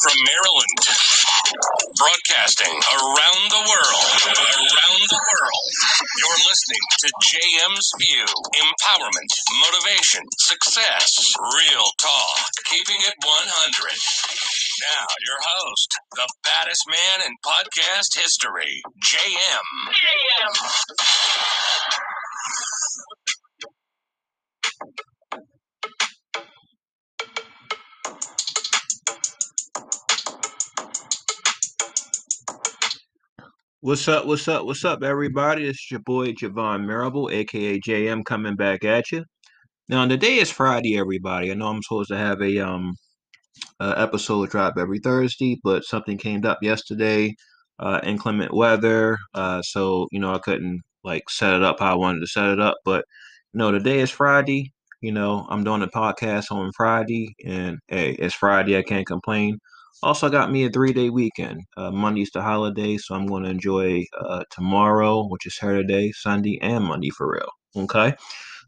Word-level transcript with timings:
from 0.00 0.16
Maryland. 0.24 0.80
Broadcasting 2.00 2.72
around 2.72 3.42
the 3.52 3.62
world. 3.68 4.12
Around 4.32 5.02
the 5.12 5.20
world. 5.20 5.66
You're 6.16 6.42
listening 6.48 6.84
to 7.04 7.08
JM's 7.20 7.88
View. 8.00 8.24
Empowerment, 8.56 9.32
motivation, 9.68 10.24
success, 10.38 11.34
real 11.36 11.86
talk. 12.00 12.40
Keeping 12.64 13.00
it 13.04 13.14
100. 13.20 13.92
Now, 14.80 15.04
your 15.26 15.40
host, 15.40 15.90
the 16.16 16.28
baddest 16.44 16.84
man 16.88 17.26
in 17.26 17.36
podcast 17.44 18.16
history, 18.16 18.80
JM. 19.04 19.66
JM. 19.92 20.54
What's 33.82 34.06
up? 34.08 34.26
What's 34.26 34.46
up? 34.46 34.66
What's 34.66 34.84
up, 34.84 35.02
everybody? 35.02 35.66
Is 35.66 35.86
your 35.90 36.00
boy 36.00 36.32
Javon 36.32 36.86
Marable, 36.86 37.30
aka 37.30 37.80
JM, 37.80 38.26
coming 38.26 38.54
back 38.54 38.84
at 38.84 39.10
you. 39.10 39.24
Now, 39.88 40.06
today 40.06 40.36
is 40.38 40.50
Friday, 40.50 40.98
everybody. 40.98 41.50
I 41.50 41.54
know 41.54 41.68
I'm 41.68 41.82
supposed 41.82 42.10
to 42.10 42.18
have 42.18 42.42
a 42.42 42.58
um 42.58 42.94
episode 43.80 44.50
drop 44.50 44.74
every 44.78 44.98
Thursday, 44.98 45.58
but 45.64 45.84
something 45.84 46.18
came 46.18 46.44
up 46.44 46.58
yesterday, 46.62 47.34
uh, 47.78 48.00
inclement 48.04 48.52
weather, 48.54 49.16
uh, 49.34 49.62
so 49.62 50.08
you 50.12 50.20
know 50.20 50.34
I 50.34 50.40
couldn't 50.40 50.82
like 51.02 51.30
set 51.30 51.54
it 51.54 51.62
up 51.62 51.80
how 51.80 51.94
I 51.94 51.96
wanted 51.96 52.20
to 52.20 52.26
set 52.26 52.50
it 52.50 52.60
up. 52.60 52.76
But 52.84 53.06
you 53.54 53.58
know, 53.60 53.70
today 53.72 54.00
is 54.00 54.10
Friday. 54.10 54.72
You 55.00 55.12
know, 55.12 55.46
I'm 55.50 55.64
doing 55.64 55.82
a 55.82 55.88
podcast 55.88 56.52
on 56.52 56.70
Friday, 56.76 57.34
and 57.46 57.78
hey, 57.88 58.10
it's 58.12 58.34
Friday. 58.34 58.76
I 58.76 58.82
can't 58.82 59.06
complain. 59.06 59.58
Also, 60.02 60.30
got 60.30 60.50
me 60.50 60.64
a 60.64 60.70
three 60.70 60.92
day 60.92 61.10
weekend. 61.10 61.62
Uh, 61.76 61.90
Monday's 61.90 62.30
the 62.30 62.42
holiday, 62.42 62.96
so 62.96 63.14
I'm 63.14 63.26
going 63.26 63.42
to 63.44 63.50
enjoy 63.50 64.04
uh, 64.18 64.44
tomorrow, 64.50 65.26
which 65.28 65.46
is 65.46 65.56
Saturday, 65.56 66.12
Sunday, 66.12 66.58
and 66.62 66.84
Monday 66.84 67.10
for 67.10 67.30
real. 67.32 67.50
Okay. 67.84 68.14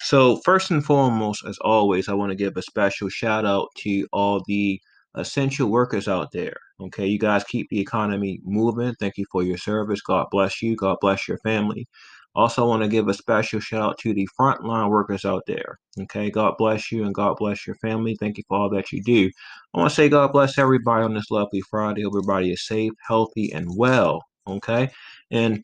So, 0.00 0.38
first 0.44 0.70
and 0.70 0.84
foremost, 0.84 1.44
as 1.48 1.58
always, 1.60 2.08
I 2.08 2.14
want 2.14 2.30
to 2.30 2.36
give 2.36 2.56
a 2.56 2.62
special 2.62 3.08
shout 3.08 3.46
out 3.46 3.68
to 3.78 4.06
all 4.12 4.42
the 4.46 4.80
essential 5.16 5.70
workers 5.70 6.08
out 6.08 6.32
there. 6.32 6.56
Okay. 6.80 7.06
You 7.06 7.18
guys 7.18 7.44
keep 7.44 7.68
the 7.70 7.80
economy 7.80 8.40
moving. 8.44 8.94
Thank 9.00 9.16
you 9.18 9.26
for 9.32 9.42
your 9.42 9.58
service. 9.58 10.00
God 10.02 10.26
bless 10.30 10.62
you. 10.62 10.76
God 10.76 10.98
bless 11.00 11.28
your 11.28 11.38
family. 11.38 11.88
Also, 12.34 12.66
want 12.66 12.82
to 12.82 12.88
give 12.88 13.08
a 13.08 13.14
special 13.14 13.60
shout 13.60 13.82
out 13.82 13.98
to 13.98 14.14
the 14.14 14.26
frontline 14.38 14.88
workers 14.88 15.24
out 15.24 15.42
there. 15.46 15.78
Okay, 16.00 16.30
God 16.30 16.54
bless 16.56 16.90
you 16.90 17.04
and 17.04 17.14
God 17.14 17.36
bless 17.36 17.66
your 17.66 17.76
family. 17.76 18.16
Thank 18.18 18.38
you 18.38 18.44
for 18.48 18.58
all 18.58 18.70
that 18.70 18.90
you 18.90 19.02
do. 19.02 19.30
I 19.74 19.78
want 19.78 19.90
to 19.90 19.94
say 19.94 20.08
God 20.08 20.32
bless 20.32 20.56
everybody 20.58 21.04
on 21.04 21.14
this 21.14 21.30
lovely 21.30 21.60
Friday. 21.70 22.04
Everybody 22.06 22.52
is 22.52 22.66
safe, 22.66 22.92
healthy, 23.06 23.52
and 23.52 23.68
well. 23.76 24.22
Okay, 24.46 24.90
and 25.30 25.62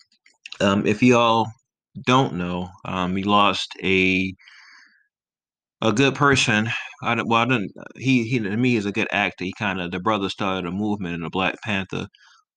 um, 0.61 0.87
if 0.87 1.03
y'all 1.03 1.49
don't 2.07 2.35
know, 2.35 2.69
um, 2.85 3.15
we 3.15 3.23
lost 3.25 3.73
a 3.83 4.35
a 5.81 5.93
good 5.93 6.15
person. 6.15 6.69
I 7.03 7.15
well, 7.23 7.43
I 7.43 7.45
didn't. 7.47 7.73
He 7.97 8.25
he 8.25 8.39
to 8.41 8.57
me 8.57 8.77
is 8.77 8.87
a 8.87 8.93
good 8.93 9.09
actor. 9.13 9.45
He 9.45 9.53
kind 9.59 9.81
of 9.81 9.91
the 9.91 10.01
brother 10.01 10.29
started 10.29 10.67
a 10.67 10.73
movement 10.73 11.15
in 11.15 11.23
the 11.23 11.31
Black 11.31 11.57
Panther. 11.63 12.09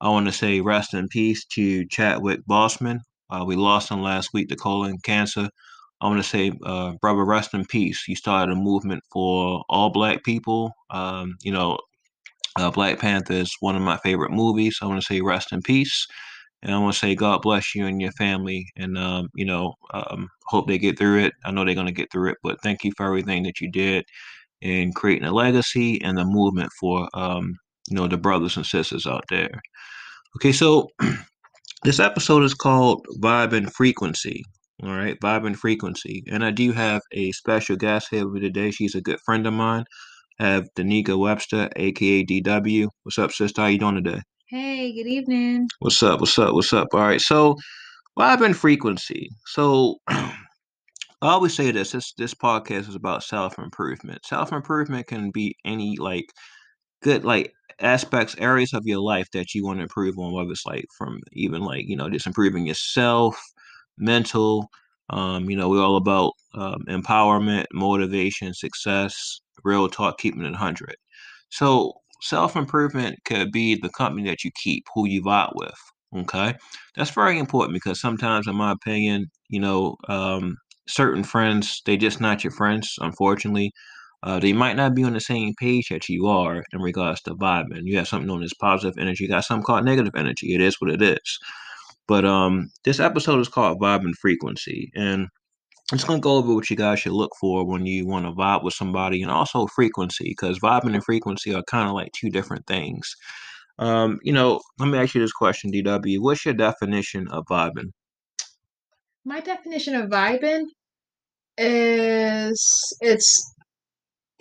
I 0.01 0.09
want 0.09 0.25
to 0.27 0.31
say 0.31 0.61
rest 0.61 0.93
in 0.93 1.07
peace 1.07 1.45
to 1.53 1.85
Chadwick 1.87 2.41
Boseman. 2.49 2.99
Uh, 3.31 3.43
we 3.45 3.55
lost 3.55 3.89
him 3.89 4.01
last 4.01 4.29
week 4.33 4.49
to 4.49 4.55
colon 4.55 4.97
cancer. 5.03 5.49
I 6.01 6.07
want 6.07 6.21
to 6.21 6.27
say, 6.27 6.51
uh, 6.65 6.93
brother, 7.01 7.23
rest 7.23 7.53
in 7.53 7.65
peace. 7.65 8.07
You 8.07 8.15
started 8.15 8.51
a 8.51 8.55
movement 8.55 9.03
for 9.11 9.63
all 9.69 9.91
black 9.91 10.23
people. 10.23 10.73
Um, 10.89 11.35
you 11.43 11.51
know, 11.51 11.77
uh, 12.57 12.71
Black 12.71 12.99
Panther 12.99 13.33
is 13.33 13.55
one 13.59 13.75
of 13.75 13.81
my 13.81 13.97
favorite 13.97 14.31
movies. 14.31 14.79
I 14.81 14.85
want 14.85 14.99
to 15.01 15.05
say 15.05 15.21
rest 15.21 15.53
in 15.53 15.61
peace. 15.61 16.07
And 16.63 16.73
I 16.73 16.77
want 16.79 16.93
to 16.93 16.99
say 16.99 17.15
God 17.15 17.41
bless 17.41 17.73
you 17.73 17.85
and 17.87 18.01
your 18.01 18.11
family. 18.13 18.67
And, 18.77 18.97
um, 18.97 19.29
you 19.35 19.45
know, 19.45 19.73
um, 19.93 20.27
hope 20.47 20.67
they 20.67 20.77
get 20.77 20.97
through 20.97 21.19
it. 21.19 21.33
I 21.45 21.51
know 21.51 21.65
they're 21.65 21.73
going 21.75 21.87
to 21.87 21.93
get 21.93 22.11
through 22.11 22.31
it, 22.31 22.37
but 22.43 22.61
thank 22.61 22.83
you 22.83 22.91
for 22.97 23.05
everything 23.07 23.43
that 23.43 23.61
you 23.61 23.71
did 23.71 24.05
in 24.61 24.93
creating 24.93 25.27
a 25.27 25.31
legacy 25.33 26.01
and 26.03 26.17
the 26.17 26.25
movement 26.25 26.71
for, 26.79 27.09
um, 27.15 27.55
you 27.89 27.95
know, 27.95 28.07
the 28.07 28.17
brothers 28.17 28.57
and 28.57 28.65
sisters 28.65 29.07
out 29.07 29.25
there. 29.29 29.61
Okay, 30.37 30.51
so 30.51 30.89
This 31.83 31.99
episode 31.99 32.43
is 32.43 32.53
called 32.53 33.05
Vibe 33.19 33.53
and 33.53 33.73
Frequency. 33.73 34.43
All 34.83 34.95
right, 34.95 35.19
Vibe 35.19 35.47
and 35.47 35.57
Frequency. 35.57 36.23
And 36.31 36.43
I 36.43 36.51
do 36.51 36.71
have 36.71 37.01
a 37.11 37.31
special 37.31 37.75
guest 37.75 38.07
here 38.11 38.25
with 38.25 38.35
me 38.35 38.39
today. 38.41 38.71
She's 38.71 38.95
a 38.95 39.01
good 39.01 39.19
friend 39.25 39.45
of 39.47 39.53
mine. 39.53 39.85
I 40.39 40.47
have 40.47 40.67
Danica 40.77 41.17
Webster, 41.17 41.69
aka 41.75 42.23
DW. 42.25 42.87
What's 43.03 43.19
up, 43.19 43.31
sister? 43.31 43.61
How 43.61 43.67
you 43.67 43.79
doing 43.79 43.95
today? 43.95 44.21
Hey, 44.47 44.93
good 44.93 45.07
evening. 45.07 45.67
What's 45.79 46.01
up? 46.03 46.19
What's 46.19 46.37
up? 46.37 46.53
What's 46.53 46.73
up? 46.73 46.87
All 46.93 47.01
right, 47.01 47.21
so 47.21 47.55
Vibe 48.17 48.45
and 48.45 48.57
Frequency. 48.57 49.29
So 49.47 49.97
I 50.07 50.33
always 51.21 51.53
say 51.53 51.71
this, 51.71 51.91
this 51.91 52.13
this 52.17 52.33
podcast 52.33 52.89
is 52.89 52.95
about 52.95 53.23
self-improvement. 53.23 54.25
Self-improvement 54.25 55.07
can 55.07 55.31
be 55.31 55.55
any 55.63 55.95
like 55.97 56.25
good 57.03 57.23
like 57.23 57.53
aspects, 57.81 58.35
areas 58.37 58.73
of 58.73 58.83
your 58.85 58.99
life 58.99 59.27
that 59.33 59.53
you 59.55 59.65
want 59.65 59.79
to 59.79 59.83
improve 59.83 60.17
on, 60.19 60.33
whether 60.33 60.51
it's 60.51 60.65
like 60.65 60.85
from 60.97 61.19
even 61.33 61.61
like, 61.63 61.85
you 61.87 61.95
know, 61.95 62.09
just 62.09 62.27
improving 62.27 62.65
yourself, 62.67 63.39
mental. 63.97 64.69
Um, 65.09 65.49
you 65.49 65.57
know, 65.57 65.69
we're 65.69 65.83
all 65.83 65.97
about 65.97 66.33
um, 66.55 66.83
empowerment, 66.87 67.65
motivation, 67.73 68.53
success, 68.53 69.41
real 69.63 69.89
talk, 69.89 70.17
keeping 70.19 70.41
it 70.41 70.51
100. 70.51 70.95
So, 71.49 71.93
self 72.21 72.55
improvement 72.55 73.19
could 73.25 73.51
be 73.51 73.75
the 73.75 73.89
company 73.89 74.29
that 74.29 74.43
you 74.43 74.51
keep, 74.55 74.85
who 74.95 75.07
you 75.07 75.21
vibe 75.23 75.51
with. 75.55 75.75
Okay. 76.15 76.55
That's 76.95 77.11
very 77.11 77.37
important 77.39 77.73
because 77.73 77.99
sometimes, 78.01 78.47
in 78.47 78.55
my 78.55 78.71
opinion, 78.71 79.31
you 79.49 79.59
know, 79.59 79.97
um, 80.07 80.57
certain 80.87 81.23
friends, 81.23 81.81
they 81.85 81.97
just 81.97 82.21
not 82.21 82.43
your 82.43 82.51
friends, 82.51 82.95
unfortunately. 82.99 83.71
Uh, 84.23 84.39
they 84.39 84.53
might 84.53 84.75
not 84.75 84.93
be 84.93 85.03
on 85.03 85.13
the 85.13 85.19
same 85.19 85.53
page 85.59 85.89
that 85.89 86.07
you 86.07 86.27
are 86.27 86.63
in 86.73 86.81
regards 86.81 87.21
to 87.21 87.35
vibing. 87.35 87.85
You 87.85 87.97
have 87.97 88.07
something 88.07 88.27
known 88.27 88.43
as 88.43 88.53
positive 88.59 88.97
energy. 88.99 89.23
You 89.23 89.29
got 89.29 89.45
something 89.45 89.63
called 89.63 89.85
negative 89.85 90.13
energy. 90.15 90.53
It 90.53 90.61
is 90.61 90.79
what 90.79 90.91
it 90.91 91.01
is. 91.01 91.39
But 92.07 92.25
um, 92.25 92.69
this 92.83 92.99
episode 92.99 93.39
is 93.39 93.47
called 93.47 93.79
Vibe 93.79 94.01
and 94.01 94.17
Frequency, 94.17 94.91
and 94.95 95.27
I'm 95.91 95.97
just 95.97 96.07
gonna 96.07 96.19
go 96.19 96.37
over 96.37 96.53
what 96.53 96.69
you 96.69 96.75
guys 96.75 96.99
should 96.99 97.13
look 97.13 97.31
for 97.39 97.65
when 97.65 97.85
you 97.85 98.07
want 98.07 98.25
to 98.25 98.31
vibe 98.31 98.63
with 98.63 98.73
somebody, 98.73 99.21
and 99.21 99.31
also 99.31 99.67
frequency, 99.67 100.25
because 100.29 100.59
vibing 100.59 100.93
and 100.93 101.03
frequency 101.03 101.53
are 101.53 101.63
kind 101.63 101.87
of 101.87 101.95
like 101.95 102.11
two 102.13 102.29
different 102.29 102.67
things. 102.67 103.15
Um, 103.79 104.19
you 104.23 104.33
know, 104.33 104.61
let 104.77 104.87
me 104.87 104.97
ask 104.97 105.15
you 105.15 105.21
this 105.21 105.31
question, 105.31 105.71
DW. 105.71 106.19
What's 106.19 106.45
your 106.45 106.53
definition 106.53 107.27
of 107.29 107.45
vibing? 107.49 107.91
My 109.25 109.39
definition 109.39 109.95
of 109.95 110.09
vibing 110.09 110.65
is 111.57 112.97
it's 113.01 113.53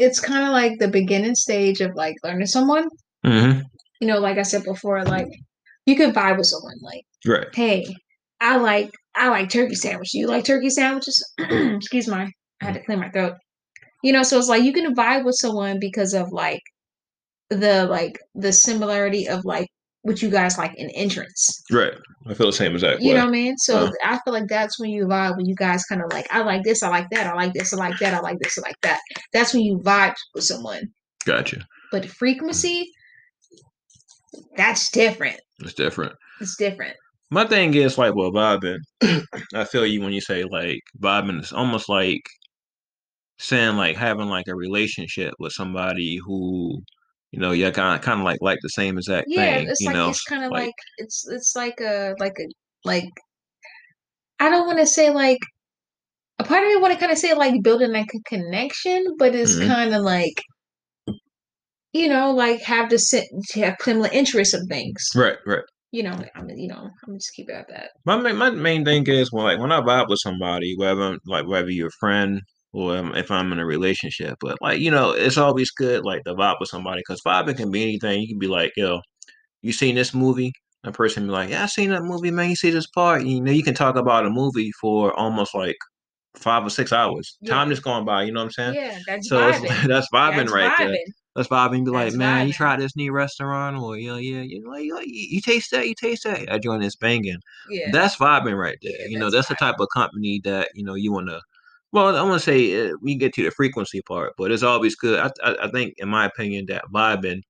it's 0.01 0.21
kind 0.21 0.45
of 0.45 0.53
like 0.53 0.79
the 0.79 0.89
beginning 0.89 1.35
stage 1.35 1.81
of 1.81 1.95
like 1.95 2.17
learning 2.25 2.47
someone. 2.47 2.89
Mm-hmm. 3.25 3.61
You 4.01 4.09
know, 4.09 4.19
like 4.19 4.39
I 4.39 4.43
said 4.43 4.65
before, 4.65 5.05
like 5.05 5.29
you 5.87 5.97
can 5.97 6.13
vibe 6.13 6.39
with 6.39 6.47
someone. 6.47 6.77
Like, 6.81 7.05
right? 7.27 7.47
Hey, 7.55 7.87
I 8.41 8.57
like 8.57 8.91
I 9.15 9.29
like 9.29 9.51
turkey 9.51 9.75
sandwiches. 9.75 10.15
You 10.15 10.27
like 10.27 10.45
turkey 10.45 10.71
sandwiches? 10.71 11.23
Excuse 11.39 12.09
my, 12.09 12.31
I 12.61 12.65
had 12.65 12.75
to 12.75 12.85
clear 12.85 12.99
my 12.99 13.11
throat. 13.11 13.35
You 14.03 14.13
know, 14.13 14.23
so 14.23 14.39
it's 14.39 14.49
like 14.49 14.63
you 14.63 14.73
can 14.73 14.95
vibe 14.95 15.25
with 15.25 15.37
someone 15.37 15.79
because 15.79 16.15
of 16.15 16.33
like 16.33 16.63
the 17.51 17.87
like 17.87 18.19
the 18.35 18.53
similarity 18.53 19.29
of 19.29 19.45
like 19.45 19.69
what 20.03 20.23
you 20.23 20.31
guys 20.31 20.57
like 20.57 20.75
in 20.77 20.89
entrance. 20.91 21.63
Right. 21.71 21.93
I 22.27 22.35
feel 22.35 22.47
the 22.47 22.53
same 22.53 22.73
exact 22.73 23.03
You 23.03 23.15
know 23.15 23.21
what 23.21 23.29
I 23.29 23.33
mean? 23.33 23.57
So 23.59 23.87
uh, 23.87 23.91
I 24.05 24.19
feel 24.25 24.33
like 24.33 24.49
that's 24.49 24.81
when 24.81 24.91
you 24.91 25.07
vibe 25.07 25.37
when 25.37 25.47
you 25.47 25.55
guys 25.55 25.85
kind 25.85 26.03
of 26.03 26.11
like, 26.13 26.27
I 26.31 26.43
like 26.43 26.63
this, 26.63 26.83
I 26.83 26.89
like 26.89 27.09
that, 27.11 27.27
I 27.27 27.35
like 27.35 27.53
this, 27.53 27.73
I 27.73 27.77
like 27.77 27.99
that, 27.99 28.15
I 28.15 28.21
like 28.21 28.39
this, 28.41 28.59
I 28.59 28.63
like 28.63 28.81
that. 28.83 29.01
That's 29.33 29.53
when 29.53 29.63
you 29.63 29.79
vibe 29.79 30.15
with 30.35 30.45
someone. 30.45 30.85
Gotcha. 31.27 31.67
But 31.93 32.07
frequency, 32.07 32.91
that's 34.57 34.91
different. 34.91 35.41
It's 35.61 35.75
different. 35.75 36.15
It's 36.41 36.57
different. 36.57 36.97
My 37.31 37.47
thing 37.47 37.75
is 37.75 37.99
like 37.99 38.15
well 38.15 38.33
vibing. 38.33 38.79
I 39.55 39.65
feel 39.65 39.87
you 39.87 40.01
when 40.01 40.13
you 40.13 40.21
say 40.21 40.45
like 40.45 40.81
vibing 41.01 41.41
is 41.41 41.53
almost 41.53 41.89
like 41.89 42.23
saying 43.39 43.77
like 43.77 43.97
having 43.97 44.27
like 44.27 44.49
a 44.49 44.55
relationship 44.55 45.35
with 45.39 45.53
somebody 45.53 46.19
who 46.25 46.83
you 47.33 47.39
know, 47.39 47.53
yeah, 47.53 47.71
kind 47.71 47.97
of 47.97 48.03
kind 48.05 48.21
of 48.21 48.25
like 48.25 48.39
like 48.41 48.59
the 48.63 48.69
same 48.69 48.99
exact 48.99 49.27
yeah, 49.29 49.59
thing. 49.59 49.69
it's 49.69 49.81
you 49.81 49.87
like 49.87 49.97
know, 49.97 50.11
it's 50.11 50.25
kind 50.25 50.45
of 50.45 50.51
like, 50.51 50.67
like, 50.67 50.75
it's 50.99 51.27
it's 51.29 51.55
like 51.55 51.81
a 51.81 52.15
like 52.19 52.37
a 52.39 52.47
like 52.85 53.09
I 54.41 54.51
don't 54.51 54.67
want 54.67 54.79
to 54.79 54.87
say 54.87 55.11
like 55.11 55.39
a 56.39 56.45
part 56.45 56.65
of 56.65 56.71
me 56.71 56.77
want 56.77 56.93
to 56.95 56.99
kind 56.99 57.13
of 57.13 57.19
say 57.19 57.35
like 57.35 57.63
building 57.63 57.93
like 57.93 58.11
a 58.15 58.29
connection, 58.29 59.05
but 59.19 59.35
it's 59.35 59.55
mm-hmm. 59.55 59.69
kind 59.69 59.95
of 59.95 60.03
like 60.03 60.43
you 61.93 62.09
know 62.09 62.33
like 62.33 62.63
have 62.63 62.91
the 62.91 63.27
have 63.55 63.77
similar 63.81 64.09
interests 64.13 64.55
of 64.55 64.63
things. 64.69 65.05
Right, 65.15 65.37
right. 65.47 65.63
You 65.93 66.05
know, 66.05 66.19
I'm 66.35 66.49
you 66.51 66.69
know 66.69 66.89
I'm 67.07 67.15
just 67.15 67.33
keep 67.35 67.49
it 67.49 67.55
at 67.55 67.69
that. 67.69 67.91
My 68.07 68.17
my 68.33 68.51
main 68.51 68.85
thing 68.85 69.07
is 69.07 69.33
when 69.33 69.45
like 69.45 69.59
when 69.59 69.73
I 69.73 69.81
vibe 69.81 70.09
with 70.09 70.21
somebody, 70.21 70.75
whether 70.77 71.19
like 71.27 71.47
whether 71.47 71.71
you're 71.71 71.89
a 71.89 72.01
friend, 72.01 72.41
or 72.73 72.97
um, 72.97 73.15
if 73.15 73.31
I'm 73.31 73.53
in 73.53 73.59
a 73.59 73.67
relationship. 73.67 74.37
But 74.41 74.59
like 74.61 74.81
you 74.81 74.91
know, 74.91 75.11
it's 75.13 75.39
always 75.39 75.71
good 75.71 76.05
like 76.05 76.25
to 76.25 76.35
vibe 76.35 76.57
with 76.61 76.69
somebody 76.69 77.01
because 77.01 77.21
vibing 77.23 77.57
can 77.57 77.71
be 77.71 77.83
anything. 77.83 78.21
You 78.21 78.29
can 78.29 78.39
be 78.39 78.49
like, 78.49 78.73
yo, 78.77 79.01
you 79.63 79.73
seen 79.73 79.95
this 79.95 80.15
movie? 80.15 80.53
A 80.85 80.93
person 80.93 81.27
be 81.27 81.33
like, 81.33 81.51
yeah, 81.51 81.65
I 81.65 81.67
seen 81.67 81.91
that 81.91 82.05
movie, 82.05 82.31
man. 82.31 82.49
You 82.49 82.57
see 82.57 82.71
this 82.71 82.87
part? 82.87 83.25
You 83.25 83.43
know, 83.43 83.53
you 83.53 83.63
can 83.63 83.75
talk 83.75 83.97
about 83.97 84.25
a 84.25 84.31
movie 84.31 84.71
for 84.81 85.13
almost 85.13 85.55
like 85.55 85.77
five 86.37 86.65
or 86.65 86.71
six 86.71 86.93
hours. 86.93 87.37
Yeah. 87.41 87.55
Time 87.55 87.69
just 87.69 87.83
going 87.83 88.05
by. 88.05 88.23
You 88.23 88.33
know 88.33 88.41
what 88.41 88.45
I'm 88.59 88.73
saying? 88.73 88.75
Yeah, 88.75 88.99
that's 89.07 89.29
So 89.29 89.39
vibing. 89.41 89.69
that's 89.89 90.09
vibing 90.13 90.37
That's 90.37 90.53
right 90.53 90.73
there. 90.79 90.89
vibing. 90.89 91.13
That's 91.37 91.49
vibing. 91.49 91.85
Be 91.85 91.91
like, 91.91 92.07
That's 92.07 92.17
man, 92.17 92.47
you 92.47 92.53
try 92.53 92.77
this 92.77 92.97
new 92.97 93.13
restaurant, 93.13 93.77
or 93.77 93.97
yeah, 93.97 94.17
yeah, 94.17 94.41
you 94.41 94.69
like, 94.69 94.85
you, 94.85 94.99
you, 95.05 95.41
taste 95.41 95.71
that, 95.71 95.87
you 95.87 95.95
taste 95.95 96.25
that. 96.25 96.47
That 96.47 96.63
joint 96.63 96.83
is 96.83 96.97
banging. 96.97 97.39
Yeah. 97.69 97.91
That's 97.93 98.17
vibing 98.17 98.59
right 98.59 98.79
there. 98.83 98.93
Yeah, 99.01 99.07
you 99.09 99.19
know, 99.19 99.31
that's 99.31 99.49
that's 99.49 99.61
the 99.61 99.65
type 99.65 99.77
of 99.79 99.89
company 99.95 100.41
that 100.45 100.69
you 100.75 100.85
know 100.85 100.95
you 100.95 101.13
want 101.13 101.29
to. 101.29 101.41
Well, 101.93 102.17
I 102.17 102.23
want 102.23 102.41
to 102.41 102.45
say 102.45 102.91
uh, 102.91 102.95
we 103.03 103.17
get 103.17 103.35
to 103.35 103.45
the 103.45 103.51
frequency 103.51 104.01
part, 104.03 104.35
but 104.39 104.53
it's 104.53 104.63
always 104.63 104.95
good. 104.95 105.19
I, 105.19 105.31
I, 105.43 105.57
I 105.67 105.71
think, 105.71 105.95
in 105.99 106.09
my 106.09 106.25
opinion, 106.27 106.67
that 106.67 106.85
vibing 106.93 107.43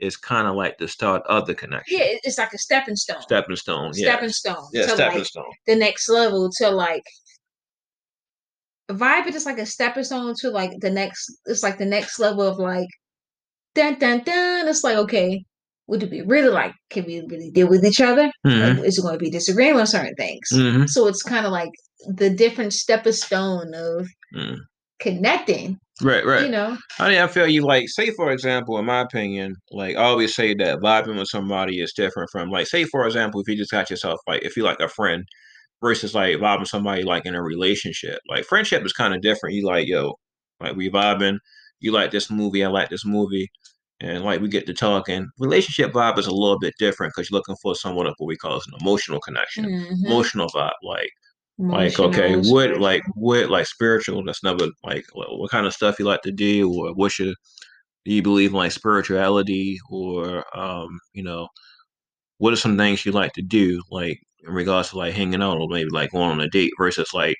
is 0.00 0.16
kind 0.16 0.46
of 0.46 0.54
like 0.56 0.78
the 0.78 0.88
start 0.88 1.22
of 1.26 1.46
the 1.46 1.54
connection. 1.54 1.98
yeah, 1.98 2.04
it's 2.22 2.38
like 2.38 2.52
a 2.52 2.58
stepping 2.58 2.96
stone. 2.96 3.22
Stepping 3.22 3.56
stone. 3.56 3.92
Yeah. 3.94 4.10
Stepping 4.12 4.28
stone 4.30 4.64
Yeah, 4.72 4.82
to 4.82 4.88
stepping 4.90 5.18
like 5.18 5.26
stone. 5.26 5.44
the 5.66 5.76
next 5.76 6.08
level 6.08 6.50
to 6.58 6.70
like 6.70 7.02
vibing 8.90 9.34
is 9.34 9.46
like 9.46 9.58
a 9.58 9.66
stepping 9.66 10.04
stone 10.04 10.34
to 10.40 10.50
like 10.50 10.72
the 10.80 10.90
next 10.90 11.30
it's 11.46 11.62
like 11.62 11.78
the 11.78 11.84
next 11.84 12.18
level 12.18 12.42
of 12.42 12.58
like 12.58 12.88
dun 13.74 13.98
dun 13.98 14.22
dun. 14.24 14.68
It's 14.68 14.84
like 14.84 14.96
okay, 14.98 15.44
what 15.86 16.00
do 16.00 16.08
we 16.08 16.22
really 16.22 16.48
like? 16.50 16.72
Can 16.90 17.04
we 17.06 17.20
really 17.28 17.50
deal 17.50 17.68
with 17.68 17.84
each 17.84 18.00
other? 18.00 18.30
hmm 18.44 18.60
Like, 18.60 18.86
is 18.86 18.98
it 18.98 19.02
going 19.02 19.14
to 19.14 19.18
be 19.18 19.30
disagreeing 19.30 19.76
on 19.76 19.86
certain 19.86 20.14
things? 20.16 20.48
hmm 20.52 20.84
So 20.86 21.06
it's 21.08 21.22
kind 21.22 21.46
of 21.46 21.52
like 21.52 21.70
the 22.08 22.30
different 22.30 22.72
stepping 22.72 23.12
stone 23.12 23.74
of 23.74 24.08
Mm. 24.34 24.58
connecting. 25.00 25.78
Right, 26.02 26.24
right. 26.24 26.44
You 26.44 26.50
know, 26.50 26.76
I 27.00 27.08
mean, 27.08 27.18
I 27.18 27.26
feel 27.26 27.48
you 27.48 27.62
like, 27.62 27.88
say 27.88 28.10
for 28.12 28.30
example, 28.30 28.78
in 28.78 28.84
my 28.84 29.00
opinion, 29.00 29.56
like 29.72 29.96
I 29.96 30.04
always 30.04 30.34
say 30.34 30.54
that 30.54 30.78
vibing 30.78 31.18
with 31.18 31.28
somebody 31.28 31.80
is 31.80 31.92
different 31.92 32.30
from 32.30 32.50
like, 32.50 32.66
say 32.68 32.84
for 32.84 33.04
example, 33.06 33.40
if 33.40 33.48
you 33.48 33.56
just 33.56 33.70
got 33.72 33.90
yourself 33.90 34.20
like, 34.26 34.42
if 34.42 34.56
you 34.56 34.62
like 34.62 34.80
a 34.80 34.88
friend 34.88 35.24
versus 35.82 36.14
like 36.14 36.36
vibing 36.36 36.66
somebody 36.66 37.02
like 37.02 37.26
in 37.26 37.34
a 37.34 37.42
relationship. 37.42 38.18
Like 38.28 38.44
friendship 38.44 38.84
is 38.84 38.92
kind 38.92 39.14
of 39.14 39.22
different. 39.22 39.54
You 39.54 39.66
like, 39.66 39.86
yo, 39.88 40.14
like 40.60 40.76
we 40.76 40.90
vibing. 40.90 41.38
You 41.80 41.92
like 41.92 42.10
this 42.10 42.30
movie, 42.30 42.64
I 42.64 42.68
like 42.68 42.88
this 42.90 43.04
movie, 43.04 43.48
and 44.00 44.24
like 44.24 44.40
we 44.40 44.48
get 44.48 44.66
to 44.66 44.74
talking. 44.74 45.28
Relationship 45.38 45.92
vibe 45.92 46.18
is 46.18 46.26
a 46.26 46.32
little 46.34 46.58
bit 46.58 46.74
different 46.78 47.12
because 47.14 47.30
you're 47.30 47.38
looking 47.38 47.54
for 47.62 47.74
someone 47.76 48.06
of 48.06 48.14
what 48.18 48.26
we 48.26 48.36
call 48.36 48.56
as 48.56 48.66
an 48.66 48.74
emotional 48.80 49.20
connection, 49.20 49.66
Mhm. 49.66 50.04
emotional 50.06 50.48
vibe, 50.48 50.72
like 50.82 51.10
like 51.58 51.98
okay 51.98 52.36
what 52.36 52.78
like 52.78 53.02
what 53.14 53.50
like 53.50 53.66
spiritual 53.66 54.22
that's 54.24 54.44
never 54.44 54.68
like 54.84 55.04
what 55.12 55.50
kind 55.50 55.66
of 55.66 55.74
stuff 55.74 55.98
you 55.98 56.04
like 56.04 56.22
to 56.22 56.30
do 56.30 56.72
or 56.72 56.94
what 56.94 57.18
your 57.18 57.34
do 58.04 58.14
you 58.14 58.22
believe 58.22 58.50
in 58.50 58.56
like 58.56 58.70
spirituality 58.70 59.76
or 59.90 60.44
um 60.56 60.98
you 61.14 61.22
know 61.22 61.48
what 62.38 62.52
are 62.52 62.56
some 62.56 62.76
things 62.76 63.04
you 63.04 63.10
like 63.10 63.32
to 63.32 63.42
do 63.42 63.82
like 63.90 64.20
in 64.46 64.52
regards 64.52 64.90
to 64.90 64.98
like 64.98 65.14
hanging 65.14 65.42
out 65.42 65.58
or 65.58 65.68
maybe 65.68 65.90
like 65.90 66.12
going 66.12 66.30
on 66.30 66.40
a 66.40 66.48
date 66.48 66.72
versus 66.78 67.08
like 67.12 67.36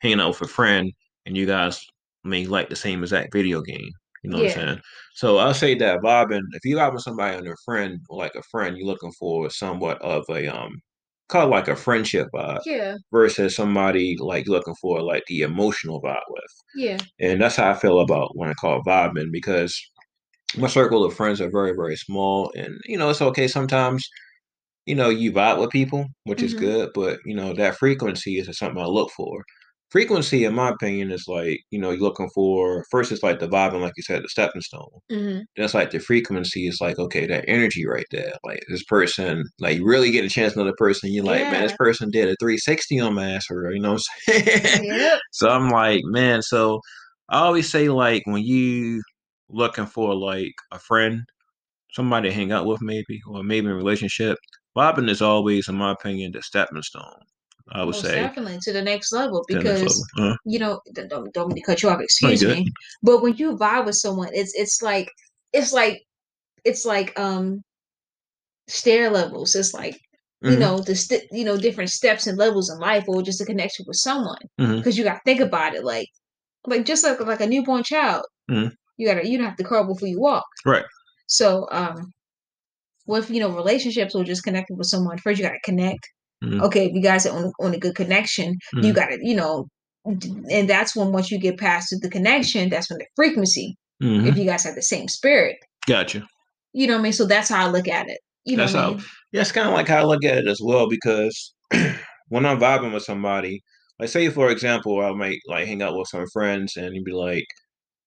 hanging 0.00 0.20
out 0.20 0.28
with 0.30 0.42
a 0.42 0.48
friend 0.48 0.92
and 1.26 1.36
you 1.36 1.46
guys 1.46 1.80
may 2.24 2.44
like 2.46 2.68
the 2.68 2.76
same 2.76 3.02
exact 3.02 3.32
video 3.32 3.60
game 3.62 3.90
you 4.24 4.30
know 4.30 4.38
what 4.38 4.48
i'm 4.48 4.52
saying? 4.52 4.80
So 5.14 5.38
i'll 5.38 5.54
say 5.54 5.76
that 5.76 6.00
vibing 6.00 6.42
if 6.52 6.64
you 6.64 6.74
vibing 6.74 6.94
with 6.94 7.02
somebody 7.02 7.36
and 7.38 7.46
a 7.46 7.54
friend 7.64 8.00
or 8.08 8.18
like 8.18 8.34
a 8.34 8.42
friend 8.42 8.76
you're 8.76 8.86
looking 8.86 9.12
for 9.12 9.48
somewhat 9.48 10.02
of 10.02 10.24
a 10.28 10.48
um 10.48 10.82
call 11.30 11.48
like 11.48 11.68
a 11.68 11.76
friendship 11.76 12.28
vibe 12.34 12.60
Yeah, 12.66 12.96
versus 13.12 13.56
somebody 13.56 14.16
like 14.20 14.48
looking 14.48 14.74
for 14.80 15.02
like 15.02 15.24
the 15.28 15.42
emotional 15.42 16.02
vibe 16.02 16.22
with. 16.28 16.52
yeah, 16.74 16.98
And 17.20 17.40
that's 17.40 17.56
how 17.56 17.70
I 17.70 17.74
feel 17.74 18.00
about 18.00 18.36
when 18.36 18.50
I 18.50 18.54
call 18.54 18.82
vibing 18.82 19.32
because 19.32 19.80
my 20.56 20.68
circle 20.68 21.04
of 21.04 21.14
friends 21.14 21.40
are 21.40 21.50
very, 21.50 21.72
very 21.74 21.96
small. 21.96 22.52
And, 22.56 22.78
you 22.84 22.98
know, 22.98 23.10
it's 23.10 23.22
okay 23.22 23.48
sometimes, 23.48 24.08
you 24.86 24.94
know, 24.94 25.10
you 25.10 25.32
vibe 25.32 25.60
with 25.60 25.70
people, 25.70 26.06
which 26.24 26.42
is 26.42 26.54
Mhm. 26.54 26.58
good, 26.60 26.90
but, 26.94 27.20
you 27.26 27.34
know, 27.34 27.54
that 27.54 27.76
frequency 27.78 28.38
is 28.38 28.58
something 28.58 28.82
I 28.82 28.86
look 28.86 29.10
for. 29.12 29.44
Frequency, 29.90 30.44
in 30.44 30.54
my 30.54 30.70
opinion, 30.70 31.10
is 31.10 31.24
like, 31.28 31.60
you 31.70 31.78
know, 31.80 31.90
you're 31.90 32.00
looking 32.00 32.30
for 32.34 32.84
first, 32.90 33.10
it's 33.12 33.22
like 33.24 33.40
the 33.40 33.48
vibing, 33.48 33.80
like 33.80 33.94
you 33.96 34.02
said, 34.04 34.22
the 34.22 34.28
stepping 34.28 34.62
stone. 34.62 34.88
hmm 35.10 35.40
That's 35.56 35.74
like 35.74 35.90
the 35.90 35.98
frequency 35.98 36.66
is 36.68 36.80
like, 36.80 36.98
okay, 36.98 37.26
that 37.26 37.44
energy 37.48 37.86
right 37.86 38.06
there. 38.12 38.32
Like 38.44 38.62
this 38.70 38.84
person, 38.84 39.44
like 39.60 39.78
you 39.78 39.84
really 39.86 40.10
get 40.12 40.24
a 40.24 40.28
chance 40.28 40.52
to 40.54 40.60
know 40.60 40.64
the 40.66 40.72
person. 40.74 41.12
You're 41.12 41.24
like, 41.24 41.48
man, 41.48 41.62
this 41.62 41.74
person 41.76 42.10
did 42.10 42.28
a 42.28 42.36
360 42.40 43.00
on 43.00 43.14
my 43.14 43.32
ass 43.32 43.46
real. 43.50 43.72
You 43.74 43.80
know 43.82 43.92
what 43.94 44.02
I'm 44.28 44.44
saying? 44.44 44.84
So 45.32 45.48
I'm 45.48 45.70
like, 45.70 46.02
man, 46.04 46.42
so 46.42 46.80
I 47.28 47.40
always 47.40 47.70
say 47.70 47.88
like 47.88 48.22
when 48.26 48.42
you 48.42 49.02
looking 49.48 49.86
for 49.86 50.14
like 50.14 50.52
a 50.72 50.78
friend, 50.78 51.22
somebody 51.92 52.28
to 52.28 52.34
hang 52.34 52.52
out 52.52 52.66
with 52.66 52.82
maybe, 52.82 53.20
or 53.28 53.42
maybe 53.44 53.66
in 53.66 53.72
a 53.72 53.76
relationship, 53.76 54.38
vibing 54.76 55.10
is 55.10 55.22
always, 55.22 55.68
in 55.68 55.76
my 55.76 55.92
opinion, 55.92 56.32
the 56.32 56.42
stepping 56.42 56.82
stone. 56.82 57.20
I 57.72 57.84
would 57.84 57.94
Most 57.94 58.02
say. 58.02 58.16
definitely 58.22 58.58
to 58.62 58.72
the 58.72 58.82
next 58.82 59.12
level 59.12 59.44
to 59.44 59.56
the 59.56 59.62
next 59.64 59.80
because 59.82 60.08
level. 60.16 60.32
Uh, 60.32 60.36
you 60.44 60.58
know 60.58 60.80
don't 60.92 61.32
don't 61.34 61.48
mean 61.48 61.56
to 61.56 61.62
cut 61.62 61.82
you 61.82 61.88
off. 61.88 62.00
Excuse 62.00 62.44
me. 62.44 62.64
But 63.02 63.22
when 63.22 63.36
you 63.36 63.56
vibe 63.56 63.86
with 63.86 63.96
someone, 63.96 64.30
it's 64.32 64.54
it's 64.54 64.82
like 64.82 65.08
it's 65.52 65.72
like 65.72 66.02
it's 66.64 66.84
like 66.84 67.18
um 67.18 67.62
stair 68.68 69.10
levels. 69.10 69.54
It's 69.54 69.74
like 69.74 69.98
you 70.46 70.56
Mhm, 70.56 70.60
know 70.60 70.78
the 70.80 70.94
st- 70.96 71.24
you 71.32 71.44
know 71.44 71.56
different 71.58 71.90
steps 71.90 72.26
and 72.26 72.38
levels 72.38 72.70
in 72.70 72.78
life, 72.78 73.04
or 73.08 73.22
just 73.22 73.40
a 73.40 73.44
connection 73.44 73.84
with 73.88 73.96
someone. 73.96 74.38
Because 74.78 74.96
you 74.96 75.04
got 75.04 75.14
to 75.16 75.20
think 75.24 75.40
about 75.40 75.74
it, 75.74 75.84
like 75.84 76.08
like 76.66 76.84
just 76.86 77.04
like 77.04 77.20
like 77.20 77.40
a 77.40 77.46
newborn 77.46 77.82
child. 77.84 78.24
Mhm. 78.50 78.72
You 78.96 79.06
gotta 79.08 79.26
you 79.28 79.38
don't 79.38 79.46
have 79.48 79.56
to 79.58 79.64
crawl 79.64 79.86
before 79.86 80.08
you 80.08 80.20
walk. 80.20 80.44
Right. 80.64 80.84
So 81.28 81.68
um, 81.70 82.12
with 83.06 83.30
you 83.30 83.40
know 83.40 83.50
relationships 83.54 84.14
or 84.14 84.24
just 84.24 84.44
connecting 84.44 84.76
with 84.78 84.86
someone, 84.88 85.18
first 85.18 85.38
you 85.40 85.44
gotta 85.46 85.60
connect. 85.64 86.08
Mhm. 86.42 86.62
Okay, 86.62 86.86
if 86.86 86.92
you 86.94 87.02
guys 87.02 87.26
are 87.26 87.36
on 87.36 87.52
on 87.60 87.74
a 87.74 87.78
good 87.78 87.94
connection, 87.94 88.56
you 88.74 88.92
Mhm. 88.92 88.94
gotta 88.94 89.18
you 89.20 89.34
know, 89.34 89.66
and 90.06 90.68
that's 90.68 90.96
when 90.96 91.12
once 91.12 91.30
you 91.30 91.38
get 91.38 91.58
past 91.58 91.94
the 92.00 92.08
connection, 92.10 92.68
that's 92.70 92.88
when 92.90 92.98
the 92.98 93.06
frequency. 93.16 93.76
mhm. 94.02 94.26
If 94.26 94.36
you 94.38 94.44
guys 94.46 94.64
have 94.64 94.74
the 94.74 94.82
same 94.82 95.08
spirit, 95.08 95.56
Gotcha. 95.86 96.26
you 96.72 96.86
know 96.86 96.94
what 96.94 97.00
I 97.00 97.02
mean. 97.02 97.12
So 97.12 97.26
that's 97.26 97.50
how 97.50 97.66
I 97.66 97.70
look 97.70 97.86
at 97.88 98.08
it. 98.08 98.18
You 98.46 98.56
know 98.56 98.62
That's 98.62 98.72
what 98.74 98.80
I 98.80 98.84
how- 98.84 98.90
mean? 98.94 99.04
Yeah, 99.32 99.40
it's 99.42 99.52
kind 99.52 99.68
of 99.68 99.74
like 99.74 99.88
how 99.88 99.98
I 99.98 100.04
look 100.04 100.24
at 100.24 100.38
it 100.38 100.46
as 100.48 100.60
well 100.62 100.88
because 100.88 101.52
when 102.28 102.46
I'm 102.46 102.58
vibing 102.58 102.94
with 102.94 103.02
somebody, 103.02 103.62
like 103.98 104.08
say 104.08 104.30
for 104.30 104.50
example, 104.50 105.00
I 105.04 105.12
might 105.12 105.40
like 105.46 105.66
hang 105.66 105.82
out 105.82 105.94
with 105.98 106.08
some 106.08 106.26
friends 106.32 106.76
and 106.78 106.94
you'd 106.94 107.04
be 107.04 107.12
like, 107.12 107.44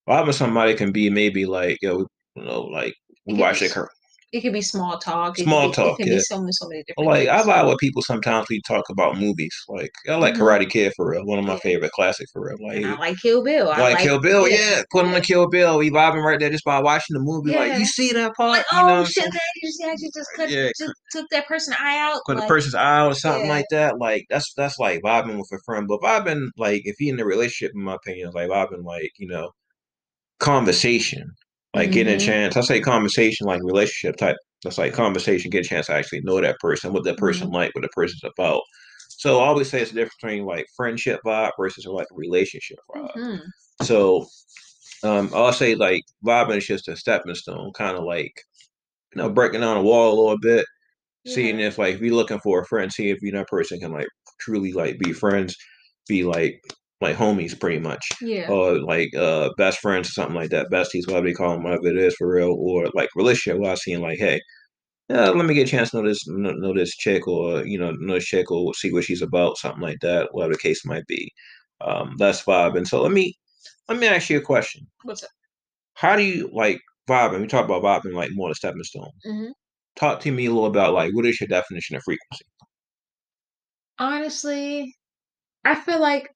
vibing 0.08 0.26
with 0.26 0.36
somebody 0.36 0.74
can 0.74 0.90
be 0.90 1.08
maybe 1.10 1.46
like, 1.46 1.78
yo, 1.80 1.98
you 2.34 2.42
know, 2.44 2.62
like 2.62 2.94
we 3.26 3.34
watch 3.34 3.62
a 3.62 3.68
It 4.34 4.40
could 4.40 4.52
be 4.52 4.62
small 4.62 4.98
talk. 4.98 5.38
It 5.38 5.44
Small 5.44 5.68
could 5.68 5.74
talk, 5.76 6.00
It 6.00 6.02
can 6.02 6.12
yeah. 6.12 6.18
be 6.18 6.20
so 6.22 6.40
many 6.40 6.50
so 6.50 6.66
many 6.68 6.82
different. 6.88 7.08
Like 7.08 7.28
I 7.28 7.36
things. 7.36 7.48
vibe 7.48 7.68
with 7.68 7.78
people 7.78 8.02
sometimes 8.02 8.46
we 8.50 8.60
talk 8.62 8.82
about 8.90 9.16
movies. 9.16 9.54
Like 9.68 9.92
I 10.08 10.16
like 10.16 10.34
Mhm. 10.34 10.38
Karate 10.40 10.68
Kid 10.68 10.92
for 10.96 11.08
real, 11.08 11.24
one 11.24 11.38
of 11.38 11.44
my 11.44 11.52
Yeah. 11.52 11.58
favorite 11.60 11.92
classics 11.92 12.32
for 12.32 12.42
real. 12.44 12.56
Like 12.60 12.78
And 12.78 12.86
I 12.86 12.96
like 12.98 13.16
Kill 13.22 13.44
Bill. 13.44 13.70
I 13.70 13.78
like, 13.80 13.98
Kill 14.00 14.18
Bill, 14.18 14.48
yeah. 14.48 14.56
yeah, 14.78 14.82
Put 14.90 15.04
on. 15.04 15.20
Kill 15.22 15.48
Bill. 15.48 15.78
We 15.78 15.88
vibing 15.90 16.24
right 16.24 16.40
there 16.40 16.50
just 16.50 16.64
by 16.64 16.80
watching 16.80 17.14
the 17.14 17.20
movie. 17.20 17.54
Like 17.54 17.78
you 17.78 17.84
see 17.86 18.10
that 18.10 18.34
part, 18.34 18.50
Like, 18.50 18.64
you 18.72 18.78
know 18.78 18.98
oh 19.02 19.04
shit, 19.04 19.22
man! 19.22 19.40
You 19.62 19.68
just 19.68 19.82
actually 19.84 20.10
just 20.16 20.28
cut, 20.34 20.50
Yeah, 20.50 20.68
just 20.76 20.92
took 21.12 21.26
that 21.30 21.46
person 21.46 21.72
eye 21.78 21.98
out. 22.00 22.20
Put 22.26 22.36
the 22.38 22.42
person's 22.46 22.74
eye 22.74 23.06
or 23.06 23.14
something 23.14 23.48
like 23.48 23.66
that. 23.70 24.00
Like 24.00 24.24
that's 24.30 24.52
that's 24.56 24.80
like 24.80 25.00
vibing 25.02 25.36
with 25.38 25.48
a 25.52 25.58
friend. 25.64 25.86
But 25.86 26.00
vibing 26.00 26.48
like 26.58 26.82
if 26.84 26.96
you're 26.98 27.14
in 27.14 27.20
a 27.20 27.24
relationship, 27.24 27.70
in 27.72 27.82
my 27.84 27.94
opinion, 27.94 28.30
is 28.30 28.34
like 28.34 28.48
vibing 28.48 28.84
like 28.84 29.12
you 29.16 29.28
know 29.28 29.50
conversation, 30.40 31.30
like 31.74 31.92
getting 31.92 32.14
a 32.14 32.18
Mhm. 32.18 32.24
chance. 32.24 32.56
I 32.56 32.60
say 32.62 32.80
conversation 32.80 33.46
like 33.46 33.62
relationship 33.62 34.16
type. 34.16 34.36
That's 34.62 34.78
like 34.78 34.94
conversation, 34.94 35.50
get 35.50 35.66
a 35.66 35.68
chance 35.68 35.86
to 35.86 35.92
actually 35.94 36.22
know 36.22 36.40
that 36.40 36.58
person, 36.60 36.92
what 36.92 37.04
that 37.04 37.18
person 37.18 37.48
Mm-hmm. 37.48 37.56
like, 37.56 37.74
what 37.74 37.82
the 37.82 37.88
person's 37.88 38.22
about. 38.24 38.62
So 39.10 39.40
I 39.40 39.46
always 39.46 39.68
say 39.68 39.82
it's 39.82 39.90
the 39.90 39.96
difference 39.96 40.16
between 40.22 40.44
like 40.46 40.66
friendship 40.76 41.20
vibe 41.26 41.52
versus 41.58 41.86
like 41.86 42.06
relationship 42.12 42.78
vibe. 42.94 43.16
Mhm. 43.16 43.40
So 43.82 44.26
um, 45.02 45.30
I'll 45.34 45.52
say 45.52 45.74
like 45.74 46.02
vibing 46.24 46.56
is 46.58 46.66
just 46.66 46.88
a 46.88 46.96
stepping 46.96 47.34
stone, 47.34 47.72
kind 47.74 47.96
of 47.96 48.04
like 48.04 48.32
you 49.14 49.22
know 49.22 49.28
breaking 49.30 49.60
down 49.60 49.76
a 49.76 49.82
wall 49.82 50.12
a 50.14 50.18
little 50.20 50.38
bit, 50.38 50.64
seeing 51.26 51.60
if 51.60 51.78
like 51.78 51.96
if 51.96 52.00
you're 52.00 52.14
looking 52.14 52.40
for 52.40 52.60
a 52.60 52.66
friend, 52.66 52.92
see 52.92 53.10
if 53.10 53.20
you 53.22 53.32
know 53.32 53.40
that 53.40 53.48
person 53.48 53.80
can 53.80 53.92
like 53.92 54.08
truly 54.40 54.72
like 54.72 54.98
be 54.98 55.12
friends, 55.12 55.56
be 56.08 56.24
like 56.24 56.60
like 57.04 57.16
homies 57.16 57.58
pretty 57.58 57.80
much, 57.80 58.06
Yeah. 58.20 58.50
or 58.50 58.80
like 58.80 59.14
uh 59.16 59.50
best 59.58 59.80
friends 59.80 60.08
or 60.08 60.12
something 60.12 60.36
like 60.36 60.50
that, 60.50 60.70
besties, 60.72 61.06
whatever 61.08 61.26
they 61.28 61.34
call 61.34 61.52
them, 61.54 61.64
whatever 61.64 61.88
it 61.88 61.98
is 61.98 62.14
for 62.16 62.28
real, 62.32 62.54
or 62.58 62.88
like 62.94 63.10
relationship. 63.16 63.60
Where 63.60 63.72
I 63.72 63.76
seen 63.76 64.00
like, 64.02 64.18
hey, 64.18 64.40
yeah, 65.10 65.30
let 65.30 65.46
me 65.46 65.54
get 65.54 65.68
a 65.68 65.70
chance 65.70 65.90
to 65.90 65.98
know 66.02 66.08
this 66.08 66.26
know, 66.28 66.52
know 66.52 66.74
this 66.74 66.96
chick, 66.96 67.28
or 67.28 67.64
you 67.66 67.78
know 67.78 67.92
know 67.92 68.14
this 68.14 68.26
chick, 68.26 68.50
or 68.50 68.74
see 68.74 68.92
what 68.92 69.04
she's 69.04 69.22
about, 69.22 69.58
something 69.58 69.82
like 69.82 70.00
that, 70.02 70.28
whatever 70.32 70.54
the 70.54 70.58
case 70.60 70.84
might 70.86 71.06
be. 71.06 71.30
Um, 71.82 72.14
that's 72.18 72.42
vibing. 72.44 72.86
So 72.88 73.02
let 73.02 73.12
me 73.12 73.34
let 73.88 73.98
me 73.98 74.06
ask 74.08 74.30
you 74.30 74.38
a 74.38 74.42
question. 74.42 74.86
What's 75.04 75.22
up? 75.24 75.30
How 75.94 76.16
do 76.16 76.22
you 76.22 76.50
like 76.52 76.80
vibing? 77.08 77.40
We 77.42 77.46
talk 77.48 77.66
about 77.66 77.82
vibing 77.82 78.14
like 78.14 78.30
more 78.34 78.48
the 78.50 78.54
stepping 78.56 78.84
stone. 78.84 79.10
hmm 79.24 79.48
Talk 79.96 80.20
to 80.20 80.32
me 80.32 80.46
a 80.46 80.50
little 80.50 80.66
about 80.66 80.94
like 80.94 81.14
what 81.14 81.26
is 81.26 81.40
your 81.40 81.48
definition 81.48 81.96
of 81.96 82.02
frequency? 82.04 82.44
Honestly, 83.98 84.94
I 85.64 85.74
feel 85.76 86.00
like 86.00 86.33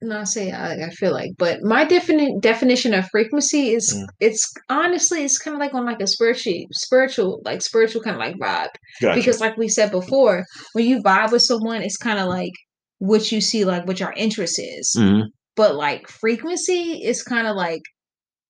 not 0.00 0.28
say 0.28 0.52
I, 0.52 0.74
I 0.86 0.90
feel 0.90 1.12
like, 1.12 1.32
but 1.38 1.62
my 1.62 1.84
definite 1.84 2.40
definition 2.40 2.94
of 2.94 3.08
frequency 3.10 3.70
is 3.74 3.92
Mm. 3.94 4.06
it's 4.20 4.52
honestly 4.68 5.24
it's 5.24 5.38
kind 5.38 5.54
of 5.54 5.60
like 5.60 5.74
on 5.74 5.84
like 5.84 6.00
a 6.00 6.06
spiritual 6.06 6.54
spiritual 6.72 7.40
like 7.44 7.62
spiritual 7.62 8.02
kind 8.02 8.14
of 8.16 8.20
like 8.20 8.36
vibe 8.36 8.68
Gotcha. 9.00 9.14
because 9.14 9.40
like 9.40 9.56
we 9.56 9.68
said 9.68 9.90
before, 9.90 10.44
when 10.74 10.86
you 10.86 11.02
vibe 11.02 11.32
with 11.32 11.42
someone, 11.42 11.82
it's 11.82 11.96
kind 11.96 12.18
of 12.18 12.28
like 12.28 12.52
what 12.98 13.30
you 13.32 13.40
see 13.40 13.64
like 13.64 13.86
what 13.86 14.00
your 14.00 14.12
interest 14.16 14.58
is. 14.58 14.92
hmm 14.96 15.22
But 15.56 15.74
like 15.74 16.08
frequency 16.08 17.02
is 17.04 17.22
kind 17.22 17.46
of 17.46 17.56
like 17.56 17.82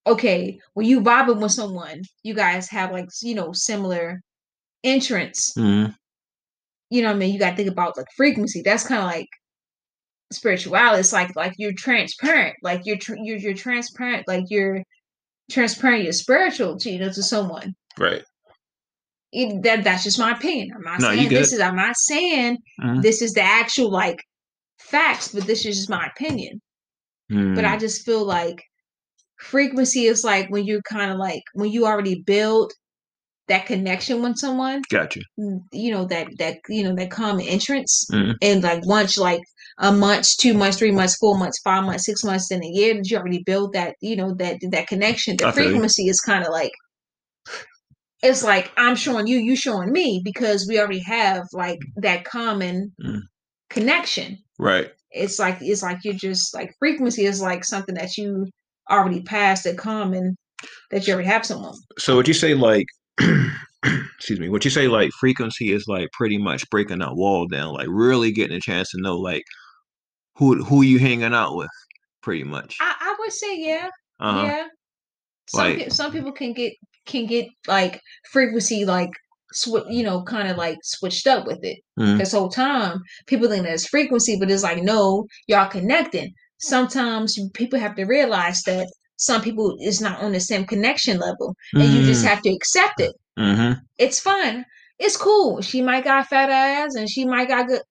okay, 0.07 0.57
when 0.73 0.85
you 0.87 1.01
vibing 1.01 1.41
with 1.41 1.51
someone, 1.51 2.01
you 2.23 2.33
guys 2.33 2.69
have 2.69 2.91
like 2.91 3.05
you 3.23 3.35
know 3.35 3.51
similar 3.53 4.21
interests. 4.83 5.53
hmm 5.55 5.87
You 6.89 7.01
know 7.01 7.09
what 7.09 7.15
I 7.15 7.19
mean? 7.19 7.33
You 7.33 7.39
got 7.39 7.51
to 7.51 7.55
think 7.55 7.69
about 7.71 7.97
like 7.97 8.07
frequency. 8.15 8.61
That's 8.63 8.87
kind 8.87 8.99
of 9.01 9.05
like 9.07 9.27
spirituality. 10.31 10.99
It's 11.01 11.13
like 11.13 11.35
like 11.35 11.53
you're 11.57 11.73
transparent. 11.77 12.55
Like 12.63 12.81
you're 12.85 12.97
tr- 12.97 13.17
you're 13.23 13.37
you're 13.37 13.53
transparent. 13.53 14.27
Like 14.27 14.45
you're 14.49 14.83
transparent. 15.51 16.03
You're 16.03 16.13
spiritual 16.13 16.77
to 16.79 16.89
you 16.91 16.99
know 16.99 17.11
to 17.11 17.23
someone. 17.23 17.75
Right. 17.97 18.23
It, 19.31 19.61
that 19.63 19.83
that's 19.83 20.03
just 20.03 20.19
my 20.19 20.31
opinion. 20.31 20.71
I'm 20.75 20.81
not 20.83 21.01
No, 21.01 21.09
saying 21.09 21.29
this 21.29 21.53
is. 21.53 21.59
I'm 21.59 21.75
not 21.75 21.95
saying 21.97 22.57
Mhm. 22.81 23.03
this 23.03 23.21
is 23.21 23.33
the 23.33 23.41
actual 23.43 23.91
like 23.91 24.23
facts, 24.79 25.29
but 25.29 25.45
this 25.45 25.65
is 25.65 25.77
just 25.77 25.89
my 25.89 26.07
opinion. 26.07 26.61
But 27.55 27.65
I 27.65 27.75
Mm, 27.75 27.79
just 27.79 28.05
feel 28.05 28.25
like 28.25 28.63
frequency 29.39 30.05
is 30.05 30.23
like 30.23 30.49
when 30.49 30.65
you're 30.65 30.81
kind 30.83 31.11
of 31.11 31.17
like 31.17 31.43
when 31.53 31.71
you 31.71 31.85
already 31.85 32.21
build 32.23 32.73
that 33.49 33.65
connection 33.65 34.21
with 34.21 34.37
someone 34.37 34.81
gotcha. 34.89 35.19
mm, 35.39 35.59
you 35.73 35.91
know 35.91 36.05
that 36.05 36.27
that 36.39 36.57
you 36.69 36.83
know 36.83 36.95
that 36.95 37.11
common 37.11 37.45
entrance 37.45 38.05
Mhm. 38.11 38.35
and 38.41 38.63
like 38.63 38.85
once 38.85 39.17
like 39.17 39.41
a 39.79 39.91
month 39.91 40.37
two 40.37 40.53
months 40.53 40.77
three 40.77 40.91
months 40.91 41.17
four 41.17 41.37
months 41.37 41.59
five 41.63 41.83
months 41.83 42.05
six 42.05 42.23
months 42.23 42.51
in 42.51 42.63
a 42.63 42.67
year 42.67 42.93
that 42.95 43.09
you 43.09 43.17
already 43.17 43.43
build 43.45 43.73
that 43.73 43.95
you 44.01 44.15
know 44.15 44.33
that 44.35 44.57
that 44.71 44.87
connection 44.87 45.35
the 45.37 45.47
I 45.47 45.51
frequency 45.51 46.07
is 46.07 46.19
kind 46.21 46.43
of 46.45 46.51
like 46.51 46.71
it's 48.21 48.43
like 48.43 48.71
i'm 48.77 48.95
showing 48.95 49.27
you 49.27 49.37
you 49.37 49.55
showing 49.55 49.91
me 49.91 50.21
because 50.23 50.67
we 50.67 50.79
already 50.79 50.99
have 50.99 51.43
like 51.53 51.79
that 51.97 52.23
common 52.25 52.93
Mm. 53.01 53.21
connection 53.69 54.37
Right. 54.57 54.91
it's 55.11 55.39
like 55.39 55.57
it's 55.61 55.81
like 55.81 55.99
you're 56.03 56.13
just 56.13 56.53
like 56.53 56.71
frequency 56.79 57.25
is 57.25 57.41
like 57.41 57.63
something 57.63 57.95
that 57.95 58.17
you 58.17 58.47
already 58.91 59.21
passed 59.21 59.65
a 59.65 59.73
common 59.73 60.35
that 60.91 61.07
you 61.07 61.13
already 61.13 61.29
have 61.29 61.45
someone 61.45 61.75
So 61.97 62.15
would 62.17 62.27
you 62.27 62.33
say 62.33 62.53
like, 62.55 62.85
excuse 64.17 64.39
me, 64.39 64.49
what 64.49 64.65
you 64.65 64.71
say 64.71 64.87
like 64.87 65.11
frequency 65.19 65.71
is 65.71 65.85
like 65.87 66.09
pretty 66.11 66.37
much 66.37 66.69
breaking 66.69 66.99
that 66.99 67.15
wall 67.15 67.47
down, 67.47 67.73
like 67.73 67.87
really 67.89 68.31
getting 68.31 68.57
a 68.57 68.61
chance 68.61 68.89
to 68.91 69.01
know 69.01 69.17
like 69.17 69.43
who 70.35 70.63
who 70.63 70.81
you 70.81 70.99
hanging 70.99 71.33
out 71.33 71.55
with, 71.55 71.69
pretty 72.21 72.43
much. 72.43 72.75
i, 72.81 72.95
I 72.99 73.15
would 73.19 73.31
say 73.31 73.57
yeah 73.59 73.89
Uh-huh. 74.19 74.43
Yeah. 74.45 74.67
Some 75.49 75.59
Like- 75.77 75.91
some 75.91 76.11
people 76.11 76.31
can 76.31 76.53
get 76.53 76.73
can 77.05 77.25
get 77.25 77.47
like 77.67 77.99
frequency 78.31 78.85
like 78.85 79.09
sw- 79.53 79.87
you 79.89 80.03
know 80.03 80.23
kind 80.23 80.47
of 80.49 80.57
like 80.57 80.77
switched 80.83 81.25
up 81.27 81.45
with 81.47 81.59
it 81.63 81.79
Mhm. 81.99 82.17
this 82.19 82.33
whole 82.33 82.49
time. 82.49 82.99
People 83.27 83.47
think 83.49 83.63
that 83.65 83.73
it's 83.73 83.87
frequency, 83.87 84.37
but 84.39 84.51
it's 84.51 84.63
like 84.63 84.83
no, 84.83 85.25
y'all 85.47 85.69
connecting. 85.69 86.31
Sometimes 86.59 87.39
people 87.53 87.79
have 87.79 87.95
to 87.95 88.03
realize 88.05 88.61
that 88.63 88.87
some 89.19 89.41
people 89.41 89.77
is 89.81 90.01
not 90.01 90.21
on 90.21 90.31
the 90.31 90.39
same 90.39 90.65
connection 90.65 91.19
level, 91.19 91.55
and 91.73 91.83
you 91.93 92.03
just 92.03 92.25
have 92.25 92.41
to 92.41 92.49
accept 92.49 92.99
it. 93.01 93.13
Mm-hmm. 93.37 93.73
It's 93.97 94.19
fine. 94.19 94.65
It's 94.97 95.17
cool. 95.17 95.61
She 95.61 95.81
might 95.81 96.05
got 96.05 96.27
fat 96.27 96.49
ass, 96.49 96.95
and 96.95 97.09
she 97.09 97.25
might 97.25 97.49
got 97.49 97.67
good. 97.67 97.81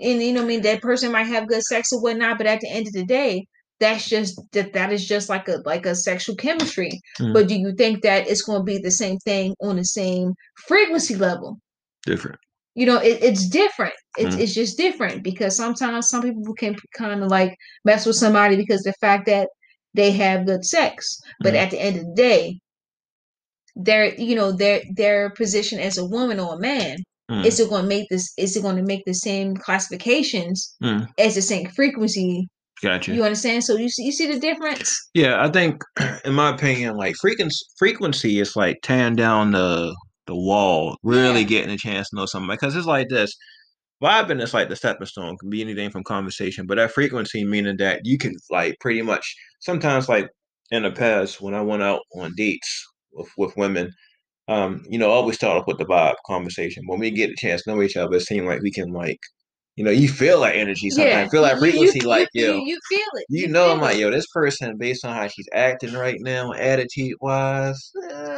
And 0.00 0.22
you 0.22 0.32
know, 0.32 0.40
what 0.40 0.46
I 0.46 0.48
mean, 0.48 0.62
that 0.62 0.80
person 0.80 1.12
might 1.12 1.24
have 1.26 1.48
good 1.48 1.62
sex 1.62 1.92
or 1.92 2.00
whatnot, 2.00 2.38
but 2.38 2.46
at 2.46 2.60
the 2.60 2.70
end 2.70 2.86
of 2.86 2.92
the 2.94 3.04
day, 3.04 3.46
that's 3.78 4.08
just 4.08 4.40
that 4.52 4.72
that 4.72 4.92
is 4.92 5.06
just 5.06 5.28
like 5.28 5.48
a 5.48 5.58
like 5.64 5.86
a 5.86 5.94
sexual 5.94 6.34
chemistry. 6.36 6.90
Mm. 7.20 7.34
But 7.34 7.48
do 7.48 7.54
you 7.54 7.72
think 7.76 8.02
that 8.02 8.26
it's 8.26 8.42
going 8.42 8.60
to 8.60 8.64
be 8.64 8.78
the 8.78 8.90
same 8.90 9.18
thing 9.18 9.54
on 9.60 9.76
the 9.76 9.84
same 9.84 10.34
frequency 10.66 11.14
level? 11.14 11.58
Different. 12.04 12.38
You 12.74 12.86
know, 12.86 12.98
it, 12.98 13.22
it's 13.22 13.48
different. 13.48 13.94
It's 14.16 14.34
Mm. 14.36 14.40
it's 14.40 14.54
just 14.54 14.78
different 14.78 15.22
because 15.22 15.56
sometimes 15.56 16.08
some 16.08 16.22
people 16.22 16.54
can 16.54 16.76
kind 16.96 17.22
of 17.22 17.28
like 17.28 17.54
mess 17.84 18.06
with 18.06 18.16
somebody 18.16 18.56
because 18.56 18.82
the 18.82 18.94
fact 19.00 19.26
that 19.26 19.48
they 19.94 20.10
have 20.12 20.46
good 20.46 20.64
sex, 20.64 21.18
but 21.40 21.54
Mm. 21.54 21.56
at 21.58 21.70
the 21.70 21.80
end 21.80 21.96
of 21.96 22.04
the 22.06 22.14
day, 22.14 22.58
their 23.76 24.14
you 24.14 24.34
know 24.34 24.50
their 24.52 24.82
their 24.96 25.30
position 25.30 25.78
as 25.78 25.98
a 25.98 26.04
woman 26.04 26.40
or 26.40 26.54
a 26.56 26.58
man 26.60 26.98
Mm. 27.30 27.44
is 27.44 27.60
it 27.60 27.68
going 27.68 27.82
to 27.82 27.88
make 27.88 28.08
this 28.08 28.32
is 28.38 28.56
it 28.56 28.62
going 28.62 28.76
to 28.76 28.82
make 28.82 29.04
the 29.04 29.12
same 29.12 29.54
classifications 29.54 30.74
Mm. 30.82 31.06
as 31.18 31.34
the 31.34 31.42
same 31.42 31.68
frequency 31.68 32.46
Gotcha. 32.82 33.12
you 33.12 33.22
understand 33.22 33.62
so 33.64 33.76
you 33.76 33.90
see, 33.90 34.04
you 34.04 34.12
see 34.12 34.32
the 34.32 34.40
difference 34.40 34.90
Yeah, 35.14 35.42
I 35.44 35.50
think, 35.50 35.82
in 36.24 36.32
my 36.34 36.50
opinion, 36.54 36.96
like 36.96 37.16
frequency, 37.20 37.64
frequency 37.78 38.40
is 38.40 38.56
like 38.56 38.78
tearing 38.82 39.16
down 39.16 39.50
the 39.52 39.94
the 40.26 40.34
wall, 40.36 40.96
really 41.02 41.40
Yeah. 41.40 41.46
getting 41.46 41.70
a 41.70 41.76
chance 41.78 42.08
to 42.10 42.16
know 42.16 42.26
somebody. 42.26 42.56
Because 42.56 42.76
it's 42.76 42.86
like 42.86 43.08
this, 43.08 43.34
vibing 44.02 44.42
is 44.42 44.54
like 44.54 44.68
the 44.68 44.76
stepping 44.76 45.06
stone, 45.06 45.36
can 45.38 45.50
be 45.50 45.60
anything 45.60 45.90
from 45.90 46.04
conversation, 46.04 46.66
but 46.66 46.76
that 46.76 46.92
frequency 46.92 47.44
meaning 47.44 47.76
that 47.78 48.00
you 48.04 48.18
can 48.18 48.34
like 48.50 48.76
pretty 48.80 49.02
much 49.02 49.34
sometimes 49.60 50.08
like 50.08 50.28
in 50.70 50.82
the 50.84 50.90
past 50.92 51.40
when 51.40 51.54
I 51.54 51.62
went 51.62 51.82
out 51.82 52.02
on 52.14 52.32
dates 52.36 52.84
with 53.12 53.28
with 53.36 53.56
women, 53.56 53.92
um, 54.48 54.82
you 54.88 54.98
know, 54.98 55.10
I 55.10 55.14
always 55.14 55.36
start 55.36 55.58
off 55.58 55.66
with 55.66 55.78
the 55.78 55.86
vibe 55.86 56.14
conversation. 56.26 56.84
When 56.86 56.98
we 57.00 57.10
get 57.10 57.30
a 57.30 57.36
chance 57.36 57.62
to 57.64 57.70
know 57.74 57.82
each 57.82 57.96
other, 57.96 58.16
it 58.16 58.22
seems 58.22 58.46
like 58.46 58.62
we 58.62 58.70
can 58.72 58.92
like, 58.92 59.18
you 59.76 59.84
know, 59.84 59.90
you 59.90 60.08
feel 60.08 60.40
that 60.40 60.56
energy 60.56 60.90
sometimes, 60.90 61.30
feel 61.30 61.42
that 61.42 61.56
you- 61.56 61.66
you- 61.66 61.70
frequency, 61.72 62.00
you, 62.00 62.08
like 62.08 62.28
you, 62.34 62.46
yo. 62.46 62.64
you 62.64 62.78
feel 62.88 63.06
it 63.14 63.26
You 63.30 63.48
know, 63.48 63.72
I'm 63.72 63.80
like, 63.80 63.98
yo, 63.98 64.10
this 64.10 64.26
person, 64.32 64.76
based 64.78 65.04
on 65.04 65.14
how 65.14 65.28
she's 65.28 65.48
acting 65.52 65.92
right 65.92 66.16
now, 66.20 66.52
attitude 66.54 67.16
wise, 67.20 67.92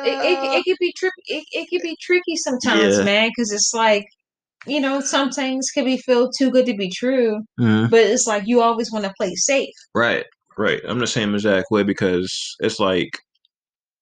it, 0.05 0.19
it, 0.23 0.38
it 0.59 0.64
could 0.64 0.76
be 0.81 0.93
tricky 0.97 1.23
it, 1.29 1.45
it 1.52 1.69
could 1.71 1.83
be 1.83 1.97
tricky 2.00 2.37
sometimes 2.37 2.99
Yeah. 2.99 3.05
man 3.05 3.31
because 3.35 3.52
it's 3.52 3.73
like 3.75 4.07
you 4.67 4.81
know 4.81 5.00
some 5.00 5.31
things 5.31 5.71
can 5.71 5.85
be 5.85 5.97
feel 5.97 6.31
too 6.31 6.50
good 6.50 6.67
to 6.67 6.75
be 6.76 6.90
true 6.90 7.40
Mhm. 7.59 7.90
but 7.90 8.00
it's 8.00 8.26
like 8.26 8.43
you 8.47 8.61
always 8.61 8.93
want 8.93 9.05
to 9.05 9.12
play 9.19 9.35
safe 9.35 9.75
right, 9.95 10.25
right. 10.59 10.81
I'm 10.87 10.99
the 10.99 11.07
same 11.07 11.35
exact 11.35 11.67
way 11.71 11.83
because 11.83 12.57
it's 12.61 12.79
like, 12.79 13.19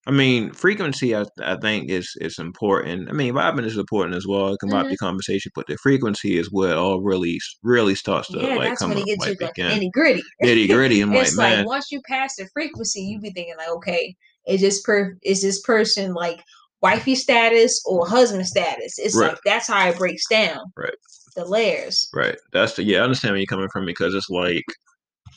I 0.07 0.11
mean, 0.11 0.53
frequency, 0.53 1.15
I, 1.15 1.25
I 1.43 1.57
think 1.57 1.91
is 1.91 2.17
is 2.21 2.38
important. 2.38 3.09
I 3.11 3.12
mean, 3.12 3.35
vibing 3.35 3.67
is 3.67 3.77
important 3.77 4.17
as 4.17 4.27
well. 4.27 4.55
It 4.55 4.59
can 4.61 4.71
vibe 4.71 4.87
Mhm. 4.87 4.91
the 4.91 4.97
conversation, 4.97 5.53
but 5.55 5.67
the 5.67 5.77
frequency 5.83 6.38
is 6.38 6.50
where 6.50 6.71
it 6.73 6.77
all 6.77 7.00
really, 7.03 7.38
really 7.62 7.95
starts 7.95 8.29
to 8.29 8.38
yeah 8.38 8.57
like 8.57 8.71
that's 8.71 8.81
come 8.81 8.91
when 8.91 8.99
it 8.99 9.07
gets 9.07 9.21
like 9.27 9.41
like 9.41 9.55
nitty 9.55 9.93
gritty 9.93 10.23
Nitty 10.43 10.69
gritty. 10.69 11.00
I'm 11.03 11.12
like, 11.12 11.27
it's 11.27 11.37
like 11.37 11.57
man, 11.57 11.67
once 11.67 11.91
you 11.91 12.00
pass 12.09 12.37
the 12.37 12.49
frequency, 12.55 13.03
you 13.03 13.21
be 13.21 13.31
thinking 13.31 13.55
like, 13.59 13.69
okay, 13.69 14.15
is 14.47 14.61
this 14.61 14.81
per 14.83 15.17
is 15.23 15.43
this 15.43 15.61
person 15.61 16.15
like 16.15 16.43
wifey 16.82 17.14
status 17.14 17.82
or 17.87 18.06
husband 18.06 18.47
status? 18.47 18.99
It's 18.99 19.14
Right. 19.16 19.30
like 19.30 19.38
that's 19.44 19.68
how 19.68 19.88
it 19.88 19.99
breaks 19.99 20.26
down. 20.28 20.58
Right. 20.76 20.94
The 21.37 21.44
layers. 21.44 22.08
Right. 22.14 22.37
That's 22.52 22.75
the 22.75 22.85
yeah. 22.85 22.99
I 22.99 23.02
understand 23.04 23.32
where 23.32 23.38
you're 23.38 23.47
coming 23.47 23.68
from 23.73 23.87
because 23.87 24.14
it's 24.14 24.30
like 24.30 24.64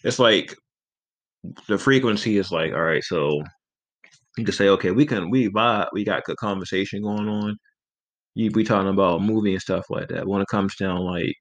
it's 0.04 0.20
like 0.20 0.56
the 1.68 1.78
frequency 1.78 2.38
is 2.38 2.52
like 2.52 2.74
all 2.74 2.82
right. 2.84 3.04
So 3.04 3.42
you 4.38 4.46
can 4.46 4.54
say 4.54 4.70
okay, 4.70 4.92
we 4.92 5.06
can 5.06 5.30
we 5.30 5.50
vibe, 5.50 5.88
we 5.94 6.04
got 6.04 6.24
good 6.24 6.38
conversation 6.38 7.02
going 7.02 7.28
on. 7.28 7.58
You 8.36 8.50
be 8.50 8.64
talking 8.64 8.90
about 8.90 9.22
movie 9.22 9.54
and 9.54 9.62
stuff 9.62 9.86
like 9.90 10.08
that. 10.10 10.28
When 10.28 10.42
it 10.42 10.48
comes 10.48 10.76
down 10.78 11.00
like 11.02 11.36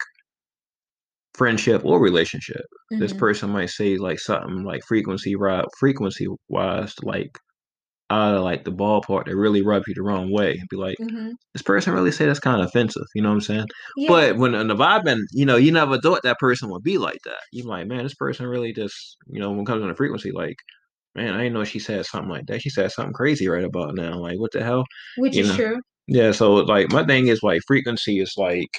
friendship 1.35 1.85
or 1.85 2.01
relationship, 2.01 2.63
this 2.91 3.13
Mhm. 3.13 3.19
person 3.19 3.51
might 3.51 3.71
say 3.71 3.97
like 3.97 4.19
something 4.19 4.65
like 4.65 4.83
frequency 4.85 5.37
right 5.37 5.65
frequency 5.79 6.27
wise 6.49 6.95
like 7.03 7.31
out 8.11 8.35
of 8.35 8.43
like 8.43 8.65
the 8.65 8.73
ballpark 8.73 9.27
that 9.27 9.37
really 9.37 9.63
rub 9.63 9.83
you 9.87 9.95
the 9.95 10.03
wrong 10.03 10.33
way. 10.33 10.61
Be 10.69 10.77
like 10.77 10.97
Mhm. 11.01 11.33
this 11.55 11.63
person 11.63 11.93
really 11.95 12.11
say 12.13 12.27
that's 12.27 12.41
kind 12.41 12.61
of 12.61 12.67
offensive. 12.67 13.07
You 13.15 13.23
know 13.23 13.29
what 13.31 13.37
I'm 13.37 13.41
saying? 13.41 13.67
Yeah. 13.97 14.09
But 14.09 14.37
when 14.37 14.55
in 14.55 14.69
the 14.69 14.75
vibing, 14.77 15.21
you 15.33 15.47
know, 15.47 15.57
you 15.57 15.73
never 15.73 15.99
thought 15.99 16.23
that 16.25 16.39
person 16.39 16.71
would 16.71 16.83
be 16.83 16.99
like 16.99 17.21
that. 17.25 17.41
You're 17.53 17.67
like, 17.67 17.87
man, 17.87 18.03
this 18.03 18.15
person 18.15 18.47
really 18.47 18.73
just, 18.73 19.17
you 19.29 19.41
know, 19.41 19.51
when 19.51 19.61
it 19.61 19.67
comes 19.67 19.83
on 19.83 19.89
the 19.89 19.95
frequency, 19.95 20.33
like, 20.33 20.57
man, 21.15 21.35
I 21.35 21.39
didn't 21.39 21.55
know 21.55 21.65
she 21.65 21.79
said 21.79 22.05
something 22.07 22.31
like 22.31 22.47
that. 22.47 22.63
She 22.63 22.71
said 22.71 22.91
something 22.93 23.13
crazy 23.15 23.49
right 23.49 23.65
about 23.65 23.95
now. 23.95 24.19
Like, 24.19 24.39
what 24.39 24.53
the 24.53 24.63
hell? 24.65 24.85
which 25.17 25.37
you 25.37 25.43
is 25.43 25.49
know. 25.51 25.57
true. 25.57 25.81
Yeah. 26.09 26.33
So 26.33 26.55
like, 26.55 26.91
my 26.93 27.05
thing 27.07 27.29
is 27.29 27.43
like 27.43 27.61
frequency 27.67 28.19
is 28.21 28.35
like, 28.37 28.71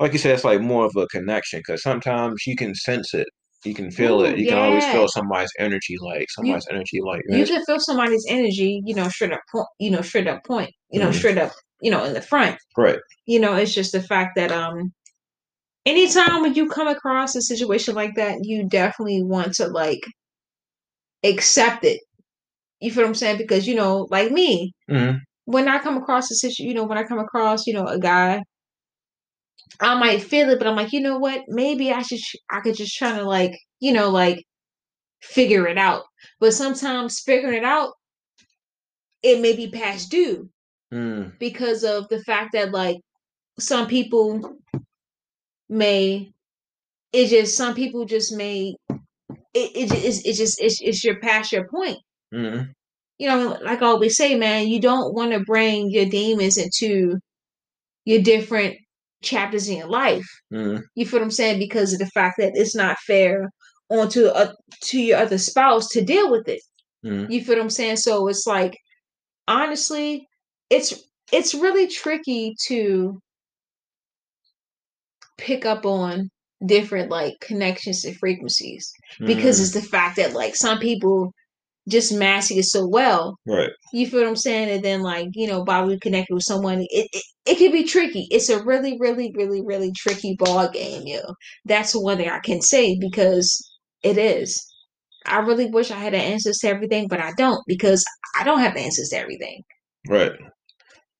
like 0.00 0.12
you 0.12 0.18
said, 0.18 0.34
it's 0.34 0.44
like 0.44 0.60
more 0.60 0.84
of 0.86 0.96
a 0.96 1.06
connection 1.06 1.60
because 1.60 1.82
sometimes 1.82 2.42
you 2.46 2.56
can 2.56 2.74
sense 2.74 3.14
it, 3.14 3.28
you 3.64 3.74
can 3.74 3.90
feel 3.90 4.20
Ooh, 4.20 4.24
it, 4.24 4.38
you 4.38 4.46
can 4.46 4.58
always 4.58 4.86
feel 4.86 5.06
somebody's 5.08 5.52
energy, 5.58 5.96
like 6.00 6.26
somebody's 6.30 6.66
energy, 6.70 7.00
like 7.02 7.22
You 7.28 7.44
can 7.46 7.64
feel 7.64 7.80
somebody's 7.80 8.26
energy, 8.28 8.82
you 8.84 8.94
know, 8.94 9.08
straight 9.08 9.32
up 9.32 9.40
point, 9.50 9.66
you 9.78 9.90
know, 9.90 10.02
straight 10.02 10.26
up 10.28 10.44
point, 10.44 10.70
you 10.90 11.00
know, 11.00 11.10
Mhm. 11.10 11.14
straight 11.14 11.38
up, 11.38 11.52
you 11.80 11.90
know, 11.90 12.04
in 12.04 12.14
the 12.14 12.22
front. 12.22 12.56
right, 12.76 12.98
You 13.26 13.40
know, 13.40 13.54
it's 13.56 13.74
just 13.74 13.92
the 13.92 14.02
fact 14.02 14.36
that 14.36 14.52
um 14.52 14.92
anytime 15.86 16.42
when 16.42 16.54
you 16.54 16.68
come 16.68 16.88
across 16.88 17.34
a 17.36 17.42
situation 17.42 17.94
like 17.94 18.14
that, 18.16 18.38
you 18.42 18.68
definitely 18.68 19.22
want 19.22 19.54
to 19.54 19.68
like 19.68 20.00
accept 21.24 21.84
it. 21.84 22.00
You 22.80 22.92
feel 22.92 23.04
what 23.04 23.08
I'm 23.10 23.14
saying? 23.14 23.38
Because 23.38 23.66
you 23.66 23.74
know, 23.74 24.06
like 24.10 24.32
me, 24.32 24.72
Mhm. 24.90 25.20
when 25.46 25.68
I 25.68 25.78
come 25.78 25.96
across 25.96 26.30
a 26.30 26.34
situation, 26.34 26.66
you 26.68 26.74
know, 26.74 26.84
when 26.84 26.98
I 26.98 27.04
come 27.04 27.18
across, 27.20 27.66
you 27.66 27.74
know, 27.74 27.86
a 27.86 27.98
guy 27.98 28.42
I 29.80 29.94
might 29.98 30.22
feel 30.22 30.50
it, 30.50 30.58
but 30.58 30.66
I'm 30.68 30.76
like, 30.76 30.92
you 30.92 31.00
know 31.00 31.18
what? 31.18 31.42
Maybe 31.48 31.92
I 31.92 32.02
should 32.02 32.20
I 32.50 32.60
could 32.60 32.76
just 32.76 32.96
try 32.96 33.16
to 33.18 33.24
like, 33.24 33.52
you 33.80 33.92
know, 33.92 34.10
like 34.10 34.44
figure 35.22 35.66
it 35.68 35.78
out. 35.78 36.04
But 36.40 36.54
sometimes 36.54 37.20
figuring 37.20 37.58
it 37.58 37.64
out, 37.64 37.94
it 39.22 39.40
may 39.40 39.54
be 39.56 39.70
past 39.70 40.10
due 40.10 40.48
Mm, 40.92 41.32
because 41.38 41.84
of 41.84 42.08
the 42.08 42.22
fact 42.24 42.52
that 42.54 42.72
like 42.72 42.98
some 43.58 43.86
people 43.88 44.58
may 45.68 46.32
it 47.12 47.28
just 47.28 47.56
some 47.56 47.74
people 47.74 48.04
just 48.06 48.32
may 48.32 48.74
it 49.54 49.72
it 49.76 49.90
just 49.90 50.26
it 50.26 50.34
just 50.34 50.60
it's, 50.62 50.80
it's 50.82 51.04
your 51.04 51.20
past 51.20 51.52
your 51.52 51.68
point. 51.68 51.98
mm, 52.32 52.74
You 53.18 53.28
know, 53.28 53.58
like 53.62 53.82
I 53.82 53.86
always 53.86 54.16
say, 54.16 54.34
man, 54.34 54.68
you 54.68 54.80
don't 54.80 55.14
want 55.14 55.32
to 55.32 55.40
bring 55.40 55.90
your 55.90 56.06
demons 56.06 56.56
into 56.58 57.18
your 58.04 58.22
different 58.22 58.78
chapters 59.24 59.68
in 59.68 59.78
your 59.78 59.88
life. 59.88 60.26
mm, 60.52 60.82
You 60.94 61.06
feel 61.06 61.20
what 61.20 61.24
I'm 61.24 61.30
saying? 61.30 61.58
Because 61.58 61.92
of 61.92 61.98
the 61.98 62.06
fact 62.06 62.36
that 62.38 62.52
it's 62.54 62.76
not 62.76 62.98
fair 63.06 63.50
onto 63.90 64.26
a 64.26 64.54
to 64.84 65.00
your 65.00 65.18
other 65.18 65.38
spouse 65.38 65.88
to 65.88 66.04
deal 66.04 66.30
with 66.30 66.48
it. 66.48 66.60
mm. 67.04 67.30
You 67.30 67.44
feel 67.44 67.56
what 67.56 67.62
I'm 67.62 67.70
saying? 67.70 67.96
So 67.98 68.28
it's 68.28 68.46
like 68.46 68.76
honestly, 69.48 70.26
it's 70.70 70.94
it's 71.32 71.54
really 71.54 71.86
tricky 71.86 72.54
to 72.66 73.18
pick 75.38 75.66
up 75.66 75.84
on 75.84 76.30
different 76.64 77.10
like 77.10 77.34
connections 77.40 78.04
and 78.04 78.16
frequencies 78.16 78.90
because 79.20 79.58
mm. 79.58 79.62
it's 79.62 79.74
the 79.74 79.82
fact 79.82 80.16
that 80.16 80.32
like 80.32 80.54
some 80.56 80.78
people 80.78 81.32
just 81.88 82.14
mask 82.14 82.50
it 82.52 82.64
so 82.64 82.86
well. 82.86 83.38
right. 83.46 83.70
You 83.92 84.06
feel 84.06 84.20
what 84.20 84.28
I'm 84.28 84.36
saying? 84.36 84.70
And 84.70 84.84
then 84.84 85.02
like, 85.02 85.28
you 85.34 85.46
know, 85.46 85.64
by 85.64 85.84
we 85.84 85.98
connected 85.98 86.34
with 86.34 86.42
someone, 86.42 86.80
it, 86.80 87.08
it 87.12 87.22
it 87.46 87.58
can 87.58 87.72
be 87.72 87.84
tricky. 87.84 88.26
It's 88.30 88.48
a 88.48 88.62
really, 88.62 88.96
really, 88.98 89.32
really, 89.36 89.62
really 89.62 89.92
tricky 89.92 90.36
ball 90.38 90.68
game, 90.70 91.02
yo. 91.06 91.20
That's 91.64 91.94
one 91.94 92.16
thing 92.16 92.30
I 92.30 92.40
can 92.40 92.62
say 92.62 92.98
because 92.98 93.56
it 94.02 94.18
is. 94.18 94.64
I 95.26 95.38
really 95.38 95.66
wish 95.66 95.90
I 95.90 95.96
had 95.96 96.12
the 96.12 96.18
answers 96.18 96.58
to 96.58 96.68
everything, 96.68 97.08
but 97.08 97.20
I 97.20 97.32
don't 97.36 97.62
because 97.66 98.04
I 98.38 98.44
don't 98.44 98.60
have 98.60 98.74
the 98.74 98.80
answers 98.80 99.08
to 99.10 99.18
everything. 99.18 99.62
Right. 100.08 100.32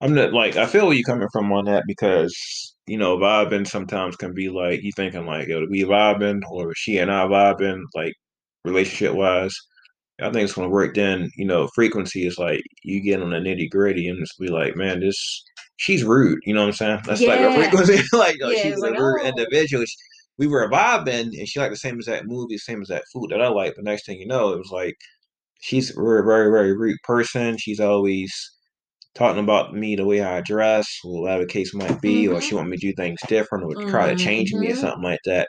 I'm 0.01 0.15
not 0.15 0.33
like 0.33 0.57
I 0.57 0.67
feel 0.67 0.87
where 0.87 0.95
you're 0.95 1.05
coming 1.05 1.29
from 1.33 1.53
on 1.53 1.65
that 1.67 1.85
because 1.87 2.35
you 2.87 2.99
know 2.99 3.17
vibing 3.17 3.67
sometimes 3.67 4.17
can 4.17 4.35
be 4.35 4.51
like 4.51 4.83
you 4.83 4.93
thinking 4.95 5.25
like 5.25 5.49
yo 5.49 5.67
we 5.71 5.83
vibing 5.85 6.43
or 6.51 6.75
she 6.75 6.99
and 6.99 7.11
I 7.11 7.25
vibing 7.27 7.83
like 7.95 8.13
relationship 8.65 9.15
wise. 9.15 9.55
I 10.21 10.31
think 10.31 10.45
it's 10.45 10.53
gonna 10.55 10.69
work. 10.69 10.95
Then 10.95 11.31
you 11.37 11.45
know 11.45 11.69
frequency 11.75 12.27
is 12.27 12.39
like 12.39 12.63
you 12.83 13.01
get 13.03 13.23
on 13.23 13.31
the 13.31 13.39
nitty 13.39 13.71
gritty 13.71 14.09
and 14.09 14.19
just 14.19 14.39
be 14.39 14.49
like 14.49 14.77
man 14.77 15.01
this 15.01 15.43
she's 15.77 16.05
rude. 16.05 16.39
You 16.45 16.55
know 16.55 16.61
what 16.63 16.69
I'm 16.69 16.73
saying? 16.75 17.01
That's 17.07 17.21
like 17.23 17.41
a 17.41 17.53
frequency. 17.53 18.03
like 18.17 18.37
yo, 18.39 18.51
Yeah, 18.51 18.63
she's 18.63 18.73
it's 18.75 18.83
a 18.83 18.91
like, 18.91 18.99
rude 18.99 19.21
oh. 19.23 19.27
individual. 19.29 19.85
We 20.39 20.47
were 20.49 20.69
vibing 20.71 21.39
and 21.39 21.49
she 21.49 21.61
liked 21.61 21.73
the 21.73 21.77
same 21.79 21.99
as 21.99 22.07
that 22.07 22.27
movie, 22.27 22.59
same 22.59 22.81
as 22.83 22.89
that 22.89 23.05
food 23.13 23.31
that 23.31 23.43
I 23.43 23.49
like. 23.49 23.75
But 23.77 23.85
next 23.85 24.07
thing 24.07 24.19
you 24.19 24.27
know, 24.27 24.53
it 24.53 24.59
was 24.59 24.71
like 24.73 24.95
she's 25.61 25.91
a 25.91 25.95
very 25.95 26.23
very 26.25 26.51
very 26.51 26.77
rude 26.77 26.99
person. 27.05 27.57
She's 27.59 27.81
always 27.81 28.33
talking 29.15 29.43
about 29.45 29.75
me 29.75 29.97
the 29.97 30.05
way 30.07 30.23
I 30.23 30.41
dress, 30.43 30.87
or 31.05 31.23
whatever 31.23 31.43
the 31.45 31.49
case 31.53 31.75
might 31.75 32.01
be, 32.01 32.27
or 32.29 32.41
Mhm. 32.41 32.43
she 32.43 32.55
want 32.55 32.69
me 32.69 32.77
to 32.77 32.87
do 32.89 32.95
things 32.95 33.21
different, 33.29 33.65
or 33.65 33.75
try 33.89 34.09
to 34.09 34.17
change 34.17 34.53
me 34.55 34.71
or 34.71 34.75
Mhm. 34.75 34.81
something 34.81 35.03
like 35.05 35.21
that. 35.27 35.49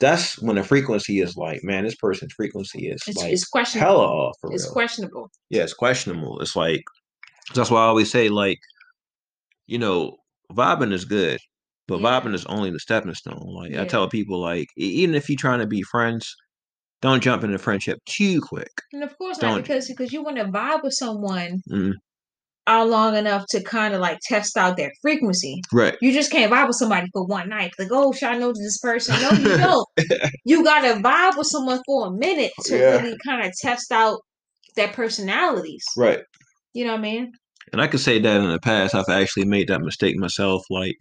That's 0.00 0.40
when 0.40 0.56
the 0.56 0.62
frequency 0.62 1.20
is 1.20 1.36
like, 1.36 1.60
man, 1.64 1.84
this 1.84 1.96
person's 1.96 2.32
frequency 2.34 2.88
is 2.88 3.00
It's, 3.06 3.16
like 3.18 3.32
it's 3.32 3.44
questionable. 3.48 3.86
hella 3.90 4.06
off 4.06 4.36
It's 4.50 4.64
real. 4.64 4.72
questionable. 4.72 5.30
yeah, 5.50 5.62
it's 5.64 5.74
questionable. 5.74 6.40
It's 6.40 6.54
like 6.54 6.82
that's 7.54 7.70
why 7.70 7.80
I 7.80 7.86
always 7.86 8.10
say, 8.10 8.28
like, 8.28 8.58
you 9.66 9.78
know, 9.78 10.16
vibing 10.52 10.92
is 10.92 11.04
good, 11.04 11.38
but 11.86 12.00
Yeah. 12.00 12.20
vibing 12.20 12.34
is 12.34 12.44
only 12.46 12.70
the 12.70 12.78
stepping 12.78 13.14
stone. 13.14 13.42
Like 13.46 13.74
I 13.74 13.84
tell 13.86 14.08
people, 14.08 14.40
like, 14.40 14.68
even 14.76 15.14
if 15.14 15.28
you're 15.28 15.36
trying 15.38 15.60
to 15.60 15.66
be 15.66 15.82
friends, 15.82 16.32
don't 17.02 17.22
jump 17.22 17.42
into 17.44 17.58
friendship 17.58 17.98
too 18.08 18.40
quick. 18.40 18.70
And 18.92 19.02
of 19.04 19.16
course 19.18 19.40
not 19.40 19.48
Don't- 19.52 19.62
because 19.62 19.88
because 19.88 20.12
you 20.12 20.22
want 20.22 20.36
to 20.36 20.44
vibe 20.44 20.82
with 20.84 20.94
someone 20.94 21.60
Mhm. 21.70 21.94
All 22.68 22.86
long 22.86 23.16
enough 23.16 23.44
to 23.50 23.62
kind 23.62 23.94
of 23.94 24.00
like 24.00 24.18
test 24.28 24.56
out 24.56 24.76
their 24.76 24.92
frequency. 25.02 25.60
Right. 25.72 25.96
You 26.00 26.12
just 26.12 26.30
can't 26.30 26.52
vibe 26.52 26.68
with 26.68 26.76
somebody 26.76 27.06
for 27.12 27.24
one 27.26 27.48
night. 27.48 27.72
Like, 27.78 27.88
oh, 27.90 28.12
should 28.12 28.28
I 28.28 28.38
know 28.38 28.52
this 28.52 28.78
person? 28.78 29.20
No, 29.20 29.30
you 29.30 29.56
don't. 29.58 29.86
you 30.44 30.64
gotta 30.64 31.00
vibe 31.00 31.36
with 31.36 31.46
someone 31.48 31.80
for 31.86 32.08
a 32.08 32.10
minute 32.12 32.52
to 32.66 32.76
Yeah. 32.78 32.96
really 33.00 33.16
kind 33.26 33.44
of 33.46 33.52
test 33.60 33.90
out 33.90 34.20
their 34.76 34.88
personalities. 34.88 35.84
Right. 35.96 36.20
You 36.74 36.84
know 36.84 36.92
what 36.92 36.98
I 37.00 37.02
mean? 37.02 37.32
And 37.72 37.82
I 37.82 37.86
could 37.88 38.00
say 38.00 38.18
that 38.18 38.40
in 38.40 38.48
the 38.50 38.60
past, 38.60 38.94
I've 38.94 39.08
actually 39.08 39.44
made 39.46 39.68
that 39.68 39.80
mistake 39.82 40.16
myself. 40.16 40.62
Like, 40.70 40.96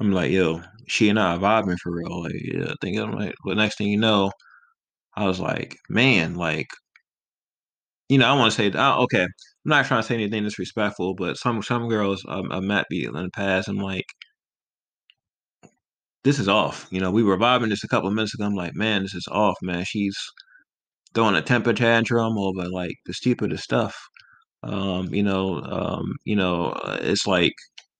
I'm 0.00 0.12
like, 0.12 0.30
yo, 0.30 0.62
she 0.88 1.08
and 1.08 1.18
I 1.20 1.34
are 1.36 1.38
vibing 1.38 1.76
for 1.78 1.92
real. 1.94 2.22
Like, 2.22 2.32
yeah, 2.42 2.72
thinking, 2.80 3.02
I'm 3.02 3.12
like, 3.12 3.34
but 3.44 3.56
next 3.56 3.78
thing 3.78 3.88
you 3.88 3.98
know, 3.98 4.30
I 5.16 5.26
was 5.26 5.38
like, 5.38 5.76
man, 5.88 6.34
like, 6.34 6.66
you 8.08 8.18
know, 8.18 8.26
I 8.26 8.32
want 8.34 8.52
to 8.52 8.56
say, 8.56 8.72
oh, 8.74 9.02
okay, 9.04 9.26
I'm 9.64 9.70
not 9.70 9.86
trying 9.86 10.02
to 10.02 10.06
say 10.06 10.14
anything 10.14 10.44
disrespectful, 10.44 11.14
but 11.14 11.36
some 11.36 11.62
some 11.62 11.88
girls 11.88 12.24
um, 12.28 12.50
I 12.52 12.60
met 12.60 12.86
be 12.90 13.04
in 13.04 13.12
the 13.12 13.30
past, 13.32 13.68
I'm 13.68 13.76
like, 13.78 14.06
this 16.24 16.38
is 16.38 16.48
off. 16.48 16.86
You 16.90 17.00
know, 17.00 17.10
we 17.10 17.22
were 17.22 17.36
vibing 17.36 17.68
just 17.68 17.84
a 17.84 17.88
couple 17.88 18.08
of 18.08 18.14
minutes 18.14 18.34
ago. 18.34 18.44
I'm 18.44 18.54
like, 18.54 18.74
man, 18.74 19.02
this 19.02 19.14
is 19.14 19.26
off, 19.30 19.56
man. 19.62 19.84
She's 19.84 20.16
throwing 21.14 21.34
a 21.36 21.42
temper 21.42 21.72
tantrum 21.72 22.38
over 22.38 22.68
like 22.68 22.94
the 23.06 23.14
stupidest 23.14 23.64
stuff. 23.64 23.96
Um, 24.62 25.12
you 25.12 25.22
know, 25.22 25.60
um, 25.62 26.04
you 26.24 26.36
know, 26.36 26.66
uh, 26.70 26.98
it's 27.02 27.26
like 27.26 27.52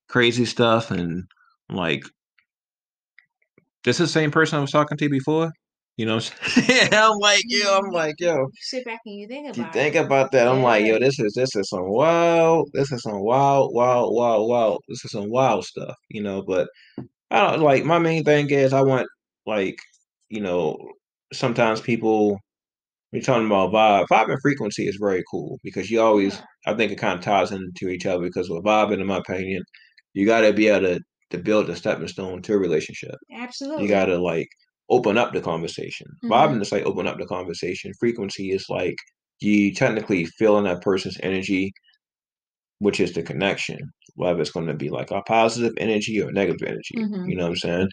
crazy 0.09 0.44
stuff, 0.44 0.90
and 0.90 1.25
like, 1.70 2.05
this 3.85 4.01
is 4.01 4.09
the 4.09 4.12
same 4.20 4.31
person 4.31 4.59
I 4.59 4.61
was 4.62 4.70
talking 4.70 4.98
to 4.98 5.09
before. 5.09 5.51
You 5.99 6.07
know, 6.07 6.21
yeah, 6.69 6.89
I'm 6.93 7.19
like, 7.19 7.43
yo, 7.47 7.77
I'm 7.77 7.85
mm-hmm. 7.85 7.95
like, 7.95 8.15
yo, 8.19 8.47
sit 8.61 8.85
back 8.85 9.01
and 9.05 9.15
you 9.15 9.29
think 9.29 9.47
about 9.47 9.57
you 9.59 9.65
it. 9.65 9.73
think 9.73 9.95
about 9.95 10.33
that. 10.33 10.49
I'm 10.49 10.63
like, 10.63 10.87
yo, 10.87 10.99
this 10.99 11.19
is 11.19 11.35
this 11.35 11.55
is 11.55 11.69
some 11.69 11.89
wild, 11.91 12.71
this 12.73 12.91
is 12.93 13.03
some 13.03 13.21
wild, 13.21 13.75
wild, 13.75 14.15
wild, 14.15 14.49
wild. 14.49 14.83
This 14.89 15.05
is 15.05 15.11
some 15.13 15.31
wild 15.31 15.65
stuff, 15.67 15.95
you 16.09 16.23
know. 16.23 16.43
But 16.43 16.69
I 17.31 17.51
don't 17.51 17.61
like 17.63 17.85
my 17.85 17.99
main 17.99 18.25
thing 18.25 18.51
is 18.51 18.73
I 18.73 18.83
want 18.83 19.07
like, 19.47 19.77
you 20.31 20.41
know, 20.41 20.79
sometimes 21.33 21.81
people 21.81 22.39
we're 23.13 23.23
talking 23.23 23.47
about 23.47 23.73
vibe. 23.73 24.07
Vibe 24.11 24.31
and 24.33 24.41
frequency 24.43 24.87
is 24.89 24.97
very 25.01 25.23
cool 25.31 25.59
because 25.63 25.91
you 25.91 26.01
always 26.01 26.37
Yeah. 26.37 26.45
I 26.67 26.75
think 26.75 26.93
it 26.93 26.97
kind 26.97 27.19
of 27.19 27.25
ties 27.25 27.53
into 27.53 27.89
each 27.89 28.07
other 28.07 28.23
because 28.23 28.49
with 28.49 28.65
vibing, 28.65 29.01
in 29.01 29.07
my 29.07 29.19
opinion, 29.19 29.63
you 30.15 30.27
gotta 30.27 30.53
be 30.53 30.69
able 30.69 30.89
to 30.95 31.01
to 31.31 31.39
build 31.39 31.69
a 31.71 31.77
stepping 31.77 32.09
stone 32.09 32.43
to 32.43 32.55
a 32.55 32.59
relationship. 32.59 33.17
Absolutely. 33.35 33.83
You 33.85 33.89
gotta 33.89 34.19
like 34.19 34.49
open 34.93 35.19
up 35.19 35.33
the 35.33 35.41
conversation. 35.41 36.07
Mhm. 36.25 36.31
Vibing 36.31 36.63
is 36.63 36.73
like 36.73 36.85
open 36.87 37.07
up 37.09 37.19
the 37.19 37.27
conversation. 37.27 37.93
Frequency 38.01 38.51
is 38.53 38.67
like 38.69 38.97
you 39.41 39.75
technically 39.75 40.27
feeling 40.39 40.65
that 40.65 40.83
person's 40.83 41.19
energy, 41.23 41.73
which 42.79 43.01
is 43.01 43.13
the 43.13 43.23
connection. 43.23 43.79
Whether 44.17 44.41
it's 44.43 44.51
gonna 44.51 44.75
be 44.75 44.91
like 44.91 45.11
a 45.11 45.23
positive 45.23 45.73
energy 45.79 46.21
or 46.21 46.31
negative 46.33 46.67
energy. 46.67 46.95
Mhm. 46.99 47.29
You 47.29 47.37
know 47.37 47.45
what 47.45 47.51
I'm 47.51 47.57
saying? 47.57 47.89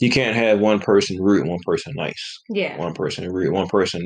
You 0.00 0.10
can't 0.10 0.36
have 0.36 0.60
one 0.60 0.80
person 0.80 1.18
rude 1.20 1.42
and 1.42 1.50
one 1.50 1.60
person 1.66 1.92
nice. 1.96 2.40
Yeah. 2.50 2.78
One 2.78 2.94
person 2.94 3.30
rude, 3.30 3.52
one 3.52 3.68
person 3.68 4.02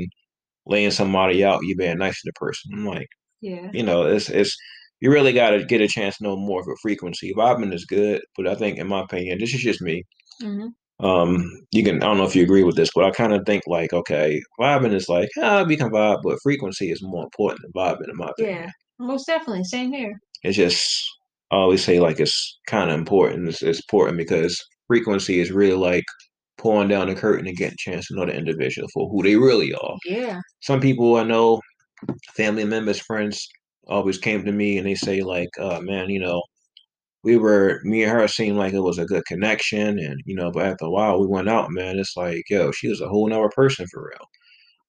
laying 0.67 0.91
somebody 0.93 1.45
out, 1.45 1.61
you 1.65 1.77
being 1.77 1.99
nice 1.99 2.15
to 2.23 2.27
the 2.27 2.33
person. 2.35 2.73
I'm 2.75 2.87
like, 2.87 3.09
Yeah. 3.41 3.71
you 3.73 3.83
know, 3.85 4.05
it's 4.07 4.29
it's 4.31 4.57
you 5.01 5.11
really 5.13 5.33
got 5.33 5.51
to 5.51 5.65
get 5.65 5.81
a 5.81 5.89
chance 5.89 6.17
to 6.19 6.25
know 6.25 6.37
more 6.37 6.61
of 6.61 6.69
a 6.69 6.77
frequency. 6.83 7.33
Vibing 7.35 7.73
is 7.75 7.85
good, 7.87 8.23
but 8.37 8.49
I 8.49 8.55
think, 8.57 8.79
in 8.79 8.89
my 8.89 9.03
opinion, 9.03 9.39
this 9.41 9.55
is 9.55 9.63
just 9.63 9.81
me. 9.83 10.05
hmm 10.43 10.69
Um, 11.01 11.45
you 11.71 11.85
can 11.85 12.03
I 12.03 12.07
don't 12.07 12.19
know 12.19 12.25
if 12.25 12.35
you 12.35 12.43
agree 12.43 12.65
with 12.65 12.77
this, 12.77 12.91
but 12.95 13.05
I 13.05 13.11
kind 13.11 13.33
of 13.33 13.45
think 13.47 13.63
like, 13.67 13.93
okay, 13.93 14.41
vibing 14.61 14.95
is 14.95 15.09
like, 15.09 15.29
ah, 15.41 15.65
we 15.65 15.77
can 15.77 15.91
vibe, 15.91 16.23
but 16.23 16.41
frequency 16.43 16.91
is 16.91 17.03
more 17.03 17.25
important 17.25 17.61
than 17.63 17.73
vibing, 17.73 18.09
in 18.11 18.17
my 18.17 18.31
opinion. 18.31 18.65
Yeah. 18.65 18.71
Most 18.99 19.27
definitely. 19.27 19.65
Same 19.65 19.93
here. 19.93 20.19
It's 20.43 20.57
just 20.57 21.09
I 21.51 21.57
always 21.57 21.85
say 21.85 22.01
like 22.01 22.21
it's 22.21 22.59
kind 22.67 22.91
of 22.91 22.99
important. 22.99 23.49
It's, 23.49 23.63
it's 23.63 23.81
important 23.81 24.19
because 24.19 24.63
frequency 24.89 25.41
is 25.41 25.53
really 25.53 25.77
like 25.77 26.05
pulling 26.59 26.89
down 26.89 27.09
the 27.09 27.15
curtain 27.15 27.47
and 27.47 27.57
getting 27.57 27.75
a 27.75 27.91
chance 27.91 28.09
to 28.09 28.17
know 28.17 28.27
the 28.27 28.35
individual 28.37 28.89
for 28.93 29.09
who 29.09 29.23
they 29.23 29.37
really 29.37 29.73
are. 29.75 29.97
Yeah. 30.05 30.41
some 30.61 30.81
people 30.81 31.17
I 31.17 31.23
know, 31.23 31.61
family 32.35 32.65
members, 32.65 32.99
friends, 32.99 33.49
always 33.87 34.19
came 34.19 34.45
to 34.45 34.53
me 34.53 34.79
and 34.79 34.87
they 34.87 34.95
say 34.95 35.23
like, 35.23 35.49
uh, 35.61 35.81
man, 35.81 36.11
you 36.11 36.21
know, 36.21 36.43
we 37.29 37.37
were 37.38 37.81
me 37.85 38.03
and 38.05 38.12
her 38.12 38.27
seemed 38.29 38.57
like 38.59 38.73
it 38.75 38.81
was 38.81 38.99
a 38.99 39.07
good 39.07 39.25
connection, 39.27 39.99
and 39.99 40.21
you 40.27 40.35
know, 40.35 40.51
but 40.53 40.67
after 40.67 40.87
a 40.87 40.91
while 40.91 41.21
we 41.21 41.27
went 41.27 41.49
out, 41.49 41.71
man. 41.71 41.99
It's 41.99 42.17
like, 42.17 42.43
yo, 42.51 42.73
she 42.73 42.88
was 42.88 43.01
a 43.01 43.09
whole 43.09 43.29
nother 43.29 43.51
person 43.55 43.87
for 43.93 44.03
real. 44.05 44.27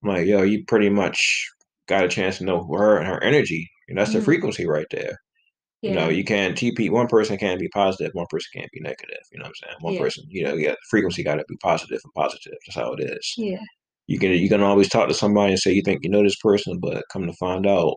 I'm 0.03 0.09
like, 0.09 0.27
yo, 0.27 0.43
you 0.43 0.63
pretty 0.67 0.89
much 0.89 1.47
got 1.87 2.05
a 2.05 2.09
chance 2.09 2.37
to 2.39 2.45
know 2.45 2.67
her 2.77 2.97
and 2.97 3.07
her 3.07 3.23
energy, 3.23 3.69
and 3.89 3.97
that's 3.97 4.13
the 4.13 4.19
Mhm. 4.19 4.25
frequency 4.25 4.67
right 4.67 4.87
there. 4.91 5.17
Yeah. 5.81 5.91
You 5.91 5.95
know, 5.95 6.09
you 6.09 6.23
can't 6.23 6.57
TP 6.57 6.89
one 6.89 7.07
person 7.07 7.37
can't 7.37 7.59
be 7.59 7.69
positive, 7.69 8.11
one 8.13 8.25
person 8.29 8.49
can't 8.55 8.71
be 8.73 8.81
negative. 8.81 9.19
You 9.31 9.39
know 9.39 9.43
what 9.43 9.49
I'm 9.49 9.55
saying? 9.69 9.77
One 9.81 9.93
Yeah. 9.93 9.99
person, 10.01 10.25
you 10.29 10.43
know, 10.43 10.55
yeah, 10.55 10.75
frequency 10.89 11.23
got 11.23 11.35
to 11.35 11.45
be 11.47 11.55
positive 11.63 12.01
and 12.03 12.13
positive. 12.15 12.57
That's 12.67 12.75
how 12.75 12.93
it 12.93 13.01
is 13.03 13.33
yeah. 13.37 13.57
you 14.07 14.19
can 14.19 14.31
you 14.31 14.49
can 14.49 14.61
always 14.61 14.89
talk 14.89 15.07
to 15.07 15.13
somebody 15.13 15.51
and 15.53 15.59
say 15.59 15.71
you 15.73 15.81
think 15.83 15.99
you 16.03 16.09
know 16.09 16.23
this 16.23 16.35
person, 16.37 16.79
but 16.81 17.03
come 17.13 17.27
to 17.27 17.33
find 17.33 17.67
out, 17.67 17.95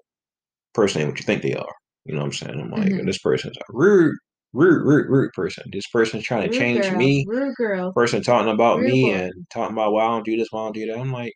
person 0.74 1.00
ain't 1.02 1.10
what 1.10 1.20
you 1.20 1.24
think 1.26 1.42
they 1.42 1.54
are. 1.54 1.74
You 2.04 2.14
know 2.14 2.20
what 2.20 2.26
I'm 2.26 2.32
saying? 2.32 2.60
I'm 2.60 2.70
like, 2.70 2.90
Mhm. 2.92 3.06
this 3.06 3.18
person's 3.18 3.56
a 3.56 3.62
rude. 3.70 4.16
Rude, 4.52 4.84
rude, 4.86 5.08
rude 5.08 5.32
person. 5.32 5.64
This 5.72 5.86
person's 5.88 6.24
trying 6.24 6.42
to 6.42 6.48
Rude 6.48 6.58
change 6.58 6.90
girl, 6.90 6.98
me. 6.98 7.26
rude 7.26 7.54
girl. 7.56 7.92
Person 7.94 8.22
talking 8.22 8.52
about 8.52 8.80
Rude 8.80 8.90
me 8.92 9.02
boy. 9.02 9.14
and 9.14 9.32
talking 9.52 9.74
about 9.74 9.92
why 9.92 10.04
I 10.04 10.08
don't 10.08 10.24
do 10.24 10.36
this, 10.36 10.48
why 10.50 10.60
I 10.62 10.64
don't 10.66 10.74
do 10.74 10.86
that. 10.86 10.98
I'm 10.98 11.12
like, 11.12 11.34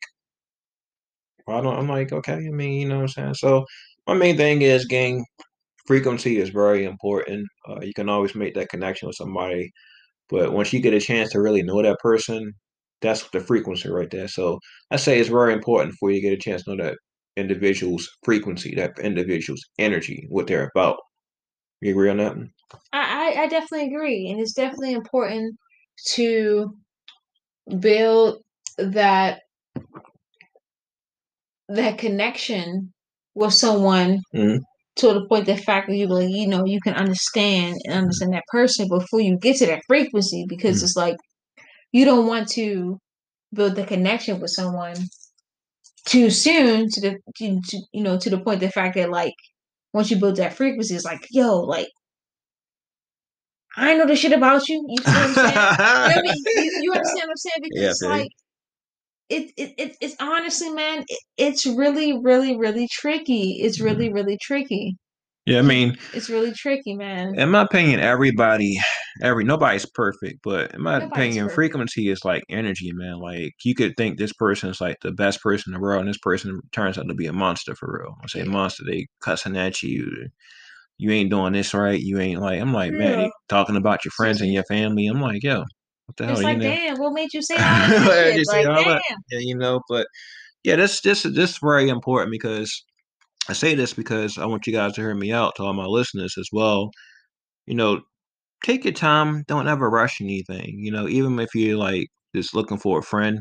why 1.45 1.61
don't 1.61 1.79
I'm 1.79 1.89
like, 1.89 2.13
okay, 2.13 2.35
I 2.35 2.39
mean, 2.51 2.81
you 2.81 2.89
know 2.89 2.97
what 2.97 3.03
I'm 3.03 3.09
saying? 3.09 3.35
So 3.35 3.65
my 4.07 4.15
main 4.15 4.37
thing 4.37 4.63
is 4.63 4.85
gang 4.87 5.25
frequency 5.87 6.39
is 6.39 6.51
very 6.51 6.85
important. 6.85 7.47
Uh, 7.69 7.81
you 7.83 7.93
can 7.95 8.09
always 8.09 8.35
make 8.35 8.55
that 8.55 8.69
connection 8.71 9.09
with 9.09 9.17
somebody, 9.17 9.71
but 10.31 10.53
once 10.53 10.73
you 10.73 10.81
get 10.81 10.95
a 10.95 11.01
chance 11.01 11.33
to 11.33 11.41
really 11.43 11.63
know 11.63 11.83
that 11.83 11.99
person, 12.01 12.53
that's 13.03 13.29
the 13.31 13.41
frequency 13.41 13.91
right 13.91 14.11
there. 14.11 14.29
So 14.29 14.61
I 14.91 14.97
say 14.97 15.19
it's 15.21 15.29
very 15.31 15.53
important 15.55 15.95
for 16.01 16.11
you 16.11 16.21
to 16.21 16.29
get 16.31 16.35
a 16.35 16.43
chance 16.43 16.65
to 16.65 16.75
know 16.77 16.85
that 16.85 16.99
individual's 17.37 18.09
frequency, 18.25 18.75
that 18.77 18.99
individual's 19.01 19.63
energy, 19.79 20.27
what 20.31 20.47
they're 20.49 20.71
about. 20.75 20.99
You 21.81 21.93
agree 21.93 22.11
on 22.11 22.19
that? 22.19 22.37
I, 22.93 23.35
I, 23.39 23.47
definitely 23.49 23.89
agree. 23.95 24.29
And 24.31 24.41
it's 24.41 24.53
definitely 24.55 24.93
important 24.93 25.57
to 26.15 26.75
build 27.81 28.43
that 28.79 29.41
that 31.69 31.99
connection 31.99 32.93
with 33.35 33.53
someone 33.53 34.21
Mhm. 34.35 34.61
to 34.97 35.13
the 35.13 35.27
point 35.29 35.47
the 35.47 35.57
fact 35.57 35.89
that 35.89 35.97
you 35.97 36.07
like, 36.07 36.29
you 36.31 36.47
know, 36.47 36.65
you 36.65 36.81
can 36.81 36.95
understand 36.95 37.77
and 37.85 37.95
understand 37.95 38.33
that 38.33 38.45
person 38.49 38.89
before 38.89 39.21
you 39.21 39.37
get 39.39 39.57
to 39.57 39.67
that 39.67 39.83
frequency 39.87 40.45
because 40.49 40.81
Mhm. 40.81 40.85
it's 40.85 40.97
like 40.97 41.17
you 41.93 42.05
don't 42.05 42.27
want 42.27 42.49
to 42.51 42.99
build 43.55 43.77
the 43.77 43.85
connection 43.85 44.41
with 44.41 44.51
someone 44.51 44.97
too 46.07 46.31
soon 46.31 46.89
to 46.91 47.01
the 47.01 47.19
to, 47.37 47.61
to, 47.61 47.79
you 47.93 48.03
know 48.03 48.19
to 48.19 48.31
the 48.31 48.39
point 48.41 48.61
the 48.61 48.71
fact 48.71 48.95
that 48.97 49.11
like 49.11 49.35
once 49.93 50.11
you 50.11 50.19
build 50.19 50.37
that 50.37 50.55
frequency 50.55 50.95
it's 50.95 51.05
like 51.05 51.21
yo 51.31 51.59
like 51.61 51.89
I 53.77 53.95
know 53.95 54.07
the 54.07 54.17
shit 54.17 54.33
about 54.33 54.69
you. 54.69 54.85
You 54.89 55.03
see 55.05 55.19
what 55.19 55.27
I'm 55.29 55.35
saying? 55.35 55.61
You 56.05 56.11
know 56.11 56.17
what 56.17 56.21
I 56.21 56.23
mean? 56.23 56.47
You, 56.55 56.73
you 56.77 56.93
understand 56.95 57.29
what 57.29 57.33
I'm 57.33 57.37
saying? 57.37 57.63
Because 57.63 57.83
Yeah, 57.83 57.93
it's 57.93 58.03
like 58.03 58.31
it, 59.29 59.53
it, 59.57 59.75
it 59.79 59.97
it's 60.01 60.17
honestly, 60.21 60.71
man, 60.71 61.05
it, 61.09 61.21
it's 61.37 61.67
really, 61.67 62.19
really, 62.23 62.57
really 62.57 62.89
tricky. 62.91 63.59
It's 63.61 63.81
Mm-hmm. 63.81 63.85
really, 63.85 64.13
really 64.13 64.39
tricky. 64.41 64.97
Yeah, 65.47 65.59
I 65.61 65.63
mean, 65.63 65.97
It's 66.13 66.29
really 66.31 66.53
tricky, 66.53 66.95
man. 66.97 67.35
in 67.35 67.51
my 67.51 67.63
opinion, 67.63 68.01
everybody, 68.01 68.79
every 69.23 69.45
nobody's 69.45 69.87
perfect, 69.87 70.39
but 70.43 70.75
in 70.75 70.83
my 70.83 70.99
Nobody's 70.99 71.39
opinion, 71.39 71.45
perfect. 71.45 71.55
frequency 71.55 72.09
is 72.09 72.25
like 72.25 72.43
energy, 72.49 72.91
man. 72.93 73.19
Like 73.21 73.53
you 73.65 73.75
could 73.75 73.95
think 73.97 74.19
this 74.19 74.33
person's 74.33 74.81
like 74.81 74.97
the 75.03 75.13
best 75.13 75.43
person 75.43 75.73
in 75.75 75.81
the 75.81 75.83
world, 75.83 76.01
and 76.01 76.09
this 76.09 76.19
person 76.19 76.61
turns 76.73 76.99
out 76.99 77.09
to 77.09 77.15
be 77.15 77.27
a 77.27 77.33
monster 77.33 77.75
for 77.75 78.01
real. 78.01 78.17
I 78.23 78.27
say 78.29 78.43
Yeah. 78.43 78.45
monster, 78.45 78.85
they 78.87 79.07
cussing 79.21 79.57
at 79.57 79.83
you. 79.83 80.29
You 80.99 81.11
ain't 81.11 81.31
doing 81.31 81.53
this 81.53 81.75
right. 81.75 82.01
You 82.01 82.19
ain't 82.21 82.41
like. 82.41 82.61
I'm 82.61 82.73
like, 82.73 82.93
man, 82.93 83.31
talking 83.49 83.77
about 83.77 84.05
your 84.05 84.13
friends 84.13 84.41
and 84.41 84.53
your 84.53 84.65
family. 84.65 85.07
I'm 85.07 85.21
like, 85.21 85.43
yo, 85.43 85.65
what 86.07 86.17
the 86.17 86.25
hell? 86.25 86.35
It's 86.35 86.43
you 86.43 86.47
like, 86.47 86.59
know? 86.59 86.65
damn, 86.65 86.99
what 86.99 87.13
made 87.13 87.35
you 87.35 87.43
say 87.43 87.55
all 87.57 87.63
that 87.63 88.07
Why 88.07 88.15
did 88.15 88.29
shit? 88.29 88.39
you 88.39 88.45
say 88.45 88.67
Like, 88.67 88.85
damn. 88.87 89.19
Yeah, 89.31 89.39
you 89.41 89.57
know, 89.57 89.81
but 89.89 90.07
yeah, 90.65 90.77
this 90.77 91.01
this 91.01 91.23
this 91.25 91.51
is 91.51 91.59
very 91.59 91.89
important 91.89 92.31
because 92.31 92.85
I 93.49 93.53
say 93.53 93.75
this 93.75 93.93
because 93.93 94.39
I 94.39 94.47
want 94.47 94.67
you 94.67 94.73
guys 94.73 94.95
to 94.95 95.03
hear 95.03 95.15
me 95.15 95.33
out 95.33 95.55
to 95.57 95.65
all 95.65 95.75
my 95.75 95.85
listeners 95.85 96.35
as 96.39 96.49
well. 96.53 96.91
You 97.67 97.75
know, 97.75 98.01
take 98.65 98.85
your 98.85 98.95
time. 98.95 99.45
Don't 99.47 99.69
ever 99.69 99.91
rush 99.91 100.21
anything. 100.21 100.79
You 100.79 100.93
know, 100.93 101.09
even 101.09 101.39
if 101.39 101.55
you're 101.55 101.77
like 101.77 102.09
just 102.35 102.55
looking 102.55 102.79
for 102.79 102.99
a 103.01 103.03
friend, 103.03 103.41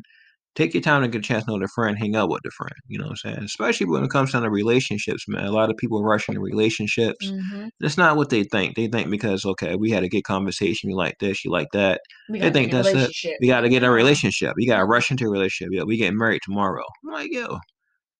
take 0.55 0.73
your 0.73 0.81
time 0.81 1.01
to 1.01 1.07
get 1.07 1.19
a 1.19 1.21
chance 1.21 1.45
to 1.45 1.51
know 1.51 1.59
the 1.59 1.67
friend, 1.67 1.97
hang 1.97 2.15
out 2.15 2.29
with 2.29 2.41
the 2.43 2.51
friend. 2.51 2.73
You 2.87 2.97
know 2.97 3.05
what 3.05 3.19
I'm 3.25 3.33
saying? 3.33 3.43
Especially 3.43 3.85
when 3.87 4.03
it 4.03 4.09
comes 4.09 4.31
down 4.31 4.43
to 4.43 4.49
relationships, 4.49 5.25
man. 5.27 5.45
A 5.45 5.51
lot 5.51 5.69
of 5.69 5.77
people 5.77 6.03
rush 6.03 6.27
into 6.27 6.39
relationships. 6.41 7.29
hmm 7.29 7.67
That's 7.79 7.97
not 7.97 8.15
what 8.15 8.29
they 8.29 8.43
think. 8.43 8.75
They 8.75 8.87
think 8.87 9.09
because 9.09 9.45
okay, 9.45 9.75
we 9.75 9.91
had 9.91 10.03
a 10.03 10.09
good 10.09 10.23
conversation, 10.23 10.89
you 10.89 10.95
like 10.95 11.15
this, 11.19 11.43
you 11.43 11.51
like 11.51 11.67
that. 11.73 12.01
We 12.29 12.39
They 12.39 12.49
think 12.51 12.71
be 12.71 12.77
in 12.77 12.79
a 12.79 12.83
that's 12.83 13.25
it. 13.25 13.37
We 13.41 13.47
got 13.47 13.61
to 13.61 13.69
get 13.69 13.83
a 13.83 13.89
relationship. 13.91 14.53
You 14.57 14.67
got 14.67 14.77
to 14.77 14.85
rush 14.85 15.11
into 15.11 15.25
a 15.25 15.29
relationship. 15.29 15.73
Yeah, 15.73 15.83
we 15.83 15.97
getting 15.97 16.17
married 16.17 16.41
tomorrow. 16.43 16.83
I'm 17.05 17.13
like, 17.13 17.31
yo, 17.31 17.59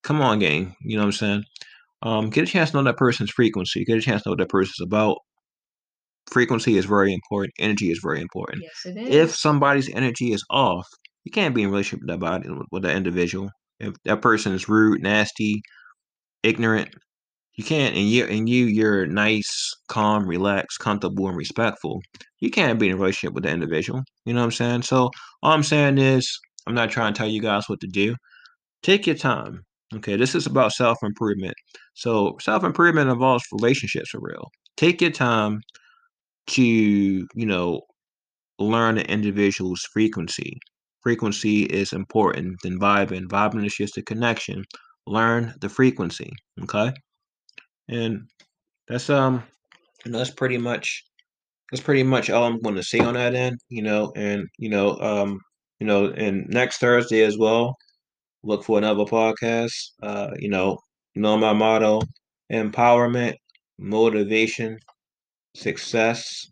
come 0.04 0.22
on, 0.22 0.40
gang. 0.40 0.76
You 0.82 0.98
know 0.98 1.04
what 1.04 1.08
I'm 1.08 1.12
saying? 1.14 1.44
Um, 2.02 2.30
get 2.30 2.44
a 2.44 2.52
chance 2.52 2.72
to 2.72 2.78
know 2.78 2.84
that 2.84 2.98
person's 2.98 3.32
frequency. 3.32 3.84
Get 3.86 3.98
a 3.98 4.02
chance 4.02 4.24
to 4.24 4.30
know 4.30 4.32
what 4.34 4.40
that 4.40 4.50
person's 4.50 4.86
about. 4.86 5.18
Frequency 6.28 6.78
is 6.78 6.86
very 6.86 7.14
important. 7.14 7.54
Energy 7.60 7.92
is 7.92 8.00
very 8.02 8.20
important. 8.22 8.64
Yes, 8.64 8.86
it 8.86 8.98
is. 9.00 9.16
If 9.16 9.36
somebody's 9.36 9.90
energy 9.94 10.34
is 10.34 10.44
off, 10.50 10.88
you 11.26 11.32
can't 11.32 11.54
be 11.56 11.64
in 11.64 11.68
a 11.68 11.72
relationship 11.72 12.02
with 12.02 12.10
that 12.10 12.20
body 12.20 12.50
with 12.72 12.84
that 12.84 12.96
individual. 12.96 13.50
If 13.80 13.96
that 14.06 14.22
person 14.22 14.54
is 14.54 14.70
rude, 14.70 15.02
nasty, 15.02 15.62
ignorant, 16.44 16.90
you 17.56 17.64
can't. 17.64 17.96
And 17.96 18.08
you 18.08 18.26
and 18.26 18.48
you, 18.48 18.66
you're 18.66 19.06
nice, 19.08 19.74
calm, 19.88 20.28
relaxed, 20.28 20.80
comfortable, 20.80 21.28
and 21.28 21.38
respectful. 21.38 22.02
You 22.40 22.52
can't 22.52 22.80
be 22.80 22.88
in 22.88 22.94
a 22.94 22.98
relationship 22.98 23.34
with 23.34 23.44
that 23.44 23.54
individual. 23.54 24.04
You 24.26 24.34
know 24.34 24.42
what 24.42 24.46
I'm 24.46 24.52
saying? 24.52 24.82
So 24.84 25.10
all 25.44 25.52
I'm 25.52 25.64
saying 25.64 25.98
is, 25.98 26.40
I'm 26.68 26.76
not 26.76 26.92
trying 26.92 27.14
to 27.14 27.18
tell 27.18 27.28
you 27.28 27.42
guys 27.42 27.68
what 27.68 27.82
to 27.82 27.88
do. 27.88 28.16
Take 28.84 29.08
your 29.08 29.16
time. 29.16 29.62
Okay, 29.96 30.16
this 30.18 30.36
is 30.36 30.46
about 30.46 30.74
self 30.74 31.00
improvement. 31.04 31.56
So 31.96 32.38
self 32.42 32.64
improvement 32.64 33.10
involves 33.10 33.46
relationships 33.52 34.10
for 34.12 34.20
real. 34.22 34.50
Take 34.78 35.02
your 35.02 35.12
time 35.12 35.62
to 36.48 36.64
you 36.64 37.46
know 37.46 37.82
learn 38.60 38.98
an 38.98 39.06
individual's 39.08 39.82
frequency. 39.94 40.60
Frequency 41.06 41.66
is 41.66 41.94
important 41.94 42.60
than 42.64 42.80
vibing. 42.80 43.28
Vibing 43.28 43.64
is 43.64 43.76
just 43.76 43.96
a 44.00 44.02
connection. 44.02 44.66
Learn 45.06 45.54
the 45.62 45.70
frequency. 45.70 46.32
Okay, 46.64 46.92
and 47.88 48.24
that's 48.88 49.12
um, 49.12 49.44
you 50.04 50.12
know, 50.12 50.18
that's 50.18 50.32
pretty 50.32 50.58
much 50.58 51.04
that's 51.70 51.84
pretty 51.84 52.02
much 52.02 52.32
all 52.32 52.46
I'm 52.46 52.60
going 52.60 52.74
to 52.74 52.82
say 52.82 52.98
on 53.02 53.14
that 53.14 53.36
end. 53.36 53.60
You 53.70 53.84
know, 53.84 54.12
and 54.16 54.48
you 54.58 54.70
know, 54.70 54.98
um, 55.00 55.40
you 55.80 55.86
know, 55.86 56.08
and 56.08 56.48
next 56.50 56.80
Thursday 56.80 57.22
as 57.22 57.38
well. 57.38 57.76
Look 58.44 58.64
for 58.64 58.80
another 58.80 59.04
podcast. 59.06 59.74
Uh, 60.02 60.32
you 60.40 60.50
know, 60.50 60.80
you 61.14 61.22
know 61.22 61.38
my 61.38 61.54
motto: 61.54 62.02
empowerment, 62.52 63.36
motivation, 63.78 64.80
success, 65.56 66.48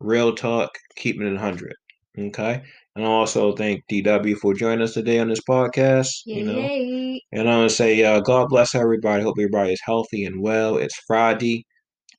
real 0.00 0.34
talk, 0.34 0.70
keeping 0.96 1.28
it 1.28 1.30
100. 1.34 1.72
Okay. 2.18 2.62
And 2.94 3.06
I 3.06 3.08
also 3.08 3.52
thank 3.52 3.82
DW 3.90 4.36
for 4.36 4.52
joining 4.54 4.82
us 4.82 4.94
today 4.94 5.18
on 5.18 5.28
this 5.28 5.40
podcast. 5.48 6.08
Yay, 6.26 6.38
you 6.38 6.44
know, 6.44 7.18
and 7.32 7.48
I 7.48 7.56
want 7.56 7.70
to 7.70 7.76
say, 7.76 8.02
uh, 8.04 8.20
God 8.20 8.48
bless 8.48 8.74
everybody. 8.74 9.22
Hope 9.22 9.36
everybody 9.38 9.72
is 9.72 9.80
healthy 9.84 10.24
and 10.24 10.42
well. 10.42 10.76
It's 10.76 10.96
Friday. 11.06 11.64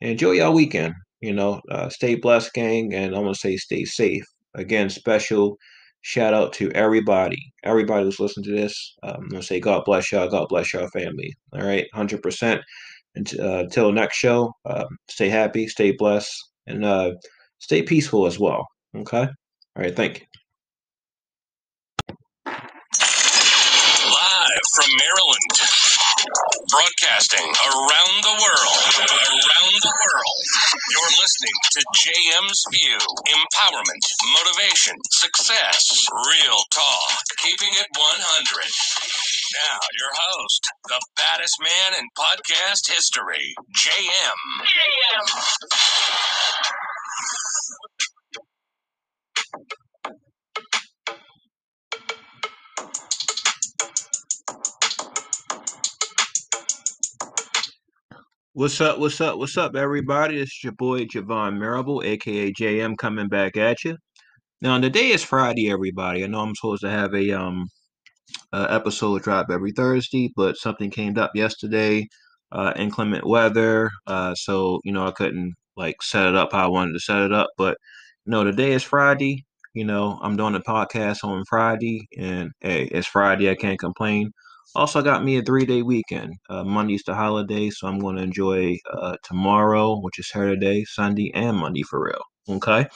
Enjoy 0.01 0.31
your 0.31 0.51
weekend. 0.51 0.95
You 1.21 1.33
know, 1.33 1.62
uh, 1.69 1.89
stay 1.89 2.15
blessed, 2.15 2.53
gang. 2.53 2.93
And 2.93 3.15
I 3.15 3.19
want 3.19 3.36
to 3.36 3.39
say, 3.39 3.55
stay 3.55 3.86
safe. 3.86 4.23
Again, 4.55 4.89
special 4.89 5.57
shout 6.01 6.33
out 6.33 6.51
to 6.53 6.69
everybody, 6.71 7.38
everybody 7.63 8.03
who's 8.03 8.19
listening 8.19 8.45
to 8.45 8.55
this. 8.62 8.95
Um, 9.03 9.15
I'm 9.15 9.29
going 9.29 9.41
to 9.41 9.47
say, 9.47 9.59
God 9.59 9.83
bless 9.86 10.12
y'all. 10.12 10.27
God 10.27 10.47
bless 10.49 10.73
y'all 10.73 10.89
family. 10.89 11.33
All 11.53 11.62
right. 11.62 11.86
100%. 11.95 12.62
And, 13.15 13.39
uh, 13.39 13.59
until 13.59 13.91
next 13.91 14.17
show, 14.17 14.51
um, 14.65 14.88
stay 15.07 15.29
happy, 15.29 15.67
stay 15.67 15.91
blessed, 15.91 16.33
and 16.65 16.83
uh, 16.83 17.12
stay 17.59 17.83
peaceful 17.83 18.25
as 18.25 18.39
well. 18.39 18.67
Okay. 18.95 19.21
All 19.21 19.83
right. 19.83 19.95
Thank 19.95 20.21
you. 20.21 20.25
From 24.73 24.89
Maryland. 24.97 25.53
Broadcasting 26.69 27.45
around 27.45 28.15
the 28.25 28.36
world. 28.41 28.83
Around 29.05 29.75
the 29.86 29.93
world. 29.93 30.39
You're 30.89 31.15
listening 31.21 31.57
to 31.77 31.81
JM's 31.93 32.62
View. 32.73 32.97
Empowerment, 33.29 34.03
motivation, 34.41 34.97
success, 35.12 36.07
real 36.09 36.59
talk. 36.73 37.13
Keeping 37.38 37.73
it 37.77 37.88
100. 37.93 38.65
Now, 39.53 39.77
your 39.99 40.12
host, 40.13 40.63
the 40.89 41.01
baddest 41.17 41.57
man 41.62 41.99
in 41.99 42.05
podcast 42.17 42.89
history, 42.89 43.53
JM. 43.77 44.39
JM. 44.65 45.27
What's 58.55 58.79
up? 58.81 58.99
What's 58.99 59.19
up? 59.19 59.39
What's 59.39 59.57
up, 59.57 59.75
everybody? 59.75 60.39
It's 60.39 60.63
your 60.63 60.73
boy 60.73 61.05
Javon 61.05 61.57
Marable, 61.57 62.03
aka 62.05 62.51
JM, 62.53 62.95
coming 62.99 63.27
back 63.27 63.57
at 63.57 63.83
you. 63.83 63.97
Now, 64.61 64.79
today 64.79 65.09
is 65.09 65.23
Friday, 65.23 65.71
everybody. 65.71 66.23
I 66.23 66.27
know 66.27 66.41
I'm 66.41 66.53
supposed 66.53 66.83
to 66.83 66.89
have 66.91 67.15
a 67.15 67.31
um 67.31 67.67
uh, 68.53 68.67
episode 68.69 69.23
drop 69.23 69.47
every 69.51 69.71
Thursday, 69.71 70.31
but 70.35 70.57
something 70.57 70.91
came 70.91 71.17
up 71.17 71.31
yesterday, 71.33 72.07
uh, 72.51 72.73
inclement 72.75 73.25
weather, 73.25 73.89
uh, 74.05 74.35
so 74.35 74.81
you 74.83 74.91
know 74.93 75.07
I 75.07 75.11
couldn't 75.11 75.55
like 75.75 76.03
set 76.03 76.27
it 76.27 76.35
up 76.35 76.51
how 76.51 76.65
I 76.65 76.69
wanted 76.69 76.93
to 76.93 76.99
set 76.99 77.21
it 77.23 77.33
up. 77.33 77.49
But 77.57 77.77
you 78.27 78.31
know, 78.33 78.43
today 78.43 78.73
is 78.73 78.83
Friday. 78.83 79.45
You 79.73 79.85
know, 79.85 80.19
I'm 80.21 80.37
doing 80.37 80.53
a 80.53 80.59
podcast 80.59 81.23
on 81.23 81.43
Friday, 81.49 82.07
and 82.19 82.51
hey, 82.61 82.83
it's 82.85 83.07
Friday. 83.07 83.49
I 83.49 83.55
can't 83.55 83.79
complain. 83.79 84.31
Also, 84.75 85.01
got 85.03 85.23
me 85.23 85.38
a 85.38 85.43
three 85.43 85.65
day 85.65 85.81
weekend. 85.83 86.36
Uh, 86.49 86.63
Monday's 86.63 87.03
the 87.03 87.13
holiday, 87.13 87.69
so 87.69 87.88
I'm 87.88 87.99
going 87.99 88.15
to 88.15 88.23
enjoy 88.23 88.77
uh, 88.91 89.17
tomorrow, 89.23 89.99
which 89.99 90.19
is 90.19 90.29
Saturday, 90.29 90.83
Sunday, 90.86 91.31
and 91.33 91.57
Monday 91.57 91.83
for 91.83 92.03
real. 92.03 92.23
Okay. 92.57 92.88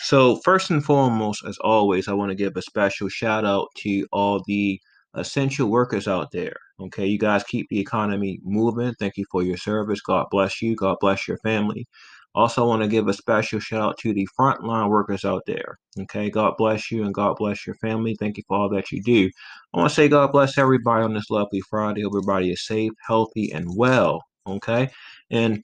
So, 0.00 0.36
first 0.44 0.70
and 0.70 0.84
foremost, 0.84 1.44
as 1.46 1.58
always, 1.58 2.08
I 2.08 2.12
want 2.14 2.30
to 2.30 2.36
give 2.36 2.56
a 2.56 2.62
special 2.62 3.08
shout 3.08 3.44
out 3.46 3.68
to 3.78 4.06
all 4.12 4.42
the 4.46 4.80
essential 5.14 5.70
workers 5.70 6.08
out 6.08 6.32
there. 6.32 6.56
Okay. 6.80 7.06
You 7.06 7.18
guys 7.18 7.44
keep 7.44 7.68
the 7.70 7.80
economy 7.80 8.40
moving. 8.42 8.94
Thank 8.98 9.16
you 9.16 9.24
for 9.30 9.42
your 9.42 9.56
service. 9.56 10.00
God 10.00 10.26
bless 10.30 10.60
you. 10.62 10.76
God 10.76 10.96
bless 11.00 11.28
your 11.28 11.38
family. 11.38 11.86
Also, 12.34 12.66
want 12.66 12.82
to 12.82 12.88
give 12.88 13.08
a 13.08 13.12
special 13.12 13.60
shout 13.60 13.82
out 13.82 13.98
to 13.98 14.14
the 14.14 14.26
frontline 14.38 14.88
workers 14.88 15.24
out 15.24 15.42
there. 15.46 15.78
Okay, 16.00 16.30
God 16.30 16.54
bless 16.56 16.90
you 16.90 17.04
and 17.04 17.12
God 17.12 17.36
bless 17.36 17.66
your 17.66 17.76
family. 17.76 18.16
Thank 18.18 18.38
you 18.38 18.42
for 18.48 18.56
all 18.56 18.68
that 18.70 18.90
you 18.90 19.02
do. 19.02 19.30
I 19.74 19.78
want 19.78 19.90
to 19.90 19.94
say 19.94 20.08
God 20.08 20.32
bless 20.32 20.56
everybody 20.56 21.04
on 21.04 21.12
this 21.14 21.30
lovely 21.30 21.60
Friday. 21.68 22.04
Everybody 22.06 22.50
is 22.50 22.66
safe, 22.66 22.92
healthy, 23.06 23.52
and 23.52 23.66
well. 23.76 24.22
Okay, 24.46 24.88
and 25.30 25.62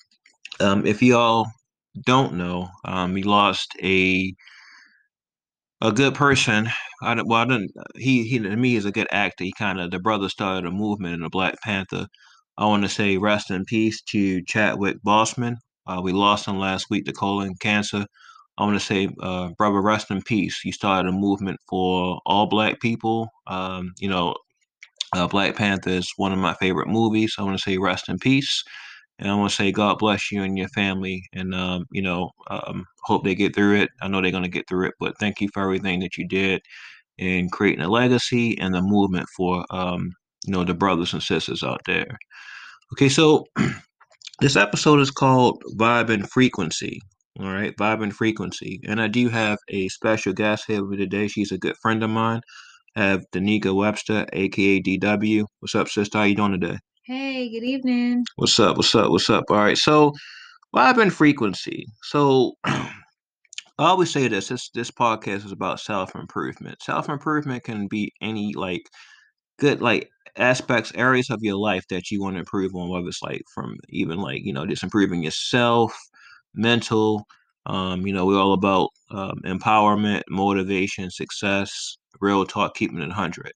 um, 0.61 0.87
if 0.87 1.03
y'all 1.03 1.47
don't 2.05 2.35
know, 2.35 2.69
um, 2.85 3.15
we 3.15 3.23
lost 3.23 3.73
a 3.83 4.35
a 5.81 5.93
good 5.93 6.15
person. 6.15 6.69
I 7.03 7.15
well, 7.23 7.41
I 7.41 7.45
didn't. 7.47 7.73
He 7.97 8.25
he 8.25 8.39
to 8.39 8.57
me 8.57 8.77
is 8.77 8.85
a 8.85 8.93
good 8.93 9.09
actor. 9.13 9.45
He 9.45 9.53
kind 9.53 9.81
of 9.81 9.91
the 9.91 9.99
brother 9.99 10.29
started 10.29 10.67
a 10.67 10.71
movement 10.71 11.15
in 11.15 11.21
the 11.23 11.31
Black 11.31 11.61
Panther. 11.63 12.07
I 12.59 12.67
want 12.67 12.83
to 12.83 12.89
say 12.89 13.17
rest 13.19 13.51
in 13.51 13.65
peace 13.65 14.03
to 14.11 14.43
Chadwick 14.45 14.99
Boseman. 15.07 15.57
Uh, 15.89 16.01
we 16.03 16.13
lost 16.13 16.47
him 16.47 16.59
last 16.59 16.91
week 16.91 17.07
to 17.07 17.13
colon 17.13 17.55
cancer. 17.61 18.07
I 18.59 18.65
want 18.65 18.79
to 18.79 18.85
say, 18.85 19.09
uh, 19.23 19.51
brother, 19.57 19.81
rest 19.81 20.11
in 20.11 20.23
peace. 20.23 20.61
He 20.61 20.73
started 20.73 21.09
a 21.09 21.13
movement 21.13 21.59
for 21.69 22.21
all 22.27 22.47
black 22.47 22.81
people. 22.81 23.29
Um, 23.47 23.93
you 23.99 24.09
know, 24.09 24.35
uh, 25.15 25.29
Black 25.29 25.57
Panther 25.57 25.91
is 25.91 26.13
one 26.17 26.33
of 26.33 26.39
my 26.39 26.55
favorite 26.55 26.89
movies. 26.89 27.35
I 27.39 27.43
want 27.43 27.57
to 27.57 27.63
say 27.63 27.79
rest 27.79 28.09
in 28.09 28.19
peace. 28.19 28.63
And 29.19 29.31
I 29.31 29.35
want 29.35 29.51
to 29.51 29.57
say 29.57 29.73
God 29.73 29.99
bless 29.99 30.31
you 30.31 30.43
and 30.43 30.59
your 30.59 30.69
family. 30.69 31.25
And, 31.33 31.55
um, 31.55 31.87
you 31.91 32.03
know, 32.03 32.31
um, 32.51 32.85
hope 33.05 33.25
they 33.25 33.35
get 33.35 33.55
through 33.55 33.77
it. 33.77 33.91
I 34.03 34.09
know 34.09 34.21
they're 34.21 34.31
going 34.31 34.45
to 34.45 34.49
get 34.49 34.69
through 34.69 34.89
it, 34.89 34.95
but 35.01 35.19
thank 35.19 35.41
you 35.41 35.49
for 35.53 35.63
everything 35.63 36.01
that 36.01 36.17
you 36.17 36.29
did 36.29 36.63
in 37.19 37.49
creating 37.51 37.85
a 37.85 37.89
legacy 37.89 38.59
and 38.61 38.75
the 38.75 38.83
movement 38.83 39.27
for, 39.37 39.65
um, 39.71 40.13
you 40.47 40.53
know, 40.53 40.65
the 40.65 40.75
brothers 40.75 41.13
and 41.13 41.23
sisters 41.23 41.65
out 41.65 41.81
there. 41.87 42.19
Okay, 42.93 43.09
so 43.09 43.45
This 44.41 44.57
episode 44.57 45.01
is 45.01 45.11
called 45.11 45.63
Vibe 45.77 46.11
and 46.11 46.31
Frequency. 46.31 47.01
All 47.41 47.53
right, 47.53 47.77
Vibe 47.77 48.03
and 48.03 48.15
Frequency. 48.15 48.81
And 48.87 49.01
I 49.01 49.09
do 49.09 49.29
have 49.29 49.59
a 49.69 49.89
special 49.89 50.33
guest 50.33 50.65
here 50.67 50.83
with 50.83 50.91
me 50.91 50.97
today. 50.97 51.29
She's 51.29 51.53
a 51.53 51.59
good 51.59 51.77
friend 51.83 52.03
of 52.03 52.11
mine. 52.11 52.41
I 52.97 53.05
have 53.05 53.25
Danica 53.33 53.75
Webster, 53.75 54.27
aka 54.33 54.81
DW. 54.81 55.45
What's 55.61 55.75
up, 55.75 55.89
sister? 55.89 56.19
How 56.19 56.25
you 56.25 56.35
doing 56.35 56.53
today? 56.53 56.79
Hey, 57.05 57.49
good 57.49 57.65
evening. 57.65 58.25
What's 58.37 58.59
up? 58.59 58.77
What's 58.77 58.95
up? 58.95 59.11
What's 59.11 59.31
up? 59.31 59.45
All 59.51 59.57
right, 59.57 59.79
so 59.79 60.13
Vibe 60.75 61.03
and 61.03 61.13
Frequency. 61.13 61.87
So 62.03 62.55
I 62.65 62.91
always 63.79 64.11
say 64.11 64.29
this, 64.29 64.49
this 64.49 64.71
this 64.71 64.91
podcast 64.91 65.47
is 65.47 65.53
about 65.53 65.81
self-improvement. 65.81 66.83
Self-improvement 66.83 67.65
can 67.65 67.87
be 67.89 68.13
any 68.21 68.53
like 68.55 68.83
good 69.59 69.81
like 69.81 70.09
aspects, 70.39 70.93
areas 70.95 71.31
of 71.31 71.41
your 71.43 71.57
life 71.57 71.85
that 71.91 72.11
you 72.11 72.23
want 72.23 72.37
to 72.37 72.41
improve 72.41 72.75
on, 72.75 72.89
whether 72.89 73.09
it's 73.09 73.23
like 73.23 73.43
from 73.55 73.77
even 73.91 74.19
like, 74.19 74.43
you 74.45 74.53
know, 74.53 74.67
just 74.67 74.83
improving 74.85 75.23
yourself, 75.23 75.97
mental. 76.55 77.27
Um, 77.67 78.07
you 78.07 78.13
know, 78.15 78.25
we're 78.27 78.41
all 78.41 78.55
about 78.55 78.91
um, 79.11 79.41
empowerment, 79.45 80.23
motivation, 80.31 81.11
success, 81.11 81.97
real 82.21 82.47
talk, 82.47 82.75
keeping 82.75 82.99
it 82.99 83.01
100. 83.09 83.53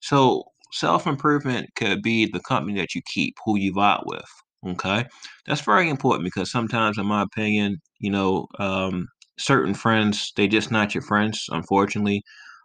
So, 0.00 0.44
self 0.72 1.06
improvement 1.06 1.68
could 1.76 2.02
be 2.02 2.26
the 2.26 2.40
company 2.40 2.78
that 2.80 2.94
you 2.94 3.02
keep, 3.06 3.36
who 3.44 3.58
you 3.58 3.72
vibe 3.74 4.02
with. 4.06 4.24
Okay. 4.66 5.06
That's 5.46 5.60
very 5.60 5.88
important 5.88 6.24
because 6.24 6.50
sometimes, 6.50 6.98
in 6.98 7.06
my 7.06 7.22
opinion, 7.22 7.80
you 8.00 8.10
know, 8.10 8.46
um, 8.58 9.06
certain 9.38 9.74
friends, 9.74 10.32
they 10.36 10.48
just 10.48 10.70
not 10.70 10.94
your 10.94 11.02
friends, 11.02 11.46
unfortunately. 11.50 12.22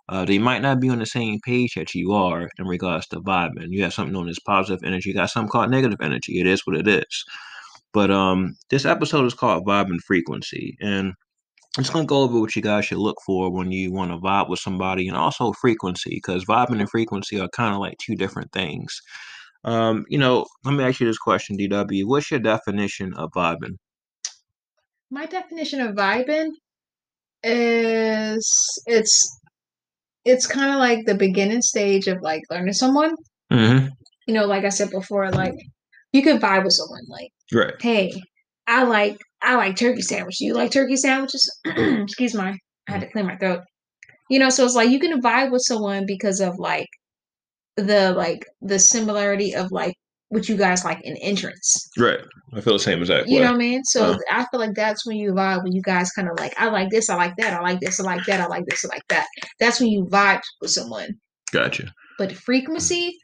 Uh, 0.09 0.23
they 0.23 0.37
might 0.37 0.61
not 0.61 0.79
be 0.79 0.89
on 0.89 0.99
the 0.99 1.05
same 1.05 1.39
page 1.43 1.73
that 1.75 1.93
you 1.93 2.13
are 2.13 2.49
in 2.57 2.65
regards 2.65 3.07
to 3.07 3.19
vibing. 3.19 3.67
You 3.69 3.83
have 3.83 3.93
something 3.93 4.13
known 4.13 4.29
as 4.29 4.39
positive 4.39 4.83
energy. 4.85 5.09
You 5.09 5.15
got 5.15 5.29
something 5.29 5.49
called 5.49 5.69
negative 5.69 5.99
energy. 6.01 6.39
It 6.39 6.47
is 6.47 6.65
what 6.65 6.77
it 6.77 6.87
is. 6.87 7.25
But 7.93 8.11
um, 8.11 8.55
this 8.69 8.85
episode 8.85 9.25
is 9.25 9.33
called 9.33 9.65
Vibe 9.65 9.87
and 9.87 10.03
Frequency, 10.03 10.77
and 10.79 11.13
I'm 11.77 11.83
just 11.83 11.93
gonna 11.93 12.05
go 12.05 12.21
over 12.21 12.39
what 12.39 12.55
you 12.55 12.61
guys 12.61 12.85
should 12.85 12.99
look 12.99 13.17
for 13.25 13.51
when 13.51 13.71
you 13.71 13.91
want 13.91 14.11
to 14.11 14.17
vibe 14.17 14.49
with 14.49 14.59
somebody, 14.59 15.07
and 15.07 15.17
also 15.17 15.53
frequency, 15.53 16.11
because 16.11 16.45
vibing 16.45 16.79
and 16.79 16.89
frequency 16.89 17.39
are 17.39 17.49
kind 17.49 17.73
of 17.73 17.79
like 17.79 17.97
two 17.97 18.15
different 18.15 18.51
things. 18.51 19.01
Um, 19.63 20.05
you 20.09 20.17
know, 20.17 20.45
let 20.63 20.73
me 20.73 20.83
ask 20.83 20.99
you 20.99 21.07
this 21.07 21.17
question, 21.17 21.57
DW. 21.57 22.05
What's 22.05 22.31
your 22.31 22.39
definition 22.39 23.13
of 23.15 23.31
vibing? 23.31 23.77
My 25.09 25.25
definition 25.25 25.81
of 25.81 25.95
vibing 25.95 26.51
is 27.43 28.81
it's 28.85 29.39
it's 30.27 30.45
kind 30.45 30.71
of 30.71 30.79
like 30.79 31.05
the 31.05 31.15
beginning 31.15 31.61
stage 31.61 32.07
of 32.07 32.21
like 32.21 32.43
learning 32.49 32.73
someone. 32.73 33.15
Mm-hmm. 33.51 33.87
You 34.27 34.33
know, 34.33 34.45
like 34.45 34.65
I 34.65 34.69
said 34.69 34.91
before, 34.91 35.31
like 35.31 35.55
you 36.11 36.21
can 36.21 36.39
vibe 36.39 36.65
with 36.65 36.73
someone. 36.73 37.03
Like, 37.07 37.31
right? 37.53 37.73
Hey, 37.79 38.13
I 38.67 38.83
like 38.83 39.17
I 39.41 39.55
like 39.55 39.77
turkey 39.77 40.01
sandwiches. 40.01 40.41
You 40.41 40.53
like 40.53 40.71
turkey 40.71 40.97
sandwiches? 40.97 41.49
Excuse 41.65 42.33
my, 42.33 42.57
I 42.87 42.91
had 42.91 43.01
to 43.01 43.09
clear 43.09 43.23
my 43.23 43.37
throat. 43.37 43.61
You 44.29 44.39
know, 44.39 44.49
so 44.49 44.65
it's 44.65 44.75
like 44.75 44.89
you 44.89 44.99
can 44.99 45.21
vibe 45.21 45.51
with 45.51 45.61
someone 45.61 46.05
because 46.05 46.41
of 46.41 46.59
like 46.59 46.89
the 47.77 48.11
like 48.11 48.45
the 48.61 48.79
similarity 48.79 49.55
of 49.55 49.71
like 49.71 49.95
what 50.29 50.49
you 50.49 50.57
guys 50.57 50.83
like 50.83 50.99
in 51.03 51.15
entrance. 51.17 51.89
Right. 51.97 52.19
I 52.53 52.61
feel 52.61 52.73
the 52.73 52.79
same 52.79 52.99
exact 52.99 53.27
You 53.27 53.39
know 53.39 53.45
what 53.47 53.55
I 53.55 53.57
mean? 53.57 53.83
So 53.85 54.13
uh, 54.13 54.17
I 54.31 54.45
feel 54.51 54.59
like 54.59 54.73
that's 54.75 55.05
when 55.05 55.17
you 55.17 55.31
vibe 55.31 55.63
when 55.63 55.71
you 55.71 55.81
guys 55.81 56.11
kind 56.11 56.27
of 56.29 56.37
like, 56.37 56.53
I 56.57 56.69
like 56.69 56.89
this, 56.89 57.09
I 57.09 57.15
like 57.15 57.35
that, 57.37 57.53
I 57.53 57.61
like 57.61 57.79
this, 57.79 57.99
I 57.99 58.03
like 58.03 58.25
that, 58.25 58.41
I 58.41 58.47
like 58.47 58.65
this, 58.67 58.83
I 58.83 58.89
like 58.89 59.07
that. 59.09 59.27
That's 59.59 59.79
when 59.79 59.89
you 59.89 60.05
vibe 60.05 60.41
with 60.61 60.71
someone. 60.71 61.09
Gotcha. 61.51 61.91
But 62.17 62.33
frequency, 62.33 63.15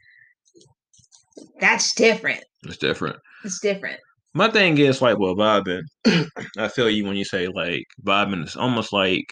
that's 1.60 1.94
different. 1.94 2.42
It's 2.64 2.78
different. 2.78 3.16
It's 3.44 3.60
different. 3.60 4.00
My 4.32 4.50
thing 4.50 4.78
is 4.78 5.02
like 5.02 5.18
well 5.18 5.36
vibing. 5.36 5.82
I 6.58 6.68
feel 6.68 6.88
you 6.88 7.04
when 7.04 7.16
you 7.16 7.24
say 7.24 7.48
like 7.48 7.84
vibing 8.04 8.42
it's 8.42 8.56
almost 8.56 8.92
like 8.92 9.26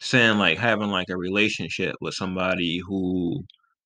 saying 0.00 0.38
like 0.38 0.58
having 0.58 0.88
like 0.88 1.08
a 1.10 1.16
relationship 1.16 1.94
with 2.00 2.14
somebody 2.14 2.80
who 2.86 3.42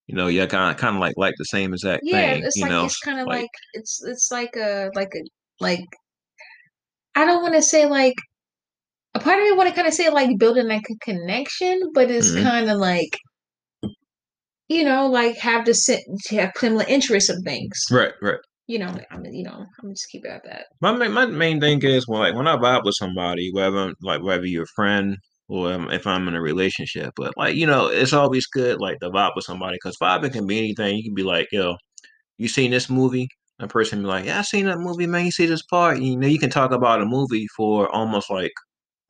you 0.06 0.14
know, 0.14 0.28
yeah, 0.28 0.46
kind 0.46 0.70
of 0.70 0.76
kind 0.76 0.96
of 0.96 1.00
like 1.00 1.14
like 1.16 1.34
the 1.36 1.44
same 1.44 1.72
exact 1.72 2.02
yeah, 2.04 2.34
thing. 2.34 2.44
it's 2.44 2.56
you 2.56 2.62
like 2.62 2.70
know, 2.70 2.84
it's 2.84 3.00
kind 3.00 3.18
of 3.18 3.26
like, 3.26 3.40
like, 3.40 3.50
it's 3.74 4.02
it's 4.04 4.30
like 4.30 4.54
a 4.56 4.90
like 4.94 5.12
a 5.14 5.20
like 5.60 5.84
I 7.14 7.24
don't 7.24 7.42
want 7.42 7.54
to 7.54 7.62
say 7.62 7.86
like 7.86 8.14
a 9.14 9.20
part 9.20 9.38
of 9.38 9.44
me 9.44 9.52
want 9.52 9.68
to 9.68 9.74
kind 9.74 9.88
of 9.88 9.94
say 9.94 10.10
like 10.10 10.38
building 10.38 10.68
like 10.68 10.86
a 10.90 11.04
connection, 11.04 11.80
but 11.92 12.10
it's 12.10 12.30
mm-hmm. 12.30 12.44
kind 12.44 12.70
of 12.70 12.78
like 12.78 13.18
you 14.68 14.84
know 14.84 15.08
like 15.08 15.36
have 15.38 15.64
the 15.64 16.02
have 16.30 16.52
similar 16.56 16.84
interests 16.86 17.30
of 17.30 17.38
things. 17.44 17.76
Right, 17.90 18.12
right. 18.22 18.38
You 18.68 18.80
know, 18.80 18.94
I'm 19.10 19.24
you 19.24 19.44
know 19.44 19.64
I'm 19.82 19.90
just 19.90 20.08
keep 20.10 20.24
it 20.24 20.30
at 20.30 20.42
that. 20.44 20.66
My 20.80 20.92
my 20.92 21.26
main 21.26 21.60
thing 21.60 21.82
is 21.82 22.06
when 22.06 22.20
like 22.20 22.34
when 22.34 22.46
I 22.46 22.56
vibe 22.56 22.84
with 22.84 22.94
somebody, 22.96 23.50
whether 23.52 23.92
like 24.02 24.22
whether 24.22 24.46
you're 24.46 24.64
a 24.64 24.76
friend 24.76 25.16
or 25.48 25.92
if 25.92 26.06
I'm 26.06 26.28
in 26.28 26.34
a 26.34 26.40
relationship. 26.40 27.12
But 27.16 27.36
like, 27.36 27.54
you 27.54 27.66
know, 27.66 27.86
it's 27.86 28.12
always 28.12 28.46
good 28.46 28.80
like 28.80 28.98
to 29.00 29.10
vibe 29.10 29.32
with 29.36 29.44
somebody 29.44 29.76
because 29.76 29.96
vibing 29.96 30.32
can 30.32 30.46
be 30.46 30.58
anything. 30.58 30.96
You 30.96 31.04
can 31.04 31.14
be 31.14 31.22
like, 31.22 31.48
yo, 31.52 31.76
you 32.38 32.48
seen 32.48 32.70
this 32.70 32.90
movie? 32.90 33.28
A 33.58 33.66
person 33.66 34.02
be 34.02 34.08
like, 34.08 34.26
yeah, 34.26 34.38
I 34.38 34.42
seen 34.42 34.66
that 34.66 34.78
movie, 34.78 35.06
man. 35.06 35.24
You 35.24 35.30
see 35.30 35.46
this 35.46 35.62
part? 35.62 35.98
You 35.98 36.18
know, 36.18 36.26
you 36.26 36.38
can 36.38 36.50
talk 36.50 36.72
about 36.72 37.00
a 37.00 37.06
movie 37.06 37.46
for 37.56 37.88
almost 37.88 38.30
like 38.30 38.52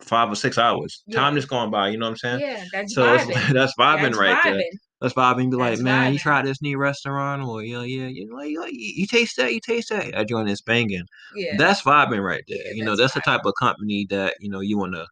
five 0.01 0.31
or 0.31 0.37
six 0.37 0.57
hours. 0.57 1.03
Yeah. 1.07 1.19
Time 1.19 1.35
just 1.35 1.49
going 1.49 1.71
by. 1.71 1.89
You 1.89 1.99
know 1.99 2.07
what 2.07 2.11
I'm 2.11 2.17
saying? 2.17 2.41
Yeah, 2.41 2.65
that's 2.73 2.95
so 2.95 3.03
vibing. 3.03 3.53
that's 3.53 3.73
vibing 3.79 4.03
that's 4.03 4.19
right 4.19 4.37
vibing. 4.37 4.59
there. 4.59 4.71
That's 5.01 5.15
vibing. 5.15 5.51
Be 5.51 5.57
like, 5.57 5.81
man, 5.81 6.11
vibing. 6.11 6.13
you 6.13 6.19
try 6.21 6.43
this 6.43 6.63
new 6.63 6.79
restaurant, 6.79 7.43
or 7.43 7.63
you 7.63 7.75
know, 7.75 7.83
yeah, 7.83 8.07
you 8.07 8.33
like, 8.33 8.51
you, 8.51 8.65
you 8.71 9.07
taste 9.07 9.37
that, 9.37 9.53
you 9.53 9.61
taste 9.61 9.89
that. 9.89 10.17
I 10.17 10.23
join 10.23 10.47
this 10.47 10.63
banging. 10.63 11.07
Yeah, 11.35 11.57
that's 11.59 11.83
vibing 11.83 12.25
right 12.25 12.45
there. 12.49 12.59
Yeah, 12.67 12.73
you 12.73 12.85
know, 12.85 12.93
that's, 12.97 13.15
that's 13.15 13.27
the 13.27 13.31
type 13.31 13.45
of 13.45 13.55
company 13.61 14.07
that 14.11 14.35
you 14.41 14.49
know 14.49 14.61
you 14.61 14.79
want 14.79 14.95
to 14.95 15.07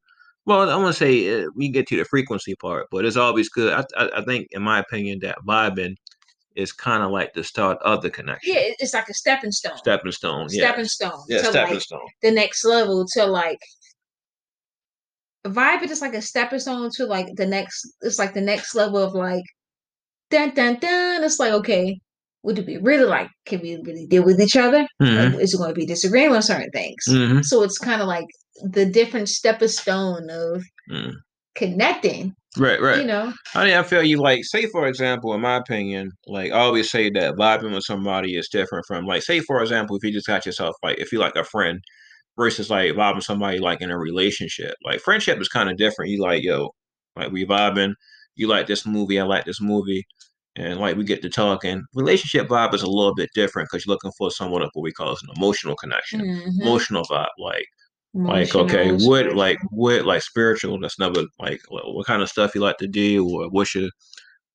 well, 0.47 0.69
I 0.69 0.77
want 0.77 0.95
to 0.95 0.99
say 0.99 1.45
uh, 1.45 1.49
we 1.55 1.69
get 1.69 1.87
to 1.89 1.97
the 1.97 2.05
frequency 2.05 2.55
part, 2.57 2.89
but 2.91 3.05
it's 3.05 3.17
always 3.17 3.49
good. 3.49 3.73
I, 3.73 3.85
I, 3.97 4.11
I 4.19 4.25
think, 4.25 4.49
in 4.51 4.63
my 4.63 4.79
opinion, 4.79 5.21
that 5.21 5.39
vibing 5.47 5.97
is 6.55 6.73
kind 6.73 7.03
of 7.03 7.11
like 7.11 7.33
the 7.33 7.43
start 7.43 7.79
of 7.83 8.03
the 8.03 8.11
connection. 8.11 8.55
Yeah, 8.55 8.73
it's 8.79 8.95
like 8.95 9.09
a 9.09 9.15
stepping 9.15 9.53
stone. 9.53 9.77
Stepping 9.79 10.13
stone. 10.13 10.49
Yeah. 10.51 10.67
Stepping 10.67 10.85
stone. 10.85 11.23
Yeah, 11.29 11.39
stepping 11.43 11.75
like 11.75 11.83
stone. 11.83 12.07
The 12.23 12.31
next 12.31 12.65
level 12.65 13.07
to 13.15 13.27
like 13.27 13.59
vibe 15.47 15.83
is 15.83 16.01
like 16.01 16.15
a 16.15 16.23
stepping 16.23 16.59
stone 16.59 16.91
to 16.95 17.07
like 17.07 17.35
the 17.37 17.47
next. 17.47 17.89
It's 18.03 18.19
like 18.19 18.35
the 18.35 18.41
next 18.41 18.75
level 18.75 18.99
of 18.99 19.15
like 19.15 19.45
dun 20.31 20.55
dun 20.55 20.79
dun. 20.79 21.25
It's 21.25 21.39
like 21.39 21.53
okay, 21.55 21.99
would 22.43 22.59
it 22.59 22.67
be 22.67 22.77
really 22.77 23.05
like? 23.07 23.31
Can 23.47 23.61
we 23.61 23.81
really 23.83 24.07
deal 24.07 24.25
with 24.25 24.41
each 24.41 24.57
other? 24.57 24.87
Mm-hmm. 25.03 25.41
is 25.41 25.55
it 25.55 25.59
going 25.59 25.71
to 25.71 25.75
be 25.75 25.87
disagreeing 25.87 26.33
on 26.33 26.43
certain 26.43 26.71
things? 26.71 27.05
Mm-hmm. 27.09 27.41
So 27.43 27.63
it's 27.63 27.79
kind 27.79 28.01
of 28.01 28.07
like 28.07 28.27
the 28.63 28.87
different 28.87 29.29
stepping 29.29 29.69
stone 29.69 30.31
of 30.31 30.65
mm. 30.91 31.13
connecting. 31.55 32.35
Right, 32.57 32.81
right. 32.81 32.99
You 32.99 33.07
know. 33.07 33.33
I 33.55 33.65
mean, 33.65 33.75
I 33.75 33.83
feel 33.83 34.05
you 34.05 34.19
like, 34.19 34.45
say 34.45 34.67
for 34.67 34.87
example, 34.87 35.35
in 35.35 35.41
my 35.41 35.57
opinion, 35.57 36.13
like 36.27 36.53
I 36.53 36.61
always 36.61 36.91
say 36.91 37.11
that 37.11 37.35
vibing 37.35 37.75
with 37.75 37.83
somebody 37.83 38.37
is 38.37 38.49
different 38.49 38.87
from 38.87 39.07
like, 39.07 39.23
say 39.23 39.41
for 39.41 39.61
example, 39.61 39.97
if 39.97 40.05
you 40.05 40.13
just 40.13 40.29
got 40.29 40.47
yourself 40.47 40.77
like, 40.83 40.99
if 40.99 41.11
you 41.11 41.19
like 41.19 41.35
a 41.35 41.45
friend 41.45 41.81
versus 42.37 42.71
like 42.71 42.93
vibing 42.93 43.23
somebody 43.23 43.59
like 43.59 43.81
in 43.81 43.91
a 43.91 43.99
relationship. 43.99 44.75
Like 44.85 45.01
friendship 45.01 45.41
is 45.41 45.49
kind 45.49 45.71
of 45.71 45.77
different. 45.77 46.11
You 46.11 46.23
like, 46.23 46.43
yo, 46.43 46.71
like 47.17 47.33
we 47.33 47.47
vibing. 47.47 47.95
You 48.37 48.49
like 48.49 48.67
this 48.67 48.87
movie, 48.87 49.21
I 49.21 49.25
like 49.25 49.45
this 49.45 49.61
movie. 49.61 50.05
And 50.57 50.79
like 50.79 50.97
we 50.97 51.05
get 51.05 51.23
to 51.23 51.29
talking. 51.29 51.83
Relationship 51.95 52.49
vibe 52.49 52.75
is 52.75 52.83
a 52.83 52.91
little 52.91 53.15
bit 53.15 53.31
different 53.35 53.69
because 53.71 53.85
you're 53.85 53.95
looking 53.95 54.13
for 54.17 54.31
somewhat 54.31 54.63
of 54.63 54.71
what 54.75 54.83
we 54.83 54.93
call 54.93 55.11
an 55.11 55.17
emotional 55.37 55.77
connection. 55.77 56.21
Mhm. 56.21 56.61
Emotional 56.63 57.05
vibe. 57.05 57.27
Like 57.39 57.67
like 58.15 58.55
okay, 58.55 58.93
what 58.93 59.35
like 59.35 59.59
what 59.71 60.05
like 60.07 60.23
spiritual, 60.23 60.79
that's 60.81 60.99
never 60.99 61.25
like 61.41 61.61
what 61.69 61.95
what 61.95 62.07
kind 62.07 62.23
of 62.23 62.29
stuff 62.29 62.55
you 62.55 62.61
like 62.61 62.79
to 62.79 62.87
do 62.87 63.29
or 63.29 63.49
what's 63.51 63.75
your 63.75 63.91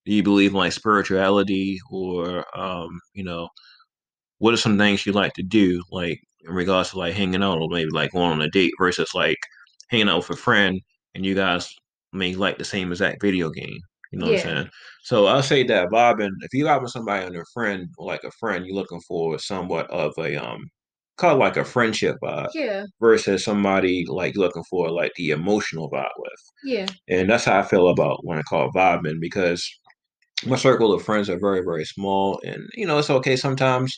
do 0.06 0.14
you 0.14 0.24
believe 0.24 0.52
in 0.52 0.58
like 0.58 0.72
spirituality 0.72 1.80
or 1.92 2.46
um, 2.58 3.00
you 3.14 3.24
know, 3.24 3.50
what 4.40 4.54
are 4.54 4.58
some 4.58 4.78
things 4.78 5.06
you 5.06 5.12
like 5.12 5.34
to 5.34 5.44
do, 5.44 5.84
like 5.92 6.20
in 6.48 6.54
regards 6.54 6.92
to 6.92 6.98
like 7.00 7.14
hanging 7.14 7.44
out 7.44 7.60
or 7.60 7.68
maybe 7.70 7.92
like 7.92 8.12
going 8.14 8.32
on 8.32 8.42
a 8.42 8.50
date 8.50 8.74
versus 8.80 9.10
like 9.14 9.38
hanging 9.90 10.10
out 10.10 10.18
with 10.18 10.30
a 10.32 10.36
friend 10.42 10.80
and 11.16 11.26
you 11.26 11.36
guys 11.36 11.74
may 12.14 12.34
like 12.36 12.58
the 12.58 12.66
same 12.66 12.92
exact 12.92 13.22
video 13.22 13.50
game. 13.50 13.80
You 14.12 14.20
know 14.20 14.28
what 14.28 14.34
I'm 14.34 14.40
saying? 14.40 14.70
So 15.04 15.28
I'll 15.28 15.44
say 15.44 15.64
that 15.64 15.90
vibing, 15.90 16.32
if 16.42 16.54
you're 16.54 16.68
vibing 16.68 16.90
somebody 16.90 17.26
on 17.26 17.36
a 17.36 17.44
friend 17.54 17.88
or 17.98 18.08
like 18.08 18.24
a 18.24 18.32
friend, 18.32 18.66
you're 18.66 18.76
looking 18.76 19.02
for 19.02 19.38
somewhat 19.38 19.90
of 19.92 20.14
a 20.18 20.36
um 20.38 20.70
call 21.20 21.36
it 21.36 21.40
like 21.40 21.58
a 21.58 21.66
friendship 21.66 22.18
vibe 22.24 22.50
Yeah. 22.56 22.86
versus 23.02 23.44
somebody 23.44 24.06
like 24.08 24.36
looking 24.38 24.64
for 24.70 24.90
like 24.92 25.12
the 25.16 25.32
emotional 25.32 25.90
vibe 25.92 26.10
with. 26.18 26.42
Yeah. 26.64 26.88
And 27.10 27.30
that's 27.30 27.46
how 27.46 27.60
I 27.60 27.64
feel 27.64 27.90
about 27.90 28.26
when 28.26 28.38
I 28.40 28.44
call 28.44 28.72
vibing 28.72 29.20
because 29.22 29.70
my 30.46 30.56
circle 30.58 30.94
of 30.94 31.04
friends 31.04 31.30
are 31.30 31.40
very, 31.40 31.62
very 31.62 31.86
small. 31.86 32.40
And, 32.46 32.68
you 32.76 32.86
know, 32.88 32.98
it's 33.00 33.10
okay 33.10 33.36
sometimes, 33.36 33.96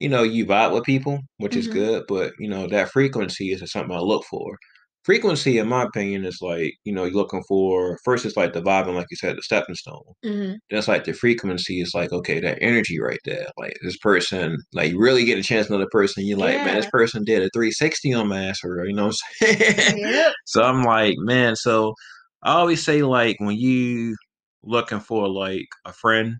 you 0.00 0.08
know, 0.08 0.22
you 0.22 0.46
vibe 0.46 0.72
with 0.74 0.84
people, 0.84 1.20
which 1.38 1.56
is 1.56 1.68
Mhm. 1.68 1.72
good, 1.72 2.04
but, 2.08 2.32
you 2.38 2.48
know, 2.48 2.66
that 2.68 2.90
frequency 2.90 3.52
is 3.52 3.70
something 3.72 3.96
I 3.96 4.00
look 4.00 4.24
for. 4.24 4.58
Frequency, 5.04 5.58
in 5.58 5.68
my 5.68 5.82
opinion, 5.84 6.24
is 6.24 6.38
like, 6.40 6.74
you 6.84 6.92
know, 6.92 7.04
you're 7.04 7.14
looking 7.14 7.42
for 7.46 7.98
first, 8.04 8.24
it's 8.24 8.36
like 8.36 8.54
the 8.54 8.62
vibing, 8.62 8.94
like 8.94 9.06
you 9.10 9.16
said, 9.16 9.36
the 9.36 9.42
stepping 9.42 9.74
stone. 9.74 10.02
hmm 10.24 10.52
That's 10.70 10.88
like 10.88 11.04
the 11.04 11.12
frequency 11.12 11.80
is 11.80 11.92
like, 11.94 12.12
okay, 12.12 12.40
that 12.40 12.58
energy 12.62 12.98
right 13.00 13.20
there. 13.24 13.46
Like 13.58 13.76
this 13.82 13.98
person, 13.98 14.58
like 14.72 14.92
you 14.92 14.98
really 14.98 15.24
get 15.26 15.38
a 15.38 15.42
chance 15.42 15.66
to 15.66 15.74
know 15.74 15.78
the 15.78 15.86
person. 15.88 16.26
You're 16.26 16.38
like, 16.38 16.62
man, 16.62 16.76
this 16.76 16.88
person 16.88 17.24
did 17.24 17.42
a 17.42 17.50
360 17.54 18.14
on 18.14 18.28
my 18.28 18.44
ass 18.44 18.60
real. 18.64 18.86
You 18.86 18.94
know 18.94 19.06
what 19.06 19.16
I'm 19.42 19.58
saying? 19.58 19.98
So 20.46 20.62
I'm 20.62 20.82
like, 20.84 21.14
man, 21.18 21.56
so 21.56 21.94
I 22.42 22.52
always 22.54 22.84
say 22.84 23.02
like 23.02 23.36
when 23.40 23.56
you 23.56 24.16
looking 24.62 25.00
for 25.00 25.28
like 25.28 25.66
a 25.84 25.92
friend, 25.92 26.36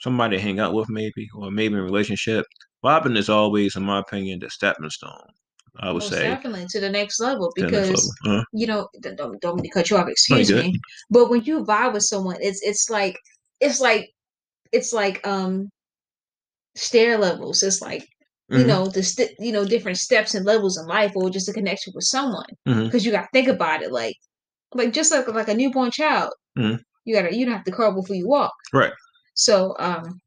somebody 0.00 0.36
to 0.36 0.42
hang 0.42 0.60
out 0.60 0.74
with 0.74 0.88
maybe, 0.90 1.28
or 1.36 1.50
maybe 1.50 1.74
in 1.74 1.80
a 1.80 1.84
relationship, 1.84 2.46
vibing 2.84 3.16
is 3.16 3.28
always, 3.28 3.76
in 3.76 3.82
my 3.84 3.98
opinion, 4.00 4.40
the 4.40 4.50
stepping 4.50 4.90
stone. 4.90 5.28
I 5.80 5.92
would 5.92 6.02
Most 6.02 6.10
say 6.10 6.22
definitely 6.22 6.66
to 6.70 6.80
the 6.80 6.90
next 6.90 7.20
level 7.20 7.52
to 7.52 7.64
the 7.64 7.70
next 7.70 7.90
because 7.90 8.14
level. 8.24 8.40
Uh, 8.40 8.44
you 8.52 8.66
know 8.66 8.88
don't 9.00 9.40
don't 9.40 9.60
mean 9.60 9.70
cut 9.72 9.90
you 9.90 9.96
off. 9.96 10.08
Excuse 10.08 10.52
me. 10.52 10.80
But 11.10 11.30
when 11.30 11.42
you 11.44 11.64
vibe 11.64 11.94
with 11.94 12.04
someone, 12.04 12.36
it's 12.40 12.60
it's 12.62 12.90
like 12.90 13.16
it's 13.60 13.80
like 13.80 14.10
it's 14.72 14.92
like 14.92 15.26
um 15.26 15.70
stair 16.74 17.18
levels. 17.18 17.62
It's 17.62 17.80
like 17.82 18.06
you 18.52 18.64
Mhm, 18.64 18.68
know 18.68 18.86
the 18.88 19.02
st- 19.02 19.32
you 19.38 19.52
know 19.52 19.64
different 19.64 19.98
steps 19.98 20.34
and 20.34 20.44
levels 20.46 20.78
in 20.78 20.86
life, 20.86 21.12
or 21.14 21.30
just 21.30 21.48
a 21.48 21.52
connection 21.52 21.92
with 21.94 22.04
someone. 22.04 22.46
Because 22.86 23.04
you 23.04 23.12
got 23.12 23.22
to 23.22 23.28
think 23.32 23.48
about 23.48 23.82
it, 23.82 23.92
like 23.92 24.16
like 24.74 24.92
just 24.92 25.12
like 25.12 25.28
like 25.28 25.48
a 25.48 25.54
newborn 25.54 25.90
child. 25.90 26.32
Mhm. 26.58 26.80
You 27.04 27.14
gotta 27.14 27.34
you 27.36 27.44
don't 27.46 27.54
have 27.56 27.64
to 27.64 27.72
crawl 27.72 27.92
before 27.94 28.16
you 28.16 28.28
walk. 28.28 28.52
Right. 28.72 28.92
So 29.34 29.74
um, 29.78 30.20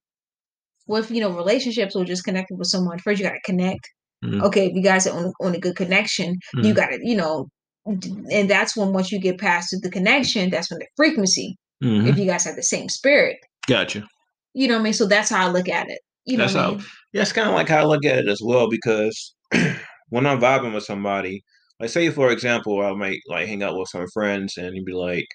with 0.87 1.11
you 1.11 1.21
know 1.21 1.31
relationships 1.35 1.95
or 1.95 2.05
just 2.05 2.23
connecting 2.23 2.57
with 2.57 2.67
someone, 2.67 2.99
first 2.99 3.19
you 3.19 3.25
gotta 3.27 3.41
connect. 3.45 3.89
Mhm. 4.23 4.43
Okay, 4.43 4.67
if 4.67 4.73
you 4.75 4.83
guys 4.83 5.07
are 5.07 5.17
on, 5.17 5.33
on 5.41 5.55
a 5.55 5.59
good 5.59 5.75
connection, 5.75 6.37
you 6.55 6.73
Mhm. 6.73 6.75
gotta 6.75 6.99
you 7.01 7.15
know, 7.15 7.47
and 7.85 8.49
that's 8.49 8.75
when 8.77 8.93
once 8.93 9.11
you 9.11 9.19
get 9.19 9.39
past 9.39 9.75
the 9.81 9.89
connection, 9.89 10.49
that's 10.49 10.69
when 10.69 10.79
the 10.79 10.87
frequency. 10.95 11.57
mhm. 11.83 12.07
If 12.07 12.17
you 12.17 12.25
guys 12.25 12.43
have 12.45 12.55
the 12.55 12.63
same 12.63 12.89
spirit, 12.89 13.37
Gotcha. 13.67 14.07
you 14.53 14.67
know 14.67 14.75
what 14.75 14.81
I 14.81 14.83
mean. 14.83 14.93
So 14.93 15.07
that's 15.07 15.29
how 15.29 15.47
I 15.47 15.51
look 15.51 15.67
at 15.67 15.89
it. 15.89 15.99
You 16.25 16.37
know 16.37 16.43
That's 16.43 16.53
what 16.55 16.61
I 16.61 16.65
how. 16.65 16.71
mean? 16.73 16.83
Yeah, 17.13 17.21
it's 17.23 17.33
kind 17.33 17.49
of 17.49 17.55
like 17.55 17.67
how 17.69 17.79
I 17.79 17.83
look 17.85 18.05
at 18.05 18.19
it 18.19 18.27
as 18.27 18.41
well 18.43 18.69
because 18.69 19.33
when 20.09 20.27
I'm 20.27 20.39
vibing 20.39 20.73
with 20.73 20.83
somebody, 20.83 21.43
like 21.79 21.89
say 21.89 22.09
for 22.11 22.31
example, 22.31 22.81
I 22.85 22.93
might 22.93 23.19
like 23.27 23.47
hang 23.47 23.63
out 23.63 23.75
with 23.77 23.89
some 23.89 24.05
friends 24.13 24.57
and 24.57 24.75
you'd 24.75 24.85
be 24.85 24.93
like, 24.93 25.25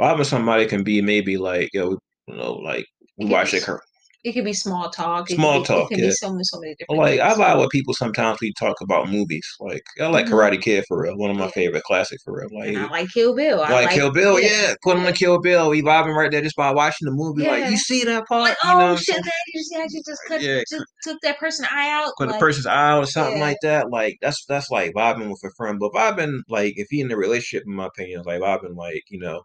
vibing 0.00 0.18
with 0.18 0.26
somebody 0.26 0.66
can 0.66 0.82
be 0.82 1.00
maybe 1.00 1.36
like, 1.36 1.70
yo, 1.72 1.90
you 2.26 2.36
know, 2.36 2.54
like 2.54 2.84
we 3.16 3.26
watch 3.26 3.52
her 3.52 3.80
It 4.26 4.32
could 4.32 4.44
be 4.44 4.52
small 4.54 4.90
talk. 4.90 5.28
Small 5.28 5.60
be, 5.60 5.66
talk, 5.66 5.84
It 5.92 5.94
can 5.94 5.98
yeah. 6.00 6.06
be 6.06 6.10
so 6.10 6.32
many 6.32 6.42
so 6.42 6.58
many 6.58 6.74
different. 6.74 6.98
like 7.00 7.20
I 7.20 7.28
things. 7.28 7.38
vibe 7.40 7.60
with 7.60 7.70
people 7.70 7.94
sometimes 7.94 8.38
we 8.40 8.52
talk 8.54 8.74
about 8.80 9.08
movies. 9.08 9.46
Like 9.60 9.84
I 10.00 10.08
like 10.08 10.26
Mhm. 10.26 10.30
Karate 10.32 10.60
Kid 10.60 10.84
for 10.88 11.00
real, 11.00 11.16
one 11.16 11.30
of 11.30 11.36
my 11.36 11.44
Yeah. 11.44 11.50
favorite 11.52 11.84
classic 11.84 12.18
for 12.24 12.34
real. 12.36 12.48
Like 12.52 12.70
And 12.70 12.78
I 12.78 12.88
like 12.88 13.08
Kill 13.12 13.36
Bill. 13.36 13.60
I 13.62 13.70
like, 13.70 13.84
like 13.86 13.94
Kill 13.94 14.10
Bill, 14.10 14.40
yeah. 14.40 14.74
Put 14.82 14.96
on 14.96 15.04
the 15.04 15.12
Kill 15.12 15.40
Bill. 15.40 15.70
We 15.70 15.80
vibing 15.80 16.16
right 16.16 16.28
there 16.28 16.42
just 16.42 16.56
by 16.56 16.72
watching 16.72 17.06
the 17.06 17.12
movie. 17.12 17.46
Like 17.46 17.70
you 17.70 17.76
see 17.76 18.02
that 18.02 18.26
part, 18.26 18.42
Like, 18.42 18.56
you 18.64 18.68
know 18.70 18.90
oh 18.90 18.96
shit, 18.96 19.14
man! 19.14 19.32
You 19.54 19.60
just 19.60 19.74
actually 19.76 20.02
just 20.04 20.20
cut, 20.26 20.42
Yeah, 20.42 20.60
just 20.68 20.84
took 21.04 21.18
that 21.22 21.38
person 21.38 21.64
eye 21.70 21.90
out. 21.90 22.10
Cut 22.18 22.26
the 22.26 22.38
person's 22.38 22.66
eye 22.66 22.98
or 22.98 23.06
something 23.06 23.36
yeah. 23.38 23.44
like 23.44 23.58
that. 23.62 23.90
Like 23.92 24.16
that's 24.20 24.44
that's 24.48 24.70
like 24.72 24.92
vibing 24.94 25.28
with 25.30 25.40
a 25.44 25.50
friend. 25.56 25.78
But 25.78 25.92
vibing 25.92 26.40
like 26.48 26.74
if 26.76 26.88
you're 26.90 27.06
in 27.06 27.12
a 27.12 27.16
relationship, 27.16 27.62
in 27.64 27.74
my 27.74 27.86
opinion, 27.86 28.22
like 28.26 28.40
vibing 28.40 28.74
like 28.76 29.04
you 29.08 29.20
know 29.20 29.42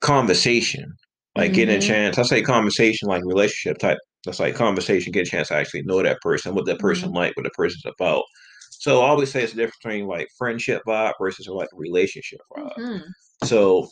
conversation, 0.00 0.92
like 1.36 1.52
getting 1.52 1.76
a 1.76 1.78
Mhm. 1.78 1.86
chance. 1.86 2.18
I 2.18 2.22
say 2.22 2.42
conversation 2.42 3.08
like 3.08 3.22
relationship 3.24 3.78
type. 3.78 3.98
That's 4.24 4.40
like 4.40 4.54
conversation, 4.56 5.12
get 5.12 5.26
a 5.26 5.30
chance 5.30 5.48
to 5.48 5.54
actually 5.54 5.82
know 5.82 6.02
that 6.02 6.20
person, 6.20 6.54
what 6.54 6.66
that 6.66 6.78
person 6.80 7.08
Mm-hmm. 7.10 7.16
like, 7.18 7.36
what 7.36 7.44
the 7.44 7.50
person's 7.50 7.84
about. 7.86 8.24
So 8.70 9.02
I 9.02 9.08
always 9.08 9.30
say 9.30 9.42
it's 9.42 9.52
the 9.52 9.58
difference 9.58 9.76
between 9.82 10.06
like 10.06 10.28
friendship 10.38 10.82
vibe 10.86 11.12
versus 11.20 11.46
like 11.48 11.68
relationship 11.72 12.40
vibe. 12.56 12.76
Mhm. 12.78 13.02
So 13.44 13.88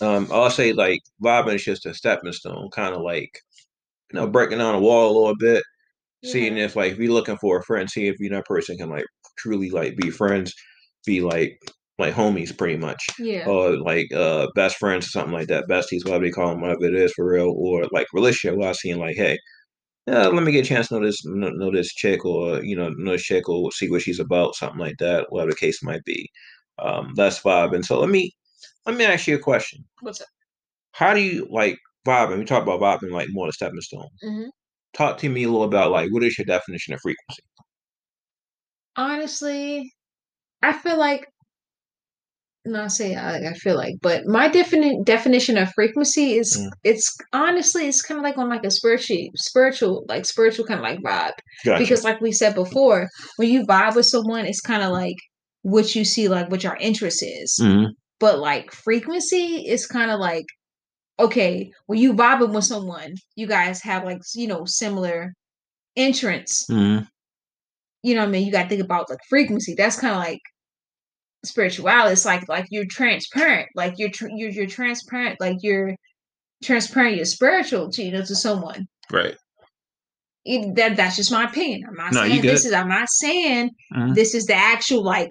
um, 0.00 0.28
I'll 0.32 0.50
say 0.50 0.72
like 0.72 1.00
vibing 1.22 1.54
is 1.54 1.64
just 1.64 1.86
a 1.86 1.94
stepping 1.94 2.32
stone, 2.32 2.70
kind 2.72 2.94
of 2.94 3.02
like 3.02 3.30
you 4.12 4.18
know 4.20 4.26
breaking 4.26 4.58
down 4.58 4.74
a 4.74 4.80
wall 4.80 5.10
a 5.10 5.16
little 5.18 5.36
bit, 5.36 5.62
seeing 6.24 6.56
if 6.58 6.76
like 6.76 6.92
if 6.92 6.98
you're 6.98 7.12
looking 7.12 7.36
for 7.38 7.58
a 7.58 7.62
friend, 7.64 7.88
see 7.90 8.08
if 8.08 8.18
you 8.20 8.30
know 8.30 8.36
that 8.38 8.46
person 8.46 8.76
can 8.76 8.88
like 8.90 9.06
truly 9.38 9.70
like 9.70 9.96
be 9.96 10.10
friends, 10.10 10.54
be 11.06 11.20
like 11.20 11.58
like 12.02 12.14
homies 12.14 12.56
pretty 12.56 12.76
much, 12.78 13.04
Yeah. 13.18 13.48
or 13.48 13.76
like 13.78 14.12
uh 14.14 14.48
best 14.54 14.76
friends 14.78 15.06
or 15.06 15.10
something 15.10 15.32
like 15.32 15.48
that, 15.48 15.68
besties, 15.68 16.04
whatever 16.04 16.24
they 16.24 16.30
call 16.32 16.50
them, 16.50 16.60
whatever 16.62 16.86
it 16.86 16.94
is 16.96 17.12
for 17.14 17.26
real, 17.30 17.52
or 17.56 17.84
like 17.92 18.06
relationship. 18.14 18.58
Where 18.58 18.70
I 18.70 18.72
seen 18.72 18.98
like, 18.98 19.16
hey, 19.16 19.38
uh, 20.10 20.30
let 20.30 20.42
me 20.42 20.52
get 20.52 20.64
a 20.66 20.68
chance 20.68 20.88
to 20.88 20.94
know 21.00 21.06
this 21.06 21.24
know, 21.24 21.50
know 21.50 21.72
this 21.72 21.94
chick, 21.94 22.24
or 22.24 22.62
you 22.64 22.76
know 22.76 22.90
know 22.96 23.12
this 23.12 23.22
chick, 23.24 23.48
or 23.48 23.70
see 23.72 23.90
what 23.90 24.02
she's 24.02 24.20
about, 24.20 24.54
something 24.56 24.80
like 24.80 24.96
that, 24.98 25.26
whatever 25.30 25.52
the 25.52 25.56
case 25.56 25.82
might 25.82 26.04
be. 26.04 26.28
Um, 26.78 27.12
that's 27.16 27.40
vibing. 27.40 27.84
So 27.84 28.00
let 28.00 28.10
me 28.10 28.32
let 28.86 28.96
me 28.96 29.04
ask 29.04 29.26
you 29.28 29.36
a 29.36 29.40
question. 29.40 29.84
What's 30.00 30.20
up? 30.20 30.28
How 30.92 31.14
do 31.14 31.20
you 31.20 31.46
like 31.50 31.78
vibing? 32.06 32.38
We 32.38 32.44
talk 32.44 32.62
about 32.64 32.80
vibing 32.80 33.12
like 33.12 33.28
more 33.30 33.46
the 33.48 33.52
stepping 33.52 33.80
stone. 33.82 34.08
hmm 34.22 34.48
Talk 34.94 35.18
to 35.18 35.28
me 35.30 35.44
a 35.44 35.48
little 35.48 35.64
about 35.64 35.90
like 35.92 36.12
what 36.12 36.24
is 36.24 36.38
your 36.38 36.46
definition 36.46 36.94
of 36.94 37.00
frequency? 37.02 37.42
Honestly, 38.96 39.92
I 40.62 40.72
feel 40.74 40.98
like 40.98 41.31
not 42.64 42.92
say 42.92 43.14
I, 43.16 43.38
I 43.50 43.52
feel 43.54 43.76
like, 43.76 43.94
but 44.00 44.24
my 44.26 44.48
definite 44.48 45.04
definition 45.04 45.58
of 45.58 45.72
frequency 45.74 46.34
is 46.36 46.56
Mm. 46.58 46.70
it's 46.84 47.16
honestly 47.32 47.88
it's 47.88 48.02
kind 48.02 48.18
of 48.18 48.24
like 48.24 48.38
on 48.38 48.48
like 48.48 48.64
a 48.64 48.70
spiritual 48.70 49.18
spiritual 49.36 50.04
like 50.08 50.24
spiritual 50.26 50.64
kind 50.66 50.78
of 50.78 50.84
like 50.84 51.00
vibe 51.00 51.32
Gotcha. 51.64 51.78
because 51.82 52.04
like 52.04 52.20
we 52.20 52.32
said 52.32 52.54
before, 52.54 53.08
when 53.36 53.50
you 53.50 53.66
vibe 53.66 53.96
with 53.96 54.06
someone, 54.06 54.46
it's 54.46 54.60
kind 54.60 54.82
of 54.82 54.92
like 54.92 55.16
what 55.62 55.94
you 55.94 56.04
see 56.04 56.28
like 56.28 56.50
what 56.50 56.62
your 56.64 56.76
interest 56.80 57.22
is. 57.22 57.56
hmm 57.60 57.86
But 58.20 58.38
like 58.38 58.70
frequency 58.72 59.64
is 59.68 59.86
kind 59.86 60.10
of 60.10 60.20
like 60.20 60.44
okay, 61.18 61.70
when 61.86 61.98
you 61.98 62.14
vibing 62.14 62.52
with 62.54 62.64
someone, 62.64 63.14
you 63.36 63.46
guys 63.46 63.82
have 63.82 64.04
like 64.04 64.18
you 64.34 64.46
know 64.48 64.64
similar 64.66 65.32
entrance. 65.96 66.64
hmm 66.68 67.00
You 68.02 68.14
know 68.14 68.22
what 68.22 68.28
I 68.28 68.32
mean? 68.32 68.46
You 68.46 68.52
got 68.52 68.64
to 68.64 68.68
think 68.68 68.82
about 68.82 69.10
like 69.10 69.20
frequency. 69.28 69.74
That's 69.74 69.98
kind 69.98 70.12
of 70.14 70.18
like 70.18 70.40
spirituality. 71.44 72.12
It's 72.12 72.24
like 72.24 72.48
like 72.48 72.66
you're 72.70 72.86
transparent. 72.86 73.68
Like 73.74 73.94
you're 73.98 74.10
tr- 74.10 74.28
you're 74.34 74.50
you're 74.50 74.66
transparent. 74.66 75.40
Like 75.40 75.56
you're 75.60 75.94
transparent. 76.62 77.16
You're 77.16 77.24
spiritual 77.24 77.90
to 77.90 78.02
you 78.02 78.12
know 78.12 78.22
to 78.24 78.34
someone. 78.34 78.86
Right. 79.10 79.36
It, 80.44 80.74
that 80.76 80.96
that's 80.96 81.16
just 81.16 81.30
my 81.30 81.44
opinion. 81.44 81.82
I'm 81.88 81.94
not 81.94 82.12
No, 82.12 82.22
saying 82.22 82.42
this 82.42 82.64
is. 82.64 82.72
I'm 82.72 82.88
not 82.88 83.08
saying 83.10 83.70
Mhm. 83.94 84.14
this 84.14 84.34
is 84.34 84.46
the 84.46 84.54
actual 84.54 85.02
like 85.04 85.30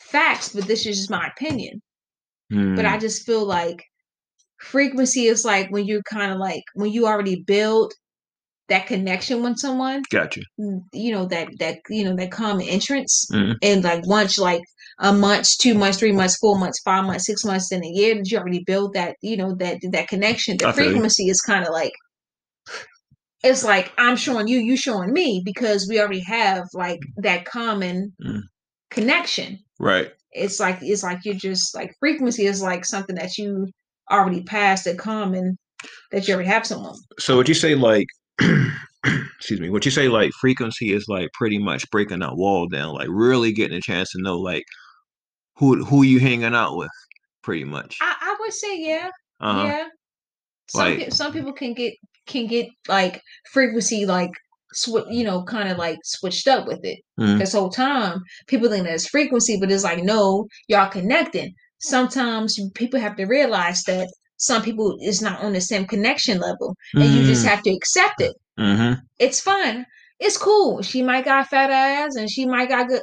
facts, 0.00 0.50
but 0.54 0.64
this 0.66 0.86
is 0.86 0.96
just 0.96 1.10
my 1.10 1.28
opinion. 1.28 1.80
But 2.50 2.84
I 2.84 2.96
Mm. 2.96 3.00
just 3.00 3.24
feel 3.24 3.44
like 3.44 3.84
frequency 4.58 5.26
is 5.26 5.44
like 5.44 5.70
when 5.70 5.86
you're 5.86 6.02
kind 6.02 6.32
of 6.32 6.38
like 6.38 6.62
when 6.74 6.90
you 6.90 7.06
already 7.06 7.42
build 7.46 7.92
that 8.70 8.86
connection 8.86 9.42
with 9.42 9.58
someone 9.58 10.02
Gotcha. 10.10 10.40
you 10.92 11.12
know 11.12 11.26
that 11.26 11.48
that 11.58 11.78
you 11.90 12.04
know 12.04 12.16
that 12.16 12.30
common 12.30 12.66
entrance 12.66 13.26
Mhm. 13.32 13.56
and 13.62 13.84
like 13.84 14.06
once 14.06 14.38
like 14.38 14.62
a 15.00 15.12
month 15.12 15.58
two 15.58 15.74
months 15.74 15.98
three 15.98 16.12
months 16.12 16.36
four 16.38 16.58
months 16.58 16.80
five 16.84 17.04
months 17.04 17.26
six 17.26 17.44
months 17.44 17.70
in 17.72 17.84
a 17.84 17.88
year 17.88 18.14
did 18.14 18.30
you 18.30 18.38
already 18.38 18.62
build 18.64 18.94
that 18.94 19.16
you 19.22 19.36
know 19.36 19.54
that 19.56 19.78
that 19.92 20.08
connection 20.08 20.56
the 20.56 20.68
I 20.68 20.72
frequency 20.72 21.28
is 21.28 21.40
kind 21.42 21.64
of 21.66 21.72
like 21.72 21.92
it's 23.42 23.64
like 23.64 23.92
i'm 23.98 24.16
showing 24.16 24.46
you 24.48 24.58
you 24.58 24.76
showing 24.76 25.12
me 25.12 25.42
because 25.44 25.86
we 25.88 25.98
already 26.00 26.20
have 26.20 26.64
like 26.74 27.00
that 27.16 27.44
common 27.44 28.12
Mm. 28.24 28.42
connection 28.90 29.58
Right. 29.78 30.10
it's 30.32 30.60
like 30.60 30.78
it's 30.82 31.02
like 31.02 31.20
you're 31.24 31.34
just 31.34 31.74
like 31.74 31.90
frequency 32.00 32.44
is 32.46 32.60
like 32.62 32.84
something 32.84 33.16
that 33.16 33.36
you 33.38 33.68
already 34.10 34.42
passed 34.42 34.86
a 34.86 34.94
common 34.94 35.56
that 36.12 36.28
you 36.28 36.34
already 36.34 36.48
have 36.50 36.66
someone 36.66 36.96
So 37.18 37.36
would 37.36 37.48
you 37.48 37.54
say 37.54 37.74
like 37.74 38.06
excuse 39.36 39.60
me, 39.60 39.70
what 39.70 39.84
you 39.84 39.90
say 39.90 40.08
like 40.08 40.32
frequency 40.40 40.92
is 40.92 41.06
like 41.08 41.30
pretty 41.32 41.58
much 41.58 41.88
breaking 41.90 42.20
that 42.20 42.36
wall 42.36 42.68
down, 42.68 42.94
like 42.94 43.08
really 43.10 43.52
getting 43.52 43.76
a 43.78 43.80
chance 43.80 44.10
to 44.12 44.22
know 44.22 44.38
like 44.38 44.64
who 45.56 45.84
who 45.84 46.02
you 46.02 46.20
hanging 46.20 46.54
out 46.54 46.76
with, 46.76 46.90
pretty 47.42 47.64
much. 47.64 47.96
i, 48.00 48.14
I 48.20 48.36
would 48.40 48.52
say 48.52 48.78
yeah 48.80 49.10
Uh-huh. 49.40 49.64
Yeah. 49.66 49.86
Some 50.68 50.80
Like- 50.98 51.12
some 51.12 51.32
people 51.32 51.52
can 51.52 51.74
get 51.74 51.94
can 52.26 52.46
get 52.46 52.66
like 52.88 53.20
frequency 53.52 54.06
like 54.06 54.30
sw- 54.72 55.08
you 55.10 55.24
know 55.24 55.42
kind 55.44 55.68
of 55.68 55.78
like 55.78 55.98
switched 56.04 56.46
up 56.46 56.66
with 56.66 56.80
it 56.84 56.98
Mhm. 57.18 57.38
this 57.38 57.52
whole 57.54 57.70
time. 57.70 58.20
People 58.46 58.68
think 58.68 58.84
that 58.84 58.94
it's 58.94 59.08
frequency, 59.08 59.58
but 59.58 59.70
it's 59.70 59.84
like 59.84 60.02
no, 60.04 60.46
y'all 60.68 60.88
connecting. 60.90 61.52
Sometimes 61.80 62.58
people 62.74 63.00
have 63.00 63.16
to 63.16 63.24
realize 63.24 63.82
that 63.84 64.06
some 64.40 64.62
people 64.62 64.96
is 65.02 65.20
not 65.20 65.40
on 65.42 65.52
the 65.52 65.60
same 65.60 65.86
connection 65.86 66.38
level, 66.40 66.74
and 66.94 67.04
you 67.04 67.24
just 67.24 67.46
have 67.46 67.62
to 67.62 67.70
accept 67.70 68.20
it. 68.20 68.34
Mm-hmm. 68.58 68.94
It's 69.18 69.40
fine. 69.40 69.84
It's 70.18 70.38
cool. 70.38 70.82
She 70.82 71.02
might 71.02 71.26
got 71.26 71.48
fat 71.48 71.70
ass, 71.70 72.16
and 72.16 72.28
she 72.28 72.46
might 72.46 72.70
got 72.70 72.88
good. 72.88 73.02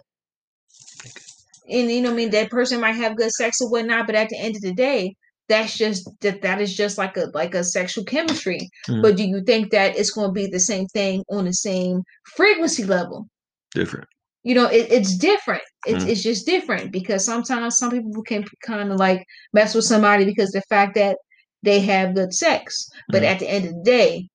And 1.69 1.91
you 1.91 2.01
know, 2.01 2.09
what 2.09 2.15
I 2.15 2.17
mean, 2.17 2.31
that 2.31 2.49
person 2.49 2.81
might 2.81 2.95
have 2.95 3.15
good 3.15 3.31
sex 3.31 3.61
or 3.61 3.69
whatnot, 3.69 4.07
but 4.07 4.15
at 4.15 4.29
the 4.29 4.39
end 4.39 4.55
of 4.55 4.61
the 4.61 4.73
day, 4.73 5.15
that's 5.47 5.77
just 5.77 6.09
that 6.21 6.41
that 6.41 6.59
is 6.59 6.75
just 6.75 6.97
like 6.97 7.15
a 7.17 7.27
like 7.33 7.53
a 7.53 7.63
sexual 7.63 8.03
chemistry. 8.03 8.59
Mm. 8.89 9.01
But 9.03 9.15
do 9.15 9.23
you 9.23 9.41
think 9.45 9.71
that 9.71 9.95
it's 9.95 10.11
going 10.11 10.29
to 10.29 10.33
be 10.33 10.47
the 10.47 10.59
same 10.59 10.88
thing 10.88 11.23
on 11.29 11.45
the 11.45 11.53
same 11.53 12.01
frequency 12.35 12.83
level? 12.83 13.27
Different. 13.73 14.07
You 14.43 14.55
know, 14.55 14.65
it, 14.65 14.91
it's 14.91 15.17
different. 15.17 15.63
It's 15.85 16.03
Mm. 16.03 16.09
it's 16.09 16.23
just 16.23 16.45
different 16.45 16.91
because 16.91 17.23
sometimes 17.25 17.77
some 17.77 17.91
people 17.91 18.23
can 18.23 18.43
kind 18.65 18.91
of 18.91 18.97
like 18.97 19.23
mess 19.53 19.75
with 19.75 19.85
somebody 19.85 20.25
because 20.25 20.51
the 20.51 20.63
fact 20.69 20.95
that 20.95 21.17
they 21.64 21.80
have 21.82 22.16
good 22.16 22.34
sex, 22.34 22.88
but 23.10 23.24
Mm. 23.24 23.26
at 23.26 23.39
the 23.39 23.49
end 23.49 23.66
of 23.66 23.74
the 23.74 23.84
day, 23.84 24.28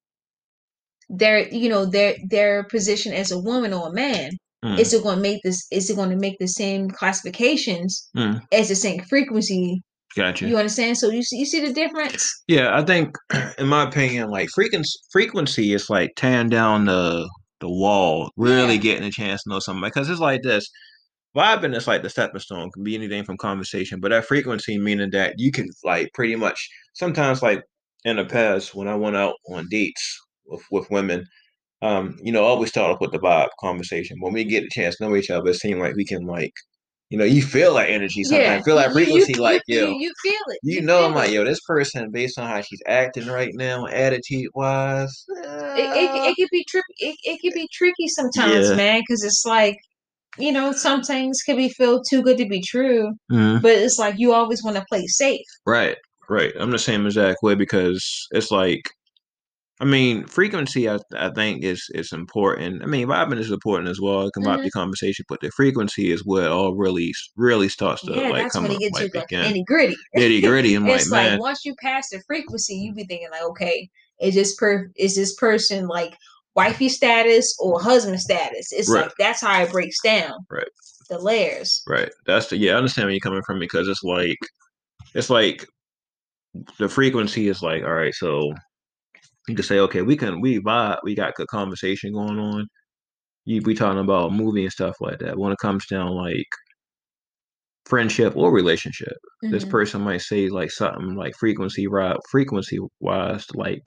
their 1.08 1.48
you 1.48 1.68
know 1.68 1.84
their 1.84 2.16
their 2.28 2.64
position 2.64 3.12
as 3.12 3.30
a 3.30 3.38
woman 3.38 3.72
or 3.72 3.88
a 3.88 3.92
man 3.92 4.30
Mm. 4.64 4.78
is 4.78 4.94
it 4.94 5.02
going 5.02 5.16
to 5.16 5.20
make 5.22 5.42
this 5.42 5.66
is 5.72 5.90
it 5.90 5.96
going 5.96 6.10
to 6.10 6.16
make 6.16 6.38
the 6.38 6.46
same 6.46 6.88
classifications 6.88 8.08
Mm. 8.16 8.40
as 8.52 8.68
the 8.68 8.76
same 8.76 9.00
frequency 9.02 9.80
Gotcha. 10.16 10.46
you 10.46 10.56
understand 10.56 10.96
so 10.96 11.10
you 11.10 11.22
see 11.24 11.38
you 11.38 11.44
see 11.46 11.60
the 11.66 11.72
difference 11.72 12.24
Yeah, 12.46 12.76
I 12.78 12.84
think, 12.84 13.16
in 13.58 13.66
my 13.66 13.82
opinion, 13.88 14.30
like 14.30 14.48
frequency, 14.54 14.98
frequency 15.10 15.72
is 15.74 15.90
like 15.90 16.12
tearing 16.16 16.48
down 16.48 16.84
the 16.84 17.28
the 17.60 17.68
wall, 17.68 18.30
really 18.36 18.74
Yeah. 18.74 18.80
getting 18.80 19.04
a 19.04 19.10
chance 19.10 19.42
to 19.42 19.50
know 19.50 19.58
somebody. 19.60 19.90
Because 19.90 20.08
it's 20.10 20.20
like 20.20 20.42
this, 20.42 20.68
vibing 21.36 21.74
is 21.76 21.86
like 21.86 22.02
the 22.02 22.10
stepping 22.10 22.40
stone, 22.40 22.70
can 22.72 22.82
be 22.84 22.94
anything 22.94 23.24
from 23.24 23.36
conversation, 23.36 24.00
but 24.00 24.10
that 24.10 24.24
frequency 24.26 24.78
meaning 24.78 25.10
that 25.10 25.34
you 25.38 25.50
can 25.52 25.68
like 25.84 26.10
pretty 26.14 26.36
much 26.36 26.68
sometimes 26.94 27.42
like 27.42 27.62
in 28.04 28.16
the 28.16 28.24
past 28.24 28.74
when 28.74 28.88
I 28.88 28.94
went 28.96 29.16
out 29.16 29.34
on 29.48 29.66
dates 29.70 30.18
with 30.46 30.62
with 30.70 30.90
women, 30.90 31.26
um, 31.82 32.16
you 32.22 32.32
know, 32.32 32.44
I 32.44 32.48
always 32.48 32.70
start 32.70 32.92
off 32.92 33.00
with 33.00 33.12
the 33.12 33.18
vibe 33.18 33.48
conversation. 33.60 34.16
When 34.20 34.32
we 34.32 34.44
get 34.44 34.64
a 34.64 34.68
chance 34.70 34.96
to 34.96 35.04
know 35.08 35.16
each 35.16 35.30
other, 35.30 35.50
it 35.50 35.54
seems 35.54 35.80
like 35.80 35.96
we 35.96 36.04
can 36.04 36.24
like, 36.26 36.52
you 37.10 37.18
know, 37.18 37.24
you 37.24 37.42
feel 37.42 37.74
that 37.74 37.90
energy 37.90 38.24
sometimes, 38.24 38.64
feel 38.64 38.76
that 38.76 38.90
you- 38.90 39.00
you- 39.00 39.04
frequency, 39.06 39.34
you, 39.34 39.42
like 39.42 39.62
you, 39.66 39.80
yo. 39.80 39.98
you 39.98 40.12
feel 40.22 40.40
it 40.48 40.58
You 40.62 40.80
know, 40.82 41.04
I'm 41.04 41.14
like, 41.14 41.30
yo, 41.32 41.44
this 41.44 41.60
person, 41.66 42.10
based 42.12 42.38
on 42.38 42.48
how 42.48 42.60
she's 42.60 42.82
acting 42.86 43.26
right 43.26 43.50
now, 43.54 43.86
attitude 43.86 44.50
wise, 44.54 45.24
it, 45.28 45.90
it, 45.94 46.10
it 46.30 46.36
could 46.36 46.48
be 46.52 46.64
tricky 46.68 46.94
it, 46.98 47.16
it 47.24 47.40
could 47.40 47.54
be 47.54 47.68
tricky 47.72 48.08
sometimes 48.08 48.68
Yeah. 48.70 48.76
man 48.76 49.00
because 49.00 49.24
it's 49.24 49.44
like 49.46 49.76
you 50.38 50.52
know 50.52 50.72
some 50.72 51.02
things 51.02 51.42
can 51.42 51.56
be 51.56 51.68
feel 51.68 52.02
too 52.02 52.22
good 52.22 52.38
to 52.38 52.46
be 52.46 52.60
true 52.62 53.12
Mhm. 53.30 53.62
but 53.62 53.72
it's 53.72 53.98
like 53.98 54.14
you 54.18 54.32
always 54.32 54.62
want 54.62 54.76
to 54.76 54.84
play 54.88 55.06
safe 55.06 55.44
right, 55.66 55.96
right. 56.28 56.52
I'm 56.58 56.70
the 56.70 56.78
same 56.78 57.06
exact 57.06 57.42
way 57.42 57.54
because 57.54 58.26
it's 58.32 58.50
like, 58.50 58.88
I 59.80 59.84
mean, 59.84 60.26
frequency. 60.26 60.88
I 60.88 60.98
I 61.16 61.30
think 61.30 61.64
is 61.64 61.84
is 61.94 62.12
important. 62.12 62.82
I 62.82 62.86
mean, 62.86 63.08
vibing 63.08 63.38
is 63.40 63.50
important 63.50 63.88
as 63.88 64.00
well. 64.00 64.26
It 64.26 64.32
can 64.32 64.44
vibe 64.44 64.58
Mhm. 64.60 64.64
the 64.64 64.70
conversation, 64.70 65.24
but 65.28 65.40
the 65.40 65.50
frequency 65.50 66.12
is 66.12 66.24
where 66.24 66.44
it 66.44 66.50
all 66.52 66.74
really 66.74 67.12
really 67.36 67.68
starts 67.68 68.02
to 68.02 68.12
yeah 68.12 68.28
like 68.28 68.42
that's 68.44 68.54
come 68.54 68.64
when 68.64 68.72
it 68.72 68.74
up, 68.76 68.80
gets 68.80 68.94
like 68.94 69.06
to 69.12 69.18
the 69.18 69.20
begin. 69.28 69.52
nitty 69.52 69.64
gritty 69.66 69.96
Nitty 70.16 70.42
gritty. 70.42 70.74
I'm 70.76 70.84
like, 70.86 71.00
it's 71.00 71.10
like 71.10 71.30
man, 71.30 71.38
once 71.40 71.64
you 71.64 71.74
pass 71.80 72.10
the 72.10 72.22
frequency, 72.26 72.74
you 72.76 72.94
be 72.94 73.04
thinking 73.04 73.28
like, 73.32 73.42
okay, 73.42 73.88
is 74.20 74.34
this 74.34 74.54
per 74.54 74.90
is 74.96 75.16
this 75.16 75.34
person 75.34 75.88
like 75.88 76.16
wifey 76.54 76.88
status 76.88 77.56
or 77.58 77.80
husband 77.80 78.20
status? 78.20 78.72
It's 78.72 78.88
Right. 78.88 79.04
like 79.06 79.12
that's 79.18 79.40
how 79.40 79.62
it 79.62 79.72
breaks 79.72 80.00
down. 80.02 80.34
Right. 80.48 80.68
The 81.08 81.18
layers. 81.18 81.82
Right. 81.88 82.10
That's 82.26 82.46
the 82.48 82.56
yeah. 82.56 82.74
I 82.74 82.76
understand 82.76 83.06
where 83.06 83.12
you're 83.14 83.20
coming 83.20 83.42
from 83.44 83.58
because 83.58 83.88
it's 83.88 84.04
like 84.04 84.38
it's 85.14 85.28
like 85.30 85.66
the 86.78 86.88
frequency 86.88 87.48
is 87.48 87.62
like 87.62 87.82
all 87.84 87.94
right. 87.94 88.14
So 88.14 88.52
you 89.48 89.54
can 89.54 89.64
say 89.64 89.78
okay, 89.80 90.02
we 90.02 90.16
can 90.16 90.40
we 90.40 90.60
vibe, 90.60 90.98
we 91.04 91.14
got 91.14 91.34
good 91.34 91.48
conversation 91.48 92.12
going 92.12 92.38
on. 92.38 92.66
You 93.46 93.62
we 93.64 93.74
talking 93.74 94.00
about 94.00 94.32
movie 94.34 94.64
and 94.64 94.72
stuff 94.72 94.96
like 95.00 95.20
that. 95.20 95.38
When 95.38 95.52
it 95.52 95.58
comes 95.60 95.86
down 95.86 96.10
like 96.12 96.48
friendship 97.86 98.36
or 98.36 98.52
relationship, 98.52 99.16
this 99.50 99.64
Mhm. 99.64 99.70
person 99.70 100.00
might 100.02 100.22
say 100.22 100.48
like 100.48 100.70
something 100.70 101.14
like 101.14 101.34
frequency 101.38 101.86
right 101.86 102.16
frequency 102.30 102.78
wise 103.00 103.46
like 103.54 103.82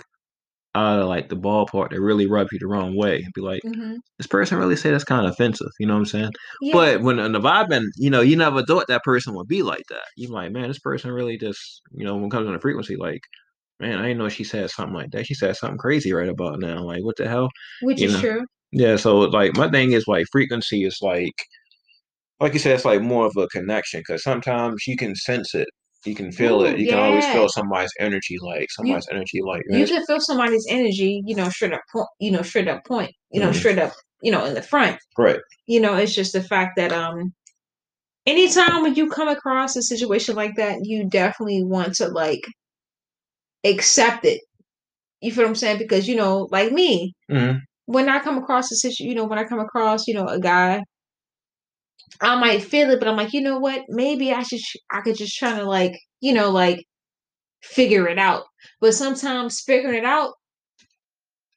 out 0.75 0.99
of 0.99 1.07
like 1.07 1.29
the 1.29 1.35
ballpark 1.37 1.89
that 1.89 2.01
really 2.01 2.27
rub 2.27 2.47
you 2.51 2.59
the 2.59 2.67
wrong 2.67 2.95
way 2.95 3.15
and 3.23 3.33
be 3.33 3.41
like 3.41 3.61
Mhm. 3.65 3.95
this 4.19 4.27
person 4.27 4.57
really 4.59 4.75
say 4.75 4.91
that's 4.91 5.03
kind 5.05 5.25
of 5.25 5.31
offensive 5.31 5.71
you 5.79 5.87
know 5.87 5.93
what 5.93 5.99
i'm 6.01 6.05
saying 6.05 6.31
Yeah. 6.61 6.73
but 6.73 7.01
when 7.01 7.17
in 7.19 7.31
the 7.31 7.39
vibing, 7.39 7.85
you 7.97 8.09
know, 8.09 8.21
you 8.21 8.35
never 8.35 8.61
thought 8.63 8.85
that 8.87 9.03
person 9.03 9.33
would 9.35 9.47
be 9.47 9.63
like 9.63 9.83
that. 9.89 10.05
You're 10.17 10.31
like, 10.31 10.51
man, 10.51 10.67
this 10.67 10.79
person 10.79 11.11
really 11.11 11.37
just, 11.37 11.81
you 11.91 12.05
know, 12.05 12.15
when 12.15 12.25
it 12.25 12.31
comes 12.31 12.47
on 12.47 12.53
the 12.53 12.59
frequency, 12.59 12.95
like, 12.97 13.21
man, 13.79 13.99
I 13.99 14.03
didn't 14.03 14.17
know 14.19 14.29
she 14.29 14.43
said 14.43 14.69
something 14.69 14.93
like 14.95 15.11
that. 15.11 15.25
She 15.27 15.33
said 15.33 15.55
something 15.57 15.77
crazy 15.77 16.11
right 16.13 16.29
about 16.29 16.59
now. 16.59 16.83
Like, 16.83 17.03
what 17.03 17.17
the 17.17 17.27
hell? 17.27 17.49
which 17.81 17.99
you 18.01 18.07
is 18.07 18.13
know. 18.13 18.19
true. 18.21 18.45
Yeah. 18.71 18.95
So 18.97 19.19
like, 19.19 19.55
my 19.57 19.69
thing 19.69 19.91
is 19.93 20.05
like, 20.07 20.25
frequency 20.31 20.83
is 20.85 20.97
like, 21.01 21.33
like 22.39 22.53
you 22.53 22.59
said, 22.59 22.73
it's 22.75 22.85
like 22.85 23.01
more 23.01 23.25
of 23.25 23.35
a 23.37 23.47
connection 23.47 24.01
because 24.01 24.23
sometimes 24.23 24.83
you 24.87 24.97
can 24.97 25.15
sense 25.15 25.53
it, 25.55 25.67
you 26.05 26.15
can 26.15 26.31
feel 26.31 26.61
Ooh, 26.61 26.65
it, 26.65 26.79
you 26.79 26.87
can 26.87 26.99
always 26.99 27.27
feel 27.27 27.47
somebody's 27.49 27.93
energy, 27.99 28.37
like 28.41 28.67
somebody's 28.71 29.07
energy, 29.11 29.41
like 29.43 29.63
You 29.69 29.85
can 29.87 30.05
feel 30.05 30.19
somebody's 30.19 30.65
energy, 30.69 31.21
you 31.25 31.35
know, 31.35 31.49
straight 31.49 31.73
up 31.73 31.81
point, 31.91 32.07
you 32.19 32.31
know, 32.31 32.41
straight 32.41 32.67
up 32.67 32.85
point, 32.85 33.11
you 33.31 33.39
know, 33.41 33.51
Mhm. 33.51 33.55
straight 33.55 33.79
up, 33.79 33.93
you 34.21 34.31
know, 34.31 34.45
in 34.45 34.53
the 34.53 34.61
front. 34.61 34.97
right. 35.17 35.39
You 35.67 35.79
know, 35.81 35.95
it's 35.95 36.13
just 36.15 36.33
the 36.33 36.43
fact 36.43 36.77
that 36.77 36.91
um 36.93 37.33
anytime 38.27 38.83
when 38.83 38.95
you 38.95 39.09
come 39.09 39.27
across 39.29 39.75
a 39.75 39.81
situation 39.83 40.35
like 40.35 40.55
that, 40.57 40.79
you 40.83 41.05
definitely 41.09 41.63
want 41.63 41.95
to 41.95 42.07
like 42.09 42.41
accept 43.63 44.25
it. 44.25 44.41
You 45.21 45.31
feel 45.33 45.45
what 45.45 45.49
I'm 45.49 45.55
saying? 45.55 45.79
Because 45.79 46.07
you 46.07 46.15
know, 46.15 46.47
like 46.51 46.71
me, 46.71 47.13
hmm 47.29 47.57
when 47.87 48.09
I 48.09 48.19
come 48.19 48.37
across 48.37 48.71
a 48.71 48.75
situation, 48.75 49.07
you 49.07 49.15
know, 49.15 49.25
when 49.25 49.39
I 49.39 49.45
come 49.45 49.59
across, 49.59 50.07
you 50.07 50.13
know, 50.15 50.27
a 50.27 50.39
guy, 50.39 50.83
I 52.21 52.35
might 52.39 52.63
feel 52.63 52.89
it, 52.91 52.99
but 52.99 53.07
I'm 53.07 53.17
like, 53.17 53.33
you 53.33 53.41
know 53.41 53.59
what? 53.59 53.83
Maybe 53.89 54.31
I 54.31 54.43
should, 54.43 54.59
I 54.91 55.01
could 55.01 55.17
just 55.17 55.37
try 55.37 55.57
to 55.57 55.63
like, 55.65 55.93
you 56.21 56.33
know, 56.33 56.51
like 56.51 56.85
figure 57.63 58.07
it 58.07 58.19
out. 58.19 58.45
But 58.81 58.93
sometimes 58.95 59.61
figuring 59.61 59.97
it 59.99 60.05
out, 60.05 60.33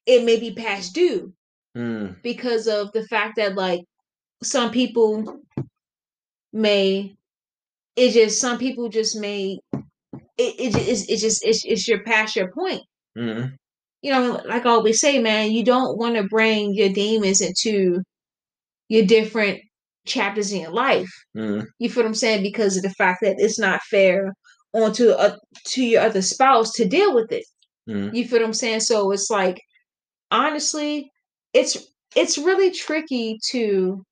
it 0.06 0.24
may 0.24 0.38
be 0.38 0.52
past 0.54 0.94
due 0.94 1.32
Mm. 1.76 2.20
because 2.22 2.66
of 2.66 2.90
the 2.92 3.06
fact 3.06 3.36
that 3.36 3.54
like 3.54 3.82
some 4.42 4.70
people 4.72 5.40
may, 6.52 7.14
it 7.96 8.12
just 8.12 8.40
some 8.40 8.58
people 8.58 8.88
just 8.88 9.16
may, 9.16 9.58
it 10.38 10.54
it 10.60 10.72
just 10.72 10.88
it's, 10.88 11.08
it's 11.10 11.22
just 11.22 11.46
it's, 11.46 11.64
it's 11.64 11.88
your 11.88 12.02
past 12.04 12.36
your 12.36 12.52
point. 12.52 12.82
hmm 13.16 13.46
you 14.02 14.12
know, 14.12 14.40
like 14.46 14.64
I 14.66 14.70
always 14.70 15.00
say, 15.00 15.18
man, 15.18 15.50
you 15.50 15.64
don't 15.64 15.98
want 15.98 16.16
to 16.16 16.22
bring 16.24 16.74
your 16.74 16.88
demons 16.90 17.40
into 17.40 18.02
your 18.88 19.06
different 19.06 19.60
chapters 20.08 20.52
in 20.52 20.62
your 20.62 20.72
life. 20.72 21.10
hmm 21.34 21.60
You 21.78 21.90
feel 21.90 22.02
what 22.04 22.08
I'm 22.08 22.14
saying? 22.14 22.42
Because 22.42 22.76
of 22.76 22.82
the 22.82 22.90
fact 22.90 23.20
that 23.22 23.36
it's 23.38 23.58
not 23.58 23.82
fair 23.90 24.34
onto 24.72 25.10
a, 25.10 25.38
to 25.68 25.82
your 25.84 26.02
other 26.02 26.22
spouse 26.22 26.72
to 26.72 26.84
deal 26.86 27.14
with 27.14 27.32
it. 27.32 27.44
hmm 27.86 28.08
You 28.12 28.26
feel 28.26 28.40
what 28.40 28.46
I'm 28.46 28.52
saying? 28.54 28.80
So 28.80 29.10
it's 29.12 29.30
like, 29.30 29.60
honestly, 30.30 31.10
it's 31.54 31.76
it's 32.16 32.38
really 32.38 32.70
tricky 32.70 33.38
to 33.50 34.02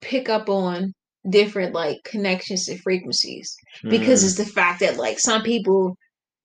pick 0.00 0.28
up 0.28 0.48
on 0.48 0.92
different 1.28 1.74
like 1.74 1.98
connections 2.04 2.68
and 2.68 2.80
frequencies 2.80 3.54
because 3.88 4.24
it's 4.24 4.36
the 4.36 4.44
fact 4.52 4.80
that 4.80 4.96
like 4.96 5.18
some 5.18 5.42
people 5.42 5.96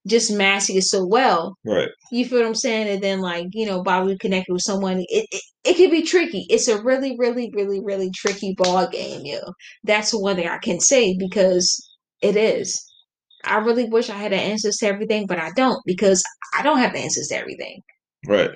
just 0.07 0.31
masking 0.31 0.77
it 0.77 0.83
so 0.83 1.05
well. 1.05 1.57
Right. 1.65 1.89
You 2.11 2.25
feel 2.25 2.39
what 2.39 2.47
I'm 2.47 2.55
saying? 2.55 2.87
And 2.87 3.01
then 3.01 3.19
like, 3.19 3.47
you 3.53 3.65
know, 3.65 3.83
Bobby 3.83 4.17
connected 4.17 4.51
with 4.51 4.61
someone, 4.61 4.99
it, 4.99 5.27
it 5.31 5.41
it 5.63 5.77
can 5.77 5.89
be 5.89 6.03
tricky. 6.03 6.45
It's 6.49 6.67
a 6.67 6.81
really, 6.81 7.15
really, 7.17 7.51
really, 7.53 7.81
really 7.81 8.11
tricky 8.11 8.53
ball 8.57 8.87
game, 8.87 9.21
yo. 9.23 9.39
That's 9.83 10.13
one 10.13 10.35
thing 10.35 10.47
I 10.47 10.57
can 10.57 10.79
say 10.79 11.15
because 11.17 11.89
it 12.21 12.35
is. 12.35 12.83
I 13.45 13.57
really 13.57 13.85
wish 13.85 14.09
I 14.09 14.15
had 14.15 14.31
the 14.31 14.37
answers 14.37 14.77
to 14.77 14.87
everything, 14.87 15.25
but 15.27 15.39
I 15.39 15.51
don't 15.55 15.81
because 15.85 16.23
I 16.57 16.63
don't 16.63 16.79
have 16.79 16.93
the 16.93 16.99
answers 16.99 17.27
to 17.27 17.37
everything. 17.37 17.81
Right. 18.27 18.51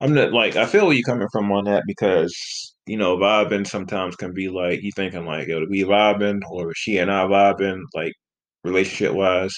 I'm 0.00 0.14
not 0.14 0.32
like 0.32 0.56
I 0.56 0.66
feel 0.66 0.86
where 0.86 0.94
you're 0.94 1.04
coming 1.04 1.28
from 1.32 1.50
on 1.52 1.64
that 1.64 1.84
because 1.86 2.74
you 2.86 2.98
know 2.98 3.16
vibing 3.16 3.66
sometimes 3.66 4.16
can 4.16 4.34
be 4.34 4.48
like 4.48 4.82
you 4.82 4.90
thinking 4.94 5.24
like 5.24 5.48
yo 5.48 5.64
we 5.70 5.82
vibing 5.82 6.40
or 6.50 6.72
she 6.74 6.98
and 6.98 7.10
I 7.10 7.24
vibing 7.24 7.80
like 7.94 8.12
relationship 8.64 9.14
wise 9.14 9.54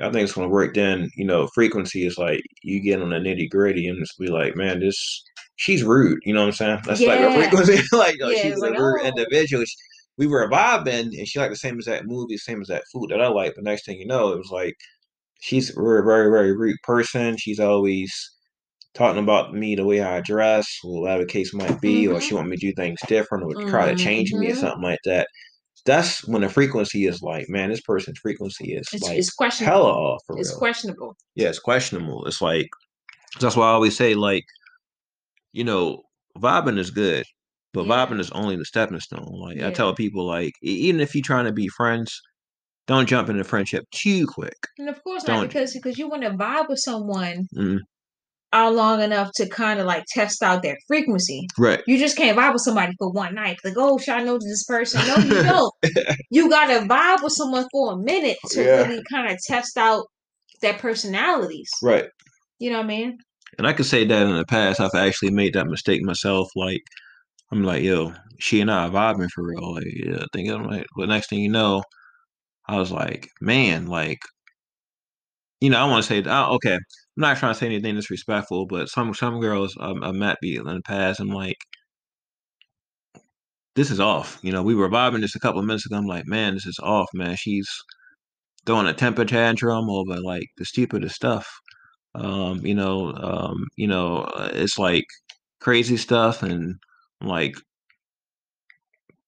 I 0.00 0.10
think 0.10 0.24
it's 0.24 0.32
gonna 0.32 0.48
work. 0.48 0.74
Then 0.74 1.10
you 1.16 1.24
know, 1.24 1.46
frequency 1.54 2.06
is 2.06 2.18
like 2.18 2.42
you 2.62 2.80
get 2.80 3.00
on 3.02 3.10
the 3.10 3.16
nitty 3.16 3.50
gritty 3.50 3.86
and 3.88 3.98
just 3.98 4.18
be 4.18 4.28
like, 4.28 4.56
man, 4.56 4.80
this 4.80 5.22
she's 5.56 5.84
rude. 5.84 6.18
You 6.24 6.34
know 6.34 6.40
what 6.40 6.46
I'm 6.48 6.52
saying? 6.52 6.80
That's 6.84 7.00
like 7.00 7.20
a 7.20 7.32
frequency. 7.32 7.80
like 7.96 8.16
Yeah, 8.20 8.28
she's 8.42 8.52
it's 8.54 8.62
a 8.62 8.70
rude 8.72 9.00
oh. 9.02 9.06
individual. 9.06 9.64
We 10.16 10.26
were 10.28 10.48
vibing, 10.48 11.16
and 11.18 11.26
she 11.28 11.38
liked 11.40 11.52
the 11.52 11.56
same 11.56 11.78
as 11.78 11.86
that 11.86 12.06
movie, 12.06 12.36
same 12.36 12.60
as 12.60 12.68
that 12.68 12.84
food 12.92 13.10
that 13.10 13.20
I 13.20 13.28
like. 13.28 13.54
But 13.56 13.64
next 13.64 13.84
thing 13.86 13.98
you 13.98 14.06
know, 14.06 14.32
it 14.32 14.38
was 14.38 14.50
like 14.50 14.74
she's 15.40 15.70
a 15.70 15.74
very, 15.74 16.02
very, 16.02 16.30
very 16.30 16.56
rude 16.56 16.76
person. 16.84 17.36
She's 17.38 17.60
always 17.60 18.12
talking 18.94 19.22
about 19.22 19.54
me 19.54 19.74
the 19.74 19.84
way 19.84 20.00
I 20.02 20.20
dress, 20.20 20.66
whatever 20.84 21.24
the 21.24 21.28
case 21.28 21.52
might 21.54 21.80
be, 21.80 22.06
or 22.08 22.18
Mhm. 22.18 22.22
she 22.22 22.34
want 22.34 22.48
me 22.48 22.56
to 22.56 22.66
do 22.68 22.72
things 22.74 23.00
different, 23.08 23.44
or 23.44 23.54
try 23.68 23.86
to 23.86 23.96
change 23.96 24.32
me 24.32 24.50
or 24.50 24.54
Mhm. 24.54 24.60
something 24.60 24.82
like 24.82 25.00
that. 25.04 25.28
That's 25.86 26.26
when 26.26 26.40
the 26.42 26.48
frequency 26.48 27.06
is 27.06 27.20
like, 27.22 27.46
man, 27.48 27.68
this 27.70 27.80
person's 27.82 28.18
frequency 28.18 28.72
is 28.74 28.86
It's, 28.92 29.02
like 29.02 29.18
it's 29.18 29.30
questionable. 29.34 29.72
hella 29.76 29.92
off 29.92 30.22
It's 30.30 30.50
real. 30.50 30.58
questionable. 30.58 31.16
yeah, 31.34 31.48
it's 31.48 31.58
questionable. 31.58 32.24
It's 32.26 32.40
like 32.40 32.68
that's 33.40 33.56
why 33.56 33.66
I 33.66 33.72
always 33.72 33.96
say 33.96 34.14
like, 34.14 34.44
you 35.52 35.64
know, 35.64 36.02
vibing 36.38 36.78
is 36.78 36.90
good, 36.90 37.24
but 37.72 37.84
Yeah. 37.86 38.06
vibing 38.06 38.20
is 38.20 38.30
only 38.30 38.56
the 38.56 38.64
stepping 38.64 39.00
stone. 39.00 39.28
Like 39.32 39.60
I 39.60 39.70
tell 39.72 39.94
people, 39.94 40.24
like 40.26 40.52
even 40.62 41.00
if 41.00 41.14
you're 41.14 41.22
trying 41.22 41.44
to 41.46 41.52
be 41.52 41.68
friends, 41.68 42.18
don't 42.86 43.06
jump 43.08 43.28
into 43.28 43.44
friendship 43.44 43.84
too 43.90 44.26
quick. 44.26 44.56
And 44.78 44.88
of 44.88 45.02
course 45.04 45.24
Don't- 45.24 45.46
because 45.46 45.74
because 45.74 45.98
you 45.98 46.08
want 46.08 46.22
to 46.22 46.30
vibe 46.30 46.68
with 46.68 46.78
someone 46.80 47.46
Mhm. 47.54 47.80
All 48.54 48.72
long 48.72 49.02
enough 49.02 49.30
to 49.36 49.48
kind 49.48 49.80
of 49.80 49.86
like 49.86 50.04
test 50.08 50.42
out 50.42 50.62
their 50.62 50.76
frequency. 50.86 51.46
Right. 51.58 51.82
You 51.86 51.98
just 51.98 52.16
can't 52.16 52.38
vibe 52.38 52.52
with 52.54 52.62
somebody 52.62 52.92
for 52.98 53.10
one 53.10 53.34
night. 53.34 53.58
Like, 53.64 53.74
oh, 53.76 53.98
should 53.98 54.14
I 54.14 54.22
know 54.22 54.38
this 54.38 54.64
person? 54.64 55.00
No, 55.06 55.16
you 55.16 55.42
don't. 55.42 55.72
you 56.30 56.48
gotta 56.48 56.86
vibe 56.86 57.22
with 57.22 57.32
someone 57.32 57.66
for 57.72 57.92
a 57.92 57.96
minute 57.98 58.38
to 58.50 58.62
Yeah. 58.64 58.82
really 58.86 59.02
kind 59.10 59.30
of 59.30 59.38
test 59.46 59.76
out 59.76 60.06
their 60.62 60.74
personalities. 60.74 61.70
Right. 61.82 62.06
You 62.58 62.70
know 62.70 62.78
what 62.78 62.84
I 62.84 62.88
mean? 62.88 63.18
And 63.58 63.66
I 63.66 63.72
could 63.72 63.86
say 63.86 64.04
that 64.04 64.26
in 64.26 64.36
the 64.36 64.44
past, 64.46 64.80
I've 64.80 64.94
actually 64.94 65.30
made 65.30 65.54
that 65.54 65.66
mistake 65.66 66.02
myself. 66.02 66.48
Like, 66.56 66.82
I'm 67.52 67.62
like, 67.64 67.82
yo, 67.82 68.12
she 68.40 68.60
and 68.60 68.70
I 68.70 68.86
are 68.86 68.90
vibing 68.90 69.28
for 69.30 69.44
real. 69.46 69.74
Like, 69.74 69.84
yeah, 69.86 70.24
thinking, 70.32 70.54
I'm 70.54 70.66
like, 70.66 70.86
but 70.96 71.08
next 71.08 71.28
thing 71.28 71.40
you 71.40 71.50
know, 71.50 71.82
I 72.66 72.78
was 72.78 72.90
like, 72.90 73.28
man, 73.40 73.86
like, 73.86 74.18
you 75.60 75.70
know, 75.70 75.78
I 75.78 75.84
want 75.84 76.02
to 76.04 76.08
say, 76.08 76.22
oh, 76.26 76.54
okay, 76.56 76.78
I'm 77.16 77.20
not 77.22 77.36
trying 77.38 77.52
to 77.54 77.58
say 77.58 77.66
anything 77.66 77.94
disrespectful, 77.94 78.66
but 78.66 78.88
some 78.88 79.14
some 79.14 79.40
girls 79.40 79.76
um, 79.80 80.02
I 80.02 80.12
met 80.12 80.38
be 80.40 80.56
in 80.56 80.64
the 80.64 80.80
past, 80.82 81.20
I'm 81.20 81.28
like, 81.28 81.58
this 83.76 83.90
is 83.90 84.00
off. 84.00 84.38
You 84.42 84.52
know, 84.52 84.62
we 84.62 84.74
were 84.74 84.88
vibing 84.88 85.20
just 85.20 85.36
a 85.36 85.40
couple 85.40 85.60
of 85.60 85.66
minutes 85.66 85.86
ago. 85.86 85.96
I'm 85.96 86.06
like, 86.06 86.26
man, 86.26 86.54
this 86.54 86.66
is 86.66 86.78
off, 86.82 87.08
man. 87.14 87.36
She's 87.36 87.68
throwing 88.66 88.86
a 88.86 88.94
temper 88.94 89.24
tantrum 89.24 89.90
over 89.90 90.20
like 90.20 90.46
the 90.58 90.64
stupidest 90.64 91.14
stuff. 91.16 91.48
Um, 92.14 92.64
you 92.64 92.74
know, 92.74 93.12
um, 93.14 93.56
you 93.76 93.88
know, 93.88 94.18
uh, 94.18 94.50
it's 94.52 94.78
like 94.78 95.04
crazy 95.60 95.96
stuff, 95.96 96.42
and 96.42 96.76
like, 97.20 97.56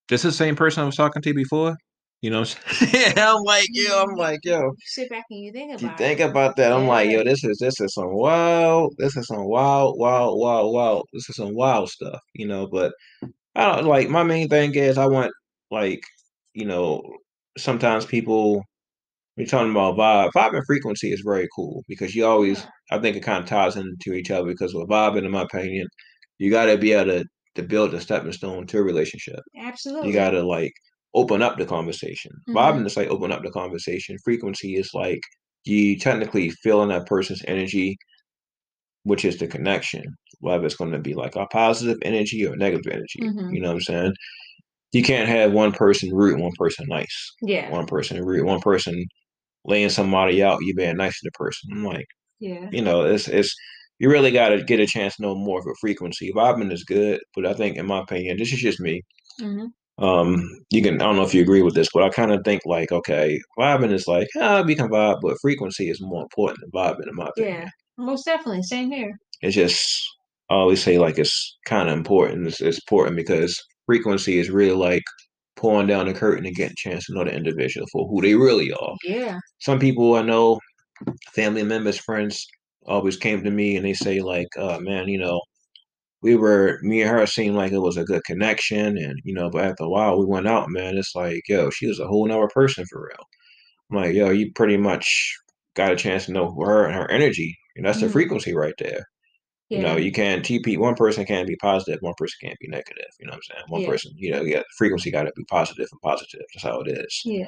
this 0.09 0.25
is 0.25 0.33
the 0.33 0.37
same 0.37 0.55
person 0.55 0.83
I 0.83 0.85
was 0.85 0.95
talking 0.95 1.21
to 1.21 1.33
before. 1.33 1.75
You 2.21 2.31
know, 2.31 2.45
yeah, 2.93 3.13
I'm 3.15 3.43
like, 3.43 3.67
yo, 3.69 4.01
I'm 4.01 4.09
mm-hmm. 4.09 4.19
like, 4.19 4.39
yo, 4.43 4.59
You 4.61 4.75
sit 4.85 5.09
back 5.09 5.25
and 5.29 5.39
you 5.39 5.51
think 5.51 5.71
about 5.71 5.81
you 5.81 5.89
it. 5.89 5.97
think 5.97 6.19
about 6.19 6.55
that. 6.55 6.73
I'm 6.73 6.87
like, 6.87 7.09
yo, 7.11 7.23
this 7.23 7.43
is 7.43 7.57
this 7.59 7.79
is 7.79 7.93
some 7.93 8.11
wild, 8.11 8.95
this 8.97 9.15
is 9.15 9.27
some 9.27 9.45
wild, 9.45 9.99
wild, 9.99 10.39
wild, 10.39 10.73
wild. 10.73 11.07
This 11.13 11.29
is 11.29 11.35
some 11.35 11.53
wild 11.53 11.89
stuff, 11.89 12.19
you 12.33 12.47
know. 12.47 12.67
But 12.67 12.93
I 13.55 13.75
don't 13.75 13.85
like 13.85 14.09
my 14.09 14.23
main 14.23 14.49
thing 14.49 14.73
is 14.75 14.97
I 14.97 15.05
want 15.07 15.31
like, 15.71 16.01
you 16.53 16.65
know, 16.65 17.03
sometimes 17.57 18.05
people 18.05 18.63
we're 19.37 19.45
talking 19.45 19.71
about 19.71 19.97
vibe. 19.97 20.31
Vibe 20.35 20.55
and 20.55 20.65
frequency 20.65 21.11
is 21.11 21.21
very 21.23 21.47
cool 21.55 21.83
because 21.87 22.15
you 22.15 22.25
always 22.25 22.65
I 22.91 22.97
think 22.99 23.15
it 23.15 23.21
kind 23.23 23.43
of 23.43 23.49
ties 23.49 23.75
into 23.75 24.13
each 24.13 24.31
other 24.31 24.47
because 24.47 24.73
with 24.73 24.89
vibing, 24.89 25.25
in 25.25 25.31
my 25.31 25.43
opinion, 25.43 25.87
you 26.39 26.49
gotta 26.49 26.77
be 26.77 26.93
able 26.93 27.11
to 27.19 27.25
to 27.55 27.63
build 27.63 27.93
a 27.93 28.01
stepping 28.01 28.31
stone 28.31 28.65
to 28.67 28.79
a 28.79 28.83
relationship. 28.83 29.39
Absolutely. 29.59 30.07
You 30.07 30.13
gotta 30.13 30.43
like 30.43 30.73
open 31.17 31.41
up 31.43 31.57
the 31.57 31.65
conversation. 31.65 32.31
Mhm. 32.49 32.55
Vibing 32.55 32.87
is 32.87 32.97
like 32.97 33.09
open 33.09 33.31
up 33.33 33.43
the 33.43 33.51
conversation. 33.51 34.17
Frequency 34.25 34.75
is 34.75 34.91
like 34.93 35.21
you 35.65 35.97
technically 35.99 36.51
feeling 36.63 36.89
that 36.89 37.07
person's 37.07 37.43
energy, 37.47 37.97
which 39.03 39.25
is 39.25 39.37
the 39.37 39.47
connection. 39.47 40.03
Whether 40.39 40.65
it's 40.65 40.75
going 40.75 40.91
to 40.91 40.99
be 40.99 41.13
like 41.15 41.35
a 41.35 41.47
positive 41.47 41.97
energy 42.03 42.45
or 42.45 42.55
negative 42.55 42.91
energy. 42.91 43.19
Mhm. 43.21 43.53
You 43.53 43.61
know 43.61 43.69
what 43.69 43.75
I'm 43.75 43.81
saying? 43.81 44.13
You 44.93 45.03
can't 45.03 45.29
have 45.29 45.53
one 45.53 45.73
person 45.73 46.11
rude, 46.13 46.35
and 46.35 46.43
one 46.43 46.53
person 46.57 46.85
nice. 46.89 47.33
Yeah. 47.41 47.71
One 47.71 47.87
person 47.87 48.23
rude, 48.23 48.45
one 48.45 48.61
person 48.61 49.05
laying 49.65 49.89
somebody 49.89 50.43
out. 50.43 50.59
You 50.63 50.75
being 50.75 50.97
nice 50.97 51.13
to 51.19 51.25
the 51.25 51.31
person. 51.33 51.71
I'm 51.73 51.85
like, 51.85 52.07
Yeah. 52.39 52.69
you 52.71 52.81
know, 52.83 53.05
it's 53.05 53.27
it's 53.29 53.55
you 53.99 54.09
really 54.11 54.31
got 54.31 54.49
to 54.49 54.63
get 54.63 54.79
a 54.81 54.87
chance 54.87 55.15
to 55.17 55.23
know 55.23 55.35
more 55.35 55.59
of 55.59 55.67
a 55.67 55.75
frequency. 55.81 56.31
Vibing 56.33 56.71
is 56.73 56.83
good, 56.85 57.21
but 57.35 57.45
I 57.47 57.53
think, 57.55 57.77
in 57.77 57.87
my 57.87 58.01
opinion, 58.01 58.37
this 58.37 58.53
is 58.53 58.59
just 58.61 58.79
me 58.81 59.03
hmm 59.39 59.67
um 59.99 60.47
you 60.69 60.81
can 60.81 60.95
i 61.01 61.05
don't 61.05 61.15
know 61.15 61.23
if 61.23 61.33
you 61.33 61.41
agree 61.41 61.61
with 61.63 61.73
this 61.73 61.89
but 61.93 62.03
i 62.03 62.09
kind 62.09 62.31
of 62.31 62.41
think 62.45 62.61
like 62.65 62.91
okay 62.91 63.39
vibing 63.57 63.91
is 63.91 64.07
like 64.07 64.27
ah 64.39 64.61
we 64.65 64.75
can 64.75 64.89
vibe 64.89 65.19
but 65.21 65.37
frequency 65.41 65.89
is 65.89 65.99
more 66.01 66.21
important 66.21 66.59
than 66.61 66.69
vibing 66.71 67.07
in 67.07 67.15
my 67.15 67.27
opinion 67.27 67.61
Yeah. 67.63 67.69
Most 67.99 68.25
definitely. 68.25 68.61
Same 68.61 68.91
here. 68.91 69.17
it's 69.41 69.55
just 69.55 70.07
i 70.51 70.53
always 70.53 70.83
say 70.83 70.99
like 70.99 71.17
it's 71.17 71.57
kind 71.65 71.89
of 71.89 71.97
important 71.97 72.47
it's, 72.47 72.61
it's 72.61 72.77
important 72.77 73.15
because 73.15 73.59
frequency 73.87 74.37
is 74.37 74.49
really 74.51 74.75
like 74.75 75.03
pulling 75.55 75.87
down 75.87 76.05
the 76.05 76.13
curtain 76.13 76.45
and 76.45 76.55
getting 76.55 76.73
a 76.73 76.89
chance 76.89 77.05
to 77.05 77.13
know 77.15 77.23
the 77.23 77.33
individual 77.33 77.87
for 77.91 78.07
who 78.07 78.21
they 78.21 78.35
really 78.35 78.71
are 78.73 78.95
Yeah. 79.03 79.39
some 79.59 79.79
people 79.79 80.13
i 80.15 80.21
know 80.21 80.59
family 81.33 81.63
members 81.63 81.97
friends 81.97 82.45
always 82.85 83.17
came 83.17 83.43
to 83.43 83.51
me 83.51 83.75
and 83.77 83.85
they 83.85 83.93
say 83.93 84.21
like 84.21 84.47
uh 84.59 84.77
man 84.79 85.07
you 85.07 85.17
know 85.17 85.41
we 86.27 86.35
were 86.35 86.79
me 86.81 87.01
and 87.01 87.09
her 87.09 87.25
seemed 87.25 87.55
like 87.55 87.71
it 87.71 87.79
was 87.79 87.97
a 87.97 88.03
good 88.03 88.23
connection 88.25 88.97
and 88.97 89.19
you 89.23 89.33
know 89.33 89.49
but 89.49 89.63
after 89.65 89.83
a 89.85 89.89
while 89.89 90.19
we 90.19 90.25
went 90.25 90.47
out 90.47 90.69
man 90.69 90.97
it's 90.97 91.15
like 91.15 91.41
yo 91.47 91.69
she 91.69 91.87
was 91.87 91.99
a 91.99 92.07
whole 92.07 92.27
nother 92.27 92.49
person 92.53 92.85
for 92.89 92.99
real 93.07 93.25
i'm 93.89 93.97
like 93.97 94.13
yo 94.13 94.29
you 94.29 94.51
pretty 94.53 94.77
much 94.77 95.33
got 95.75 95.91
a 95.91 95.95
chance 95.95 96.25
to 96.25 96.31
know 96.33 96.53
her 96.65 96.85
and 96.85 96.95
her 96.95 97.09
energy 97.11 97.57
and 97.75 97.85
that's 97.85 98.01
the 98.01 98.07
Mhm. 98.07 98.11
frequency 98.11 98.53
right 98.53 98.73
there 98.79 99.03
Yeah. 99.69 99.77
you 99.77 99.83
know 99.85 99.95
you 99.97 100.11
can't 100.11 100.43
TP 100.45 100.77
one 100.77 100.95
person 100.95 101.25
can't 101.25 101.47
be 101.47 101.55
positive 101.57 101.99
one 102.01 102.13
person 102.17 102.37
can't 102.43 102.59
be 102.59 102.67
negative 102.67 103.11
you 103.19 103.25
know 103.27 103.31
what 103.31 103.37
i'm 103.37 103.55
saying 103.55 103.63
one 103.69 103.81
Yeah. 103.81 103.87
person 103.91 104.11
you 104.17 104.31
know 104.31 104.41
yeah 104.41 104.59
the 104.59 104.65
frequency 104.77 105.11
got 105.11 105.23
to 105.23 105.31
be 105.35 105.45
positive 105.49 105.87
and 105.91 106.01
positive 106.01 106.45
that's 106.53 106.63
how 106.63 106.81
it 106.81 106.89
is 107.03 107.21
yeah. 107.25 107.45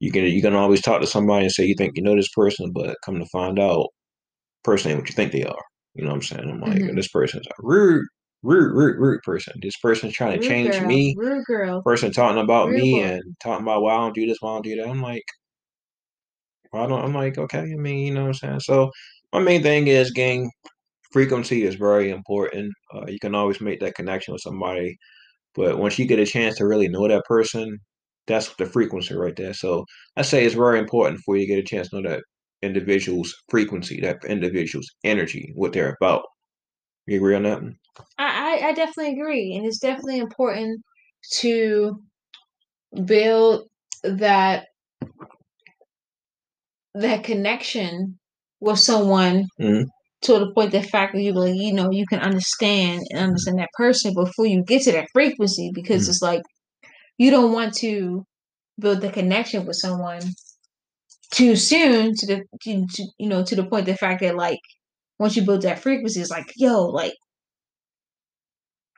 you 0.00 0.10
can 0.12 0.24
you 0.24 0.42
can 0.42 0.54
always 0.54 0.80
talk 0.82 1.00
to 1.02 1.06
somebody 1.06 1.44
and 1.46 1.52
say 1.52 1.64
you 1.64 1.74
think 1.76 1.92
you 1.96 2.02
know 2.02 2.16
this 2.16 2.30
person 2.40 2.72
but 2.72 2.96
come 3.04 3.18
to 3.18 3.26
find 3.26 3.58
out 3.58 3.88
person 4.64 4.90
ain't 4.90 5.00
what 5.00 5.08
you 5.10 5.14
think 5.14 5.32
they 5.32 5.44
are 5.44 5.64
you 5.94 6.02
know 6.04 6.10
what 6.10 6.16
i'm 6.16 6.22
saying 6.22 6.48
i'm 6.48 6.60
like 6.60 6.78
Mhm. 6.78 6.96
this 6.96 7.08
person's 7.08 7.46
a 7.46 7.52
rude 7.58 8.06
rude 8.42 8.74
rude 8.74 8.98
rude 8.98 9.22
person 9.22 9.54
this 9.62 9.76
person's 9.78 10.12
trying 10.14 10.32
to 10.32 10.38
Rude 10.38 10.48
change 10.48 10.80
girl. 10.80 10.88
me 10.88 11.16
Rude 11.16 11.44
girl. 11.46 11.82
person 11.84 12.12
talking 12.12 12.42
about 12.42 12.70
Rude 12.70 12.80
me 12.80 12.92
boy. 12.92 13.04
and 13.04 13.22
talking 13.42 13.64
about 13.64 13.82
why 13.82 13.94
I 13.94 13.98
don't 13.98 14.14
do 14.14 14.26
this, 14.26 14.38
why 14.40 14.50
I 14.50 14.54
don't 14.54 14.64
do 14.64 14.76
that. 14.76 14.88
I'm 14.88 15.02
like, 15.02 15.24
why 16.70 16.86
don't 16.86 17.04
I'm 17.04 17.14
like, 17.14 17.38
okay, 17.38 17.60
I 17.60 17.64
mean, 17.76 18.06
you 18.06 18.14
know 18.14 18.22
what 18.22 18.28
I'm 18.28 18.34
saying? 18.34 18.60
So 18.60 18.90
my 19.32 19.40
main 19.40 19.62
thing 19.62 19.86
is 19.88 20.10
gang 20.10 20.50
frequency 21.12 21.64
is 21.64 21.76
very 21.76 22.10
important. 22.10 22.72
Uh, 22.94 23.06
you 23.08 23.18
can 23.20 23.34
always 23.34 23.60
make 23.60 23.80
that 23.80 23.94
connection 23.96 24.32
with 24.32 24.42
somebody, 24.42 24.96
but 25.54 25.78
once 25.78 25.98
you 25.98 26.06
get 26.06 26.18
a 26.20 26.26
chance 26.26 26.56
to 26.58 26.66
really 26.66 26.88
know 26.88 27.08
that 27.08 27.24
person, 27.26 27.78
that's 28.26 28.54
the 28.56 28.66
frequency 28.66 29.14
right 29.14 29.36
there. 29.36 29.54
So 29.54 29.84
I 30.16 30.22
say 30.22 30.44
it's 30.44 30.54
very 30.56 30.78
important 30.80 31.20
for 31.26 31.36
you 31.36 31.46
to 31.46 31.54
get 31.54 31.60
a 31.60 31.64
chance 31.64 31.90
to 31.90 32.00
know 32.02 32.10
that 32.10 32.24
individual's 32.62 33.34
frequency, 33.50 34.00
that 34.02 34.18
individual's 34.28 34.88
energy, 35.04 35.52
what 35.56 35.72
they're 35.72 35.96
about. 36.00 36.24
You 37.06 37.16
agree 37.18 37.36
on 37.36 37.44
that? 37.44 37.62
I, 38.18 38.60
I, 38.64 38.72
definitely 38.72 39.12
agree. 39.12 39.54
And 39.56 39.66
it's 39.66 39.78
definitely 39.78 40.18
important 40.18 40.82
to 41.38 42.00
build 43.04 43.68
that 44.04 44.66
that 46.94 47.24
connection 47.24 48.18
with 48.60 48.78
someone 48.78 49.46
Mhm. 49.60 49.86
to 50.22 50.38
the 50.38 50.52
point 50.54 50.72
the 50.72 50.82
fact 50.82 51.14
that 51.14 51.22
you 51.22 51.32
like, 51.32 51.54
you 51.54 51.72
know, 51.72 51.90
you 51.90 52.06
can 52.06 52.20
understand 52.20 53.02
and 53.10 53.20
understand 53.20 53.58
that 53.58 53.70
person 53.76 54.14
before 54.14 54.46
you 54.46 54.62
get 54.64 54.82
to 54.82 54.92
that 54.92 55.08
frequency 55.12 55.70
because 55.74 56.06
Mhm. 56.06 56.08
it's 56.10 56.22
like 56.22 56.42
you 57.18 57.30
don't 57.30 57.52
want 57.52 57.74
to 57.74 58.24
build 58.78 59.00
the 59.00 59.10
connection 59.10 59.66
with 59.66 59.76
someone 59.76 60.22
too 61.32 61.56
soon 61.56 62.14
to 62.14 62.26
the 62.26 62.42
to, 62.62 62.86
to, 62.86 63.06
you 63.18 63.28
know 63.28 63.42
to 63.44 63.56
the 63.56 63.64
point 63.64 63.86
the 63.86 63.96
fact 63.96 64.20
that 64.20 64.36
like 64.36 64.60
once 65.18 65.36
you 65.36 65.42
build 65.44 65.62
that 65.62 65.78
frequency 65.78 66.20
it's 66.20 66.30
like 66.30 66.46
yo 66.56 66.84
like 66.86 67.14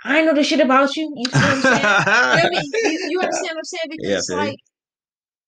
I 0.05 0.23
know 0.23 0.35
the 0.35 0.45
shit 0.45 0.61
about 0.61 0.95
you. 0.97 1.13
You, 1.17 1.25
know 1.33 1.41
what 1.41 1.45
I'm 1.45 1.63
saying? 1.63 2.45
you, 2.45 2.51
mean? 2.51 2.93
you, 2.93 3.09
you, 3.11 3.21
understand 3.23 3.51
what 3.51 3.57
I'm 3.57 3.65
saying? 3.65 3.89
Because 3.91 4.29
yeah, 4.31 4.37
like 4.37 4.57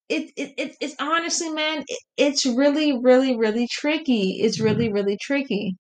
it, 0.09 0.33
it, 0.37 0.55
it 0.57 0.77
it's 0.81 0.95
honestly, 0.99 1.51
man, 1.51 1.85
it, 1.87 1.99
it's 2.17 2.47
really, 2.47 2.99
really, 3.03 3.37
really 3.37 3.69
tricky. 3.71 4.39
It's 4.41 4.61
really, 4.61 4.87
mm-hmm. 4.87 4.95
really 4.95 5.19
tricky. 5.21 5.77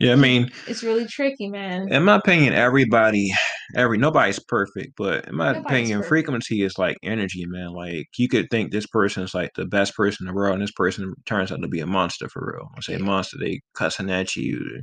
Yeah, 0.00 0.12
I 0.12 0.16
mean, 0.16 0.50
it's 0.66 0.82
really 0.82 1.06
tricky, 1.06 1.48
man. 1.48 1.92
In 1.92 2.04
my 2.04 2.16
opinion, 2.16 2.54
everybody, 2.54 3.30
every 3.76 3.98
nobody's 3.98 4.38
perfect, 4.38 4.94
but 4.96 5.28
in 5.28 5.36
my 5.36 5.52
nobody's 5.52 5.66
opinion, 5.66 5.98
perfect. 5.98 6.08
frequency 6.08 6.62
is 6.62 6.78
like 6.78 6.96
energy, 7.02 7.44
man. 7.46 7.74
Like 7.74 8.06
you 8.16 8.26
could 8.26 8.48
think 8.50 8.72
this 8.72 8.86
person's 8.86 9.34
like 9.34 9.50
the 9.56 9.66
best 9.66 9.94
person 9.94 10.26
in 10.26 10.32
the 10.32 10.34
world, 10.34 10.54
and 10.54 10.62
this 10.62 10.72
person 10.72 11.12
turns 11.26 11.52
out 11.52 11.60
to 11.60 11.68
be 11.68 11.80
a 11.80 11.86
monster 11.86 12.30
for 12.30 12.54
real. 12.54 12.70
I 12.74 12.80
say 12.80 12.94
yeah. 12.94 13.04
monster, 13.04 13.36
they 13.38 13.60
cussing 13.74 14.10
at 14.10 14.36
you. 14.36 14.82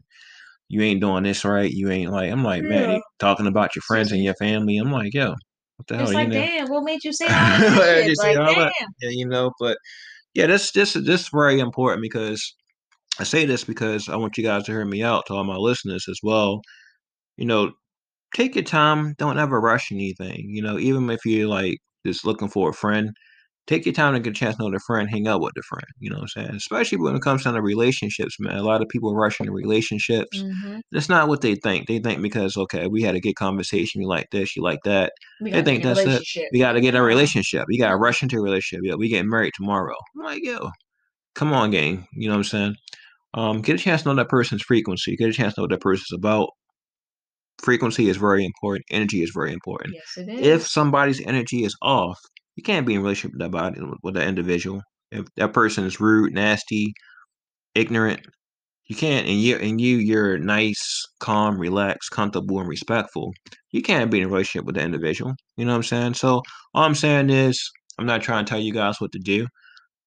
You 0.69 0.81
ain't 0.81 1.01
doing 1.01 1.23
this 1.23 1.45
right. 1.45 1.71
You 1.71 1.89
ain't 1.89 2.11
like. 2.11 2.31
I'm 2.31 2.43
like, 2.43 2.63
man, 2.63 3.01
talking 3.19 3.47
about 3.47 3.75
your 3.75 3.83
friends 3.83 4.11
and 4.11 4.23
your 4.23 4.35
family. 4.35 4.77
I'm 4.77 4.91
like, 4.91 5.13
yo, 5.13 5.29
what 5.77 5.87
the 5.87 6.01
it's 6.01 6.11
hell? 6.11 6.13
like, 6.13 6.27
you 6.27 6.33
know? 6.33 6.45
damn, 6.45 6.67
what 6.69 6.83
made 6.83 7.03
you 7.03 7.13
say 7.13 7.25
all 7.25 7.31
that? 7.31 8.15
Like, 8.17 8.35
damn. 8.35 8.55
That? 8.55 8.73
Yeah, 9.01 9.09
you 9.09 9.27
know, 9.27 9.51
but 9.59 9.77
yeah, 10.33 10.47
this 10.47 10.71
this 10.71 10.93
this 10.93 11.21
is 11.21 11.29
very 11.29 11.59
important 11.59 12.01
because 12.01 12.53
I 13.19 13.23
say 13.23 13.45
this 13.45 13.63
because 13.63 14.09
I 14.09 14.15
want 14.17 14.37
you 14.37 14.43
guys 14.43 14.63
to 14.65 14.71
hear 14.71 14.85
me 14.85 15.03
out 15.03 15.25
to 15.27 15.33
all 15.33 15.43
my 15.43 15.55
listeners 15.55 16.05
as 16.09 16.19
well. 16.21 16.61
You 17.37 17.45
know, 17.45 17.71
take 18.35 18.55
your 18.55 18.63
time. 18.63 19.15
Don't 19.17 19.39
ever 19.39 19.59
rush 19.59 19.91
anything. 19.91 20.49
You 20.49 20.61
know, 20.61 20.77
even 20.77 21.09
if 21.09 21.25
you're 21.25 21.47
like 21.47 21.77
just 22.05 22.25
looking 22.25 22.49
for 22.49 22.69
a 22.69 22.73
friend, 22.73 23.11
take 23.67 23.85
your 23.85 23.93
time 23.93 24.13
to 24.13 24.19
get 24.19 24.31
a 24.31 24.33
chance 24.33 24.55
to 24.55 24.63
know 24.63 24.71
the 24.71 24.79
friend, 24.79 25.09
hang 25.09 25.27
out 25.27 25.41
with 25.41 25.53
the 25.55 25.61
friend. 25.61 25.85
You 25.99 26.09
know 26.09 26.17
what 26.17 26.31
I'm 26.35 26.45
saying? 26.45 26.55
Especially 26.55 26.97
when 26.97 27.15
it 27.15 27.21
comes 27.21 27.43
down 27.43 27.53
to 27.53 27.61
relationships, 27.61 28.37
man. 28.39 28.57
A 28.57 28.63
lot 28.63 28.81
of 28.81 28.87
people 28.87 29.13
rush 29.13 29.39
into 29.39 29.51
relationships. 29.51 30.41
Mm-hmm. 30.41 30.79
That's 30.91 31.09
not 31.09 31.27
what 31.27 31.41
they 31.41 31.55
think. 31.55 31.87
They 31.87 31.99
think 31.99 32.21
because 32.21 32.55
okay, 32.57 32.87
we 32.87 33.03
had 33.03 33.15
a 33.15 33.19
good 33.19 33.35
conversation, 33.35 34.01
you 34.01 34.07
like 34.07 34.29
this, 34.31 34.55
you 34.55 34.63
like 34.63 34.79
that. 34.85 35.11
They 35.41 35.61
think 35.61 35.83
that's 35.83 35.99
it. 35.99 36.49
We 36.51 36.59
got 36.59 36.73
to 36.73 36.81
get 36.81 36.95
a 36.95 37.01
relationship. 37.01 37.65
You 37.69 37.79
got 37.79 37.89
to 37.89 37.97
rush 37.97 38.23
into 38.23 38.37
a 38.37 38.41
relationship. 38.41 38.85
Yeah, 38.85 38.95
we 38.95 39.09
get 39.09 39.25
married 39.25 39.53
tomorrow. 39.55 39.95
I'm 40.17 40.25
like, 40.25 40.43
yo, 40.43 40.71
come 41.35 41.53
on, 41.53 41.71
gang. 41.71 42.07
You 42.13 42.29
know 42.29 42.35
what 42.35 42.39
I'm 42.39 42.43
saying? 42.45 42.75
Um, 43.33 43.61
get 43.61 43.75
a 43.75 43.83
chance 43.83 44.03
to 44.03 44.09
know 44.09 44.15
that 44.15 44.29
person's 44.29 44.61
frequency. 44.61 45.17
Get 45.17 45.29
a 45.29 45.33
chance 45.33 45.55
to 45.55 45.61
know 45.61 45.63
what 45.63 45.71
that 45.71 45.81
person's 45.81 46.17
about. 46.17 46.49
Frequency 47.59 48.07
is 48.07 48.17
very 48.17 48.45
important. 48.45 48.85
Energy 48.89 49.23
is 49.23 49.31
very 49.33 49.51
important. 49.51 49.93
Yes, 49.93 50.13
it 50.17 50.29
is. 50.29 50.47
If 50.47 50.67
somebody's 50.67 51.21
energy 51.21 51.63
is 51.63 51.75
off, 51.81 52.19
you 52.57 52.63
can't 52.63 52.85
be 52.87 52.95
in 52.95 53.01
relationship 53.01 53.33
with 53.33 53.41
that 53.41 53.51
body 53.51 53.79
with 54.03 54.15
that 54.15 54.27
individual. 54.27 54.81
If 55.11 55.27
that 55.35 55.53
person 55.53 55.85
is 55.85 56.01
rude, 56.01 56.33
nasty, 56.33 56.93
ignorant, 57.75 58.21
you 58.87 58.95
can't. 58.95 59.27
And 59.27 59.39
you 59.39 59.57
and 59.57 59.79
you, 59.79 59.97
you're 59.97 60.39
nice, 60.39 61.05
calm, 61.19 61.59
relaxed, 61.59 62.11
comfortable, 62.11 62.59
and 62.59 62.67
respectful. 62.67 63.31
You 63.71 63.81
can't 63.83 64.09
be 64.11 64.19
in 64.19 64.25
a 64.25 64.27
relationship 64.27 64.65
with 64.65 64.75
that 64.75 64.85
individual. 64.85 65.33
You 65.55 65.65
know 65.65 65.71
what 65.73 65.77
I'm 65.77 65.83
saying? 65.83 66.13
So 66.15 66.41
all 66.73 66.83
I'm 66.83 66.95
saying 66.95 67.29
is, 67.29 67.71
I'm 67.99 68.07
not 68.07 68.23
trying 68.23 68.43
to 68.43 68.49
tell 68.49 68.59
you 68.59 68.73
guys 68.73 68.99
what 68.99 69.11
to 69.13 69.19
do. 69.19 69.47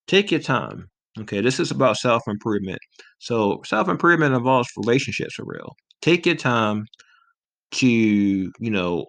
Take 0.08 0.30
your 0.30 0.40
time. 0.40 0.86
Okay, 1.20 1.40
this 1.40 1.60
is 1.60 1.70
about 1.70 1.98
self 1.98 2.22
improvement. 2.26 2.80
So 3.20 3.62
self 3.64 3.88
improvement 3.88 4.34
involves 4.34 4.68
relationships 4.76 5.34
for 5.34 5.44
real. 5.46 5.74
Take 6.02 6.26
your 6.26 6.36
time 6.36 6.86
to, 7.72 7.86
you 7.88 8.70
know, 8.70 9.06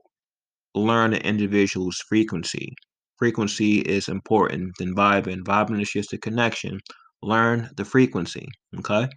learn 0.75 1.13
an 1.13 1.21
individual's 1.21 1.97
frequency. 2.07 2.75
Frequency 3.21 3.81
is 3.81 4.07
important 4.07 4.71
than 4.79 4.95
vibing. 4.95 5.43
Vibing 5.43 5.79
is 5.81 5.91
just 5.91 6.13
a 6.13 6.17
connection. 6.17 6.79
Learn 7.21 7.69
the 7.77 7.85
frequency. 7.85 8.47
Okay. 8.79 9.07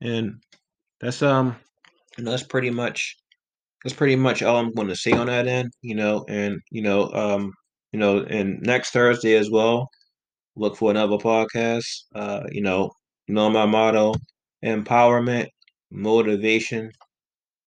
And 0.00 0.40
that's 1.00 1.22
um 1.22 1.56
know, 2.22 2.30
that's 2.30 2.42
pretty 2.42 2.70
much 2.70 3.16
that's 3.82 3.94
pretty 3.94 4.16
much 4.16 4.42
all 4.42 4.56
I'm 4.56 4.72
going 4.72 4.88
to 4.88 4.96
say 4.96 5.12
on 5.12 5.28
that 5.28 5.46
end, 5.46 5.72
you 5.82 5.94
know, 5.94 6.24
and 6.28 6.60
you 6.70 6.82
know, 6.82 7.10
um, 7.12 7.52
you 7.92 7.98
know, 7.98 8.24
and 8.24 8.60
next 8.62 8.90
Thursday 8.90 9.34
as 9.36 9.50
well, 9.50 9.88
look 10.56 10.76
for 10.76 10.90
another 10.90 11.16
podcast. 11.16 11.86
Uh, 12.14 12.42
you 12.50 12.60
know, 12.60 12.90
you 13.28 13.34
know 13.34 13.48
my 13.50 13.66
motto: 13.66 14.14
empowerment, 14.64 15.46
motivation, 15.90 16.90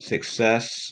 success, 0.02 0.92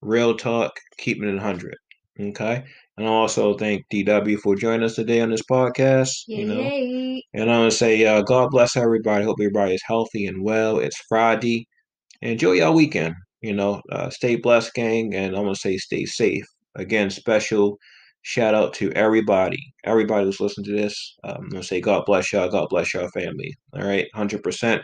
real 0.00 0.36
talk, 0.36 0.72
keeping 0.98 1.28
it 1.28 1.40
hundred. 1.40 1.76
Okay. 2.18 2.64
And 2.96 3.06
I 3.06 3.10
also 3.10 3.54
thank 3.54 3.84
DW 3.92 4.38
for 4.38 4.54
joining 4.54 4.84
us 4.84 4.94
today 4.94 5.20
on 5.20 5.30
this 5.30 5.42
podcast. 5.50 6.10
Yay. 6.28 6.40
You 6.40 6.46
know, 6.46 7.20
and 7.34 7.50
I 7.50 7.58
want 7.58 7.72
to 7.72 7.76
say, 7.76 8.04
uh, 8.06 8.22
God 8.22 8.50
bless 8.50 8.76
everybody. 8.76 9.24
Hope 9.24 9.38
everybody 9.40 9.74
is 9.74 9.82
healthy 9.84 10.26
and 10.26 10.44
well. 10.44 10.78
It's 10.78 11.00
Friday. 11.08 11.66
Enjoy 12.22 12.52
your 12.52 12.72
weekend. 12.72 13.14
You 13.40 13.54
know, 13.54 13.82
uh, 13.90 14.10
stay 14.10 14.36
blessed, 14.36 14.72
gang, 14.74 15.14
and 15.14 15.36
I 15.36 15.40
want 15.40 15.56
to 15.56 15.60
say 15.60 15.76
stay 15.76 16.06
safe. 16.06 16.44
Again, 16.76 17.10
special 17.10 17.78
shout 18.22 18.54
out 18.54 18.72
to 18.74 18.90
everybody, 18.92 19.58
everybody 19.84 20.24
who's 20.24 20.40
listening 20.40 20.64
to 20.64 20.82
this. 20.82 21.16
Um, 21.24 21.36
I'm 21.42 21.48
gonna 21.50 21.62
say 21.62 21.80
God 21.80 22.04
bless 22.06 22.32
y'all, 22.32 22.48
God 22.48 22.68
bless 22.70 22.94
y'all 22.94 23.08
family. 23.10 23.54
All 23.74 23.82
right, 23.82 24.06
hundred 24.14 24.42
percent. 24.42 24.82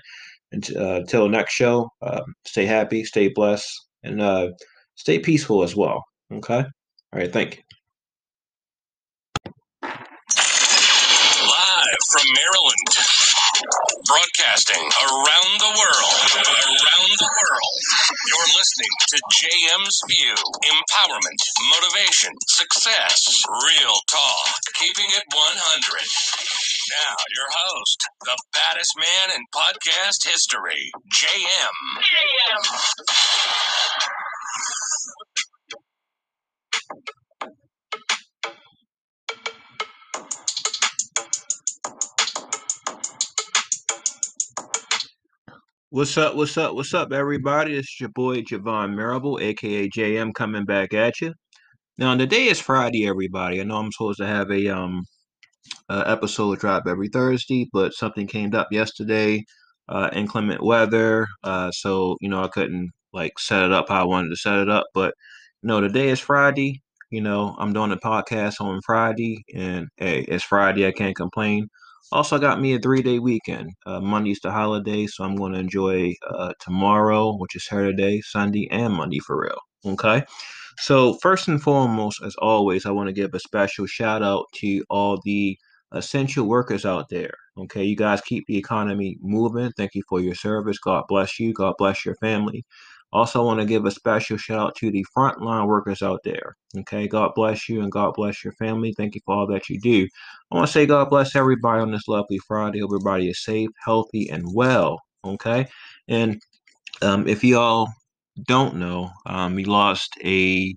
Until 0.52 1.24
uh, 1.24 1.28
next 1.28 1.52
show, 1.52 1.88
uh, 2.02 2.22
stay 2.44 2.66
happy, 2.66 3.04
stay 3.04 3.28
blessed, 3.28 3.70
and 4.02 4.20
uh, 4.20 4.48
stay 4.96 5.20
peaceful 5.20 5.62
as 5.62 5.76
well. 5.76 6.02
Okay. 6.32 6.64
All 7.12 7.18
right. 7.18 7.32
Thank 7.32 7.56
you. 7.56 7.62
From 12.10 12.26
Maryland, 12.34 12.90
broadcasting 14.10 14.82
around 14.82 15.52
the 15.62 15.72
world, 15.78 16.20
around 16.42 17.12
the 17.14 17.30
world. 17.30 17.78
You're 18.26 18.50
listening 18.58 18.94
to 19.14 19.16
JM's 19.30 19.98
View. 20.10 20.34
Empowerment, 20.66 21.40
motivation, 21.70 22.34
success, 22.48 23.42
real 23.46 23.94
talk. 24.10 24.50
Keeping 24.74 25.06
it 25.14 25.22
100. 25.30 25.38
Now, 26.90 27.14
your 27.30 27.46
host, 27.46 27.98
the 28.26 28.36
baddest 28.52 28.92
man 28.98 29.30
in 29.36 29.42
podcast 29.54 30.26
history, 30.26 30.90
JM. 31.14 31.76
JM. 32.02 32.62
What's 45.92 46.16
up? 46.16 46.36
What's 46.36 46.56
up? 46.56 46.76
What's 46.76 46.94
up, 46.94 47.12
everybody? 47.12 47.74
It's 47.76 47.98
your 47.98 48.10
boy 48.10 48.42
Javon 48.42 48.94
Marable, 48.94 49.40
aka 49.40 49.88
JM, 49.88 50.32
coming 50.34 50.64
back 50.64 50.94
at 50.94 51.20
you. 51.20 51.34
Now, 51.98 52.16
today 52.16 52.46
is 52.46 52.60
Friday, 52.60 53.08
everybody. 53.08 53.60
I 53.60 53.64
know 53.64 53.78
I'm 53.78 53.90
supposed 53.90 54.20
to 54.20 54.26
have 54.26 54.52
a 54.52 54.68
um 54.68 55.02
episode 55.90 56.60
drop 56.60 56.84
every 56.86 57.08
Thursday, 57.08 57.68
but 57.72 57.92
something 57.94 58.28
came 58.28 58.54
up 58.54 58.68
yesterday, 58.70 59.44
uh, 59.88 60.10
inclement 60.12 60.62
weather, 60.62 61.26
uh, 61.42 61.72
so 61.72 62.16
you 62.20 62.28
know 62.28 62.44
I 62.44 62.48
couldn't 62.48 62.90
like 63.12 63.38
set 63.40 63.64
it 63.64 63.72
up 63.72 63.88
how 63.88 64.02
I 64.02 64.04
wanted 64.06 64.30
to 64.30 64.36
set 64.36 64.58
it 64.58 64.68
up. 64.70 64.84
But 64.94 65.14
you 65.62 65.68
know, 65.68 65.80
today 65.80 66.10
is 66.10 66.20
Friday. 66.20 66.82
You 67.10 67.22
know, 67.22 67.56
I'm 67.58 67.72
doing 67.72 67.90
a 67.92 67.96
podcast 67.96 68.60
on 68.60 68.80
Friday, 68.86 69.44
and 69.56 69.88
hey, 69.96 70.20
it's 70.28 70.44
Friday. 70.44 70.86
I 70.86 70.92
can't 70.92 71.16
complain. 71.16 71.68
Also, 72.12 72.38
got 72.38 72.60
me 72.60 72.74
a 72.74 72.78
three 72.78 73.02
day 73.02 73.18
weekend. 73.18 73.70
Uh, 73.86 74.00
Monday's 74.00 74.40
the 74.40 74.50
holiday, 74.50 75.06
so 75.06 75.24
I'm 75.24 75.36
going 75.36 75.52
to 75.52 75.58
enjoy 75.60 76.14
uh, 76.28 76.52
tomorrow, 76.60 77.36
which 77.36 77.54
is 77.56 77.66
Saturday, 77.66 78.20
Sunday, 78.22 78.68
and 78.70 78.92
Monday 78.94 79.20
for 79.20 79.40
real. 79.40 79.58
Okay. 79.86 80.24
So, 80.78 81.14
first 81.22 81.48
and 81.48 81.62
foremost, 81.62 82.20
as 82.24 82.34
always, 82.36 82.86
I 82.86 82.90
want 82.90 83.08
to 83.08 83.12
give 83.12 83.34
a 83.34 83.40
special 83.40 83.86
shout 83.86 84.22
out 84.22 84.46
to 84.56 84.84
all 84.90 85.20
the 85.24 85.56
essential 85.92 86.46
workers 86.46 86.84
out 86.86 87.08
there. 87.10 87.34
Okay. 87.58 87.84
You 87.84 87.96
guys 87.96 88.20
keep 88.22 88.46
the 88.46 88.58
economy 88.58 89.16
moving. 89.20 89.72
Thank 89.76 89.94
you 89.94 90.02
for 90.08 90.20
your 90.20 90.34
service. 90.34 90.78
God 90.78 91.04
bless 91.08 91.38
you. 91.38 91.52
God 91.52 91.74
bless 91.78 92.04
your 92.04 92.16
family. 92.16 92.64
Also, 93.12 93.44
want 93.44 93.58
to 93.58 93.66
give 93.66 93.84
a 93.86 93.90
special 93.90 94.36
shout 94.36 94.58
out 94.58 94.76
to 94.76 94.90
the 94.90 95.04
frontline 95.16 95.66
workers 95.66 96.00
out 96.02 96.20
there. 96.24 96.56
Okay, 96.78 97.08
God 97.08 97.32
bless 97.34 97.68
you 97.68 97.82
and 97.82 97.90
God 97.90 98.14
bless 98.14 98.44
your 98.44 98.52
family. 98.54 98.92
Thank 98.96 99.16
you 99.16 99.20
for 99.24 99.34
all 99.34 99.46
that 99.48 99.68
you 99.68 99.80
do. 99.80 100.06
I 100.50 100.56
want 100.56 100.68
to 100.68 100.72
say 100.72 100.86
God 100.86 101.10
bless 101.10 101.34
everybody 101.34 101.82
on 101.82 101.90
this 101.90 102.06
lovely 102.06 102.38
Friday. 102.46 102.80
Hope 102.80 102.90
everybody 102.90 103.28
is 103.28 103.42
safe, 103.42 103.70
healthy, 103.84 104.28
and 104.30 104.44
well. 104.54 105.00
Okay, 105.24 105.66
and 106.08 106.40
um, 107.02 107.26
if 107.26 107.42
y'all 107.44 107.88
don't 108.46 108.76
know, 108.76 109.10
um, 109.26 109.54
we 109.54 109.64
lost 109.64 110.14
a 110.24 110.74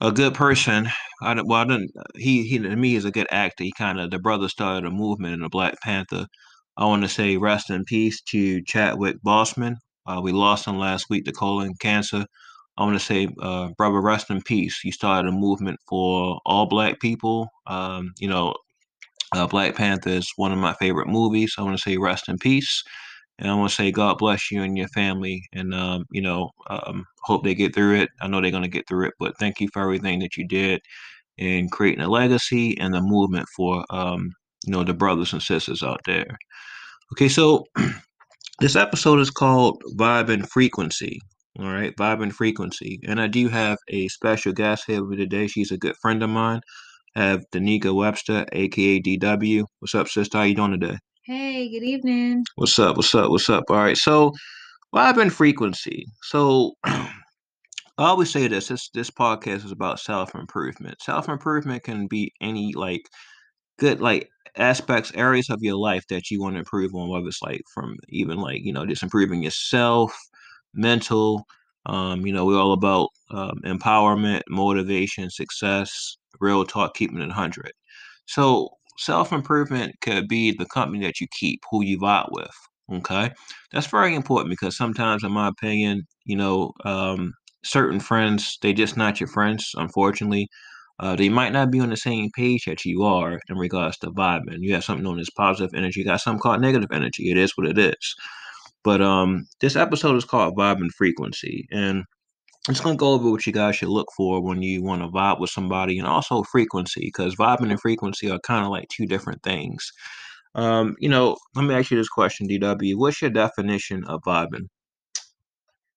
a 0.00 0.12
good 0.12 0.34
person. 0.34 0.88
I 1.22 1.34
well, 1.42 1.60
I 1.60 1.64
didn't. 1.64 1.90
He 2.16 2.44
he 2.44 2.58
to 2.58 2.76
me 2.76 2.94
is 2.96 3.04
a 3.04 3.10
good 3.10 3.26
actor. 3.30 3.64
He 3.64 3.72
kind 3.72 4.00
of 4.00 4.10
the 4.10 4.18
brother 4.18 4.48
started 4.48 4.86
a 4.86 4.90
movement 4.90 5.34
in 5.34 5.40
the 5.40 5.48
Black 5.48 5.80
Panther. 5.82 6.26
I 6.76 6.86
want 6.86 7.02
to 7.02 7.08
say 7.08 7.36
rest 7.36 7.70
in 7.70 7.84
peace 7.84 8.22
to 8.30 8.62
Chadwick 8.62 9.16
Boseman. 9.26 9.76
Uh, 10.08 10.20
we 10.22 10.32
lost 10.32 10.66
him 10.66 10.78
last 10.78 11.10
week 11.10 11.26
to 11.26 11.32
colon 11.32 11.74
cancer. 11.80 12.26
I 12.78 12.84
want 12.84 12.98
to 12.98 13.04
say, 13.06 13.28
uh, 13.42 13.70
brother, 13.78 14.00
rest 14.02 14.30
in 14.30 14.42
peace. 14.42 14.80
He 14.80 14.92
started 14.92 15.28
a 15.28 15.32
movement 15.32 15.80
for 15.88 16.40
all 16.46 16.66
black 16.66 17.00
people. 17.00 17.50
Um, 17.68 18.12
you 18.18 18.28
know, 18.28 18.54
Uh, 19.34 19.46
Black 19.46 19.74
Panther 19.76 20.10
is 20.10 20.32
one 20.36 20.52
of 20.52 20.58
my 20.58 20.74
favorite 20.74 21.08
movies. 21.08 21.54
I 21.58 21.62
want 21.62 21.76
to 21.76 21.82
say 21.82 21.98
rest 21.98 22.28
in 22.28 22.38
peace. 22.38 22.82
And 23.38 23.50
I 23.50 23.54
want 23.54 23.70
to 23.70 23.76
say 23.76 23.92
God 23.92 24.18
bless 24.18 24.50
you 24.50 24.62
and 24.62 24.78
your 24.78 24.88
family. 24.88 25.42
And, 25.54 25.74
um, 25.74 26.04
you 26.12 26.22
know, 26.22 26.50
um, 26.70 27.04
hope 27.24 27.44
they 27.44 27.54
get 27.54 27.74
through 27.74 27.96
it. 27.96 28.10
I 28.22 28.28
know 28.28 28.40
they're 28.40 28.50
going 28.52 28.64
to 28.64 28.68
get 28.70 28.88
through 28.88 29.08
it, 29.08 29.14
but 29.20 29.38
thank 29.38 29.60
you 29.60 29.68
for 29.72 29.82
everything 29.82 30.20
that 30.20 30.36
you 30.36 30.46
did 30.48 30.80
in 31.38 31.68
creating 31.70 32.04
a 32.04 32.08
legacy 32.08 32.78
and 32.80 32.94
the 32.94 33.02
movement 33.02 33.48
for, 33.56 33.84
um, 33.90 34.32
you 34.66 34.72
know, 34.72 34.84
the 34.84 34.94
brothers 34.94 35.32
and 35.34 35.42
sisters 35.42 35.82
out 35.82 36.00
there. 36.06 36.38
Okay, 37.12 37.28
so 37.28 37.64
this 38.60 38.76
episode 38.76 39.20
is 39.20 39.30
called 39.30 39.82
Vibe 39.96 40.28
and 40.28 40.48
Frequency. 40.48 41.20
All 41.58 41.66
right, 41.66 41.94
Vibe 41.96 42.22
and 42.22 42.34
Frequency. 42.34 43.00
And 43.06 43.20
I 43.20 43.26
do 43.26 43.48
have 43.48 43.78
a 43.88 44.08
special 44.08 44.52
guest 44.52 44.84
here 44.86 45.00
with 45.00 45.10
me 45.10 45.16
today. 45.16 45.46
She's 45.46 45.70
a 45.70 45.78
good 45.78 45.96
friend 46.00 46.22
of 46.22 46.30
mine. 46.30 46.60
I 47.16 47.24
have 47.24 47.44
Danica 47.52 47.94
Webster, 47.94 48.46
aka 48.52 49.00
DW. 49.00 49.64
What's 49.80 49.94
up, 49.94 50.08
sister? 50.08 50.38
How 50.38 50.44
you 50.44 50.54
doing 50.54 50.72
today? 50.72 50.98
Hey, 51.24 51.68
good 51.68 51.84
evening. 51.84 52.44
What's 52.56 52.78
up? 52.78 52.96
What's 52.96 53.14
up? 53.14 53.30
What's 53.30 53.50
up? 53.50 53.64
All 53.70 53.76
right. 53.76 53.96
So, 53.96 54.32
vibe 54.94 55.20
and 55.20 55.32
frequency. 55.32 56.06
So, 56.22 56.72
I 56.84 57.10
always 57.98 58.30
say 58.30 58.46
this. 58.46 58.68
This 58.68 58.88
this 58.94 59.10
podcast 59.10 59.64
is 59.64 59.72
about 59.72 60.00
self 60.00 60.34
improvement. 60.34 61.02
Self 61.02 61.28
improvement 61.28 61.82
can 61.82 62.06
be 62.06 62.32
any 62.40 62.72
like 62.74 63.02
good 63.78 64.00
like 64.00 64.28
aspects, 64.58 65.12
areas 65.14 65.50
of 65.50 65.60
your 65.62 65.76
life 65.76 66.04
that 66.08 66.30
you 66.30 66.40
want 66.42 66.54
to 66.54 66.60
improve 66.60 66.94
on. 66.94 67.08
Whether 67.08 67.28
it's 67.28 67.42
like 67.42 67.62
from 67.74 67.96
even 68.08 68.38
like 68.38 68.60
you 68.62 68.72
know 68.72 68.86
just 68.86 69.02
improving 69.02 69.42
yourself, 69.42 70.16
mental. 70.74 71.44
Um, 71.86 72.26
you 72.26 72.32
know, 72.32 72.44
we're 72.44 72.58
all 72.60 72.72
about 72.72 73.08
um, 73.30 73.60
empowerment, 73.64 74.42
motivation, 74.50 75.30
success, 75.30 76.16
real 76.40 76.64
talk, 76.64 76.94
keeping 76.94 77.20
it 77.20 77.30
hundred. 77.30 77.72
So 78.26 78.70
self 78.98 79.32
improvement 79.32 79.94
could 80.00 80.28
be 80.28 80.52
the 80.52 80.66
company 80.66 81.04
that 81.06 81.20
you 81.20 81.26
keep, 81.38 81.62
who 81.70 81.84
you 81.84 81.98
vibe 81.98 82.28
with. 82.32 82.50
Okay, 82.92 83.30
that's 83.72 83.86
very 83.86 84.14
important 84.14 84.50
because 84.50 84.76
sometimes, 84.76 85.22
in 85.24 85.32
my 85.32 85.48
opinion, 85.48 86.06
you 86.24 86.36
know, 86.36 86.72
um, 86.84 87.34
certain 87.64 88.00
friends 88.00 88.58
they 88.62 88.72
just 88.72 88.96
not 88.96 89.20
your 89.20 89.28
friends. 89.28 89.72
Unfortunately, 89.76 90.48
uh, 91.00 91.14
they 91.14 91.28
might 91.28 91.52
not 91.52 91.70
be 91.70 91.80
on 91.80 91.90
the 91.90 91.96
same 91.96 92.30
page 92.34 92.64
that 92.64 92.84
you 92.84 93.02
are 93.04 93.40
in 93.48 93.56
regards 93.56 93.98
to 93.98 94.10
vibing. 94.10 94.58
You 94.60 94.74
have 94.74 94.84
something 94.84 95.04
known 95.04 95.20
as 95.20 95.30
positive 95.30 95.74
energy. 95.74 96.00
You 96.00 96.06
got 96.06 96.20
something 96.20 96.40
called 96.40 96.60
negative 96.60 96.90
energy. 96.92 97.30
It 97.30 97.36
is 97.36 97.56
what 97.56 97.68
it 97.68 97.78
is. 97.78 98.16
But 98.82 99.00
um, 99.00 99.46
this 99.60 99.76
episode 99.76 100.16
is 100.16 100.24
called 100.24 100.56
Vibe 100.56 100.76
and 100.76 100.94
Frequency, 100.94 101.68
and 101.70 102.04
I'm 102.66 102.74
just 102.74 102.82
gonna 102.82 102.96
go 102.96 103.12
over 103.12 103.30
what 103.30 103.46
you 103.46 103.52
guys 103.52 103.76
should 103.76 103.88
look 103.88 104.08
for 104.16 104.42
when 104.42 104.62
you 104.62 104.82
want 104.82 105.02
to 105.02 105.08
vibe 105.08 105.40
with 105.40 105.50
somebody, 105.50 105.98
and 105.98 106.06
also 106.06 106.42
frequency, 106.44 107.02
because 107.02 107.36
vibing 107.36 107.70
and 107.70 107.80
frequency 107.80 108.30
are 108.30 108.38
kind 108.40 108.64
of 108.64 108.70
like 108.70 108.88
two 108.88 109.06
different 109.06 109.42
things. 109.42 109.92
Um, 110.54 110.96
you 110.98 111.08
know, 111.08 111.36
let 111.54 111.64
me 111.64 111.74
ask 111.74 111.90
you 111.90 111.96
this 111.96 112.08
question, 112.08 112.48
DW. 112.48 112.96
What's 112.96 113.20
your 113.22 113.30
definition 113.30 114.04
of 114.04 114.22
vibing? 114.22 114.68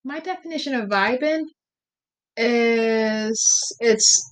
My 0.04 0.20
definition 0.20 0.74
of 0.74 0.90
vibing 0.90 1.44
is 2.38 3.76
it's 3.80 4.31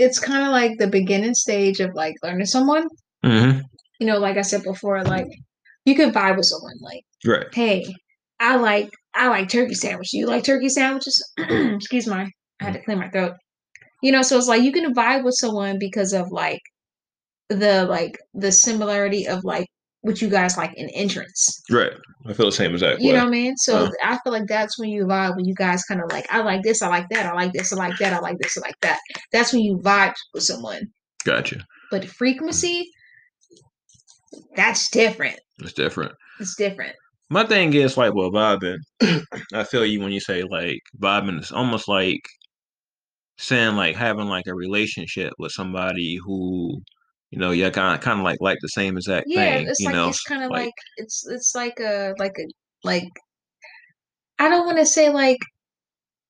it's 0.00 0.18
kind 0.18 0.44
of 0.44 0.50
like 0.50 0.78
the 0.78 0.86
beginning 0.86 1.34
stage 1.34 1.80
of 1.80 1.94
like 1.94 2.14
learning 2.22 2.46
someone. 2.46 2.88
Mm-hmm. 3.24 3.60
You 3.98 4.06
know, 4.06 4.18
like 4.18 4.36
I 4.38 4.42
said 4.42 4.62
before, 4.62 5.02
like 5.04 5.28
you 5.84 5.94
can 5.94 6.10
vibe 6.12 6.36
with 6.36 6.46
someone. 6.46 6.76
Like, 6.80 7.02
Right. 7.24 7.46
hey, 7.52 7.84
I 8.38 8.56
like 8.56 8.88
I 9.14 9.28
like 9.28 9.48
turkey 9.48 9.74
sandwiches. 9.74 10.12
You 10.14 10.26
like 10.26 10.44
turkey 10.44 10.68
sandwiches? 10.68 11.22
Excuse 11.38 12.06
my, 12.06 12.22
I 12.60 12.64
had 12.64 12.74
to 12.74 12.82
clear 12.82 12.96
my 12.96 13.10
throat. 13.10 13.34
You 14.02 14.12
know, 14.12 14.22
so 14.22 14.38
it's 14.38 14.48
like 14.48 14.62
you 14.62 14.72
can 14.72 14.94
vibe 14.94 15.24
with 15.24 15.34
someone 15.34 15.78
because 15.78 16.12
of 16.14 16.30
like 16.30 16.62
the 17.50 17.84
like 17.84 18.16
the 18.32 18.52
similarity 18.52 19.26
of 19.28 19.44
like 19.44 19.66
what 20.02 20.22
you 20.22 20.28
guys 20.30 20.56
like 20.56 20.72
in 20.76 20.88
entrance. 20.90 21.62
Right. 21.70 21.92
I 22.26 22.32
feel 22.32 22.46
the 22.46 22.52
same 22.52 22.72
exact 22.72 23.00
You 23.00 23.08
way. 23.08 23.12
know 23.18 23.24
what 23.24 23.28
I 23.28 23.30
mean? 23.30 23.56
So 23.58 23.76
Uh. 23.86 23.90
I 24.02 24.18
feel 24.24 24.32
like 24.32 24.46
that's 24.46 24.78
when 24.78 24.88
you 24.88 25.04
vibe 25.04 25.36
when 25.36 25.44
you 25.44 25.54
guys 25.54 25.82
kind 25.84 26.00
of 26.00 26.10
like 26.10 26.26
I 26.30 26.40
like 26.42 26.62
this, 26.62 26.80
I 26.82 26.88
like 26.88 27.08
that, 27.10 27.26
I 27.26 27.32
like 27.34 27.52
this, 27.52 27.72
I 27.72 27.76
like 27.76 27.98
that, 27.98 28.12
I 28.14 28.18
like 28.20 28.38
this, 28.38 28.56
I 28.56 28.60
like 28.62 28.80
that. 28.80 28.98
That's 29.32 29.52
when 29.52 29.62
you 29.62 29.78
vibe 29.78 30.14
with 30.32 30.42
someone. 30.44 30.82
Gotcha. 31.24 31.64
But 31.90 32.06
frequency, 32.06 32.86
that's 34.56 34.90
different. 34.90 35.38
It's 35.58 35.72
different. 35.72 36.12
It's 36.38 36.54
different. 36.56 36.94
My 37.28 37.44
thing 37.44 37.74
is 37.74 37.96
like, 37.96 38.14
well, 38.14 38.30
vibing. 38.30 38.78
I 39.54 39.64
feel 39.64 39.84
you 39.84 40.00
when 40.00 40.12
you 40.12 40.20
say 40.20 40.42
like 40.42 40.80
vibing. 41.00 41.38
It's 41.38 41.52
almost 41.52 41.88
like 41.88 42.20
saying 43.38 43.76
like 43.76 43.96
having 43.96 44.26
like 44.26 44.46
a 44.46 44.54
relationship 44.54 45.32
with 45.38 45.52
somebody 45.52 46.18
who, 46.24 46.80
you 47.30 47.38
know, 47.38 47.50
you 47.52 47.70
kind 47.70 47.94
of 47.94 48.00
kind 48.00 48.18
of 48.20 48.24
like 48.24 48.38
like 48.40 48.58
the 48.60 48.68
same 48.68 48.96
exact 48.96 49.26
Yeah, 49.28 49.56
thing. 49.56 49.66
it's 49.68 49.80
you 49.80 49.86
like 49.86 49.94
know, 49.94 50.08
it's 50.08 50.22
kind 50.22 50.42
of 50.42 50.50
like- 50.50 50.64
like, 50.66 50.74
it's 50.96 51.26
it's 51.28 51.54
like 51.54 51.78
a 51.80 52.14
like 52.18 52.36
a 52.38 52.44
like 52.84 53.08
I 54.38 54.48
don't 54.48 54.66
want 54.66 54.78
to 54.78 54.86
say 54.86 55.10
like 55.10 55.38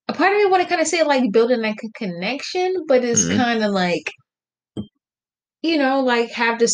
a 0.09 0.13
part 0.13 0.33
of 0.33 0.39
me 0.39 0.47
want 0.47 0.63
to 0.63 0.69
kind 0.69 0.81
of 0.81 0.87
say 0.89 1.03
like 1.05 1.31
building 1.33 1.61
like 1.63 1.81
a 1.85 1.89
connection, 1.99 2.75
but 2.89 3.05
it's 3.05 3.27
Mhm. 3.27 3.37
kind 3.37 3.65
of 3.65 3.73
like 3.73 4.11
you 5.63 5.77
know 5.79 6.01
like 6.01 6.31
have 6.33 6.59
the 6.59 6.69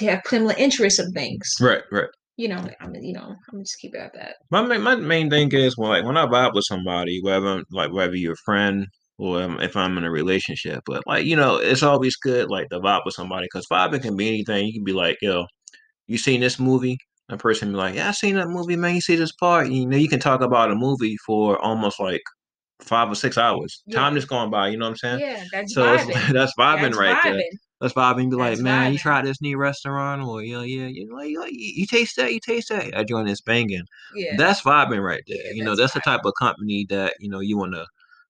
have 0.00 0.22
similar 0.26 0.54
interests 0.56 0.98
of 0.98 1.06
things. 1.14 1.48
right, 1.60 1.82
right. 1.90 2.08
You 2.38 2.48
know, 2.48 2.62
I'm 2.80 2.94
you 2.96 3.14
know 3.14 3.34
I'm 3.52 3.60
just 3.60 3.78
keep 3.80 3.94
it 3.94 3.98
at 4.00 4.12
that. 4.14 4.36
My 4.50 4.62
main, 4.62 4.82
my 4.82 4.94
main 4.96 5.30
thing 5.30 5.50
is 5.52 5.76
when 5.76 5.88
like 5.90 6.04
when 6.04 6.16
I 6.16 6.26
vibe 6.26 6.54
with 6.54 6.64
somebody, 6.68 7.20
whether 7.22 7.62
like 7.70 7.92
whether 7.92 8.14
you're 8.14 8.34
a 8.34 8.44
friend 8.44 8.86
or 9.18 9.42
um, 9.42 9.60
if 9.60 9.76
I'm 9.76 9.96
in 9.98 10.04
a 10.04 10.10
relationship, 10.10 10.82
but 10.86 11.06
like 11.06 11.24
you 11.24 11.36
know, 11.36 11.56
it's 11.56 11.82
always 11.82 12.16
good 12.16 12.50
like 12.50 12.68
to 12.70 12.80
vibe 12.80 13.02
with 13.04 13.14
somebody 13.14 13.46
because 13.46 13.66
vibing 13.66 14.02
can 14.02 14.16
be 14.16 14.28
anything. 14.28 14.66
You 14.66 14.72
can 14.74 14.84
be 14.84 14.92
like, 14.92 15.18
yo, 15.22 15.46
you 16.06 16.18
seen 16.18 16.40
this 16.40 16.58
movie? 16.58 16.98
A 17.28 17.36
person 17.36 17.72
be 17.72 17.76
like, 17.76 17.96
yeah, 17.96 18.08
I 18.08 18.12
seen 18.12 18.36
that 18.36 18.48
movie, 18.48 18.76
man. 18.76 18.94
You 18.94 19.00
see 19.00 19.16
this 19.16 19.32
part? 19.32 19.68
You 19.68 19.86
know, 19.86 19.96
you 19.96 20.08
can 20.08 20.20
talk 20.20 20.42
about 20.42 20.70
a 20.70 20.76
movie 20.76 21.16
for 21.26 21.58
almost 21.58 21.98
like 21.98 22.22
five 22.80 23.10
or 23.10 23.14
six 23.14 23.36
hours. 23.36 23.82
Time 23.90 24.14
just 24.14 24.28
going 24.28 24.50
by. 24.50 24.68
You 24.68 24.76
know 24.76 24.86
what 24.86 24.90
I'm 24.90 24.96
saying? 24.96 25.20
Yeah, 25.20 25.44
that's 25.52 25.74
So 25.74 25.82
vibing. 25.82 26.28
that's 26.32 26.52
vibing 26.58 26.82
That's 26.82 26.96
right 26.96 27.18
there. 27.24 27.42
That's 27.80 27.94
vibing. 27.94 28.30
Be 28.30 28.36
like, 28.36 28.52
That's 28.52 28.62
man, 28.62 28.92
you 28.92 28.98
try 28.98 29.22
this 29.22 29.40
new 29.42 29.58
restaurant, 29.58 30.22
or 30.22 30.42
you 30.42 30.54
know, 30.54 30.62
yeah, 30.62 30.86
you 30.86 31.06
know, 31.06 31.20
you, 31.20 31.44
you, 31.44 31.72
you 31.76 31.86
taste 31.86 32.16
that, 32.16 32.32
you 32.32 32.40
taste 32.40 32.70
that. 32.70 32.92
That 32.92 33.08
joint 33.08 33.28
is 33.28 33.40
banging. 33.40 33.84
Yeah, 34.14 34.34
That's 34.36 34.62
vibing 34.62 35.02
right 35.02 35.22
there. 35.26 35.36
Yeah, 35.46 35.52
you 35.52 35.64
know, 35.64 35.70
that's 35.70 35.92
that's 35.92 36.04
the 36.04 36.10
type 36.10 36.24
of 36.24 36.32
company 36.38 36.86
that 36.88 37.14
you 37.20 37.28
know 37.28 37.40
you 37.40 37.58
want 37.58 37.74
to. 37.74 37.86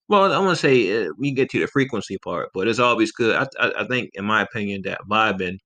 Well, 0.09 0.31
I 0.31 0.39
want 0.39 0.57
to 0.57 0.61
say 0.61 1.05
uh, 1.05 1.11
we 1.17 1.29
can 1.29 1.35
get 1.35 1.49
to 1.51 1.59
the 1.59 1.67
frequency 1.67 2.17
part, 2.19 2.49
but 2.53 2.67
it's 2.67 2.79
always 2.79 3.11
good. 3.11 3.35
I, 3.35 3.45
I, 3.59 3.81
I 3.81 3.87
think, 3.87 4.11
in 4.13 4.25
my 4.25 4.41
opinion, 4.41 4.81
that 4.85 5.01
vibing 5.09 5.57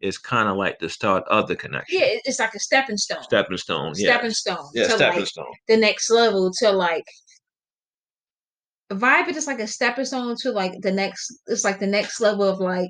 is 0.00 0.16
kind 0.16 0.48
of 0.48 0.56
like 0.56 0.78
the 0.78 0.88
start 0.88 1.24
of 1.28 1.48
the 1.48 1.56
connection. 1.56 2.00
yeah, 2.00 2.06
it's 2.24 2.38
like 2.38 2.54
a 2.54 2.58
stepping 2.60 2.96
stone. 2.96 3.22
Stepping 3.22 3.56
stone. 3.58 3.92
Yeah. 3.96 4.12
stepping 4.12 4.30
stone 4.30 4.66
Yeah, 4.74 4.84
to 4.84 4.90
stepping 4.92 5.18
like 5.20 5.26
stone. 5.28 5.52
the 5.68 5.76
next 5.76 6.08
level 6.10 6.50
to 6.60 6.70
like 6.70 7.04
vibe 8.90 9.28
it 9.28 9.36
is 9.36 9.46
like 9.46 9.60
a 9.60 9.66
stepping 9.66 10.04
stone 10.04 10.34
to 10.40 10.50
like 10.50 10.72
the 10.82 10.90
next 10.90 11.32
it's 11.46 11.64
like 11.64 11.78
the 11.78 11.86
next 11.86 12.20
level 12.20 12.42
of 12.42 12.58
like 12.58 12.88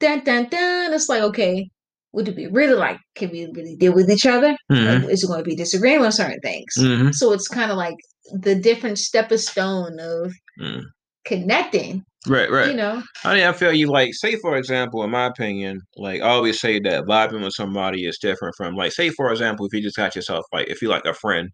dun 0.00 0.24
dun 0.24 0.48
dun 0.48 0.92
it's 0.92 1.08
like 1.08 1.22
okay 1.22 1.68
what 2.10 2.24
do 2.24 2.32
we 2.34 2.46
really 2.48 2.74
like 2.74 2.98
can 3.14 3.30
we 3.30 3.46
really 3.54 3.76
deal 3.76 3.94
with 3.94 4.10
each 4.10 4.26
other 4.26 4.56
hmm 4.68 5.04
Or 5.04 5.10
is 5.10 5.22
it 5.22 5.28
going 5.28 5.38
to 5.38 5.44
be 5.44 5.54
disagreeing 5.54 6.02
on 6.02 6.10
certain 6.10 6.40
things 6.40 6.74
hmm 6.76 7.10
so 7.12 7.32
it's 7.32 7.46
kind 7.48 7.70
of 7.70 7.76
like 7.76 7.94
the 8.32 8.54
different 8.54 8.98
stepping 8.98 9.38
stone 9.38 9.98
of 10.00 10.32
Mm. 10.58 10.84
connecting 11.24 12.04
Right, 12.26 12.50
right. 12.50 12.68
you 12.68 12.74
know 12.76 13.02
I 13.24 13.34
mean, 13.34 13.44
I 13.44 13.52
feel 13.52 13.72
you 13.72 13.88
like, 13.90 14.14
say 14.14 14.36
for 14.36 14.56
example, 14.56 15.02
in 15.02 15.10
my 15.10 15.26
opinion, 15.26 15.80
like 15.96 16.20
I 16.22 16.28
always 16.28 16.60
say 16.60 16.78
that 16.80 17.04
vibing 17.04 17.42
with 17.42 17.52
somebody 17.54 18.06
is 18.06 18.18
different 18.18 18.54
from 18.56 18.76
like, 18.76 18.92
say 18.92 19.10
for 19.10 19.30
example, 19.30 19.66
if 19.66 19.72
you 19.74 19.82
just 19.82 19.96
got 19.96 20.14
yourself 20.14 20.44
like, 20.52 20.68
if 20.68 20.80
you 20.80 20.88
like 20.88 21.04
a 21.06 21.14
friend 21.14 21.50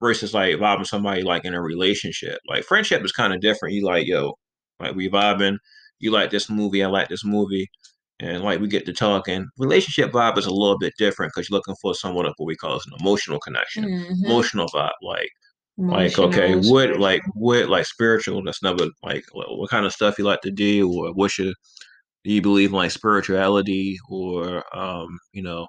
versus 0.00 0.34
like 0.34 0.56
vibing 0.56 0.86
somebody 0.86 1.22
like 1.22 1.44
in 1.44 1.54
a 1.54 1.62
relationship. 1.62 2.38
Like 2.48 2.64
friendship 2.64 3.04
is 3.04 3.12
kind 3.12 3.32
of 3.32 3.40
different. 3.40 3.74
You 3.74 3.84
like, 3.84 4.06
yo, 4.06 4.34
like 4.80 4.94
we 4.94 5.08
vibing. 5.08 5.56
You 6.00 6.10
like 6.12 6.30
this 6.30 6.48
movie, 6.48 6.82
I 6.84 6.86
like 6.86 7.08
this 7.08 7.24
movie, 7.24 7.66
and 8.20 8.42
like 8.44 8.60
we 8.60 8.68
get 8.68 8.86
to 8.86 8.92
talking. 8.92 9.46
Relationship 9.58 10.12
vibe 10.12 10.38
is 10.38 10.46
a 10.46 10.52
little 10.52 10.78
bit 10.78 10.92
different 10.98 11.32
because 11.34 11.48
you're 11.50 11.56
looking 11.58 11.74
for 11.82 11.94
somewhat 11.94 12.26
of 12.26 12.34
what 12.36 12.46
we 12.46 12.54
call 12.56 12.74
an 12.74 12.80
emotional 13.00 13.40
connection, 13.40 13.84
Mhm. 13.84 14.24
emotional 14.24 14.68
vibe, 14.68 14.90
like 15.02 15.28
like 15.78 16.18
okay 16.18 16.56
what 16.56 16.98
like 16.98 17.22
what 17.34 17.68
like 17.68 17.86
spiritual 17.86 18.42
that's 18.42 18.64
never 18.64 18.86
like 19.04 19.24
what 19.30 19.56
what 19.56 19.70
kind 19.70 19.86
of 19.86 19.92
stuff 19.92 20.18
you 20.18 20.24
like 20.24 20.40
to 20.40 20.50
do 20.50 20.92
or 20.92 21.12
what's 21.12 21.38
your 21.38 21.52
do 22.24 22.32
you 22.32 22.42
believe 22.42 22.70
in 22.70 22.76
like 22.76 22.90
spirituality 22.90 23.96
or 24.10 24.64
um 24.76 25.06
you 25.32 25.40
know 25.42 25.68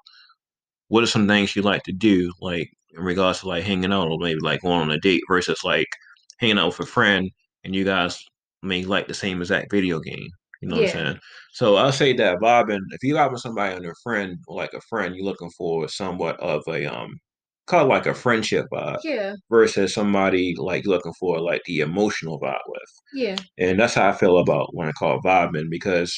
what 0.87 1.03
are 1.03 1.07
some 1.07 1.27
things 1.27 1.55
you 1.55 1.61
like 1.61 1.83
to 1.83 1.91
do 1.91 2.31
like 2.41 2.67
in 2.97 3.03
regards 3.03 3.41
to 3.41 3.47
like 3.47 3.63
hanging 3.63 3.93
out 3.93 4.09
or 4.09 4.17
maybe 4.17 4.39
like 4.41 4.61
going 4.61 4.81
on 4.81 4.91
a 4.91 4.99
date 4.99 5.21
versus 5.29 5.63
like 5.63 5.87
hanging 6.39 6.57
out 6.57 6.67
with 6.67 6.79
a 6.79 6.85
friend 6.85 7.29
and 7.63 7.75
you 7.75 7.83
guys 7.83 8.23
may 8.63 8.83
like 8.83 9.07
the 9.07 9.13
same 9.13 9.39
exact 9.41 9.69
video 9.71 9.99
game 9.99 10.27
you 10.61 10.67
know 10.67 10.75
what 10.75 10.85
i'm 10.85 10.89
saying? 10.89 11.19
So 11.53 11.75
i'll 11.75 11.91
say 11.91 12.13
that 12.13 12.39
vibing 12.39 12.81
if 12.89 13.03
you're 13.03 13.15
vibing 13.15 13.37
somebody 13.37 13.75
on 13.75 13.85
a 13.85 13.93
friend 14.01 14.39
or 14.47 14.57
like 14.57 14.73
a 14.73 14.81
friend 14.81 15.15
you're 15.15 15.23
looking 15.25 15.51
for 15.51 15.87
somewhat 15.87 16.39
of 16.39 16.63
a 16.67 16.87
um 16.87 17.19
call 17.69 17.85
it 17.85 17.89
like 17.89 18.05
a 18.07 18.13
friendship 18.13 18.65
vibe 18.73 18.97
yeah 19.03 19.33
versus 19.49 19.93
somebody 19.93 20.55
like 20.57 20.85
looking 20.85 21.13
for 21.19 21.39
like 21.41 21.61
the 21.65 21.79
emotional 21.81 22.39
vibe 22.39 22.59
with. 22.67 22.91
yeah 23.13 23.35
And 23.59 23.79
that's 23.79 23.95
how 23.95 24.09
I 24.09 24.13
feel 24.13 24.37
about 24.39 24.75
when 24.75 24.87
I 24.89 24.91
call 24.93 25.17
it 25.17 25.23
vibing 25.25 25.69
because 25.69 26.17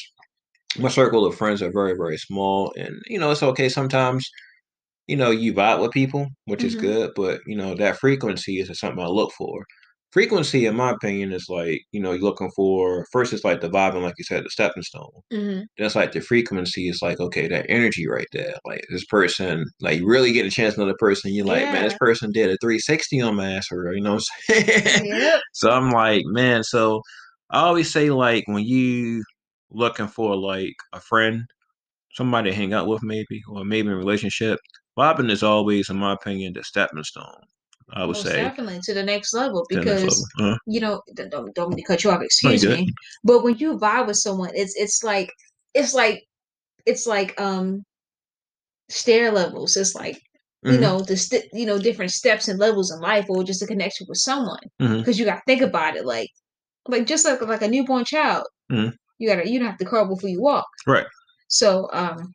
my 0.78 0.88
circle 0.88 1.26
of 1.26 1.36
friends 1.36 1.62
are 1.62 1.72
very 1.72 1.94
very 1.96 2.18
small, 2.18 2.72
and 2.76 2.94
you 3.06 3.18
know 3.18 3.30
it's 3.30 3.42
okay 3.42 3.68
sometimes. 3.68 4.28
You 5.08 5.16
know 5.16 5.30
you 5.30 5.52
vibe 5.54 5.80
with 5.82 5.92
people, 5.92 6.28
which 6.46 6.64
is 6.64 6.76
Mhm. 6.76 6.80
good, 6.80 7.10
but 7.16 7.40
you 7.46 7.56
know 7.56 7.74
that 7.76 7.98
frequency 7.98 8.60
is 8.60 8.78
something 8.78 9.02
I 9.04 9.08
look 9.08 9.32
for. 9.32 9.64
Frequency, 10.12 10.66
in 10.66 10.76
my 10.76 10.90
opinion, 10.90 11.32
is 11.32 11.46
like 11.48 11.82
you 11.92 12.00
know 12.00 12.12
you're 12.12 12.22
looking 12.22 12.50
for 12.56 13.06
first. 13.12 13.32
It's 13.32 13.44
like 13.44 13.60
the 13.62 13.70
vibe, 13.70 13.94
and 13.94 14.02
like 14.04 14.14
you 14.18 14.24
said, 14.24 14.44
the 14.44 14.50
stepping 14.50 14.82
stone. 14.82 15.10
hmm 15.32 15.60
That's 15.78 15.96
like 15.96 16.12
the 16.12 16.20
frequency 16.20 16.88
is 16.88 17.00
like 17.02 17.18
okay, 17.20 17.48
that 17.48 17.66
energy 17.68 18.06
right 18.08 18.26
there. 18.32 18.54
Like 18.66 18.84
this 18.90 19.04
person, 19.06 19.64
like 19.80 19.98
you 20.00 20.06
really 20.06 20.32
get 20.32 20.46
a 20.46 20.50
chance 20.50 20.74
to 20.74 20.80
know 20.80 20.86
the 20.86 20.94
person. 20.94 21.32
You're 21.34 21.46
like, 21.46 21.70
man, 21.70 21.84
this 21.84 21.96
person 21.96 22.30
did 22.32 22.50
a 22.50 22.56
360 22.60 23.20
on 23.22 23.36
my 23.36 23.52
ass, 23.52 23.68
or 23.72 23.92
you 23.94 24.02
know 24.02 24.14
what 24.14 24.24
I'm 24.50 24.64
saying? 24.66 25.06
So 25.54 25.70
I'm 25.70 25.90
like, 25.90 26.22
man, 26.26 26.62
so 26.64 27.02
I 27.50 27.60
always 27.62 27.92
say 27.92 28.10
like 28.10 28.44
when 28.46 28.64
you 28.64 29.22
looking 29.70 30.08
for 30.08 30.36
like 30.36 30.74
a 30.92 31.00
friend, 31.00 31.42
somebody 32.14 32.50
to 32.50 32.56
hang 32.56 32.72
out 32.72 32.86
with 32.86 33.02
maybe, 33.02 33.40
or 33.48 33.64
maybe 33.64 33.88
in 33.88 33.94
a 33.94 33.96
relationship, 33.96 34.58
vibing 34.98 35.30
is 35.30 35.42
always, 35.42 35.90
in 35.90 35.96
my 35.98 36.12
opinion, 36.14 36.52
the 36.54 36.64
stepping 36.64 37.02
stone. 37.04 37.42
I 37.92 38.04
would 38.06 38.16
Most 38.16 38.24
say 38.24 38.36
definitely 38.36 38.80
to 38.84 38.94
the 38.94 39.02
next 39.02 39.34
level 39.34 39.64
to 39.66 39.78
the 39.78 39.84
next 39.84 40.02
because 40.02 40.30
level. 40.38 40.54
Uh, 40.54 40.58
you 40.66 40.80
know 40.80 41.02
don't 41.14 41.54
don't 41.54 41.76
to 41.76 41.82
cut 41.84 42.04
you 42.04 42.10
off. 42.10 42.22
Excuse 42.22 42.66
me. 42.66 42.86
But 43.24 43.42
when 43.44 43.56
you 43.58 43.78
vibe 43.78 44.06
with 44.08 44.16
someone, 44.16 44.50
it's 44.54 44.74
it's 44.76 45.02
like 45.04 45.30
it's 45.74 45.94
like 45.94 46.22
it's 46.86 47.06
like 47.06 47.40
um 47.40 47.84
stair 48.88 49.30
levels. 49.32 49.76
It's 49.76 49.94
like 49.94 50.20
you 50.68 50.78
Mhm, 50.78 50.80
know 50.80 51.00
the 51.00 51.16
st- 51.16 51.48
you 51.52 51.66
know 51.66 51.78
different 51.78 52.12
steps 52.12 52.48
and 52.48 52.58
levels 52.58 52.90
in 52.92 53.00
life, 53.00 53.26
or 53.28 53.42
just 53.44 53.62
a 53.62 53.66
connection 53.66 54.06
with 54.08 54.18
someone. 54.18 54.62
Because 55.00 55.18
you 55.18 55.24
got 55.24 55.36
to 55.36 55.42
think 55.46 55.62
about 55.62 55.96
it, 55.96 56.04
like 56.06 56.28
like 56.88 57.06
just 57.06 57.24
like 57.24 57.40
like 57.42 57.62
a 57.62 57.68
newborn 57.68 58.04
child. 58.04 58.46
Mhm. 58.70 58.94
You 59.18 59.28
gotta 59.28 59.48
you 59.48 59.58
don't 59.58 59.68
have 59.68 59.78
to 59.78 59.84
crawl 59.84 60.06
before 60.08 60.30
you 60.30 60.40
walk. 60.42 60.66
Right. 60.86 61.06
So 61.48 61.88
um 61.92 62.34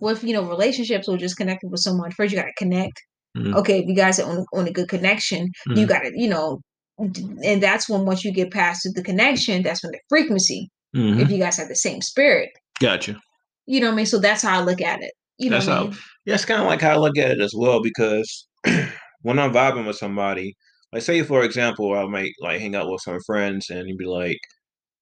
with 0.00 0.24
you 0.24 0.32
know 0.34 0.44
relationships 0.48 1.08
or 1.08 1.16
just 1.16 1.36
connecting 1.36 1.70
with 1.70 1.80
someone, 1.80 2.10
first 2.12 2.32
you 2.32 2.38
gotta 2.38 2.52
connect. 2.58 3.02
Mhm. 3.36 3.54
Okay, 3.56 3.80
if 3.80 3.86
you 3.86 3.94
guys 3.94 4.18
are 4.20 4.30
on, 4.30 4.44
on 4.54 4.68
a 4.68 4.72
good 4.72 4.88
connection, 4.88 5.50
you 5.66 5.86
Mhm. 5.86 5.88
gotta, 5.88 6.10
you 6.14 6.28
know, 6.28 6.60
and 6.98 7.62
that's 7.62 7.88
when 7.88 8.04
once 8.04 8.24
you 8.24 8.32
get 8.32 8.52
past 8.52 8.88
the 8.94 9.02
connection, 9.02 9.62
that's 9.62 9.82
when 9.82 9.92
the 9.92 9.98
frequency, 10.08 10.70
mhm. 10.96 11.20
if 11.20 11.30
you 11.30 11.38
guys 11.38 11.56
have 11.56 11.68
the 11.68 11.74
same 11.76 12.00
spirit. 12.00 12.50
Gotcha. 12.80 13.20
You 13.66 13.80
know 13.80 13.86
what 13.88 13.94
I 13.94 13.96
mean? 13.96 14.06
So 14.06 14.18
that's 14.18 14.42
how 14.42 14.60
I 14.60 14.62
look 14.64 14.80
at 14.80 15.02
it. 15.02 15.12
You 15.38 15.50
know 15.50 15.56
That's 15.56 15.66
what 15.66 15.72
I 15.72 15.76
how. 15.78 15.84
mean? 15.86 15.96
Yeah, 16.26 16.34
it's 16.34 16.44
kind 16.44 16.60
of 16.60 16.68
like 16.68 16.80
how 16.80 16.92
I 16.92 16.96
look 16.96 17.18
at 17.18 17.30
it 17.32 17.40
as 17.40 17.52
well 17.56 17.82
because 17.82 18.46
when 19.22 19.38
I'm 19.38 19.52
vibing 19.52 19.86
with 19.86 19.96
somebody, 19.96 20.54
like 20.92 21.02
say 21.02 21.22
for 21.22 21.42
example, 21.42 21.92
I 21.94 22.04
might 22.06 22.32
like 22.40 22.60
hang 22.60 22.76
out 22.76 22.88
with 22.90 23.00
some 23.00 23.18
friends 23.26 23.68
and 23.70 23.88
you'd 23.88 23.98
be 23.98 24.04
like, 24.06 24.38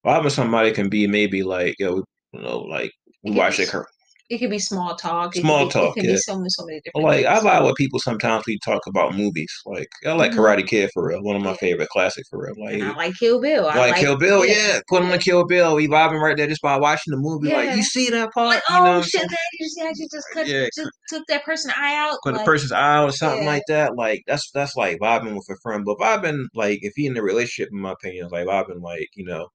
vibing 0.06 0.24
with 0.24 0.32
somebody 0.32 0.72
can 0.72 0.88
be 0.88 1.06
maybe 1.06 1.42
like, 1.42 1.74
yo, 1.78 1.96
you 2.32 2.40
know, 2.40 2.60
like 2.60 2.90
we 3.22 3.32
watch 3.32 3.58
be 3.58 3.64
like 3.64 3.68
s- 3.68 3.72
her 3.74 3.86
It 4.30 4.38
could 4.38 4.50
be 4.50 4.58
small 4.58 4.94
talk. 4.96 5.34
Small 5.34 5.58
could 5.58 5.64
be, 5.64 5.68
It 5.68 5.72
talk, 5.72 5.96
yeah. 5.96 6.02
be 6.04 6.16
so 6.16 6.36
many, 6.38 6.48
so 6.48 6.64
many 6.64 6.80
different 6.84 7.04
Like 7.06 7.26
I 7.26 7.34
things. 7.40 7.44
vibe 7.46 7.66
with 7.66 7.74
people 7.76 7.98
sometimes 7.98 8.44
we 8.46 8.58
talk 8.64 8.80
about 8.86 9.14
movies. 9.14 9.52
Like 9.66 9.88
I 10.06 10.12
like 10.12 10.32
Mhm. 10.32 10.36
Karate 10.36 10.66
Kid 10.66 10.90
for 10.94 11.06
real, 11.08 11.22
one 11.22 11.36
of 11.36 11.42
my 11.42 11.50
Yeah. 11.50 11.56
favorite 11.56 11.88
classics 11.90 12.28
for 12.30 12.38
real. 12.42 12.54
Like 12.64 12.74
And 12.74 12.84
I 12.84 12.94
like 12.94 13.14
Kill 13.18 13.40
Bill. 13.40 13.66
I 13.68 13.76
like 13.76 13.90
like 13.92 14.00
Kill 14.00 14.16
Bill, 14.16 14.46
yeah, 14.46 14.54
yeah. 14.54 14.80
Put 14.88 15.02
on 15.02 15.10
yeah. 15.10 15.16
Kill 15.18 15.44
Bill. 15.46 15.74
We 15.74 15.86
vibing 15.88 16.20
right 16.22 16.36
there 16.36 16.46
just 16.46 16.62
by 16.62 16.78
watching 16.78 17.10
the 17.10 17.18
movie. 17.18 17.52
Like 17.52 17.76
you 17.76 17.82
see 17.82 18.08
that 18.10 18.32
part, 18.32 18.46
Like, 18.48 18.62
you 18.70 18.74
know 18.76 18.96
oh 18.96 19.02
shit, 19.02 19.20
man, 19.20 19.36
you 19.58 19.66
just 19.66 19.80
actually 19.80 20.08
just 20.10 20.26
cut, 20.32 20.46
Yeah, 20.46 20.66
just 20.74 20.90
took 21.10 21.26
that 21.28 21.44
person 21.44 21.70
eye 21.76 21.96
out. 21.96 22.16
Cut 22.24 22.34
the 22.34 22.44
person's 22.44 22.72
eye 22.72 22.96
out 22.96 23.08
or 23.10 23.12
something 23.12 23.42
yeah. 23.42 23.50
like 23.50 23.62
that. 23.68 23.96
Like 23.96 24.22
that's 24.26 24.50
that's 24.54 24.76
like 24.76 24.98
vibing 24.98 25.34
with 25.34 25.46
a 25.50 25.56
friend. 25.62 25.84
But 25.84 25.98
vibing 25.98 26.46
like 26.54 26.78
if 26.82 26.94
you're 26.96 27.10
in 27.12 27.18
a 27.18 27.22
relationship, 27.22 27.68
in 27.70 27.80
my 27.80 27.92
opinion, 27.92 28.28
like 28.30 28.46
vibing 28.46 28.80
like 28.80 29.08
you 29.14 29.26
know 29.26 29.48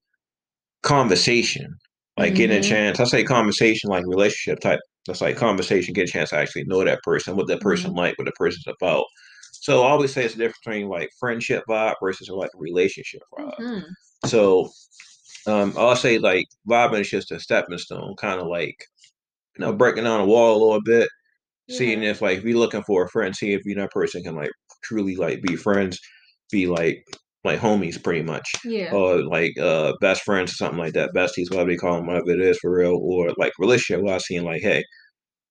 conversation, 0.82 1.74
like 2.18 2.34
getting 2.34 2.58
a 2.58 2.60
Mhm. 2.60 2.68
chance. 2.68 3.00
I 3.00 3.04
say 3.04 3.24
conversation 3.24 3.90
like 3.90 4.04
relationship 4.06 4.60
type. 4.60 4.80
That's 5.06 5.20
like 5.22 5.36
conversation, 5.36 5.94
get 5.94 6.08
a 6.08 6.12
chance 6.12 6.30
to 6.30 6.36
actually 6.36 6.64
know 6.64 6.84
that 6.84 7.02
person, 7.02 7.36
what 7.36 7.46
that 7.48 7.60
person 7.60 7.90
Mm-hmm. 7.90 7.98
like, 7.98 8.18
what 8.18 8.26
the 8.26 8.32
person's 8.32 8.66
about. 8.66 9.04
So 9.52 9.82
I 9.84 9.90
always 9.90 10.12
say 10.12 10.24
it's 10.24 10.34
the 10.34 10.40
difference 10.40 10.58
between 10.64 10.88
like 10.88 11.10
friendship 11.18 11.64
vibe 11.68 11.94
versus 12.02 12.28
like 12.30 12.50
relationship 12.54 13.22
vibe. 13.38 13.58
Mhm. 13.60 13.84
So 14.26 14.70
um, 15.46 15.74
I'll 15.78 15.96
say 15.96 16.18
like 16.18 16.46
vibing 16.68 17.00
is 17.00 17.10
just 17.10 17.32
a 17.32 17.40
stepping 17.40 17.78
stone, 17.78 18.14
kind 18.16 18.40
of 18.40 18.48
like 18.48 18.76
you 19.56 19.64
know 19.64 19.72
breaking 19.72 20.04
down 20.04 20.20
a 20.20 20.26
wall 20.26 20.56
a 20.56 20.62
little 20.64 20.82
bit, 20.82 21.08
seeing 21.70 22.02
if 22.02 22.22
like 22.22 22.38
if 22.38 22.44
you're 22.44 22.58
looking 22.58 22.82
for 22.84 23.04
a 23.04 23.08
friend, 23.08 23.34
see 23.36 23.52
if 23.54 23.64
you 23.64 23.74
know 23.74 23.82
that 23.82 23.92
person 23.92 24.22
can 24.22 24.34
like 24.36 24.50
truly 24.82 25.16
like 25.16 25.42
be 25.42 25.56
friends, 25.56 25.98
be 26.50 26.66
like 26.66 27.04
like 27.48 27.60
homies 27.60 28.02
pretty 28.02 28.22
much, 28.22 28.50
Yeah. 28.64 28.92
or 28.94 29.22
like 29.24 29.58
uh 29.58 29.92
best 30.00 30.22
friends 30.22 30.52
or 30.52 30.56
something 30.56 30.78
like 30.78 30.94
that, 30.94 31.10
besties, 31.14 31.50
whatever 31.50 31.70
they 31.70 31.76
call 31.76 31.96
them, 31.96 32.06
whatever 32.06 32.30
it 32.32 32.40
is 32.40 32.58
for 32.58 32.72
real, 32.76 32.98
or 33.02 33.30
like 33.38 33.52
relationship. 33.58 34.04
Where 34.04 34.14
I 34.16 34.18
seeing 34.18 34.44
like, 34.44 34.62
hey, 34.62 34.84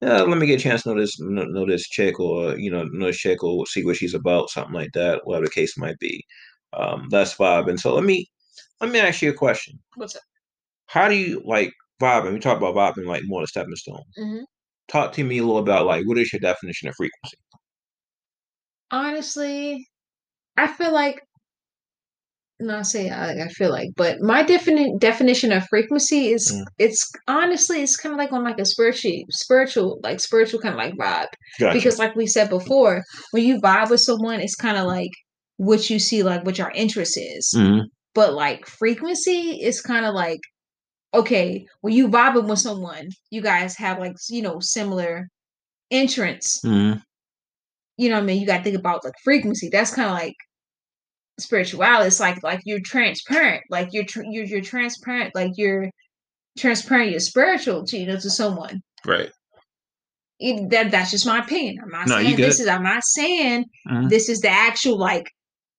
yeah, 0.02 0.22
let 0.22 0.38
me 0.38 0.48
get 0.48 0.60
a 0.60 0.64
chance 0.64 0.84
to 0.84 0.90
know 0.94 1.00
this 1.02 1.20
know, 1.20 1.46
know 1.46 1.66
this 1.68 1.88
chick, 1.90 2.20
or 2.20 2.58
you 2.58 2.72
know 2.72 2.84
know 2.92 3.08
this 3.08 3.18
chick, 3.18 3.44
or 3.44 3.66
see 3.68 3.86
what 3.86 3.98
she's 3.98 4.14
about, 4.16 4.50
something 4.50 4.74
like 4.74 4.92
that, 4.94 5.22
whatever 5.26 5.46
the 5.46 5.52
case 5.52 5.78
might 5.78 5.98
be. 6.00 6.24
Um, 6.74 7.08
that's 7.10 7.36
vibing. 7.36 7.80
So 7.80 7.94
let 7.96 8.04
me 8.06 8.28
let 8.82 8.92
me 8.92 9.00
ask 9.00 9.22
you 9.22 9.32
a 9.32 9.34
question. 9.34 9.80
What's 9.96 10.16
up? 10.16 10.22
How 10.88 11.10
do 11.10 11.16
you 11.16 11.42
like 11.46 11.72
vibing? 12.02 12.34
We 12.34 12.40
talk 12.40 12.58
about 12.58 12.76
vibing 12.76 13.08
like 13.08 13.24
more 13.26 13.42
the 13.42 13.48
stepping 13.48 13.76
stone. 13.76 14.04
hmm 14.18 14.44
Talk 14.90 15.14
to 15.14 15.24
me 15.24 15.40
a 15.40 15.44
little 15.44 15.58
about 15.60 15.86
like 15.86 16.06
what 16.08 16.18
is 16.18 16.32
your 16.34 16.40
definition 16.42 16.90
of 16.90 16.96
frequency? 16.96 17.38
Honestly, 18.92 19.88
I 20.58 20.68
feel 20.68 20.94
like 20.94 21.27
not 22.60 22.88
say 22.88 23.10
I, 23.10 23.44
I 23.46 23.48
feel 23.50 23.70
like, 23.72 23.90
but 23.96 24.20
my 24.22 24.42
definite 24.44 25.00
definition 25.00 25.52
of 25.52 25.68
frequency 25.68 26.30
is 26.32 26.52
Mm. 26.52 26.64
it's 26.80 27.12
honestly 27.28 27.82
it's 27.84 27.96
kind 27.96 28.14
of 28.14 28.18
like 28.20 28.32
on 28.34 28.44
like 28.44 28.60
a 28.60 28.66
spiritual 28.66 29.12
spiritual 29.30 30.00
like 30.04 30.20
spiritual 30.20 30.60
kind 30.60 30.74
of 30.74 30.80
like 30.80 30.96
vibe 30.96 31.28
Gotcha. 31.60 31.74
because 31.74 32.00
like 32.00 32.16
we 32.16 32.26
said 32.28 32.50
before, 32.50 33.04
when 33.32 33.44
you 33.46 33.60
vibe 33.62 33.90
with 33.92 34.02
someone, 34.02 34.40
it's 34.40 34.56
kind 34.56 34.78
of 34.78 34.86
like 34.88 35.12
what 35.58 35.90
you 35.90 36.00
see 36.00 36.24
like 36.24 36.46
what 36.46 36.58
your 36.58 36.72
interest 36.72 37.18
is. 37.18 37.54
Mhm. 37.56 37.84
But 38.16 38.34
like 38.34 38.66
frequency 38.66 39.60
is 39.62 39.82
kind 39.82 40.06
of 40.06 40.14
like 40.16 40.40
okay, 41.14 41.66
when 41.82 41.94
you 41.94 42.08
vibing 42.10 42.48
with 42.50 42.60
someone, 42.60 43.08
you 43.32 43.42
guys 43.42 43.76
have 43.78 44.00
like 44.00 44.14
you 44.30 44.42
know 44.42 44.60
similar 44.60 45.28
interests. 45.90 46.62
Mhm. 46.66 47.02
You 47.98 48.10
know 48.10 48.16
what 48.16 48.24
I 48.24 48.26
mean? 48.26 48.42
You 48.42 48.48
got 48.48 48.58
to 48.60 48.64
think 48.64 48.78
about 48.78 49.04
like 49.04 49.14
frequency. 49.24 49.70
That's 49.72 49.94
kind 49.94 50.08
of 50.08 50.14
like 50.14 50.36
spirituality. 51.40 52.08
It's 52.08 52.20
like 52.20 52.42
like 52.44 52.62
you're 52.66 52.80
transparent. 52.84 53.64
Like 53.70 53.90
you're 53.92 54.06
tr- 54.06 54.24
you're 54.30 54.46
you're 54.46 54.62
transparent. 54.62 55.36
Like 55.36 55.52
you're 55.56 55.90
transparent. 56.58 57.12
You're 57.12 57.20
spiritual 57.20 57.86
to 57.86 57.98
you 57.98 58.08
know 58.08 58.18
to 58.18 58.30
someone. 58.30 58.82
Right. 59.06 59.30
It, 60.40 60.70
that 60.70 60.92
that's 60.92 61.12
just 61.12 61.26
my 61.26 61.40
opinion. 61.40 61.78
I'm 61.84 61.90
not 61.90 62.08
No, 62.08 62.16
saying 62.22 62.36
this 62.36 62.60
is. 62.60 62.68
I'm 62.68 62.84
not 62.84 63.04
saying 63.04 63.66
Mhm. 63.90 64.10
this 64.10 64.30
is 64.30 64.40
the 64.40 64.50
actual 64.50 64.98
like 64.98 65.32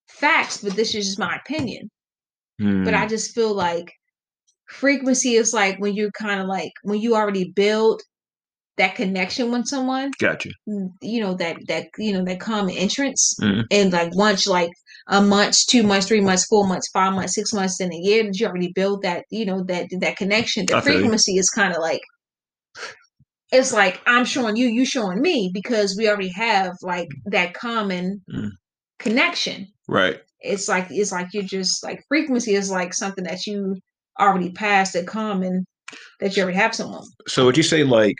facts, 0.09 0.57
but 0.63 0.73
this 0.75 0.93
is 0.95 1.05
just 1.05 1.19
my 1.19 1.35
opinion. 1.37 1.89
But 2.57 2.93
I 2.93 3.05
Mm. 3.05 3.09
just 3.09 3.33
feel 3.33 3.53
like 3.53 3.89
frequency 4.67 5.35
is 5.35 5.53
like 5.53 5.77
when 5.79 5.93
you're 5.95 6.11
kind 6.11 6.41
of 6.41 6.47
like 6.47 6.71
when 6.83 6.99
you 6.99 7.15
already 7.15 7.51
build 7.55 8.01
that 8.79 8.95
connection 8.95 9.51
with 9.51 9.67
someone 9.67 10.09
Gotcha. 10.19 10.49
mm, 10.67 10.89
you 11.01 11.21
know 11.21 11.35
that 11.35 11.57
that 11.67 11.87
you 11.97 12.11
know 12.13 12.25
that 12.25 12.39
common 12.39 12.75
entrance 12.75 13.35
Mhm. 13.41 13.65
and 13.71 13.93
like 13.93 14.15
once 14.15 14.47
like 14.47 14.71
a 15.09 15.21
month 15.21 15.55
two 15.67 15.83
months 15.83 16.07
three 16.07 16.21
months 16.21 16.45
four 16.49 16.65
months 16.67 16.89
five 16.91 17.13
months 17.13 17.35
six 17.35 17.53
months 17.53 17.79
in 17.81 17.93
a 17.93 17.97
year 18.07 18.23
that 18.23 18.39
you 18.39 18.47
already 18.47 18.71
build 18.73 19.03
that 19.03 19.25
you 19.29 19.45
know 19.45 19.63
that 19.67 19.87
that 20.01 20.17
connection 20.17 20.65
the 20.65 20.77
I 20.77 20.81
frequency 20.81 21.37
is 21.37 21.49
kind 21.49 21.73
of 21.75 21.81
like 21.81 22.01
it's 23.51 23.73
like 23.73 23.99
i'm 24.05 24.25
showing 24.25 24.55
you 24.55 24.67
you 24.67 24.85
showing 24.85 25.21
me 25.21 25.49
because 25.53 25.95
we 25.97 26.07
already 26.07 26.31
have 26.35 26.73
like 26.81 27.09
that 27.25 27.53
common 27.53 28.21
Mm. 28.31 28.51
connection 28.99 29.67
Right. 29.87 30.17
it's 30.41 30.67
like 30.67 30.87
it's 30.91 31.11
like 31.11 31.27
you're 31.33 31.43
just 31.43 31.83
like 31.83 31.99
frequency 32.07 32.53
is 32.53 32.69
like 32.69 32.93
something 32.93 33.23
that 33.25 33.45
you 33.47 33.75
already 34.19 34.51
passed 34.51 34.95
a 34.95 35.03
common 35.03 35.65
that 36.19 36.35
you 36.35 36.43
already 36.43 36.57
have 36.57 36.75
someone 36.75 37.03
So 37.27 37.45
would 37.45 37.57
you 37.57 37.63
say 37.63 37.83
like 37.83 38.15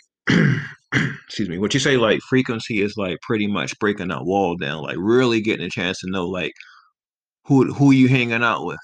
excuse 1.26 1.50
me, 1.50 1.58
what 1.58 1.74
you 1.74 1.80
say 1.80 1.98
like 1.98 2.20
frequency 2.30 2.82
is 2.82 2.96
like 2.98 3.18
pretty 3.22 3.48
much 3.48 3.78
breaking 3.80 4.08
that 4.10 4.26
wall 4.26 4.56
down, 4.58 4.84
like 4.84 4.98
really 5.00 5.42
getting 5.42 5.66
a 5.66 5.70
chance 5.70 6.00
to 6.00 6.10
know 6.10 6.28
like 6.28 6.54
who 7.46 7.74
who 7.74 7.92
you 7.92 8.08
hanging 8.08 8.44
out 8.44 8.66
with, 8.66 8.80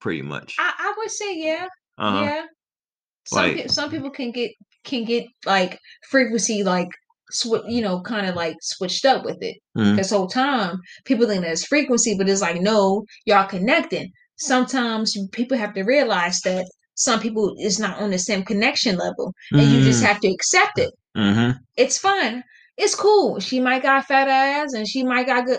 pretty 0.00 0.22
much. 0.22 0.54
i, 0.58 0.72
I 0.78 0.94
would 0.96 1.10
say 1.10 1.36
yeah 1.36 1.66
Uh-huh. 1.98 2.22
Yeah. 2.24 2.44
Some 3.26 3.38
Like- 3.42 3.56
peo- 3.56 3.66
some 3.68 3.90
people 3.90 4.10
can 4.10 4.30
get 4.32 4.50
can 4.84 5.04
get 5.04 5.24
like 5.44 5.78
frequency 6.10 6.62
like 6.62 6.88
sw- 7.30 7.66
you 7.68 7.82
know 7.82 8.00
kind 8.02 8.26
of 8.26 8.34
like 8.34 8.56
switched 8.62 9.04
up 9.04 9.24
with 9.24 9.36
it. 9.42 9.56
Mhm. 9.76 9.96
This 9.96 10.10
whole 10.10 10.28
time 10.28 10.78
people 11.04 11.26
think 11.26 11.42
that 11.42 11.52
it's 11.52 11.66
frequency, 11.66 12.16
but 12.16 12.28
it's 12.28 12.40
like 12.40 12.60
no, 12.60 13.04
y'all 13.26 13.46
connecting. 13.48 14.10
Sometimes 14.36 15.16
people 15.32 15.58
have 15.58 15.74
to 15.74 15.82
realize 15.82 16.40
that 16.42 16.64
some 16.98 17.20
people 17.20 17.54
is 17.58 17.78
not 17.78 17.98
on 17.98 18.10
the 18.10 18.18
same 18.18 18.42
connection 18.44 18.96
level, 18.96 19.32
and 19.52 19.62
you 19.70 19.80
just 19.82 20.02
Mm. 20.02 20.06
have 20.06 20.20
to 20.20 20.28
accept 20.28 20.78
it. 20.78 20.92
Mhm. 21.16 21.56
It's 21.76 21.98
fun 21.98 22.42
It's 22.76 22.94
cool. 22.94 23.40
She 23.40 23.58
might 23.60 23.82
got 23.82 24.06
fat 24.06 24.28
ass, 24.28 24.72
and 24.72 24.86
she 24.86 25.02
might 25.02 25.26
got 25.26 25.46
good. 25.46 25.58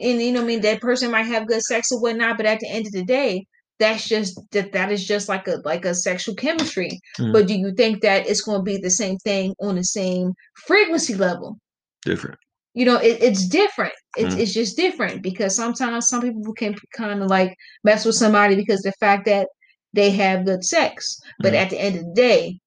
And 0.00 0.20
you 0.22 0.32
know, 0.32 0.40
what 0.40 0.44
I 0.44 0.48
mean, 0.48 0.60
that 0.60 0.80
person 0.80 1.10
might 1.10 1.26
have 1.26 1.46
good 1.46 1.62
sex 1.62 1.90
or 1.90 2.00
whatnot, 2.00 2.36
but 2.36 2.46
at 2.46 2.60
the 2.60 2.68
end 2.68 2.86
of 2.86 2.92
the 2.92 3.02
day, 3.04 3.46
that's 3.78 4.06
just 4.08 4.38
that 4.52 4.72
that 4.72 4.92
is 4.92 5.06
just 5.06 5.28
like 5.28 5.48
a 5.48 5.56
like 5.64 5.84
a 5.84 5.94
sexual 5.94 6.34
chemistry. 6.34 6.90
Mm. 7.18 7.32
But 7.32 7.46
do 7.46 7.54
you 7.54 7.72
think 7.74 8.02
that 8.02 8.26
it's 8.28 8.42
going 8.42 8.60
to 8.60 8.62
be 8.62 8.76
the 8.76 8.90
same 8.90 9.16
thing 9.18 9.54
on 9.60 9.76
the 9.76 9.84
same 9.84 10.32
frequency 10.66 11.14
level? 11.14 11.56
Different. 12.04 12.36
You 12.74 12.84
know, 12.84 12.96
it, 12.96 13.22
it's 13.22 13.48
different. 13.48 13.94
It's 14.16 14.34
Mm. 14.34 14.40
it's 14.40 14.52
just 14.52 14.76
different 14.76 15.22
because 15.22 15.56
sometimes 15.56 16.08
some 16.08 16.20
people 16.22 16.52
can 16.52 16.74
kind 16.94 17.22
of 17.22 17.28
like 17.28 17.54
mess 17.84 18.04
with 18.04 18.16
somebody 18.16 18.54
because 18.54 18.82
the 18.82 18.92
fact 19.00 19.24
that 19.26 19.48
they 19.92 20.10
have 20.10 20.44
good 20.44 20.64
sex, 20.64 21.18
but 21.38 21.52
Mm. 21.52 21.56
at 21.56 21.70
the 21.70 21.80
end 21.80 21.96
of 21.96 22.04
the 22.04 22.12
day, 22.14 22.58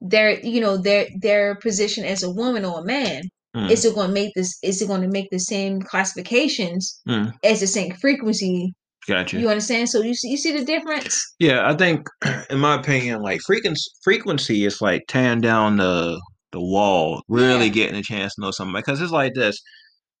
their 0.00 0.38
you 0.40 0.60
know 0.60 0.76
their 0.76 1.06
their 1.20 1.54
position 1.56 2.04
as 2.04 2.22
a 2.22 2.30
woman 2.30 2.64
or 2.64 2.80
a 2.80 2.84
man 2.84 3.22
Mm. 3.56 3.70
is 3.70 3.84
it 3.84 3.94
going 3.94 4.08
to 4.08 4.12
make 4.12 4.32
this 4.34 4.58
is 4.64 4.82
it 4.82 4.88
going 4.88 5.00
to 5.02 5.08
make 5.08 5.28
the 5.30 5.38
same 5.38 5.80
classifications 5.80 7.00
Mm. 7.08 7.32
as 7.44 7.60
the 7.60 7.68
same 7.68 7.92
frequency 7.94 8.72
Gotcha. 9.06 9.38
you 9.38 9.48
understand 9.48 9.88
so 9.88 10.02
you 10.02 10.12
see 10.14 10.28
you 10.30 10.36
see 10.36 10.50
the 10.58 10.64
difference 10.64 11.34
Yeah, 11.38 11.68
I 11.70 11.74
think, 11.76 12.08
in 12.50 12.58
my 12.58 12.74
opinion, 12.74 13.22
like 13.22 13.40
frequency, 13.42 13.88
frequency 14.02 14.64
is 14.64 14.80
like 14.82 15.04
tearing 15.08 15.40
down 15.40 15.76
the 15.76 16.20
the 16.52 16.60
wall, 16.60 17.22
really 17.28 17.66
Yeah. 17.66 17.72
getting 17.72 17.96
a 17.96 18.02
chance 18.02 18.34
to 18.34 18.40
know 18.40 18.50
somebody. 18.50 18.82
Because 18.82 19.00
it's 19.00 19.10
like 19.12 19.34
this, 19.34 19.60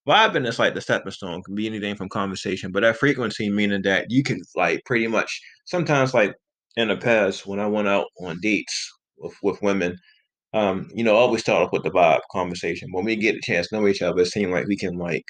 vibing 0.08 0.46
is 0.46 0.58
like 0.58 0.74
the 0.74 0.80
stepping 0.80 1.12
stone, 1.12 1.42
can 1.44 1.54
be 1.54 1.66
anything 1.66 1.96
from 1.96 2.08
conversation, 2.08 2.72
but 2.72 2.80
that 2.82 2.96
frequency 2.98 3.50
meaning 3.50 3.82
that 3.82 4.06
you 4.10 4.22
can 4.22 4.40
like 4.54 4.80
pretty 4.84 5.06
much 5.06 5.40
sometimes 5.64 6.14
like 6.14 6.34
in 6.76 6.88
the 6.88 6.96
past 6.96 7.46
when 7.46 7.60
I 7.60 7.66
went 7.66 7.88
out 7.88 8.06
on 8.20 8.38
dates 8.40 8.90
with 9.18 9.34
with 9.42 9.62
women, 9.62 9.96
um, 10.52 10.88
you 10.94 11.04
know, 11.04 11.14
I 11.16 11.20
always 11.20 11.42
start 11.42 11.62
off 11.62 11.72
with 11.72 11.82
the 11.84 11.90
vibe 11.90 12.20
conversation. 12.32 12.88
When 12.92 13.04
we 13.04 13.16
get 13.16 13.36
a 13.36 13.40
chance 13.42 13.68
to 13.68 13.76
know 13.80 13.86
each 13.88 14.02
other, 14.02 14.22
it 14.22 14.26
seems 14.26 14.52
like 14.52 14.66
we 14.66 14.76
can 14.76 14.96
like, 14.96 15.24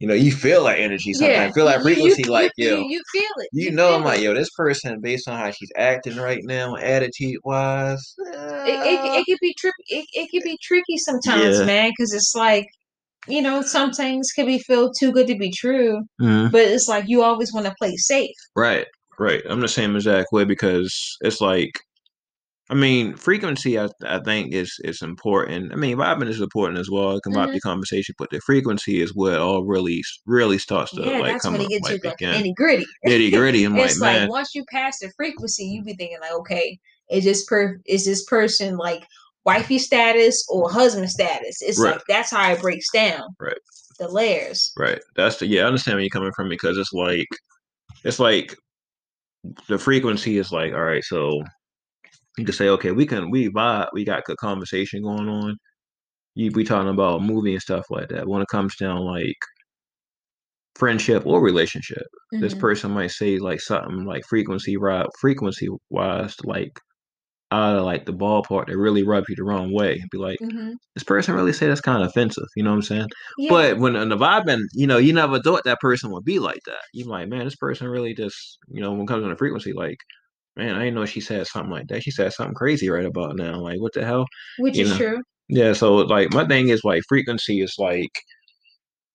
you 0.00 0.08
know, 0.08 0.14
you 0.14 0.32
feel 0.32 0.64
that 0.64 0.78
energy 0.78 1.12
sometimes, 1.14 1.54
feel 1.54 1.66
that 1.66 1.80
you- 1.80 1.90
you- 1.90 1.94
frequency, 1.94 2.22
you, 2.24 2.32
like 2.32 2.52
you, 2.56 2.68
yo. 2.68 2.76
you, 2.78 2.86
you 2.90 3.02
feel 3.12 3.30
it 3.38 3.48
You 3.52 3.70
know, 3.72 3.94
I'm 3.94 4.04
like, 4.04 4.20
yo, 4.20 4.34
this 4.34 4.50
person, 4.56 5.00
based 5.00 5.28
on 5.28 5.38
how 5.38 5.50
she's 5.50 5.70
acting 5.76 6.16
right 6.16 6.40
now, 6.44 6.76
attitude 6.76 7.38
wise, 7.44 8.14
it, 8.18 8.78
it, 8.82 9.00
it 9.20 9.24
could 9.26 9.38
be 9.40 9.54
tricky 9.58 9.74
it, 9.88 10.06
it 10.14 10.28
could 10.30 10.44
be 10.44 10.56
tricky 10.62 10.96
sometimes 10.98 11.58
Yeah. 11.60 11.66
man 11.66 11.90
because 11.90 12.12
it's 12.14 12.34
like 12.34 12.66
you 13.28 13.42
know 13.42 13.62
some 13.62 13.92
things 13.92 14.30
can 14.34 14.46
be 14.46 14.58
feel 14.58 14.92
too 14.92 15.12
good 15.12 15.26
to 15.26 15.36
be 15.36 15.50
true 15.50 16.02
Mhm. 16.20 16.50
but 16.50 16.60
it's 16.62 16.88
like 16.88 17.04
you 17.08 17.22
always 17.22 17.52
want 17.52 17.66
to 17.66 17.74
play 17.78 17.94
safe 17.96 18.34
right, 18.56 18.86
right. 19.18 19.42
I'm 19.48 19.60
the 19.60 19.68
same 19.68 19.96
exact 19.96 20.32
way 20.32 20.44
because 20.44 21.16
it's 21.22 21.40
like, 21.40 21.78
I 22.70 22.74
mean, 22.74 23.16
frequency. 23.16 23.78
I 23.78 23.88
I 24.04 24.20
think 24.20 24.54
is 24.54 24.74
is 24.84 25.02
important. 25.02 25.72
I 25.72 25.76
mean, 25.76 25.96
vibing 25.98 26.28
is 26.28 26.40
important 26.40 26.78
as 26.78 26.88
well. 26.90 27.16
It 27.16 27.22
can 27.22 27.34
vibe 27.34 27.48
Mhm. 27.48 27.52
the 27.54 27.60
conversation, 27.60 28.14
but 28.18 28.30
the 28.30 28.40
frequency 28.40 29.02
is 29.02 29.14
where 29.14 29.34
it 29.34 29.40
all 29.40 29.64
really 29.64 30.02
really 30.26 30.58
starts 30.58 30.92
to 30.92 31.02
yeah 31.02 31.18
like 31.18 31.32
that's 31.32 31.44
come 31.44 31.52
when 31.54 31.62
it 31.62 31.64
up, 31.64 31.70
gets 31.70 31.90
like 31.90 32.02
the 32.02 32.10
begin. 32.10 32.42
nitty 32.42 32.54
gritty 32.54 32.86
nitty 33.06 33.32
gritty. 33.32 33.64
I'm 33.64 33.76
like, 33.76 33.90
it's 33.90 34.00
like 34.00 34.20
man, 34.20 34.28
once 34.28 34.54
you 34.54 34.64
pass 34.70 34.98
the 35.00 35.10
frequency, 35.16 35.64
you 35.64 35.82
be 35.82 35.94
thinking 35.94 36.18
like, 36.20 36.32
okay, 36.32 36.78
is 37.10 37.24
this 37.24 37.44
per 37.44 37.78
is 37.84 38.04
this 38.06 38.24
person 38.24 38.76
like 38.78 39.04
wifey 39.44 39.78
status 39.78 40.42
or 40.48 40.70
husband 40.70 41.10
status? 41.10 41.60
It's 41.60 41.78
Right. 41.78 41.94
like 41.96 42.02
that's 42.08 42.30
how 42.30 42.52
it 42.52 42.62
breaks 42.62 42.90
down. 42.92 43.22
Right. 43.38 43.58
The 43.98 44.08
layers. 44.08 44.72
Right. 44.78 45.00
That's 45.16 45.36
the 45.36 45.46
yeah. 45.46 45.62
I 45.62 45.66
understand 45.66 45.96
where 45.96 46.02
you're 46.02 46.10
coming 46.10 46.32
from 46.34 46.48
because 46.48 46.78
it's 46.78 46.92
like 46.94 47.26
it's 48.04 48.18
like 48.20 48.56
the 49.68 49.78
frequency 49.78 50.38
is 50.38 50.52
like 50.52 50.72
all 50.72 50.82
right. 50.84 51.04
So 51.04 51.42
you 52.38 52.44
can 52.44 52.54
say 52.54 52.68
okay, 52.70 52.92
we 52.92 53.06
can 53.06 53.30
we 53.30 53.50
vibe, 53.50 53.88
we 53.92 54.04
got 54.04 54.24
good 54.24 54.36
conversation 54.38 55.02
going 55.02 55.28
on. 55.28 55.56
You 56.34 56.52
we 56.54 56.64
talking 56.64 56.90
about 56.90 57.22
movie 57.22 57.54
and 57.54 57.62
stuff 57.62 57.86
like 57.90 58.08
that. 58.10 58.28
When 58.28 58.42
it 58.42 58.48
comes 58.48 58.76
down 58.76 59.00
like 59.00 59.36
friendship 60.74 61.26
or 61.26 61.40
relationship, 61.42 62.06
this 62.40 62.54
Mhm. 62.54 62.60
person 62.60 62.90
might 62.90 63.10
say 63.10 63.38
like 63.38 63.60
something 63.60 64.04
like 64.04 64.24
frequency 64.28 64.76
right 64.76 65.06
frequency 65.20 65.68
wise 65.90 66.36
like 66.44 66.72
out 67.52 67.76
of 67.76 67.84
like 67.84 68.06
the 68.06 68.12
ballpark 68.12 68.66
that 68.66 68.76
really 68.78 69.02
rub 69.04 69.24
you 69.28 69.36
the 69.36 69.44
wrong 69.44 69.72
way. 69.72 70.02
Be 70.10 70.18
like 70.18 70.38
Mhm. 70.40 70.72
this 70.94 71.04
person 71.04 71.34
really 71.34 71.52
say 71.52 71.68
that's 71.68 71.80
kind 71.80 72.02
of 72.02 72.08
offensive. 72.08 72.48
You 72.56 72.62
know 72.64 72.70
what 72.70 72.76
I'm 72.76 72.82
saying? 72.82 73.08
Yeah. 73.38 73.50
But 73.50 73.78
when 73.78 73.94
in 73.96 74.08
the 74.08 74.16
vibing, 74.16 74.62
you 74.74 74.86
know, 74.86 74.98
you 74.98 75.12
never 75.12 75.38
thought 75.40 75.62
that 75.64 75.80
person 75.80 76.10
would 76.12 76.24
be 76.24 76.38
like 76.38 76.60
that. 76.66 76.80
You're 76.94 77.08
like, 77.08 77.28
man, 77.28 77.44
this 77.44 77.56
person 77.56 77.88
really 77.88 78.14
just, 78.14 78.58
you 78.68 78.80
know, 78.80 78.92
when 78.92 79.02
it 79.02 79.08
comes 79.08 79.24
to 79.24 79.28
the 79.28 79.36
frequency, 79.36 79.72
like, 79.72 79.98
man, 80.56 80.74
I 80.76 80.80
didn't 80.80 80.94
know 80.94 81.04
she 81.06 81.20
said 81.20 81.46
something 81.46 81.70
like 81.70 81.88
that. 81.88 82.02
She 82.02 82.10
said 82.10 82.32
something 82.32 82.54
crazy 82.54 82.88
right 82.90 83.06
about 83.06 83.36
now. 83.36 83.60
Like, 83.60 83.80
what 83.80 83.92
the 83.94 84.04
hell? 84.04 84.26
which 84.58 84.76
you 84.76 84.84
is 84.84 84.90
know. 84.90 84.96
true. 84.96 85.22
Yeah. 85.48 85.72
So 85.74 85.94
like, 85.96 86.32
my 86.32 86.46
thing 86.46 86.68
is 86.68 86.82
like 86.84 87.02
frequency 87.08 87.60
is 87.60 87.74
like, 87.78 88.10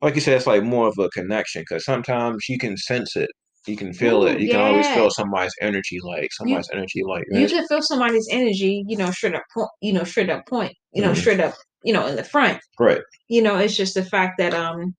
like 0.02 0.16
you 0.16 0.22
said, 0.22 0.36
it's 0.38 0.48
like 0.48 0.64
more 0.64 0.88
of 0.88 0.98
a 1.00 1.10
connection 1.10 1.64
because 1.68 1.84
sometimes 1.86 2.46
you 2.50 2.58
can 2.60 2.78
sense 2.78 3.16
it, 3.16 3.30
you 3.68 3.78
can 3.78 3.94
feel 3.94 4.24
Ooh, 4.24 4.28
it, 4.28 4.40
you 4.42 4.50
can 4.50 4.60
always 4.62 4.88
feel 4.90 5.10
somebody's 5.10 5.54
energy, 5.62 5.98
like 6.04 6.30
somebody's 6.34 6.70
energy, 6.74 7.04
like 7.04 7.26
You 7.32 7.48
can 7.48 7.68
feel 7.68 7.82
somebody's 7.82 8.28
energy, 8.32 8.84
you 8.88 8.98
know, 8.98 9.12
straight 9.12 9.36
up 9.36 9.44
point, 9.54 9.70
you 9.82 9.94
know, 9.94 10.04
straight 10.04 10.30
up 10.30 10.46
point, 10.48 10.74
you 10.94 11.02
know, 11.02 11.12
Mhm. 11.12 11.18
straight 11.18 11.40
up, 11.40 11.56
you 11.84 11.94
know, 11.94 12.06
in 12.08 12.16
the 12.16 12.24
front. 12.24 12.60
right. 12.80 13.02
You 13.30 13.42
know, 13.42 13.58
it's 13.58 13.76
just 13.76 13.94
the 13.96 14.06
fact 14.06 14.38
that 14.40 14.54
um 14.54 14.96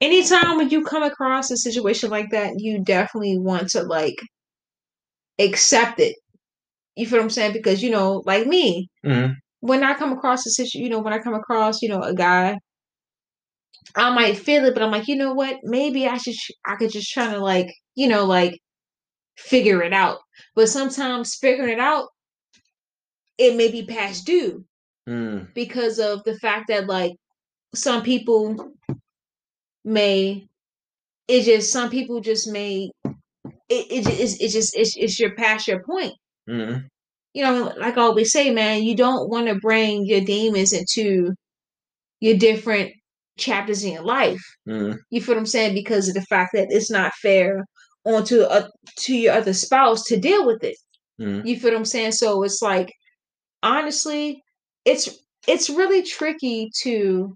anytime 0.00 0.56
when 0.58 0.70
you 0.70 0.84
come 0.84 1.02
across 1.02 1.50
a 1.50 1.56
situation 1.56 2.10
like 2.10 2.30
that, 2.30 2.54
you 2.58 2.82
definitely 2.84 3.38
want 3.38 3.68
to 3.70 3.82
like 3.84 4.16
accept 5.38 6.00
it. 6.00 6.16
You 6.96 7.06
feel 7.06 7.18
what 7.20 7.24
I'm 7.24 7.30
saying? 7.30 7.52
Because 7.54 7.82
you 7.82 7.90
know, 7.90 8.22
like 8.26 8.46
me, 8.46 8.88
hmm 9.04 9.32
when 9.60 9.84
I 9.84 9.94
come 9.94 10.12
across 10.12 10.46
a 10.46 10.50
situation, 10.50 10.82
you 10.82 10.90
know, 10.90 11.00
when 11.00 11.12
I 11.14 11.18
come 11.20 11.34
across, 11.34 11.82
you 11.82 11.88
know, 11.88 12.02
a 12.02 12.14
guy, 12.14 12.58
I 13.96 14.10
might 14.14 14.38
feel 14.38 14.64
it, 14.66 14.74
but 14.74 14.82
I'm 14.82 14.90
like, 14.90 15.08
you 15.08 15.16
know 15.16 15.34
what? 15.34 15.58
Maybe 15.64 16.06
I 16.06 16.16
should, 16.18 16.34
I 16.66 16.76
could 16.76 16.92
just 16.92 17.12
try 17.12 17.32
to 17.32 17.38
like, 17.38 17.68
you 17.94 18.08
know, 18.08 18.24
like 18.26 18.58
figure 19.38 19.82
it 19.82 19.92
out. 19.92 20.20
But 20.56 20.68
sometimes 20.68 21.36
figuring 21.36 21.72
it 21.74 21.80
out, 21.80 22.08
it 23.38 23.56
may 23.56 23.70
be 23.70 23.84
past 23.84 24.26
due 24.26 24.64
Mm. 25.08 25.52
because 25.54 25.98
of 25.98 26.22
the 26.24 26.38
fact 26.38 26.68
that 26.68 26.86
like 26.86 27.12
some 27.74 28.02
people 28.02 28.72
may, 29.84 30.46
it 31.28 31.42
just 31.44 31.72
some 31.72 31.90
people 31.90 32.20
just 32.20 32.48
may, 32.48 32.90
it 33.68 33.86
it 33.90 34.04
just 34.04 34.20
it's, 34.20 34.40
it's 34.40 34.52
just 34.54 34.76
it's, 34.76 34.96
it's 34.96 35.20
your 35.20 35.34
past 35.36 35.68
your 35.68 35.82
point. 35.84 36.14
hmm 36.48 36.78
you 37.34 37.44
know, 37.44 37.72
like 37.78 37.96
I 37.96 38.02
always 38.02 38.32
say, 38.32 38.50
man, 38.50 38.82
you 38.82 38.96
don't 38.96 39.28
want 39.30 39.46
to 39.48 39.54
bring 39.56 40.04
your 40.06 40.20
demons 40.20 40.72
into 40.72 41.34
your 42.20 42.36
different 42.36 42.92
chapters 43.40 43.84
in 43.84 43.94
your 43.94 44.04
life. 44.04 44.42
hmm 44.66 44.92
You 45.10 45.20
feel 45.22 45.34
what 45.34 45.40
I'm 45.40 45.46
saying? 45.46 45.74
Because 45.74 46.08
of 46.08 46.14
the 46.14 46.22
fact 46.22 46.52
that 46.54 46.68
it's 46.70 46.90
not 46.90 47.12
fair 47.22 47.64
onto 48.04 48.42
a, 48.42 48.68
to 49.00 49.14
your 49.16 49.34
other 49.34 49.54
spouse 49.54 50.04
to 50.04 50.18
deal 50.18 50.46
with 50.46 50.62
it. 50.64 50.76
hmm 51.18 51.40
You 51.46 51.58
feel 51.58 51.72
what 51.72 51.78
I'm 51.78 51.84
saying? 51.84 52.12
So 52.12 52.42
it's 52.44 52.62
like, 52.62 52.92
honestly, 53.62 54.42
it's 54.84 55.08
it's 55.48 55.70
really 55.70 56.02
tricky 56.02 56.70
to 56.82 57.34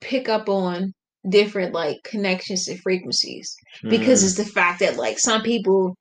pick 0.00 0.28
up 0.28 0.48
on 0.48 0.92
different 1.28 1.74
like 1.74 1.98
connections 2.04 2.68
and 2.68 2.80
frequencies 2.80 3.54
because 3.88 4.22
Mm. 4.22 4.26
it's 4.26 4.36
the 4.36 4.44
fact 4.44 4.80
that 4.80 4.96
like 4.96 5.18
some 5.18 5.42
people 5.42 5.94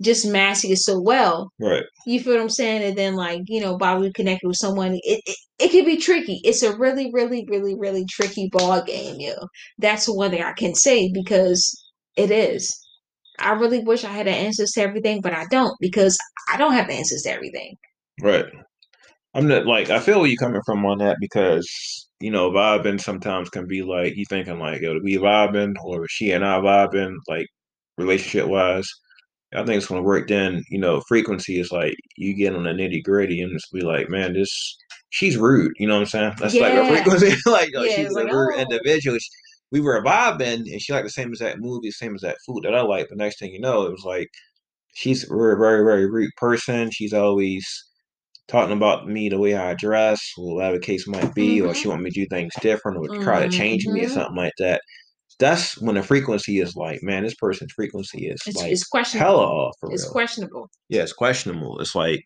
just 0.00 0.26
mask 0.26 0.64
it 0.64 0.78
so 0.78 1.00
well 1.00 1.50
right. 1.58 1.84
you 2.06 2.20
feel 2.20 2.34
what 2.34 2.42
I'm 2.42 2.48
saying? 2.48 2.82
And 2.82 2.96
then 2.96 3.14
like, 3.14 3.42
you 3.46 3.60
know, 3.60 3.76
by 3.76 3.96
we 3.96 4.12
connected 4.12 4.46
with 4.46 4.56
someone, 4.56 4.94
it, 4.94 5.22
it 5.26 5.36
it 5.58 5.70
can 5.70 5.84
be 5.84 5.96
tricky. 5.96 6.40
It's 6.44 6.62
a 6.62 6.76
really, 6.76 7.10
really, 7.12 7.44
really, 7.48 7.74
really 7.76 8.04
tricky 8.08 8.48
ball 8.52 8.82
game, 8.82 9.16
yo. 9.18 9.34
That's 9.78 10.08
one 10.08 10.30
thing 10.30 10.42
I 10.42 10.52
can 10.52 10.74
say 10.74 11.10
because 11.12 11.68
it 12.16 12.30
is. 12.30 12.78
I 13.40 13.52
really 13.52 13.80
wish 13.80 14.04
I 14.04 14.08
had 14.08 14.26
the 14.26 14.32
answers 14.32 14.72
to 14.72 14.82
everything, 14.82 15.20
but 15.20 15.32
I 15.32 15.46
don't 15.50 15.74
because 15.80 16.16
I 16.52 16.56
don't 16.56 16.72
have 16.72 16.88
the 16.88 16.94
answers 16.94 17.22
to 17.22 17.32
everything. 17.32 17.74
Right. 18.20 18.46
I'm 19.34 19.46
not 19.46 19.66
like 19.66 19.90
I 19.90 20.00
feel 20.00 20.20
where 20.20 20.28
you're 20.28 20.38
coming 20.38 20.62
from 20.64 20.84
on 20.86 20.98
that 20.98 21.16
because 21.20 22.08
you 22.20 22.30
know 22.30 22.50
vibing 22.50 23.00
sometimes 23.00 23.50
can 23.50 23.66
be 23.66 23.82
like 23.82 24.16
you 24.16 24.24
thinking 24.28 24.58
like 24.58 24.80
yo 24.80 24.98
we 25.02 25.16
vibing 25.16 25.74
or 25.84 26.06
she 26.08 26.32
and 26.32 26.44
I 26.44 26.58
vibing 26.58 27.14
like 27.28 27.46
relationship 27.96 28.48
wise. 28.48 28.88
I 29.54 29.64
think 29.64 29.78
it's 29.78 29.86
gonna 29.86 30.02
work. 30.02 30.28
Then 30.28 30.62
you 30.70 30.78
know 30.78 31.00
frequency 31.08 31.58
is 31.60 31.72
like 31.72 31.96
you 32.16 32.34
get 32.34 32.54
on 32.54 32.64
the 32.64 32.70
nitty 32.70 33.02
gritty 33.02 33.40
and 33.40 33.52
it's 33.54 33.68
be 33.70 33.80
like 33.80 34.08
man 34.10 34.34
this 34.34 34.76
she's 35.10 35.36
rude. 35.36 35.72
You 35.78 35.86
know 35.88 35.94
what 35.94 36.00
I'm 36.00 36.06
saying? 36.06 36.32
That's 36.38 36.54
like 36.54 36.74
a 36.74 36.86
frequency. 36.86 37.34
like 37.50 37.70
Yeah, 37.74 37.96
she's 37.96 38.06
it's 38.06 38.16
a 38.16 38.24
rude 38.24 38.54
oh. 38.56 38.60
individual. 38.60 39.18
We 39.70 39.80
were 39.80 40.02
vibing 40.02 40.70
and 40.70 40.80
she 40.80 40.92
liked 40.92 41.06
the 41.06 41.10
same 41.10 41.28
exact 41.28 41.58
movie, 41.60 41.90
same 41.90 42.12
exact 42.14 42.38
food 42.46 42.64
that 42.64 42.74
I 42.74 42.82
like. 42.82 43.08
The 43.08 43.16
next 43.16 43.38
thing 43.38 43.52
you 43.52 43.60
know, 43.60 43.82
it 43.86 43.90
was 43.92 44.04
like 44.04 44.28
she's 44.94 45.24
a 45.24 45.28
very, 45.28 45.56
very, 45.58 45.84
very 45.84 46.10
rude 46.10 46.30
person. 46.36 46.90
She's 46.90 47.12
always 47.12 47.66
talking 48.48 48.76
about 48.76 49.08
me 49.08 49.28
the 49.28 49.38
way 49.38 49.54
I 49.54 49.74
dress, 49.74 50.20
or 50.38 50.56
whatever 50.56 50.76
the 50.78 50.82
case 50.86 51.06
might 51.06 51.34
be, 51.34 51.60
or 51.60 51.72
Mhm. 51.72 51.76
she 51.76 51.88
want 51.88 52.02
me 52.02 52.10
to 52.10 52.20
do 52.20 52.26
things 52.30 52.52
different, 52.60 52.98
or 52.98 53.08
try 53.22 53.40
to 53.40 53.48
change 53.48 53.86
me 53.86 54.02
or 54.04 54.08
Mhm. 54.08 54.12
something 54.14 54.36
like 54.36 54.54
that. 54.58 54.80
That's 55.38 55.80
when 55.80 55.94
the 55.94 56.02
frequency 56.02 56.58
is 56.60 56.74
like, 56.74 57.00
man, 57.02 57.22
this 57.22 57.34
person's 57.34 57.72
frequency 57.72 58.26
is 58.26 58.40
It's, 58.46 58.56
like 58.56 58.72
it's 58.72 58.84
questionable. 58.86 59.26
hella 59.30 59.46
off 59.46 59.74
It's 59.90 60.04
real. 60.04 60.12
questionable. 60.12 60.70
yeah, 60.88 61.02
it's 61.02 61.12
questionable. 61.12 61.78
It's 61.80 61.94
like 61.94 62.20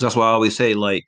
that's 0.00 0.14
why 0.16 0.26
I 0.26 0.32
always 0.32 0.56
say, 0.56 0.74
like, 0.74 1.04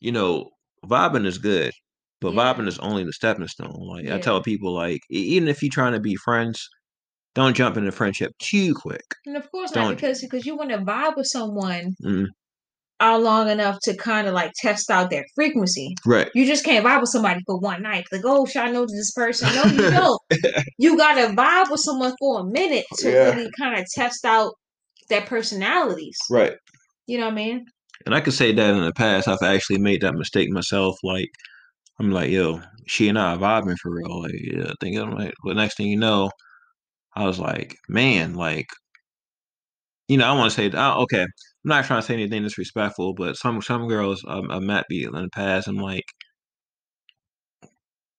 you 0.00 0.12
know, 0.12 0.50
vibing 0.86 1.26
is 1.26 1.38
good, 1.38 1.72
but 2.20 2.32
Yeah. 2.32 2.54
vibing 2.54 2.68
is 2.68 2.78
only 2.78 3.04
the 3.04 3.12
stepping 3.12 3.46
stone. 3.48 3.76
Like 3.78 4.08
I 4.08 4.18
tell 4.18 4.40
people, 4.42 4.72
like, 4.72 5.00
even 5.10 5.48
if 5.48 5.62
you're 5.62 5.70
trying 5.70 5.92
to 5.92 6.00
be 6.00 6.16
friends, 6.16 6.66
don't 7.34 7.54
jump 7.56 7.76
into 7.76 7.92
friendship 7.92 8.32
too 8.38 8.74
quick. 8.74 9.04
And 9.26 9.36
of 9.36 9.50
course 9.50 9.70
Don't- 9.70 9.88
not 9.88 9.96
because 9.96 10.20
because 10.22 10.46
you 10.46 10.56
want 10.56 10.70
to 10.70 10.78
vibe 10.78 11.16
with 11.16 11.26
someone 11.26 11.94
Mm. 12.04 12.26
All 13.02 13.20
long 13.20 13.48
enough 13.50 13.78
to 13.82 13.96
kind 13.96 14.26
of 14.28 14.34
like 14.34 14.52
test 14.60 14.90
out 14.90 15.10
their 15.10 15.24
frequency. 15.34 15.94
Right. 16.06 16.30
You 16.34 16.46
just 16.46 16.64
can't 16.64 16.84
vibe 16.84 17.00
with 17.00 17.10
somebody 17.10 17.40
for 17.46 17.58
one 17.58 17.82
night. 17.82 18.06
Like, 18.12 18.22
oh, 18.24 18.46
should 18.46 18.62
I 18.62 18.70
know 18.70 18.86
this 18.86 19.12
person? 19.12 19.48
No, 19.54 19.64
you 19.64 19.90
don't. 19.90 20.20
you 20.78 20.96
gotta 20.96 21.34
vibe 21.34 21.70
with 21.70 21.80
someone 21.80 22.14
for 22.18 22.40
a 22.40 22.44
minute 22.44 22.84
to 22.98 23.10
Yeah. 23.10 23.30
really 23.34 23.50
kind 23.58 23.78
of 23.78 23.86
test 23.94 24.24
out 24.24 24.54
their 25.08 25.22
personalities. 25.22 26.16
Right. 26.30 26.54
You 27.06 27.18
know 27.18 27.24
what 27.26 27.32
I 27.32 27.36
mean? 27.36 27.64
And 28.06 28.14
I 28.14 28.20
could 28.20 28.32
say 28.34 28.52
that 28.52 28.74
in 28.74 28.84
the 28.84 28.92
past, 28.92 29.28
I've 29.28 29.42
actually 29.42 29.78
made 29.78 30.00
that 30.02 30.14
mistake 30.14 30.50
myself. 30.50 30.96
Like, 31.02 31.28
I'm 32.00 32.10
like, 32.10 32.30
yo, 32.30 32.60
she 32.86 33.08
and 33.08 33.18
I 33.18 33.34
are 33.34 33.38
vibing 33.38 33.76
for 33.78 33.92
real. 33.94 34.22
Like, 34.22 34.32
yeah, 34.34 34.64
I 34.70 34.74
think 34.80 34.96
I'm 34.98 35.14
like, 35.14 35.34
but 35.44 35.56
next 35.56 35.76
thing 35.76 35.86
you 35.88 35.98
know, 35.98 36.30
I 37.14 37.24
was 37.26 37.38
like, 37.38 37.76
man, 37.88 38.34
like, 38.34 38.66
you 40.08 40.16
know, 40.16 40.26
I 40.26 40.32
want 40.32 40.50
to 40.50 40.56
say, 40.56 40.70
oh, 40.74 41.02
okay, 41.02 41.26
I'm 41.64 41.68
not 41.68 41.84
trying 41.84 42.00
to 42.00 42.06
say 42.06 42.14
anything 42.14 42.42
disrespectful, 42.42 43.14
but 43.14 43.36
some 43.36 43.62
some 43.62 43.88
girls 43.88 44.24
um, 44.26 44.50
I 44.50 44.58
met 44.58 44.86
be 44.88 45.04
in 45.04 45.12
the 45.12 45.28
past, 45.32 45.68
I'm 45.68 45.76
like, 45.76 46.04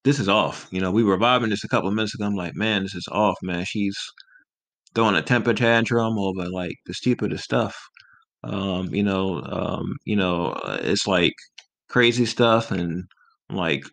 this 0.04 0.20
is 0.20 0.30
off. 0.30 0.68
You 0.72 0.82
know, 0.82 0.92
we 0.92 1.04
were 1.04 1.18
vibing 1.18 1.50
just 1.50 1.64
a 1.64 1.68
couple 1.68 1.90
of 1.90 1.96
minutes 1.96 2.16
ago. 2.16 2.26
I'm 2.26 2.36
like, 2.36 2.56
man, 2.56 2.84
this 2.84 2.96
is 2.96 3.08
off, 3.12 3.38
man. 3.42 3.66
She's 3.66 3.98
throwing 4.96 5.16
a 5.16 5.22
temper 5.22 5.54
tantrum 5.54 6.18
over 6.20 6.50
like 6.50 6.76
the 6.86 6.94
stupidest 6.94 7.44
stuff. 7.44 7.76
Um, 8.44 8.94
you 8.94 9.04
know, 9.04 9.42
um, 9.44 9.96
you 10.06 10.16
know, 10.16 10.48
uh, 10.48 10.80
it's 10.82 11.08
like 11.08 11.34
crazy 11.90 12.26
stuff, 12.26 12.72
and 12.72 13.06
like, 13.50 13.84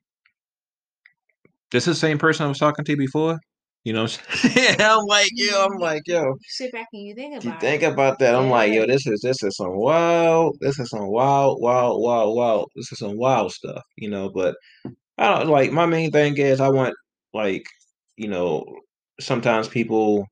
this 1.72 1.86
is 1.88 1.96
the 1.96 2.00
same 2.06 2.18
person 2.18 2.46
I 2.46 2.48
was 2.48 2.58
talking 2.58 2.84
to 2.84 2.96
before. 2.96 3.38
You 3.84 3.94
know, 3.94 4.06
yeah, 4.54 4.76
I'm 4.78 5.06
like, 5.06 5.30
yo, 5.32 5.64
I'm 5.64 5.70
mm-hmm. 5.70 5.80
like, 5.80 6.02
yo, 6.06 6.22
You 6.22 6.36
sit 6.48 6.72
back 6.72 6.88
and 6.92 7.02
you 7.02 7.14
think 7.14 7.34
about 7.34 7.44
you 7.44 7.52
it. 7.52 7.60
think 7.60 7.82
about 7.82 8.18
that. 8.18 8.34
I'm 8.34 8.50
like, 8.50 8.72
yo, 8.72 8.86
this 8.86 9.06
is 9.06 9.20
this 9.22 9.42
is 9.42 9.56
some 9.56 9.74
wild, 9.74 10.58
this 10.60 10.78
is 10.78 10.90
some 10.90 11.08
wild, 11.10 11.58
wild, 11.62 12.02
wild, 12.02 12.36
wild. 12.36 12.70
This 12.76 12.92
is 12.92 12.98
some 12.98 13.16
wild 13.16 13.52
stuff, 13.52 13.82
you 13.96 14.10
know. 14.10 14.30
But 14.30 14.56
I 15.16 15.38
don't 15.38 15.48
like 15.48 15.72
my 15.72 15.86
main 15.86 16.10
thing 16.10 16.36
is 16.36 16.60
I 16.60 16.68
want 16.68 16.94
like, 17.32 17.64
you 18.16 18.28
know, 18.28 18.64
sometimes 19.18 19.68
people 19.68 20.26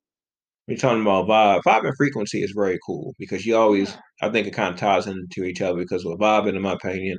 we're 0.69 0.77
talking 0.77 1.01
about 1.01 1.27
vibe. 1.29 1.63
Vibe 1.67 1.87
and 1.87 1.97
frequency 1.97 2.43
is 2.43 2.53
very 2.55 2.79
cool 2.87 3.15
because 3.19 3.47
you 3.47 3.57
always 3.57 3.97
I 4.21 4.29
think 4.29 4.47
it 4.47 4.53
kind 4.53 4.75
of 4.75 4.79
ties 4.79 5.07
into 5.07 5.45
each 5.45 5.63
other 5.63 5.79
because 5.79 6.05
with 6.05 6.21
vibing, 6.21 6.55
in 6.55 6.63
my 6.63 6.75
opinion, 6.75 7.19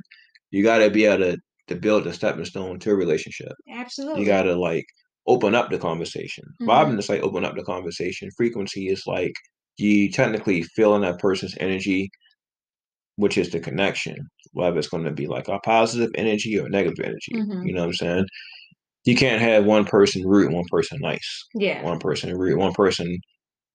you 0.52 0.62
gotta 0.62 0.90
be 0.90 1.06
able 1.06 1.32
to 1.32 1.38
to 1.66 1.74
build 1.74 2.06
a 2.06 2.12
stepping 2.12 2.44
stone 2.44 2.78
to 2.80 2.92
a 2.92 2.94
relationship. 2.94 3.52
Absolutely. 3.68 4.20
You 4.20 4.26
gotta 4.26 4.54
like 4.54 4.86
open 5.26 5.54
up 5.54 5.70
the 5.70 5.78
conversation. 5.78 6.44
Mhm. 6.62 6.68
Vibing 6.68 6.98
is 6.98 7.08
like 7.08 7.22
open 7.22 7.44
up 7.44 7.54
the 7.56 7.64
conversation. 7.64 8.30
Frequency 8.36 8.88
is 8.88 9.02
like 9.06 9.32
you 9.78 10.10
technically 10.10 10.62
feeling 10.62 11.02
that 11.02 11.18
person's 11.20 11.56
energy, 11.60 12.10
which 13.16 13.36
is 13.38 13.50
the 13.50 13.60
connection. 13.60 14.16
Whether 14.52 14.78
it's 14.78 14.88
going 14.88 15.04
to 15.04 15.12
be 15.12 15.26
like 15.26 15.48
a 15.48 15.58
positive 15.60 16.10
energy 16.16 16.58
or 16.58 16.68
negative 16.68 17.04
energy. 17.04 17.32
Mhm. 17.34 17.66
You 17.66 17.72
know 17.74 17.80
what 17.82 17.86
I'm 17.88 17.94
saying? 17.94 18.26
You 19.04 19.16
can't 19.16 19.42
have 19.42 19.64
one 19.66 19.86
person 19.86 20.22
rude, 20.26 20.52
one 20.52 20.64
person 20.70 20.98
nice. 21.02 21.44
Yeah. 21.54 21.82
One 21.84 21.98
person 22.00 22.36
rude, 22.36 22.58
one 22.58 22.72
person 22.74 23.18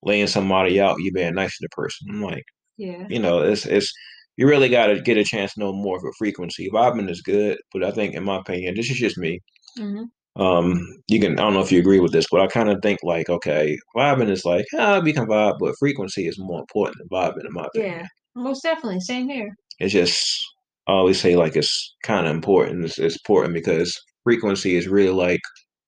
laying 0.04 0.28
somebody 0.28 0.82
out. 0.82 0.98
You 1.02 1.12
being 1.14 1.36
nice 1.36 1.52
to 1.58 1.64
the 1.64 1.70
person. 1.70 2.08
I'm 2.12 2.22
like, 2.24 2.44
Yeah. 2.78 3.08
you 3.10 3.20
know, 3.20 3.42
it's 3.44 3.66
it's 3.66 3.94
you 4.38 4.48
really 4.48 4.70
got 4.70 4.88
to 4.88 5.02
get 5.02 5.18
a 5.18 5.24
chance 5.26 5.54
to 5.56 5.62
know 5.62 5.74
more 5.74 5.98
of 5.98 6.04
a 6.06 6.14
frequency. 6.18 6.70
Vibing 6.72 7.10
is 7.10 7.22
good, 7.22 7.60
but 7.74 7.84
I 7.84 7.92
think, 7.92 8.16
in 8.16 8.24
my 8.26 8.40
opinion, 8.40 8.76
this 8.76 8.90
is 8.92 8.98
just 8.98 9.18
me 9.18 9.42
hmm 9.78 10.04
um 10.38 10.86
you 11.08 11.20
can 11.20 11.34
i 11.40 11.44
don't 11.44 11.54
know 11.54 11.62
if 11.62 11.72
you 11.72 11.80
agree 11.80 12.00
with 12.00 12.12
this 12.12 12.26
but 12.30 12.42
i 12.42 12.48
kind 12.48 12.70
of 12.70 12.78
think 12.82 13.00
like 13.04 13.30
okay 13.30 13.78
vibing 13.96 14.30
is 14.30 14.44
like 14.44 14.66
ah 14.78 15.00
we 15.00 15.14
can 15.14 15.26
vibe 15.26 15.56
but 15.60 15.76
frequency 15.80 16.28
is 16.28 16.38
more 16.38 16.60
important 16.60 16.98
than 16.98 17.08
vibing 17.10 17.46
in 17.46 17.54
my 17.54 17.66
opinion 17.66 18.00
Yeah. 18.00 18.08
Most 18.38 18.64
definitely. 18.64 19.00
Same 19.00 19.30
here. 19.30 19.56
it's 19.80 19.94
just 19.94 20.46
i 20.88 20.92
always 20.92 21.20
say 21.22 21.36
like 21.38 21.56
it's 21.56 21.96
kind 22.04 22.28
of 22.28 22.36
important 22.36 22.84
it's, 22.84 23.00
it's 23.00 23.16
important 23.16 23.54
because 23.54 23.98
frequency 24.26 24.76
is 24.76 24.88
really 24.90 25.12
like 25.14 25.40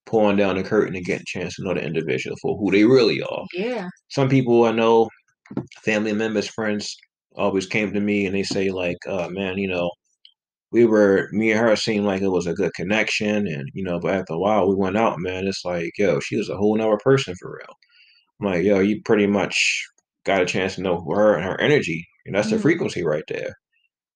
pulling 0.06 0.38
down 0.38 0.56
the 0.56 0.64
curtain 0.64 0.96
and 0.96 1.06
getting 1.06 1.24
a 1.28 1.40
chance 1.40 1.56
to 1.56 1.64
know 1.64 1.74
the 1.74 1.84
individual 1.84 2.38
for 2.42 2.58
who 2.58 2.72
they 2.72 2.86
really 2.86 3.22
are 3.22 3.44
Yeah. 3.54 3.88
some 4.10 4.30
people 4.30 4.64
i 4.64 4.72
know 4.72 5.10
family 5.84 6.14
members 6.14 6.48
friends 6.48 6.96
always 7.36 7.66
came 7.66 7.92
to 7.94 8.00
me 8.00 8.26
and 8.26 8.36
they 8.36 8.44
say 8.44 8.70
like 8.72 8.98
uh 9.08 9.28
man 9.30 9.58
you 9.58 9.68
know 9.68 9.90
we 10.78 10.86
were 10.86 11.28
me 11.32 11.52
and 11.52 11.60
her 11.60 11.76
seemed 11.76 12.06
like 12.06 12.22
it 12.22 12.30
was 12.30 12.48
a 12.48 12.54
good 12.54 12.74
connection 12.76 13.48
and 13.48 13.70
you 13.74 13.84
know 13.84 14.00
but 14.00 14.14
after 14.14 14.34
a 14.34 14.40
while 14.40 14.68
we 14.68 14.76
went 14.76 14.98
out 14.98 15.20
man 15.20 15.48
it's 15.48 15.66
like 15.66 15.92
yo 15.98 16.20
she 16.20 16.38
was 16.38 16.50
a 16.50 16.58
whole 16.58 16.76
nother 16.78 16.98
person 17.04 17.34
for 17.40 17.50
real 17.58 17.76
i'm 18.40 18.48
like 18.48 18.64
yo 18.64 18.80
you 18.80 19.02
pretty 19.04 19.28
much 19.28 19.84
got 20.26 20.42
a 20.42 20.46
chance 20.46 20.76
to 20.76 20.82
know 20.82 21.04
her 21.16 21.36
and 21.36 21.44
her 21.44 21.60
energy 21.60 22.06
and 22.26 22.36
that's 22.36 22.50
the 22.50 22.58
Mhm. 22.58 22.62
frequency 22.62 23.04
right 23.04 23.24
there 23.28 23.54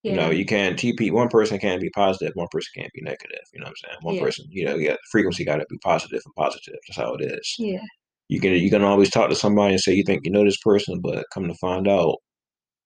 Yeah. 0.03 0.12
you 0.12 0.18
know 0.18 0.30
you 0.30 0.45
can't 0.45 0.78
TP 0.80 1.12
one 1.12 1.30
person 1.30 1.57
can't 1.59 1.82
be 1.82 1.89
positive 1.91 2.34
one 2.36 2.47
person 2.51 2.72
can't 2.78 2.93
be 2.93 3.01
negative 3.01 3.45
you 3.53 3.59
know 3.59 3.66
what 3.66 3.70
i'm 3.72 3.82
saying 3.89 3.97
one 4.01 4.16
Yeah. 4.16 4.22
person 4.26 4.45
you 4.49 4.66
know 4.66 4.76
yeah 4.76 4.93
the 4.93 4.97
frequency 5.12 5.43
got 5.45 5.57
to 5.57 5.66
be 5.70 5.78
positive 5.84 6.22
and 6.26 6.36
positive 6.36 6.80
that's 6.88 6.97
how 6.97 7.14
it 7.16 7.22
is 7.38 7.55
yeah. 7.57 7.86
you 8.30 8.39
can 8.39 8.53
you 8.53 8.70
can 8.70 8.84
always 8.84 9.09
talk 9.09 9.30
to 9.30 9.36
somebody 9.36 9.74
and 9.74 9.82
say 9.82 9.93
you 9.93 10.03
think 10.03 10.22
you 10.26 10.32
know 10.32 10.43
this 10.45 10.62
person 10.70 10.99
but 11.01 11.26
come 11.34 11.47
to 11.47 11.55
find 11.55 11.88
out 11.88 12.16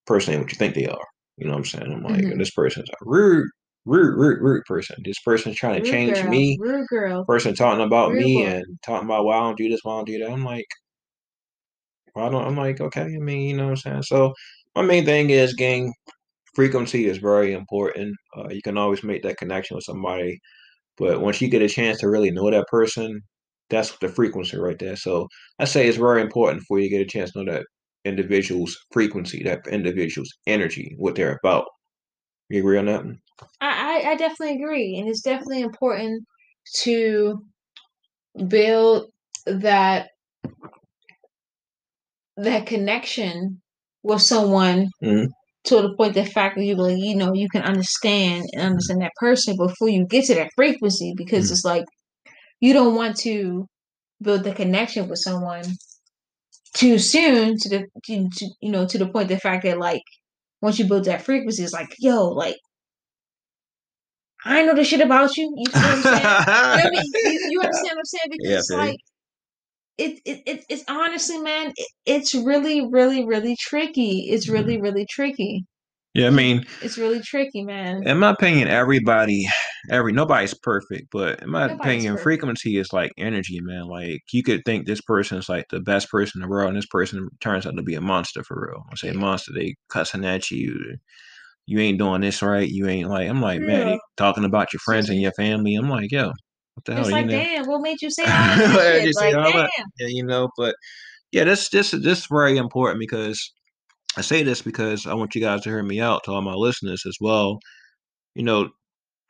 person 0.05 0.33
ain't 0.33 0.43
what 0.43 0.51
you 0.51 0.57
think 0.57 0.75
they 0.75 0.87
are 0.87 1.07
you 1.37 1.45
know 1.45 1.51
what 1.53 1.59
i'm 1.59 1.65
saying 1.65 1.91
i'm 1.91 2.03
like 2.03 2.21
Mhm. 2.23 2.37
this 2.37 2.51
person's 2.51 2.89
a 2.89 2.93
rude 3.01 3.47
rude 3.85 4.17
rude 4.17 4.41
rude 4.41 4.63
person 4.65 4.95
this 5.05 5.19
person's 5.19 5.55
trying 5.55 5.75
to 5.75 5.81
Rude 5.81 5.91
change 5.91 6.23
girl. 6.23 6.29
me 6.31 6.57
Rude 6.59 6.87
girl. 6.87 7.25
person 7.25 7.53
talking 7.55 7.85
about 7.85 8.11
Rude 8.11 8.23
me 8.23 8.41
boy. 8.41 8.47
and 8.47 8.65
talking 8.85 9.07
about 9.07 9.25
why 9.25 9.37
i 9.37 9.41
don't 9.41 9.57
do 9.57 9.69
this 9.69 9.81
why 9.83 9.93
i 9.93 9.97
don't 9.97 10.05
do 10.07 10.19
that 10.19 10.31
i'm 10.31 10.43
like 10.45 10.67
why 12.13 12.29
don't 12.29 12.45
i'm 12.45 12.57
like 12.57 12.79
okay 12.81 13.01
i 13.03 13.07
mean 13.19 13.41
you 13.49 13.55
know 13.55 13.65
what 13.65 13.69
i'm 13.71 13.77
saying 13.77 14.03
so 14.03 14.33
my 14.75 14.81
main 14.81 15.05
thing 15.05 15.29
is 15.29 15.53
gang 15.53 15.93
frequency 16.55 17.05
is 17.07 17.17
very 17.17 17.53
important 17.53 18.15
uh, 18.37 18.47
you 18.49 18.61
can 18.63 18.77
always 18.77 19.03
make 19.03 19.23
that 19.23 19.37
connection 19.37 19.75
with 19.75 19.83
somebody 19.85 20.39
but 20.97 21.21
once 21.21 21.41
you 21.41 21.49
get 21.49 21.61
a 21.61 21.69
chance 21.69 21.99
to 21.99 22.09
really 22.09 22.31
know 22.31 22.49
that 22.51 22.67
person 22.67 23.21
that's 23.69 23.97
the 23.99 24.09
frequency 24.09 24.57
right 24.57 24.79
there 24.79 24.95
so 24.95 25.27
i 25.59 25.65
say 25.65 25.87
it's 25.87 25.97
very 25.97 26.21
important 26.21 26.61
for 26.67 26.79
you 26.79 26.89
to 26.89 26.97
get 26.97 27.01
a 27.01 27.09
chance 27.09 27.31
to 27.31 27.43
know 27.43 27.53
that 27.53 27.65
individual's 28.05 28.77
frequency 28.91 29.43
that 29.43 29.61
individual's 29.71 30.31
energy 30.47 30.93
what 30.97 31.15
they're 31.15 31.39
about 31.43 31.65
you 32.49 32.59
agree 32.59 32.77
on 32.77 32.85
that 32.85 33.03
I, 33.61 34.03
I 34.07 34.15
definitely 34.15 34.55
agree, 34.55 34.97
and 34.97 35.09
it's 35.09 35.21
definitely 35.21 35.61
important 35.61 36.25
to 36.83 37.43
build 38.47 39.11
that 39.45 40.09
that 42.37 42.65
connection 42.65 43.61
with 44.03 44.21
someone 44.21 44.89
Mhm. 45.03 45.27
to 45.65 45.81
the 45.81 45.93
point 45.95 46.13
the 46.13 46.25
fact 46.25 46.55
that 46.57 46.63
you 46.65 46.75
like 46.75 46.97
you 46.97 47.15
know 47.15 47.33
you 47.33 47.47
can 47.49 47.63
understand 47.63 48.45
and 48.53 48.61
understand 48.61 49.01
that 49.01 49.13
person 49.19 49.55
before 49.57 49.89
you 49.89 50.05
get 50.05 50.25
to 50.25 50.35
that 50.35 50.51
frequency 50.55 51.13
because 51.15 51.47
Mhm. 51.47 51.51
it's 51.51 51.65
like 51.65 51.85
you 52.61 52.73
don't 52.73 52.95
want 52.95 53.17
to 53.17 53.67
build 54.21 54.43
the 54.45 54.53
connection 54.53 55.09
with 55.09 55.19
someone 55.19 55.65
too 56.73 56.99
soon 56.99 57.57
to 57.57 57.69
the 57.69 57.85
to, 58.05 58.29
to, 58.29 58.49
you 58.61 58.71
know 58.71 58.85
to 58.85 58.97
the 58.97 59.07
point 59.07 59.29
the 59.29 59.39
fact 59.39 59.63
that 59.63 59.77
like 59.79 60.01
once 60.61 60.77
you 60.79 60.87
build 60.87 61.05
that 61.05 61.21
frequency 61.21 61.63
it's 61.63 61.73
like 61.73 61.89
yo 61.99 62.27
like 62.29 62.57
I 64.45 64.63
know 64.63 64.75
the 64.75 64.83
shit 64.85 65.01
about 65.01 65.35
you. 65.37 65.53
You 65.57 65.71
see 65.71 65.87
what 65.87 65.95
I'm 65.95 66.03
saying? 66.03 66.35
You 66.71 66.77
know 66.77 66.83
what 66.83 66.87
I 66.87 66.91
mean? 66.91 67.15
You, 67.23 67.41
you 67.45 67.59
understand 67.61 67.95
what 67.95 67.99
I'm 68.01 68.05
saying? 68.05 68.31
Because 68.31 68.51
Yeah, 68.51 68.57
it's 68.57 68.71
like 68.71 68.97
it, 69.97 70.21
it, 70.25 70.43
it 70.45 70.65
it's 70.69 70.83
honestly, 70.87 71.39
man, 71.39 71.73
it, 71.75 71.87
it's 72.05 72.33
really, 72.35 72.87
really, 72.91 73.25
really 73.25 73.55
tricky. 73.59 74.27
It's 74.29 74.47
Mm-hmm. 74.47 74.53
really, 74.53 74.81
really 74.81 75.05
tricky. 75.09 75.65
yeah 76.13 76.27
i 76.27 76.29
mean 76.29 76.65
It's 76.81 76.97
really 76.97 77.21
tricky, 77.21 77.63
man. 77.63 78.03
in 78.03 78.19
my 78.19 78.31
opinion 78.31 78.67
everybody 78.67 79.45
every 79.89 80.11
nobody's 80.11 80.53
perfect 80.53 81.07
but 81.11 81.41
in 81.41 81.49
my 81.49 81.65
Nobody's 81.67 82.05
opinion 82.05 82.13
perfect. 82.13 82.23
frequency 82.23 82.77
is 82.77 82.91
like 82.93 83.11
energy 83.17 83.59
man 83.61 83.87
like 83.87 84.21
you 84.33 84.43
could 84.43 84.61
think 84.65 84.85
this 84.85 85.01
person's 85.01 85.49
like 85.49 85.65
the 85.69 85.79
best 85.79 86.09
person 86.09 86.41
in 86.41 86.47
the 86.47 86.51
world 86.51 86.69
and 86.69 86.77
this 86.77 86.87
person 86.87 87.27
turns 87.41 87.65
out 87.65 87.75
to 87.75 87.83
be 87.83 87.95
a 87.95 88.01
monster 88.01 88.43
for 88.43 88.67
real 88.69 88.83
i 88.91 88.95
say 88.95 89.11
Yeah. 89.11 89.13
monster 89.13 89.51
they 89.53 89.75
cussing 89.89 90.25
at 90.25 90.51
you 90.51 90.97
you 91.67 91.79
ain't 91.79 91.97
doing 91.97 92.21
this 92.21 92.41
right 92.41 92.69
you 92.69 92.87
ain't 92.87 93.09
like 93.09 93.29
i'm 93.29 93.41
like 93.41 93.59
man 93.61 93.97
talking 94.17 94.45
about 94.45 94.71
your 94.73 94.79
friends 94.81 95.09
and 95.09 95.21
your 95.21 95.31
family 95.37 95.75
i'm 95.75 95.89
like 95.89 96.11
yo 96.11 96.27
what 96.73 96.85
the 96.85 96.93
hell 96.93 97.01
It's 97.03 97.09
you 97.09 97.15
like, 97.15 97.27
know 97.27 97.31
damn, 97.43 97.65
what 97.67 97.81
made 97.81 98.01
you 98.01 98.09
say 98.11 98.23
all 98.23 98.31
that 98.47 98.75
Why 98.75 98.83
did 98.91 99.05
you 99.05 99.13
say 99.13 99.33
Like, 99.33 99.43
that? 99.53 99.71
damn. 99.77 99.85
yeah, 99.99 100.07
you 100.07 100.25
know 100.25 100.49
but 100.57 100.75
yeah 101.31 101.43
this 101.43 101.69
this 101.69 101.91
this 101.91 102.19
is 102.19 102.25
very 102.27 102.57
important 102.57 102.99
because 102.99 103.51
i 104.17 104.21
say 104.21 104.43
this 104.43 104.61
because 104.61 105.05
i 105.07 105.13
want 105.13 105.35
you 105.35 105.41
guys 105.41 105.61
to 105.61 105.69
hear 105.69 105.83
me 105.83 105.99
out 105.99 106.23
to 106.25 106.31
all 106.31 106.41
my 106.41 106.53
listeners 106.53 107.03
as 107.07 107.17
well 107.21 107.59
you 108.35 108.43
know 108.43 108.69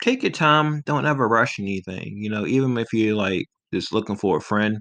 take 0.03 0.23
your 0.23 0.31
time 0.31 0.81
don't 0.85 1.05
ever 1.05 1.27
rush 1.27 1.59
anything 1.59 2.17
you 2.17 2.29
know 2.29 2.45
even 2.45 2.77
if 2.77 2.87
you're 2.93 3.15
like 3.15 3.45
just 3.73 3.93
looking 3.93 4.15
for 4.15 4.37
a 4.37 4.41
friend 4.41 4.77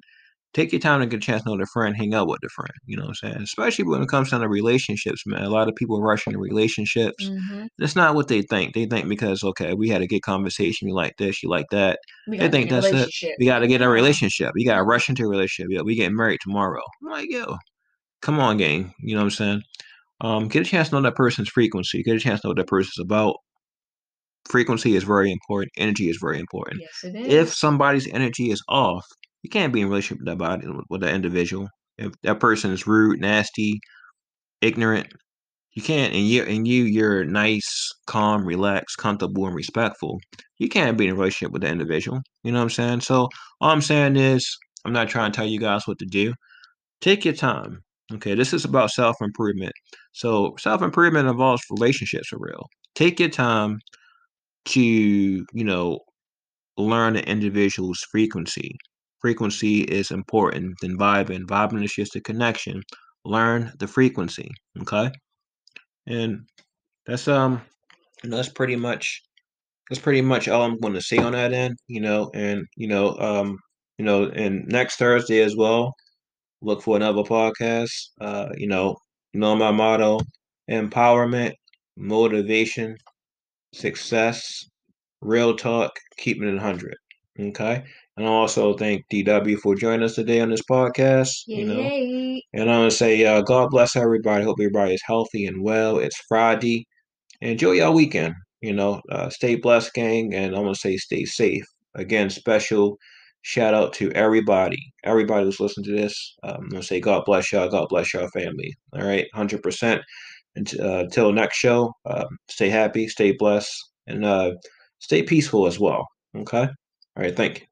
take 0.54 0.72
your 0.72 0.80
time 0.80 1.00
to 1.00 1.06
get 1.06 1.16
a 1.16 1.20
chance 1.20 1.42
to 1.42 1.50
know 1.50 1.58
the 1.58 1.66
friend, 1.66 1.96
hang 1.96 2.14
out 2.14 2.28
with 2.28 2.40
the 2.40 2.48
friend. 2.48 2.72
You 2.86 2.96
know 2.96 3.02
what 3.02 3.16
I'm 3.22 3.32
saying? 3.32 3.42
Especially 3.42 3.84
when 3.84 4.02
it 4.02 4.08
comes 4.08 4.30
down 4.30 4.40
to 4.40 4.48
relationships, 4.48 5.26
man. 5.26 5.42
A 5.42 5.50
lot 5.50 5.68
of 5.68 5.74
people 5.74 6.00
rush 6.00 6.26
into 6.26 6.38
relationships. 6.38 7.24
Mm-hmm. 7.28 7.66
That's 7.78 7.96
not 7.96 8.14
what 8.14 8.28
they 8.28 8.42
think. 8.42 8.74
They 8.74 8.86
think 8.86 9.08
because 9.08 9.42
okay, 9.42 9.74
we 9.74 9.88
had 9.88 10.00
a 10.00 10.06
good 10.06 10.22
conversation, 10.22 10.88
you 10.88 10.94
like 10.94 11.16
this, 11.18 11.42
you 11.42 11.50
like 11.50 11.66
that. 11.72 11.98
We 12.28 12.38
They 12.38 12.48
think 12.48 12.68
be 12.68 12.74
in 12.74 12.78
a 12.78 12.80
that's 12.80 13.22
it. 13.22 13.34
We 13.38 13.46
got 13.46 13.58
to 13.58 13.66
get 13.66 13.82
a 13.82 13.88
relationship. 13.88 14.52
You 14.54 14.64
got 14.64 14.76
to 14.76 14.84
rush 14.84 15.08
into 15.08 15.24
a 15.24 15.28
relationship. 15.28 15.70
Yeah, 15.70 15.82
we 15.82 15.96
getting 15.96 16.16
married 16.16 16.40
tomorrow. 16.40 16.82
I'm 17.02 17.10
like, 17.10 17.30
yo, 17.30 17.56
come 18.22 18.38
on, 18.38 18.56
gang. 18.56 18.94
You 19.00 19.14
know 19.14 19.20
what 19.20 19.24
I'm 19.24 19.30
saying? 19.30 19.62
Um, 20.20 20.48
get 20.48 20.62
a 20.62 20.70
chance 20.70 20.88
to 20.88 20.94
know 20.94 21.02
that 21.02 21.16
person's 21.16 21.48
frequency. 21.48 22.02
Get 22.02 22.16
a 22.16 22.20
chance 22.20 22.40
to 22.40 22.46
know 22.46 22.50
what 22.50 22.58
that 22.58 22.68
person's 22.68 23.04
about. 23.04 23.36
Frequency 24.46 24.94
is 24.94 25.02
very 25.02 25.32
important. 25.32 25.72
Energy 25.76 26.08
is 26.08 26.18
very 26.20 26.38
important. 26.38 26.80
Yes, 26.80 27.02
it 27.02 27.16
is. 27.16 27.32
If 27.32 27.54
somebody's 27.54 28.06
energy 28.08 28.50
is 28.50 28.62
off, 28.68 29.04
you 29.44 29.50
can't 29.50 29.74
be 29.74 29.82
in 29.82 29.88
relationship 29.88 30.20
with 30.20 30.26
that 30.26 30.38
body 30.38 30.66
with 30.88 31.02
that 31.02 31.14
individual. 31.14 31.68
If 31.98 32.12
that 32.22 32.40
person 32.40 32.72
is 32.72 32.86
rude, 32.86 33.20
nasty, 33.20 33.78
ignorant, 34.62 35.12
you 35.74 35.82
can't. 35.82 36.14
And 36.14 36.26
you 36.26 36.42
and 36.44 36.66
you, 36.66 36.84
you're 36.84 37.24
nice, 37.24 37.92
calm, 38.06 38.46
relaxed, 38.46 38.96
comfortable, 38.96 39.46
and 39.46 39.54
respectful. 39.54 40.18
You 40.58 40.70
can't 40.70 40.96
be 40.96 41.06
in 41.06 41.12
a 41.12 41.14
relationship 41.14 41.52
with 41.52 41.62
that 41.62 41.72
individual. 41.72 42.20
You 42.42 42.52
know 42.52 42.58
what 42.58 42.64
I'm 42.64 42.70
saying? 42.70 43.00
So 43.02 43.28
all 43.60 43.70
I'm 43.70 43.82
saying 43.82 44.16
is, 44.16 44.56
I'm 44.86 44.94
not 44.94 45.10
trying 45.10 45.30
to 45.30 45.36
tell 45.36 45.46
you 45.46 45.60
guys 45.60 45.86
what 45.86 45.98
to 45.98 46.06
do. 46.06 46.32
Take 47.02 47.24
your 47.24 47.34
time. 47.34 47.80
Okay, 48.14 48.34
this 48.34 48.54
is 48.54 48.64
about 48.64 48.90
self 48.92 49.16
improvement. 49.20 49.72
So 50.12 50.54
self 50.58 50.80
improvement 50.82 51.28
involves 51.28 51.62
relationships 51.70 52.28
for 52.28 52.38
real. 52.40 52.66
Take 52.94 53.20
your 53.20 53.28
time 53.28 53.78
to 54.66 54.80
you 54.80 55.64
know 55.64 56.00
learn 56.78 57.16
an 57.16 57.24
individual's 57.24 58.00
frequency. 58.10 58.76
Frequency 59.24 59.80
is 59.84 60.10
important 60.10 60.74
than 60.82 60.98
vibing. 60.98 61.46
Vibing 61.46 61.82
is 61.82 61.94
just 61.94 62.14
a 62.14 62.20
connection. 62.20 62.82
Learn 63.24 63.72
the 63.78 63.86
frequency. 63.86 64.50
Okay, 64.82 65.10
and 66.06 66.40
that's 67.06 67.26
um, 67.26 67.62
you 68.22 68.28
know, 68.28 68.36
that's 68.36 68.50
pretty 68.50 68.76
much 68.76 69.22
that's 69.88 70.02
pretty 70.02 70.20
much 70.20 70.46
all 70.46 70.60
I'm 70.62 70.78
going 70.78 70.92
to 70.92 71.00
say 71.00 71.16
on 71.16 71.32
that 71.32 71.54
end. 71.54 71.78
You 71.88 72.02
know, 72.02 72.30
and 72.34 72.66
you 72.76 72.86
know, 72.86 73.16
um, 73.16 73.56
you 73.96 74.04
know, 74.04 74.24
and 74.26 74.66
next 74.68 74.96
Thursday 74.96 75.40
as 75.40 75.56
well. 75.56 75.94
Look 76.60 76.82
for 76.82 76.96
another 76.96 77.22
podcast. 77.22 77.92
Uh, 78.20 78.50
you 78.58 78.66
know, 78.68 78.94
you 79.32 79.40
know 79.40 79.56
my 79.56 79.70
motto: 79.70 80.20
empowerment, 80.70 81.54
motivation, 81.96 82.94
success, 83.72 84.66
real 85.22 85.56
talk, 85.56 85.92
keeping 86.18 86.46
it 86.46 86.52
100. 86.52 86.94
Okay. 87.40 87.84
And 88.16 88.26
I 88.26 88.30
also 88.30 88.74
thank 88.74 89.04
DW 89.12 89.58
for 89.58 89.74
joining 89.74 90.04
us 90.04 90.14
today 90.14 90.40
on 90.40 90.50
this 90.50 90.62
podcast. 90.62 91.30
Yay, 91.46 91.60
you 91.60 91.66
know, 91.66 92.40
and 92.52 92.70
I 92.70 92.78
want 92.78 92.92
to 92.92 92.96
say, 92.96 93.24
uh, 93.24 93.42
God 93.42 93.70
bless 93.70 93.96
everybody. 93.96 94.44
Hope 94.44 94.58
everybody 94.60 94.94
is 94.94 95.02
healthy 95.04 95.46
and 95.46 95.62
well. 95.64 95.98
It's 95.98 96.16
Friday. 96.28 96.86
Enjoy 97.40 97.72
your 97.72 97.90
weekend. 97.90 98.34
You 98.60 98.72
know, 98.72 99.02
uh, 99.10 99.30
stay 99.30 99.56
blessed, 99.56 99.92
gang. 99.94 100.32
And 100.34 100.54
I 100.54 100.60
want 100.60 100.74
to 100.74 100.80
say, 100.80 100.96
stay 100.96 101.24
safe. 101.24 101.64
Again, 101.96 102.30
special 102.30 102.96
shout 103.42 103.74
out 103.74 103.92
to 103.92 104.10
everybody, 104.12 104.78
everybody 105.04 105.44
who's 105.44 105.60
listening 105.60 105.84
to 105.84 106.00
this. 106.00 106.34
Um, 106.44 106.54
I'm 106.62 106.68
going 106.68 106.82
to 106.82 106.86
say, 106.86 107.00
God 107.00 107.24
bless 107.26 107.52
y'all. 107.52 107.68
God 107.68 107.88
bless 107.90 108.14
y'all 108.14 108.28
family. 108.28 108.74
All 108.94 109.02
right. 109.02 109.26
100%. 109.34 110.00
Until, 110.56 110.86
uh, 110.86 111.00
until 111.00 111.32
next 111.32 111.56
show, 111.56 111.92
um, 112.06 112.38
stay 112.48 112.68
happy, 112.68 113.08
stay 113.08 113.32
blessed, 113.32 113.74
and 114.06 114.24
uh, 114.24 114.52
stay 115.00 115.24
peaceful 115.24 115.66
as 115.66 115.80
well. 115.80 116.06
Okay. 116.36 116.62
All 116.62 117.22
right. 117.22 117.36
Thank 117.36 117.60
you. 117.60 117.66